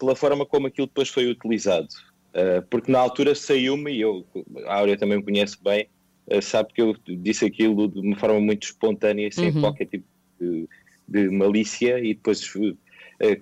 pela 0.00 0.16
forma 0.16 0.44
como 0.44 0.66
aquilo 0.66 0.88
depois 0.88 1.08
foi 1.08 1.30
utilizado. 1.30 1.86
Uh, 2.30 2.60
porque 2.68 2.90
na 2.90 2.98
altura 2.98 3.36
saiu-me, 3.36 3.92
e 3.92 4.00
eu, 4.00 4.26
a 4.66 4.78
Áurea 4.78 4.96
também 4.98 5.18
me 5.18 5.22
conhece 5.24 5.56
bem, 5.62 5.86
uh, 6.26 6.42
sabe 6.42 6.72
que 6.72 6.82
eu 6.82 6.96
disse 7.06 7.44
aquilo 7.44 7.86
de 7.86 8.00
uma 8.00 8.16
forma 8.18 8.40
muito 8.40 8.64
espontânea, 8.64 9.30
sem 9.30 9.52
Uhum. 9.52 9.60
qualquer 9.60 9.86
tipo 9.86 10.04
de, 10.40 10.68
de 11.06 11.30
malícia, 11.30 12.00
e 12.00 12.14
depois 12.14 12.40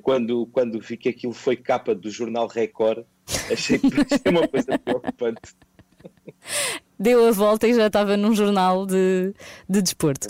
quando, 0.02 0.46
quando 0.46 0.80
vi 0.80 0.96
que 0.96 1.08
aquilo 1.08 1.32
foi 1.32 1.56
capa 1.56 1.94
do 1.94 2.10
jornal 2.10 2.46
Record, 2.46 3.04
achei 3.50 3.78
que 3.78 3.90
foi 3.90 4.32
uma 4.32 4.46
coisa 4.48 4.78
preocupante. 4.78 5.54
Deu 6.98 7.26
a 7.26 7.32
volta 7.32 7.66
e 7.66 7.74
já 7.74 7.86
estava 7.86 8.16
num 8.16 8.34
jornal 8.34 8.86
de, 8.86 9.34
de 9.68 9.82
desporto. 9.82 10.28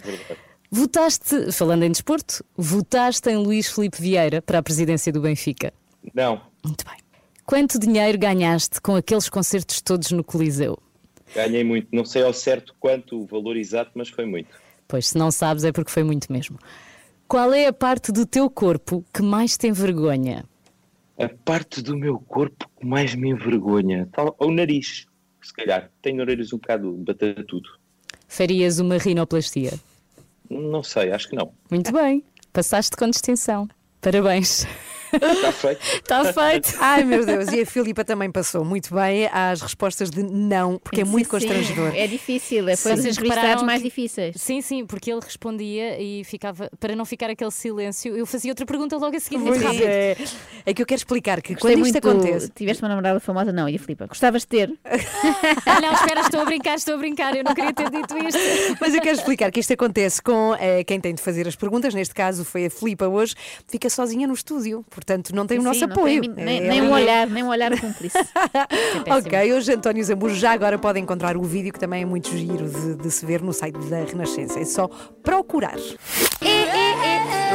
Votaste, 0.70 1.52
falando 1.52 1.82
em 1.82 1.90
desporto, 1.90 2.44
votaste 2.56 3.28
em 3.28 3.36
Luís 3.36 3.70
Filipe 3.70 4.00
Vieira 4.00 4.40
para 4.40 4.58
a 4.58 4.62
presidência 4.62 5.12
do 5.12 5.20
Benfica. 5.20 5.72
Não, 6.14 6.40
Quanto 7.44 7.78
dinheiro 7.78 8.18
ganhaste 8.18 8.80
com 8.80 8.96
aqueles 8.96 9.28
concertos 9.28 9.82
todos 9.82 10.10
no 10.10 10.24
Coliseu? 10.24 10.78
ganhei 11.34 11.64
muito. 11.64 11.88
Não 11.92 12.04
sei 12.04 12.22
ao 12.22 12.32
certo 12.32 12.74
quanto 12.78 13.20
o 13.20 13.26
valor 13.26 13.56
exato, 13.56 13.90
mas 13.94 14.08
foi 14.08 14.24
muito. 14.24 14.50
Pois, 14.86 15.08
se 15.08 15.18
não 15.18 15.30
sabes, 15.30 15.64
é 15.64 15.72
porque 15.72 15.90
foi 15.90 16.04
muito 16.04 16.32
mesmo. 16.32 16.58
Qual 17.32 17.54
é 17.54 17.66
a 17.66 17.72
parte 17.72 18.12
do 18.12 18.26
teu 18.26 18.50
corpo 18.50 19.02
que 19.10 19.22
mais 19.22 19.56
tem 19.56 19.72
vergonha? 19.72 20.44
A 21.18 21.30
parte 21.30 21.80
do 21.80 21.96
meu 21.96 22.18
corpo 22.18 22.68
que 22.78 22.84
mais 22.84 23.14
me 23.14 23.30
envergonha, 23.30 24.06
tal, 24.12 24.36
o 24.38 24.50
nariz, 24.50 25.06
se 25.40 25.54
calhar. 25.54 25.90
Tenho 26.02 26.20
orelhas 26.20 26.52
um 26.52 26.58
bocado 26.58 26.92
batatudo. 26.92 27.70
Farias 28.28 28.80
uma 28.80 28.98
rinoplastia? 28.98 29.72
Não 30.50 30.82
sei, 30.82 31.10
acho 31.10 31.30
que 31.30 31.34
não. 31.34 31.54
Muito 31.70 31.90
bem, 31.90 32.22
passaste 32.52 32.94
com 32.98 33.08
distinção. 33.08 33.66
Parabéns. 34.02 34.66
Está 35.12 35.52
feito. 35.52 35.80
Está 35.82 36.32
feito. 36.32 36.74
Ai 36.80 37.04
meu 37.04 37.24
Deus, 37.24 37.48
e 37.52 37.60
a 37.60 37.66
Filipa 37.66 38.04
também 38.04 38.30
passou 38.30 38.64
muito 38.64 38.94
bem 38.94 39.28
às 39.32 39.60
respostas 39.60 40.10
de 40.10 40.22
não, 40.22 40.78
porque 40.78 41.00
é 41.00 41.04
muito 41.04 41.26
Sim, 41.26 41.30
constrangedor. 41.30 41.92
É 41.94 42.06
difícil, 42.06 42.68
é 42.68 42.76
foi 42.76 42.92
entrevistados 42.92 43.18
repararam 43.28 43.64
mais 43.64 43.82
difíceis. 43.82 44.36
Sim, 44.38 44.60
sim, 44.60 44.86
porque 44.86 45.10
ele 45.10 45.20
respondia 45.20 46.00
e 46.00 46.24
ficava, 46.24 46.70
para 46.78 46.94
não 46.96 47.04
ficar 47.04 47.30
aquele 47.30 47.50
silêncio, 47.50 48.16
eu 48.16 48.26
fazia 48.26 48.50
outra 48.50 48.64
pergunta 48.66 48.96
logo 48.96 49.16
a 49.16 49.20
seguir. 49.20 49.38
muito 49.38 49.62
rápido. 49.62 49.82
é. 49.84 50.16
É 50.64 50.72
que 50.74 50.80
eu 50.80 50.86
quero 50.86 50.98
explicar 50.98 51.42
que 51.42 51.54
Gostei 51.54 51.74
quando 51.74 51.86
isto 51.86 52.04
muito, 52.04 52.08
acontece. 52.22 52.50
Tiveste 52.54 52.82
uma 52.82 52.88
namorada 52.88 53.18
famosa? 53.20 53.52
Não, 53.52 53.68
e 53.68 53.76
a 53.76 53.78
Filipa? 53.78 54.06
Gostavas 54.06 54.42
de 54.42 54.48
ter? 54.48 54.72
Ah, 55.66 55.80
não, 55.80 55.92
espera, 55.92 56.20
estou 56.20 56.40
a 56.40 56.44
brincar, 56.44 56.74
estou 56.74 56.94
a 56.94 56.98
brincar, 56.98 57.36
eu 57.36 57.44
não 57.44 57.54
queria 57.54 57.72
ter 57.72 57.88
dito 57.90 58.16
isto. 58.18 58.76
Mas 58.80 58.94
eu 58.94 59.00
quero 59.00 59.16
explicar 59.16 59.50
que 59.50 59.60
isto 59.60 59.72
acontece 59.72 60.20
com 60.20 60.54
eh, 60.58 60.84
quem 60.84 61.00
tem 61.00 61.14
de 61.14 61.22
fazer 61.22 61.46
as 61.46 61.56
perguntas, 61.56 61.94
neste 61.94 62.14
caso 62.14 62.44
foi 62.44 62.66
a 62.66 62.70
Filipa 62.70 63.06
hoje, 63.06 63.34
fica 63.68 63.88
sozinha 63.88 64.26
no 64.26 64.34
estúdio, 64.34 64.84
portanto 65.02 65.34
não 65.34 65.46
tem 65.46 65.58
o 65.58 65.62
Sim, 65.62 65.66
nosso 65.66 65.78
sim, 65.80 65.84
apoio. 65.86 66.20
tem 66.22 66.44
nem, 66.44 66.58
É, 66.58 66.68
nem 66.68 66.82
um 66.82 66.92
olhar, 66.92 67.26
nem 67.26 67.42
um 67.42 67.48
olhar 67.48 67.78
cúmplice. 67.78 68.16
Ok, 69.10 69.52
hoje 69.52 69.72
António 69.72 70.02
Zambujo 70.04 70.34
já 70.36 70.52
agora 70.52 70.78
pode 70.78 70.98
encontrar 71.00 71.36
o 71.36 71.42
vídeo 71.42 71.72
que 71.72 71.78
também 71.78 72.02
é 72.02 72.06
muito 72.06 72.28
giro 72.36 72.68
de, 72.68 72.94
de 72.96 73.10
se 73.10 73.26
ver 73.26 73.42
no 73.42 73.52
site 73.52 73.76
da 73.88 74.04
Renascença. 74.04 74.58
É 74.60 74.64
só 74.64 74.88
procurar. 75.22 75.76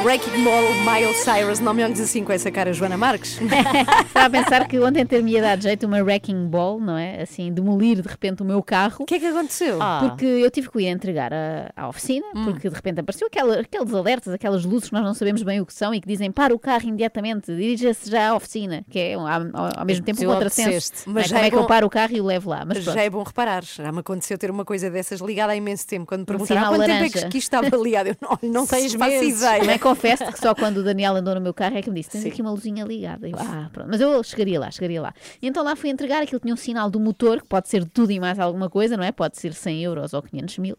Wrecking 0.04 0.44
Ball, 0.44 0.64
Miles 0.86 1.18
Cyrus, 1.18 1.60
não 1.60 1.74
me 1.74 1.84
olhes 1.84 2.00
assim 2.00 2.24
com 2.24 2.32
essa 2.32 2.50
cara, 2.50 2.72
Joana 2.72 2.96
Marques. 2.98 3.40
Estava 4.08 4.26
a 4.28 4.30
pensar 4.30 4.68
que 4.68 4.80
ontem 4.80 5.06
ter-me 5.06 5.40
dado 5.42 5.62
jeito 5.64 5.86
uma 5.86 6.02
wrecking 6.02 6.48
ball, 6.48 6.80
não 6.80 6.98
é? 6.98 7.22
Assim, 7.24 7.52
demolir 7.52 8.02
de 8.02 8.08
repente 8.08 8.42
o 8.42 8.46
meu 8.46 8.64
carro. 8.64 8.98
O 9.00 9.06
que 9.06 9.16
é 9.16 9.20
que 9.20 9.26
aconteceu? 9.26 9.80
Porque 10.02 10.26
eu 10.26 10.50
tive 10.50 10.70
que 10.70 10.80
ir 10.80 10.88
entregar 10.88 11.34
à, 11.34 11.72
à 11.76 11.90
oficina, 11.90 12.26
porque 12.46 12.70
de 12.70 12.76
repente 12.76 13.00
apareceu 13.02 13.28
aquela, 13.28 13.60
aqueles 13.60 13.94
alertas, 13.94 14.34
aquelas 14.34 14.64
luzes 14.64 14.88
que 14.90 14.94
nós 14.96 15.04
não 15.04 15.14
sabemos 15.14 15.44
bem 15.44 15.60
o 15.60 15.66
que 15.66 15.74
são 15.74 15.94
e 15.94 16.00
que 16.00 16.08
dizem 16.08 16.32
para 16.32 16.54
o 16.56 16.60
carro 16.60 16.88
imediatamente, 16.88 17.48
dirija-se 17.54 18.10
já 18.10 18.30
à 18.30 18.36
oficina, 18.36 18.86
que 18.90 18.98
é 19.00 19.14
ao, 19.16 19.28
ao- 19.28 19.80
ao 19.80 19.86
mesmo 19.86 20.06
tempo 20.06 20.22
um 20.24 20.28
contrassenso. 20.28 20.92
Mas 21.08 21.26
é? 21.26 21.28
já 21.28 21.36
Como 21.36 21.44
é 21.44 21.48
é 21.48 21.50
que 21.50 21.56
eu 21.56 21.62
bom- 21.62 21.68
paro 21.68 21.88
o 21.88 21.90
carro 21.90 22.14
e 22.16 22.22
o 22.22 22.26
levo 22.26 22.50
lá? 22.50 22.64
Mas 22.66 22.78
Mas 22.86 22.96
já 22.96 23.02
é 23.02 23.10
bom 23.10 23.24
reparar, 23.24 23.64
já 23.64 23.92
me 23.92 24.00
aconteceu 24.00 24.38
ter 24.38 24.50
uma 24.50 24.64
coisa 24.64 24.90
dessas 24.90 25.20
ligada 25.20 25.52
há 25.52 25.56
imenso 25.56 25.86
tempo. 25.86 26.06
Quando 26.06 26.22
me 26.22 26.26
perguntaram 26.26 26.62
há 26.62 26.68
quanto 26.70 26.80
tempo 26.86 26.92
é 26.92 27.08
laranja. 27.08 27.28
que, 27.30 27.38
isto 27.38 27.54
estava 27.54 27.76
ligado, 27.76 28.08
eu 28.08 28.16
não, 28.22 28.40
não 28.44 28.68
faço 28.68 28.98
meses. 28.98 29.42
ideia. 29.42 29.64
Confesso 29.90 30.26
que 30.32 30.40
só 30.40 30.54
quando 30.56 30.78
o 30.78 30.84
Daniel 30.84 31.16
andou 31.16 31.36
no 31.36 31.42
meu 31.42 31.54
carro 31.54 31.78
é 31.78 31.82
que 31.82 31.90
me 31.90 31.96
disse: 32.00 32.12
tens 32.12 32.22
Sim. 32.24 32.30
aqui 32.30 32.42
uma 32.42 32.52
luzinha 32.52 32.84
ligada. 32.86 33.28
Eu, 33.28 33.36
ah, 33.38 33.70
pronto. 33.72 33.88
Mas 33.90 34.02
eu 34.02 34.24
chegaria 34.24 34.60
lá, 34.60 34.70
chegaria 34.72 35.02
lá. 35.02 35.14
E 35.42 35.48
então 35.48 35.64
lá 35.64 35.76
fui 35.76 35.90
entregar, 35.90 36.22
aquilo 36.24 36.40
tinha 36.40 36.54
um 36.54 36.58
sinal 36.58 36.90
do 36.90 37.00
motor, 37.00 37.42
que 37.42 37.48
pode 37.48 37.70
ser 37.70 37.84
de 37.84 37.90
tudo 37.90 38.12
e 38.12 38.20
mais 38.20 38.40
alguma 38.40 38.70
coisa, 38.70 38.96
não 38.98 39.04
é? 39.04 39.12
Pode 39.12 39.38
ser 39.38 39.54
100 39.54 39.84
euros 39.84 40.14
ou 40.14 40.22
500 40.22 40.58
mil. 40.60 40.78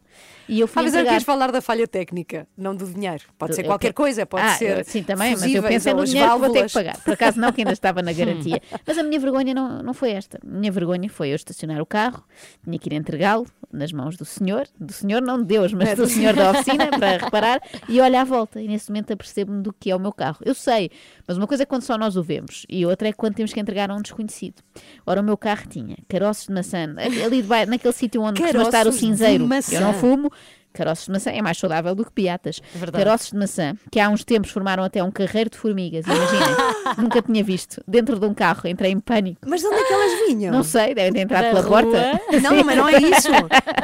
E 0.48 0.60
eu 0.60 0.66
fui 0.68 0.80
Ah, 0.80 0.84
mas 0.84 0.92
eu 0.94 1.00
entregar. 1.00 1.10
queres 1.12 1.24
falar 1.24 1.52
da 1.52 1.60
falha 1.60 1.86
técnica, 1.86 2.46
não 2.56 2.74
do 2.74 2.86
dinheiro. 2.86 3.22
Pode 3.38 3.52
Do- 3.52 3.56
ser 3.56 3.62
eu 3.62 3.66
qualquer 3.66 3.88
que- 3.88 3.94
coisa, 3.94 4.24
pode 4.26 4.42
Ah, 4.44 4.54
ser. 4.54 4.78
eu- 4.78 4.84
Sim, 4.84 5.02
também, 5.02 5.32
mas 5.36 5.42
eu 5.54 5.62
pensei 5.62 5.92
no 5.94 6.04
dinheiro 6.04 6.32
que 6.32 6.38
vou 6.38 6.48
ter 6.50 6.66
que 6.66 6.72
válvulas. 6.72 6.72
pagar. 6.72 7.04
Por 7.04 7.12
acaso 7.14 7.38
não, 7.40 7.52
que 7.52 7.60
ainda 7.60 7.72
estava 7.72 8.00
na 8.02 8.12
garantia. 8.52 8.60
Mas 8.86 8.96
a 8.98 9.02
minha 9.02 9.18
vergonha 9.20 9.52
não, 9.54 9.82
não 9.82 9.92
foi 9.94 10.12
esta. 10.12 10.38
A 10.42 10.46
minha 10.58 10.72
vergonha 10.72 11.08
foi 11.10 11.30
eu 11.30 11.36
estacionar 11.36 11.80
o 11.80 11.86
carro, 11.86 12.22
tinha 12.64 12.78
que 12.78 12.88
ir 12.88 12.94
entregá-lo 12.94 13.46
nas 13.72 13.92
mãos 13.92 14.16
do 14.16 14.24
senhor, 14.24 14.66
do 14.80 14.92
senhor 14.92 15.20
não 15.20 15.38
de 15.38 15.44
Deus, 15.44 15.72
mas 15.74 15.90
É, 15.90 15.94
do 15.96 16.06
senhor 16.06 16.34
da 16.34 16.50
oficina, 16.52 16.86
para 16.88 17.18
reparar, 17.18 17.60
e 17.88 18.00
olho 18.00 18.16
à 18.18 18.24
volta. 18.24 18.60
E 18.62 18.66
nesse 18.66 18.88
momento 18.90 18.97
apercebo-me 19.12 19.62
do 19.62 19.72
que 19.72 19.90
é 19.90 19.96
o 19.96 20.00
meu 20.00 20.12
carro. 20.12 20.38
Eu 20.44 20.54
sei, 20.54 20.90
mas 21.26 21.36
uma 21.36 21.46
coisa 21.46 21.62
é 21.62 21.66
quando 21.66 21.82
só 21.82 21.96
nós 21.98 22.16
o 22.16 22.22
vemos, 22.22 22.64
e 22.68 22.84
outra 22.86 23.08
é 23.08 23.12
quando 23.12 23.34
temos 23.34 23.52
que 23.52 23.60
entregar 23.60 23.90
a 23.90 23.94
um 23.94 24.02
desconhecido. 24.02 24.62
Ora, 25.06 25.20
o 25.20 25.24
meu 25.24 25.36
carro 25.36 25.66
tinha 25.68 25.96
caroços 26.08 26.46
de 26.46 26.52
maçã, 26.52 26.94
ali 26.98 27.42
debaixo, 27.42 27.70
naquele 27.70 27.94
sítio 27.94 28.22
onde 28.22 28.40
costuma 28.40 28.62
estar 28.64 28.86
o 28.86 28.92
cinzeiro. 28.92 29.48
Eu 29.72 29.80
não 29.80 29.92
fumo. 29.94 30.30
Caroços 30.70 31.06
de 31.06 31.12
maçã 31.12 31.30
é 31.30 31.40
mais 31.42 31.56
saudável 31.58 31.92
do 31.94 32.04
que 32.04 32.12
piatas. 32.12 32.60
verdade. 32.74 33.02
Caroços 33.02 33.30
de 33.30 33.36
maçã, 33.38 33.74
que 33.90 33.98
há 33.98 34.08
uns 34.10 34.22
tempos 34.22 34.50
formaram 34.50 34.84
até 34.84 35.02
um 35.02 35.10
carreiro 35.10 35.50
de 35.50 35.56
formigas, 35.56 36.04
imaginem. 36.06 36.56
Nunca 36.98 37.20
tinha 37.22 37.42
visto. 37.42 37.82
Dentro 37.88 38.18
de 38.20 38.26
um 38.26 38.34
carro, 38.34 38.68
entrei 38.68 38.92
em 38.92 39.00
pânico. 39.00 39.40
Mas 39.46 39.62
de 39.62 39.66
onde 39.66 39.76
é 39.76 39.84
que 39.84 39.92
elas 39.92 40.28
vinham? 40.28 40.52
Não 40.52 40.62
sei, 40.62 40.94
devem 40.94 41.12
ter 41.14 41.20
entrado 41.22 41.42
Da 41.44 41.48
pela 41.48 41.60
rua? 41.62 41.82
porta. 41.82 42.20
Não, 42.42 42.62
mas 42.62 42.76
não 42.76 42.88
é 42.88 42.98
isso. 43.00 43.28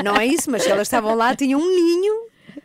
Não 0.04 0.14
é 0.16 0.26
isso, 0.26 0.50
mas 0.50 0.62
se 0.62 0.70
elas 0.70 0.86
estavam 0.86 1.16
lá, 1.16 1.34
tinham 1.34 1.58
um 1.58 1.64
ninho. 1.66 2.24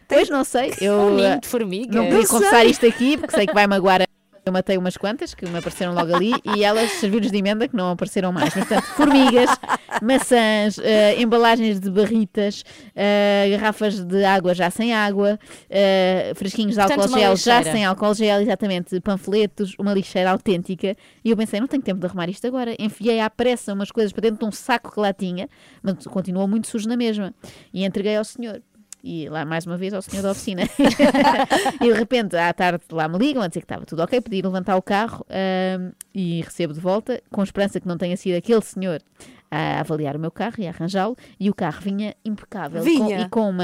Pois 0.09 0.29
não 0.29 0.43
sei. 0.43 0.73
Eu 0.81 0.93
Um 0.95 1.15
ninho 1.15 1.27
eh, 1.27 1.39
de 1.39 1.47
formigas. 1.47 1.95
não 1.95 2.05
queria 2.07 2.27
confessar 2.27 2.65
isto 2.65 2.85
aqui, 2.85 3.17
porque 3.17 3.35
sei 3.35 3.47
que 3.47 3.53
vai 3.53 3.67
magoar. 3.67 4.01
a- 4.01 4.05
Eu 4.45 4.53
matei 4.53 4.77
umas 4.77 4.97
quantas 4.97 5.35
que 5.35 5.45
me 5.45 5.59
apareceram 5.59 5.93
logo 5.93 6.15
ali 6.15 6.31
e 6.55 6.63
elas 6.63 6.89
serviram-lhes 6.93 7.31
de 7.31 7.37
emenda 7.37 7.67
que 7.67 7.75
não 7.75 7.91
apareceram 7.91 8.31
mais. 8.31 8.45
Mas, 8.55 8.65
portanto, 8.65 8.85
formigas, 8.95 9.49
maçãs, 10.01 10.79
eh, 10.79 11.21
embalagens 11.21 11.79
de 11.79 11.91
barritas, 11.91 12.63
eh, 12.95 13.47
garrafas 13.51 13.99
de 14.03 14.23
água 14.25 14.55
já 14.55 14.71
sem 14.71 14.91
água, 14.93 15.37
eh, 15.69 16.31
fresquinhos 16.35 16.73
de 16.73 16.79
Portanto, 16.81 17.01
álcool 17.01 17.13
uma 17.13 17.19
gel 17.19 17.35
já 17.35 17.61
sem 17.63 17.85
álcool 17.85 18.13
gel, 18.15 18.41
exatamente, 18.41 18.99
panfletos, 19.01 19.75
uma 19.77 19.93
lixeira 19.93 20.31
autêntica. 20.31 20.95
E 21.23 21.29
eu 21.29 21.37
pensei, 21.37 21.59
não 21.59 21.67
tenho 21.67 21.83
tempo 21.83 21.99
de 21.99 22.07
arrumar 22.07 22.27
isto 22.29 22.47
agora. 22.47 22.73
Enfiei 22.79 23.19
à 23.19 23.29
pressa 23.29 23.73
umas 23.73 23.91
coisas 23.91 24.11
para 24.11 24.21
dentro 24.21 24.39
de 24.39 24.45
um 24.45 24.51
saco 24.51 24.91
que 24.91 24.99
lá 24.99 25.13
tinha, 25.13 25.47
mas 25.83 26.07
continuou 26.07 26.47
muito 26.47 26.65
sujo 26.67 26.87
na 26.89 26.97
mesma. 26.97 27.33
E 27.71 27.85
entreguei 27.85 28.15
ao 28.15 28.23
senhor. 28.23 28.63
E 29.03 29.29
lá, 29.29 29.45
mais 29.45 29.65
uma 29.65 29.77
vez, 29.77 29.93
ao 29.93 30.01
senhor 30.01 30.21
da 30.21 30.31
oficina. 30.31 30.63
e 31.81 31.85
de 31.85 31.93
repente, 31.93 32.35
à 32.35 32.53
tarde, 32.53 32.83
lá 32.91 33.07
me 33.07 33.17
ligam 33.17 33.41
a 33.41 33.47
dizer 33.47 33.61
que 33.61 33.65
estava 33.65 33.85
tudo 33.85 34.01
ok, 34.01 34.19
pedi 34.21 34.41
levantar 34.41 34.75
o 34.75 34.81
carro 34.81 35.25
e 36.13 36.41
recebo 36.41 36.73
de 36.73 36.79
volta, 36.79 37.21
com 37.31 37.41
esperança 37.41 37.79
que 37.79 37.87
não 37.87 37.97
tenha 37.97 38.17
sido 38.17 38.35
aquele 38.35 38.61
senhor 38.61 39.01
a 39.51 39.79
avaliar 39.79 40.15
o 40.15 40.19
meu 40.19 40.31
carro 40.31 40.55
e 40.59 40.67
a 40.67 40.69
arranjá-lo, 40.69 41.15
e 41.39 41.49
o 41.49 41.53
carro 41.53 41.81
vinha 41.81 42.13
impecável. 42.23 42.81
Vinha. 42.83 42.99
Com, 42.99 43.21
e 43.25 43.29
com 43.29 43.49
uma, 43.49 43.63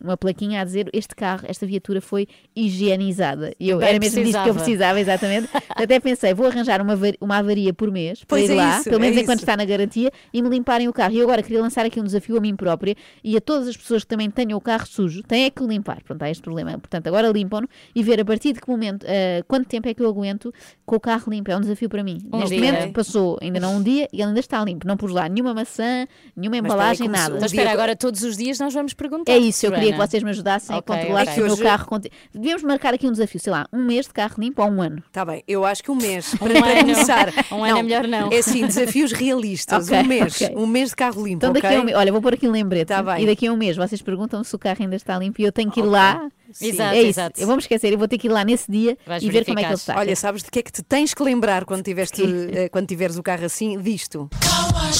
uma 0.00 0.16
plaquinha 0.16 0.60
a 0.60 0.64
dizer 0.64 0.88
este 0.92 1.14
carro, 1.14 1.44
esta 1.48 1.66
viatura 1.66 2.00
foi 2.00 2.26
higienizada. 2.54 3.52
E 3.58 3.68
eu, 3.68 3.78
Bem 3.78 3.88
era 3.90 3.98
mesmo 3.98 4.22
disto 4.22 4.42
que 4.42 4.48
eu 4.48 4.54
precisava. 4.54 4.94
precisava, 4.94 5.00
exatamente. 5.00 5.48
Até 5.70 6.00
pensei, 6.00 6.34
vou 6.34 6.46
arranjar 6.46 6.80
uma, 6.82 6.94
uma 7.20 7.38
avaria 7.38 7.72
por 7.72 7.90
mês, 7.90 8.18
para 8.24 8.36
Pois 8.38 8.48
ir 8.48 8.52
é 8.52 8.56
lá, 8.56 8.76
isso, 8.80 8.84
pelo 8.90 9.00
menos 9.00 9.16
é 9.16 9.20
enquanto 9.20 9.38
isso. 9.38 9.44
está 9.44 9.56
na 9.56 9.64
garantia, 9.64 10.10
e 10.32 10.42
me 10.42 10.48
limparem 10.48 10.88
o 10.88 10.92
carro. 10.92 11.12
E 11.14 11.18
eu 11.18 11.24
agora 11.24 11.42
queria 11.42 11.60
lançar 11.62 11.84
aqui 11.86 12.00
um 12.00 12.04
desafio 12.04 12.36
a 12.36 12.40
mim 12.40 12.56
própria 12.56 12.94
e 13.22 13.36
a 13.36 13.40
todas 13.40 13.68
as 13.68 13.76
pessoas 13.76 14.02
que 14.02 14.08
também 14.08 14.30
tenham 14.30 14.58
o 14.58 14.60
carro 14.60 14.86
sujo, 14.86 15.22
têm 15.22 15.44
é 15.44 15.50
que 15.50 15.62
o 15.62 15.66
limpar. 15.66 16.02
Pronto, 16.02 16.22
há 16.22 16.30
este 16.30 16.42
problema. 16.42 16.72
Portanto, 16.78 17.06
agora 17.06 17.28
limpam-no 17.28 17.68
e 17.94 18.02
ver 18.02 18.20
a 18.20 18.24
partir 18.24 18.52
de 18.52 18.60
que 18.60 18.68
momento, 18.68 19.06
ah, 19.06 19.42
quanto 19.46 19.66
tempo 19.68 19.88
é 19.88 19.94
que 19.94 20.02
eu 20.02 20.08
aguento 20.08 20.52
com 20.84 20.96
o 20.96 21.00
carro 21.00 21.30
limpo. 21.30 21.50
É 21.50 21.56
um 21.56 21.60
desafio 21.60 21.88
para 21.88 22.02
mim. 22.02 22.18
Um 22.32 22.38
Neste 22.40 22.56
dia. 22.56 22.72
momento 22.72 22.92
passou 22.92 23.38
ainda 23.40 23.60
não 23.60 23.76
um 23.76 23.82
dia 23.82 24.08
e 24.12 24.16
ele 24.16 24.28
ainda 24.28 24.40
está 24.40 24.62
limpo. 24.64 24.86
Não 24.86 24.96
pus 24.96 25.12
lá 25.14 25.28
nenhuma 25.28 25.54
maçã, 25.54 26.06
nenhuma 26.36 26.56
Mas 26.60 26.64
embalagem, 26.64 27.08
nada. 27.08 27.34
Então 27.36 27.46
espera, 27.46 27.72
agora 27.72 27.96
todos 27.96 28.22
os 28.22 28.36
dias 28.36 28.58
nós 28.58 28.74
vamos 28.74 28.92
perguntar. 28.94 29.32
É 29.32 29.38
isso, 29.38 29.64
eu 29.66 29.70
queria 29.72 29.90
que 29.90 29.96
Joana. 29.96 30.06
vocês 30.10 30.22
me 30.22 30.30
ajudassem 30.30 30.76
Ok, 30.76 30.94
a 30.94 30.98
controlar 30.98 31.22
ok. 31.22 31.32
se 31.34 31.40
o 31.40 31.44
meu 31.46 31.56
carro. 31.56 31.86
conti- 31.86 32.10
Devíamos 32.34 32.62
marcar 32.62 32.92
aqui 32.94 33.06
um 33.06 33.12
desafio, 33.12 33.40
sei 33.40 33.52
lá, 33.52 33.66
um 33.72 33.84
mês 33.84 34.06
de 34.06 34.12
carro 34.12 34.34
limpo 34.38 34.62
ou 34.62 34.68
um 34.68 34.82
ano. 34.82 35.02
Está 35.06 35.24
bem, 35.24 35.42
eu 35.48 35.64
acho 35.64 35.82
que 35.82 35.90
um 35.90 35.94
mês, 35.94 36.34
para, 36.34 36.52
Um 36.52 36.60
para 36.60 36.70
ano. 36.72 36.80
começar. 36.80 37.32
Um 37.52 37.64
ano 37.64 37.78
é 37.78 37.82
melhor 37.82 38.06
não. 38.08 38.30
É 38.32 38.38
assim, 38.38 38.66
desafios 38.66 39.12
realistas. 39.12 39.88
Ok, 39.88 39.98
um 39.98 40.04
mês, 40.04 40.38
um 40.56 40.66
mês 40.66 40.90
de 40.90 40.96
carro 40.96 41.24
limpo, 41.24 41.36
Então 41.36 41.52
daqui 41.52 41.66
um 41.78 41.84
mês, 41.84 41.96
olha, 41.96 42.12
vou 42.12 42.20
pôr 42.20 42.34
aqui 42.34 42.48
um 42.48 42.52
lembrete. 42.52 42.88
Tá 42.88 43.02
bem. 43.02 43.22
E 43.22 43.26
daqui 43.26 43.46
a 43.46 43.52
um 43.52 43.56
mês 43.56 43.76
vocês 43.76 44.02
perguntam 44.02 44.42
se 44.42 44.54
o 44.54 44.58
carro 44.58 44.78
ainda 44.82 44.96
está 44.96 45.16
limpo 45.18 45.40
e 45.40 45.44
eu 45.44 45.52
tenho 45.52 45.70
que 45.70 45.80
ir 45.80 45.84
lá. 45.84 46.28
Sim. 46.52 46.68
Exato, 46.68 46.94
é 46.94 46.98
isso. 47.00 47.08
exato. 47.20 47.40
Eu 47.40 47.46
vou 47.46 47.56
me 47.56 47.62
esquecer, 47.62 47.92
eu 47.92 47.98
vou 47.98 48.06
ter 48.06 48.16
que 48.18 48.28
ir 48.28 48.30
lá 48.30 48.44
nesse 48.44 48.70
dia 48.70 48.96
Vais 49.06 49.22
e 49.22 49.28
ver 49.30 49.44
como 49.44 49.58
é 49.58 49.62
que 49.62 49.68
ele 49.68 49.74
está. 49.74 49.96
Olha, 49.98 50.14
sabes 50.14 50.42
de 50.42 50.50
que 50.50 50.58
é 50.60 50.62
que 50.62 50.70
te 50.70 50.82
tens 50.84 51.12
que 51.12 51.20
lembrar 51.22 51.64
quando, 51.64 51.82
tiveste, 51.82 52.22
eh, 52.52 52.68
quando 52.68 52.86
tiveres 52.86 53.16
o 53.16 53.22
carro 53.24 53.44
assim? 53.44 53.76
Disto. 53.80 54.28
Car 54.40 54.92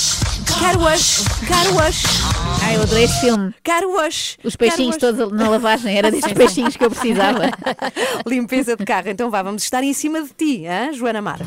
wash, 0.63 1.25
car 1.49 1.75
wash, 1.75 2.05
Ah, 2.63 2.75
eu 2.75 2.83
adorei 2.83 3.05
este 3.05 3.21
filme. 3.21 3.55
car 3.63 3.83
wash. 3.85 4.39
Os 4.45 4.57
peixinhos 4.57 4.97
car 4.97 5.11
wash. 5.11 5.17
todos 5.19 5.33
na 5.39 5.49
lavagem, 5.49 5.97
era 5.97 6.11
destes 6.11 6.33
peixinhos 6.35 6.77
que 6.77 6.85
eu 6.85 6.91
precisava. 6.91 7.51
Limpeza 8.27 8.77
de 8.77 8.85
carro. 8.85 9.09
Então 9.09 9.31
vá, 9.31 9.43
vamos 9.43 9.63
estar 9.63 9.83
em 9.83 9.93
cima 9.93 10.23
de 10.23 10.31
ti, 10.31 10.65
hein, 10.67 10.93
Joana 10.93 11.21
Mar. 11.21 11.39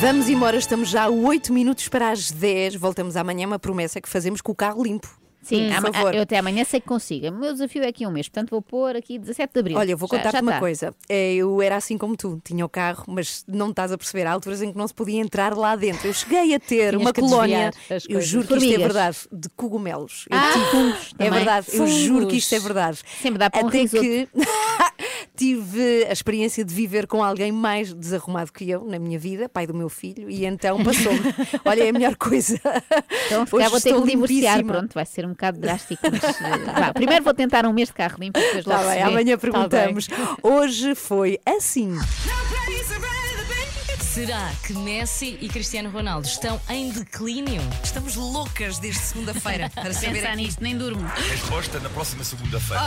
Vamos 0.00 0.28
embora, 0.28 0.56
estamos 0.56 0.88
já 0.88 1.04
a 1.04 1.08
8 1.10 1.52
minutos 1.52 1.88
para 1.88 2.10
as 2.10 2.30
10. 2.30 2.76
Voltamos 2.76 3.16
amanhã, 3.16 3.46
uma 3.46 3.58
promessa 3.58 4.00
que 4.00 4.08
fazemos 4.08 4.40
com 4.40 4.52
o 4.52 4.54
carro 4.54 4.82
limpo. 4.82 5.08
Sim, 5.44 5.70
favor. 5.72 6.14
eu 6.14 6.22
até 6.22 6.38
amanhã 6.38 6.64
sei 6.64 6.80
que 6.80 6.86
consigo. 6.86 7.28
O 7.28 7.32
meu 7.38 7.52
desafio 7.52 7.82
é 7.82 7.88
aqui 7.88 8.06
um 8.06 8.10
mês, 8.10 8.28
portanto 8.28 8.50
vou 8.50 8.62
pôr 8.62 8.96
aqui 8.96 9.18
17 9.18 9.52
de 9.52 9.60
abril. 9.60 9.76
Olha, 9.78 9.90
eu 9.92 9.96
vou 9.96 10.08
contar-te 10.08 10.40
uma 10.40 10.52
tá. 10.52 10.58
coisa. 10.58 10.94
É, 11.08 11.34
Eu 11.34 11.60
era 11.62 11.76
assim 11.76 11.96
como 11.98 12.16
tu, 12.16 12.40
tinha 12.44 12.64
o 12.64 12.68
carro, 12.68 13.04
mas 13.08 13.44
não 13.46 13.70
estás 13.70 13.92
a 13.92 13.98
perceber. 13.98 14.26
Há 14.26 14.32
alturas 14.32 14.62
em 14.62 14.72
que 14.72 14.78
não 14.78 14.86
se 14.88 14.94
podia 14.94 15.20
entrar 15.20 15.56
lá 15.56 15.76
dentro. 15.76 16.06
Eu 16.08 16.12
cheguei 16.14 16.54
a 16.54 16.58
ter 16.60 16.90
Tinhas 16.90 17.02
uma 17.02 17.12
colónia, 17.12 17.70
desviar 17.70 17.96
as 17.96 18.04
eu 18.04 18.08
coisas. 18.10 18.26
juro 18.28 18.46
que 18.48 18.54
isto 18.56 18.74
é 18.74 18.78
verdade, 18.78 19.18
de 19.32 19.48
cogumelos. 19.50 20.24
Eu 20.30 20.38
Ah, 20.38 20.50
tive- 20.52 20.64
fungos 20.70 20.98
é 21.18 21.24
também. 21.24 21.30
verdade, 21.32 21.66
eu 21.72 21.86
juro 21.86 22.26
que 22.28 22.36
isto 22.36 22.54
é 22.54 22.58
Fungos. 22.58 22.74
verdade. 22.74 22.98
Sempre 23.22 23.38
dá 23.38 23.50
para 23.50 23.64
um 23.64 23.68
Até 23.68 23.78
risoto. 23.78 24.02
que 24.02 24.28
tive 25.36 26.04
a 26.08 26.12
experiência 26.12 26.64
de 26.64 26.72
viver 26.74 27.06
com 27.06 27.22
alguém 27.22 27.50
mais 27.50 27.92
desarrumado 27.92 28.52
que 28.52 28.68
eu 28.70 28.84
na 28.84 28.98
minha 28.98 29.18
vida, 29.18 29.48
pai 29.48 29.66
do 29.66 29.74
meu 29.74 29.88
filho, 29.88 30.30
e 30.30 30.44
então 30.44 30.82
passou. 30.84 31.12
Olha, 31.64 31.84
é 31.84 31.88
a 31.88 31.92
melhor 31.92 32.16
coisa. 32.16 32.60
Então, 33.26 33.44
Hoje 33.52 33.68
vou 33.68 33.80
ter 33.80 33.94
que 33.94 34.02
divorciar. 34.10 34.56
limpíssima. 34.58 34.72
Pronto, 34.72 34.94
vai 34.94 35.06
ser 35.06 35.26
um 35.26 35.30
bocado 35.30 35.58
drástico. 35.60 36.02
Mas, 36.10 36.22
eh, 36.40 36.58
vá, 36.80 36.92
primeiro 36.92 37.24
vou 37.24 37.34
tentar 37.34 37.66
um 37.66 37.72
mês 37.72 37.88
de 37.88 37.94
carro 37.94 38.16
limpo, 38.20 38.38
depois 38.38 38.58
Está 38.58 38.76
logo 38.80 38.90
bem, 38.90 39.02
amanhã 39.02 39.36
Tá 39.36 39.42
bem. 39.42 39.52
perguntamos. 39.52 40.08
Hoje 40.42 40.94
foi 40.94 41.38
assim. 41.44 41.96
Será 44.14 44.52
que 44.64 44.72
Messi 44.74 45.36
e 45.40 45.48
Cristiano 45.48 45.90
Ronaldo 45.90 46.28
estão 46.28 46.60
em 46.68 46.92
declínio? 46.92 47.60
Estamos 47.82 48.14
loucas 48.14 48.78
desde 48.78 49.00
segunda-feira 49.00 49.68
para 49.68 49.92
Pensar 49.92 50.36
nisto, 50.36 50.62
nem 50.62 50.78
durmo. 50.78 51.04
Resposta 51.28 51.80
na 51.80 51.88
próxima 51.88 52.22
segunda-feira. 52.22 52.80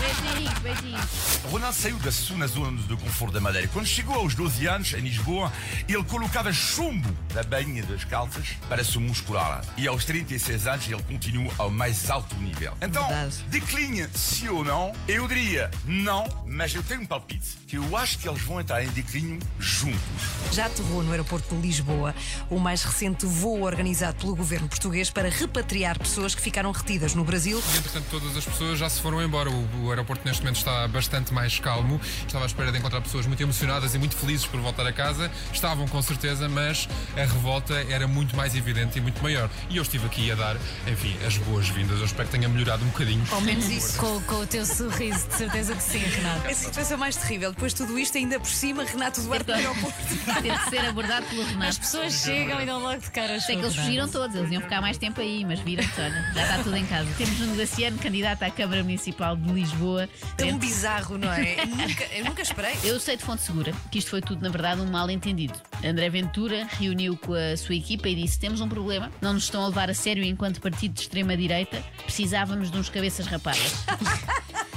Beijinhos, 0.00 0.58
beijinhos. 0.58 1.10
Ronaldo 1.48 1.76
saiu 1.76 1.96
da 1.98 2.10
sua 2.10 2.44
zona 2.48 2.82
de 2.82 2.96
conforto 2.96 3.34
da 3.34 3.40
Madeira. 3.40 3.68
Quando 3.68 3.86
chegou 3.86 4.16
aos 4.16 4.34
12 4.34 4.66
anos, 4.66 4.92
em 4.94 5.00
Lisboa, 5.00 5.52
ele 5.88 6.02
colocava 6.02 6.52
chumbo 6.52 7.08
na 7.32 7.44
bainha 7.44 7.84
das 7.84 8.02
calças 8.02 8.48
para 8.68 8.82
se 8.82 8.98
muscular. 8.98 9.62
E 9.76 9.86
aos 9.86 10.04
36 10.04 10.66
anos, 10.66 10.88
ele 10.88 11.02
continua 11.04 11.52
ao 11.56 11.70
mais 11.70 12.10
alto 12.10 12.34
nível. 12.34 12.76
Então, 12.82 13.08
declínio, 13.46 14.10
sim 14.12 14.48
ou 14.48 14.64
não? 14.64 14.92
Eu 15.06 15.28
diria 15.28 15.70
não, 15.84 16.26
mas 16.44 16.74
eu 16.74 16.82
tenho 16.82 17.02
um 17.02 17.06
palpite 17.06 17.56
que 17.68 17.76
eu 17.76 17.96
acho 17.96 18.18
que 18.18 18.28
eles 18.28 18.42
vão 18.42 18.60
entrar 18.60 18.82
em 18.82 18.88
declínio 18.88 19.38
juntos. 19.60 20.47
Já 20.52 20.66
aterrou 20.66 21.02
no 21.02 21.10
aeroporto 21.10 21.54
de 21.54 21.60
Lisboa 21.60 22.14
o 22.50 22.58
mais 22.58 22.82
recente 22.82 23.26
voo 23.26 23.62
organizado 23.62 24.18
pelo 24.18 24.34
governo 24.34 24.68
português 24.68 25.10
para 25.10 25.28
repatriar 25.28 25.98
pessoas 25.98 26.34
que 26.34 26.40
ficaram 26.40 26.70
retidas 26.72 27.14
no 27.14 27.24
Brasil. 27.24 27.62
E, 27.74 27.78
entretanto, 27.78 28.06
todas 28.10 28.36
as 28.36 28.44
pessoas 28.44 28.78
já 28.78 28.88
se 28.88 29.00
foram 29.00 29.22
embora. 29.22 29.50
O, 29.50 29.84
o 29.84 29.90
aeroporto 29.90 30.26
neste 30.26 30.42
momento 30.42 30.56
está 30.56 30.88
bastante 30.88 31.32
mais 31.32 31.58
calmo. 31.58 32.00
Estava 32.26 32.44
à 32.44 32.46
espera 32.46 32.72
de 32.72 32.78
encontrar 32.78 33.00
pessoas 33.00 33.26
muito 33.26 33.42
emocionadas 33.42 33.94
e 33.94 33.98
muito 33.98 34.16
felizes 34.16 34.46
por 34.46 34.60
voltar 34.60 34.86
a 34.86 34.92
casa. 34.92 35.30
Estavam 35.52 35.86
com 35.86 36.00
certeza, 36.02 36.48
mas 36.48 36.88
a 37.16 37.20
revolta 37.20 37.74
era 37.88 38.06
muito 38.08 38.36
mais 38.36 38.54
evidente 38.54 38.98
e 38.98 39.00
muito 39.00 39.22
maior. 39.22 39.50
E 39.68 39.76
eu 39.76 39.82
estive 39.82 40.06
aqui 40.06 40.30
a 40.30 40.34
dar, 40.34 40.56
enfim, 40.86 41.14
as 41.26 41.36
boas-vindas. 41.38 41.98
Eu 41.98 42.06
espero 42.06 42.28
que 42.28 42.36
tenha 42.36 42.48
melhorado 42.48 42.84
um 42.84 42.88
bocadinho. 42.88 43.24
Ao 43.30 43.40
menos 43.40 43.68
isso. 43.68 43.98
Com, 43.98 44.20
com 44.22 44.36
o 44.36 44.46
teu 44.46 44.64
sorriso, 44.64 45.26
de 45.28 45.34
certeza 45.34 45.74
que 45.74 45.82
sim, 45.82 45.98
Renato. 45.98 46.48
A 46.48 46.54
situação 46.54 46.98
mais 46.98 47.16
terrível. 47.16 47.52
Depois 47.52 47.72
de 47.72 47.78
tudo 47.78 47.98
isto, 47.98 48.16
ainda 48.16 48.40
por 48.40 48.50
cima, 48.50 48.84
Renato 48.84 49.20
Duarte 49.22 49.48
no 49.48 49.54
aeroporto. 49.54 49.98
Teve 50.42 50.58
que 50.58 50.70
ser 50.70 50.86
abordado 50.86 51.26
pelo 51.26 51.44
Renato. 51.44 51.68
As 51.68 51.78
pessoas 51.78 52.12
chegam 52.14 52.60
e 52.60 52.66
dão 52.66 52.80
logo 52.80 53.00
de 53.00 53.10
cara 53.10 53.40
Sei 53.40 53.56
que 53.56 53.62
eles 53.62 53.74
fugiram 53.76 54.08
todos, 54.08 54.36
eles 54.36 54.50
iam 54.50 54.62
ficar 54.62 54.80
mais 54.80 54.96
tempo 54.98 55.20
aí, 55.20 55.44
mas 55.44 55.60
viram-se, 55.60 56.00
olha, 56.00 56.32
já 56.34 56.42
está 56.42 56.62
tudo 56.62 56.76
em 56.76 56.86
casa. 56.86 57.08
Temos 57.16 57.40
um 57.40 57.56
Graciano, 57.56 57.98
candidato 57.98 58.42
à 58.42 58.50
Câmara 58.50 58.82
Municipal 58.82 59.36
de 59.36 59.52
Lisboa. 59.52 60.08
Tão 60.36 60.58
bizarro, 60.58 61.18
não 61.18 61.32
é? 61.32 61.60
Eu 61.62 61.66
nunca, 61.66 62.04
eu 62.14 62.24
nunca 62.24 62.42
esperei. 62.42 62.76
Eu 62.84 63.00
sei 63.00 63.16
de 63.16 63.24
fonte 63.24 63.42
segura 63.42 63.72
que 63.90 63.98
isto 63.98 64.10
foi 64.10 64.20
tudo, 64.20 64.42
na 64.42 64.48
verdade, 64.48 64.80
um 64.80 64.86
mal-entendido. 64.90 65.54
André 65.84 66.08
Ventura 66.10 66.66
reuniu 66.78 67.16
com 67.16 67.34
a 67.34 67.56
sua 67.56 67.74
equipa 67.74 68.08
e 68.08 68.14
disse: 68.14 68.38
Temos 68.38 68.60
um 68.60 68.68
problema, 68.68 69.10
não 69.20 69.32
nos 69.34 69.44
estão 69.44 69.62
a 69.64 69.68
levar 69.68 69.90
a 69.90 69.94
sério 69.94 70.22
enquanto 70.24 70.60
partido 70.60 70.94
de 70.94 71.00
extrema-direita, 71.00 71.82
precisávamos 72.04 72.70
de 72.70 72.78
uns 72.78 72.88
cabeças 72.88 73.26
rapadas. 73.26 73.72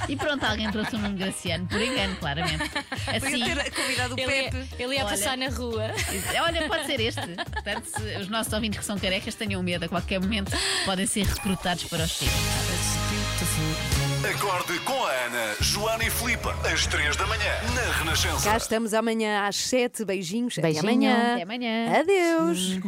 e 0.10 0.16
pronto, 0.16 0.44
alguém 0.46 0.70
trouxe 0.72 0.96
um 0.96 1.00
Nuno 1.00 1.18
Graciano, 1.18 1.68
por 1.68 1.82
engano, 1.82 2.16
claramente. 2.18 2.64
Assim, 3.08 3.20
Podia 3.40 3.56
ter 3.56 3.72
convidado 3.72 4.16
o 4.16 4.20
Ele 4.20 4.32
ia, 4.44 4.52
Pepe. 4.52 4.68
ele 4.80 4.94
ia 4.96 5.00
Olha. 5.02 5.10
passar 5.10 5.38
na 5.38 5.50
rua. 5.52 5.92
Olha, 6.44 6.68
pode 6.68 6.86
ser 6.86 7.00
este. 7.00 7.22
Portanto, 7.52 7.86
se 7.86 8.18
os 8.22 8.28
nossos 8.30 8.52
ouvintes 8.54 8.80
que 8.80 8.86
são 8.86 8.98
carecas 8.98 9.36
tenham 9.36 9.62
medo, 9.64 9.86
a 9.86 9.88
qualquer 9.90 10.20
momento 10.20 10.52
podem 10.86 11.06
ser 11.06 11.26
recrutados 11.26 11.84
para 11.86 12.04
os 12.04 12.12
Chega. 12.12 12.32
Acorde 14.30 14.80
com 14.82 14.94
a 15.06 15.12
Ana, 15.12 15.56
Joana 15.60 16.04
e 16.06 16.10
Filipe, 16.10 16.48
às 16.72 16.86
3 16.86 17.16
da 17.16 17.26
manhã, 17.26 17.54
na 17.74 17.92
Renascença. 17.98 18.50
Cá 18.50 18.58
estamos 18.58 18.94
amanhã 18.94 19.48
às 19.48 19.56
7. 19.56 20.06
Beijinhos. 20.06 20.54
Até 20.54 20.62
Beijinho. 20.62 20.84
amanhã. 20.84 21.34
Até 21.34 21.44
amanhã. 21.44 22.00
Adeus. 22.00 22.80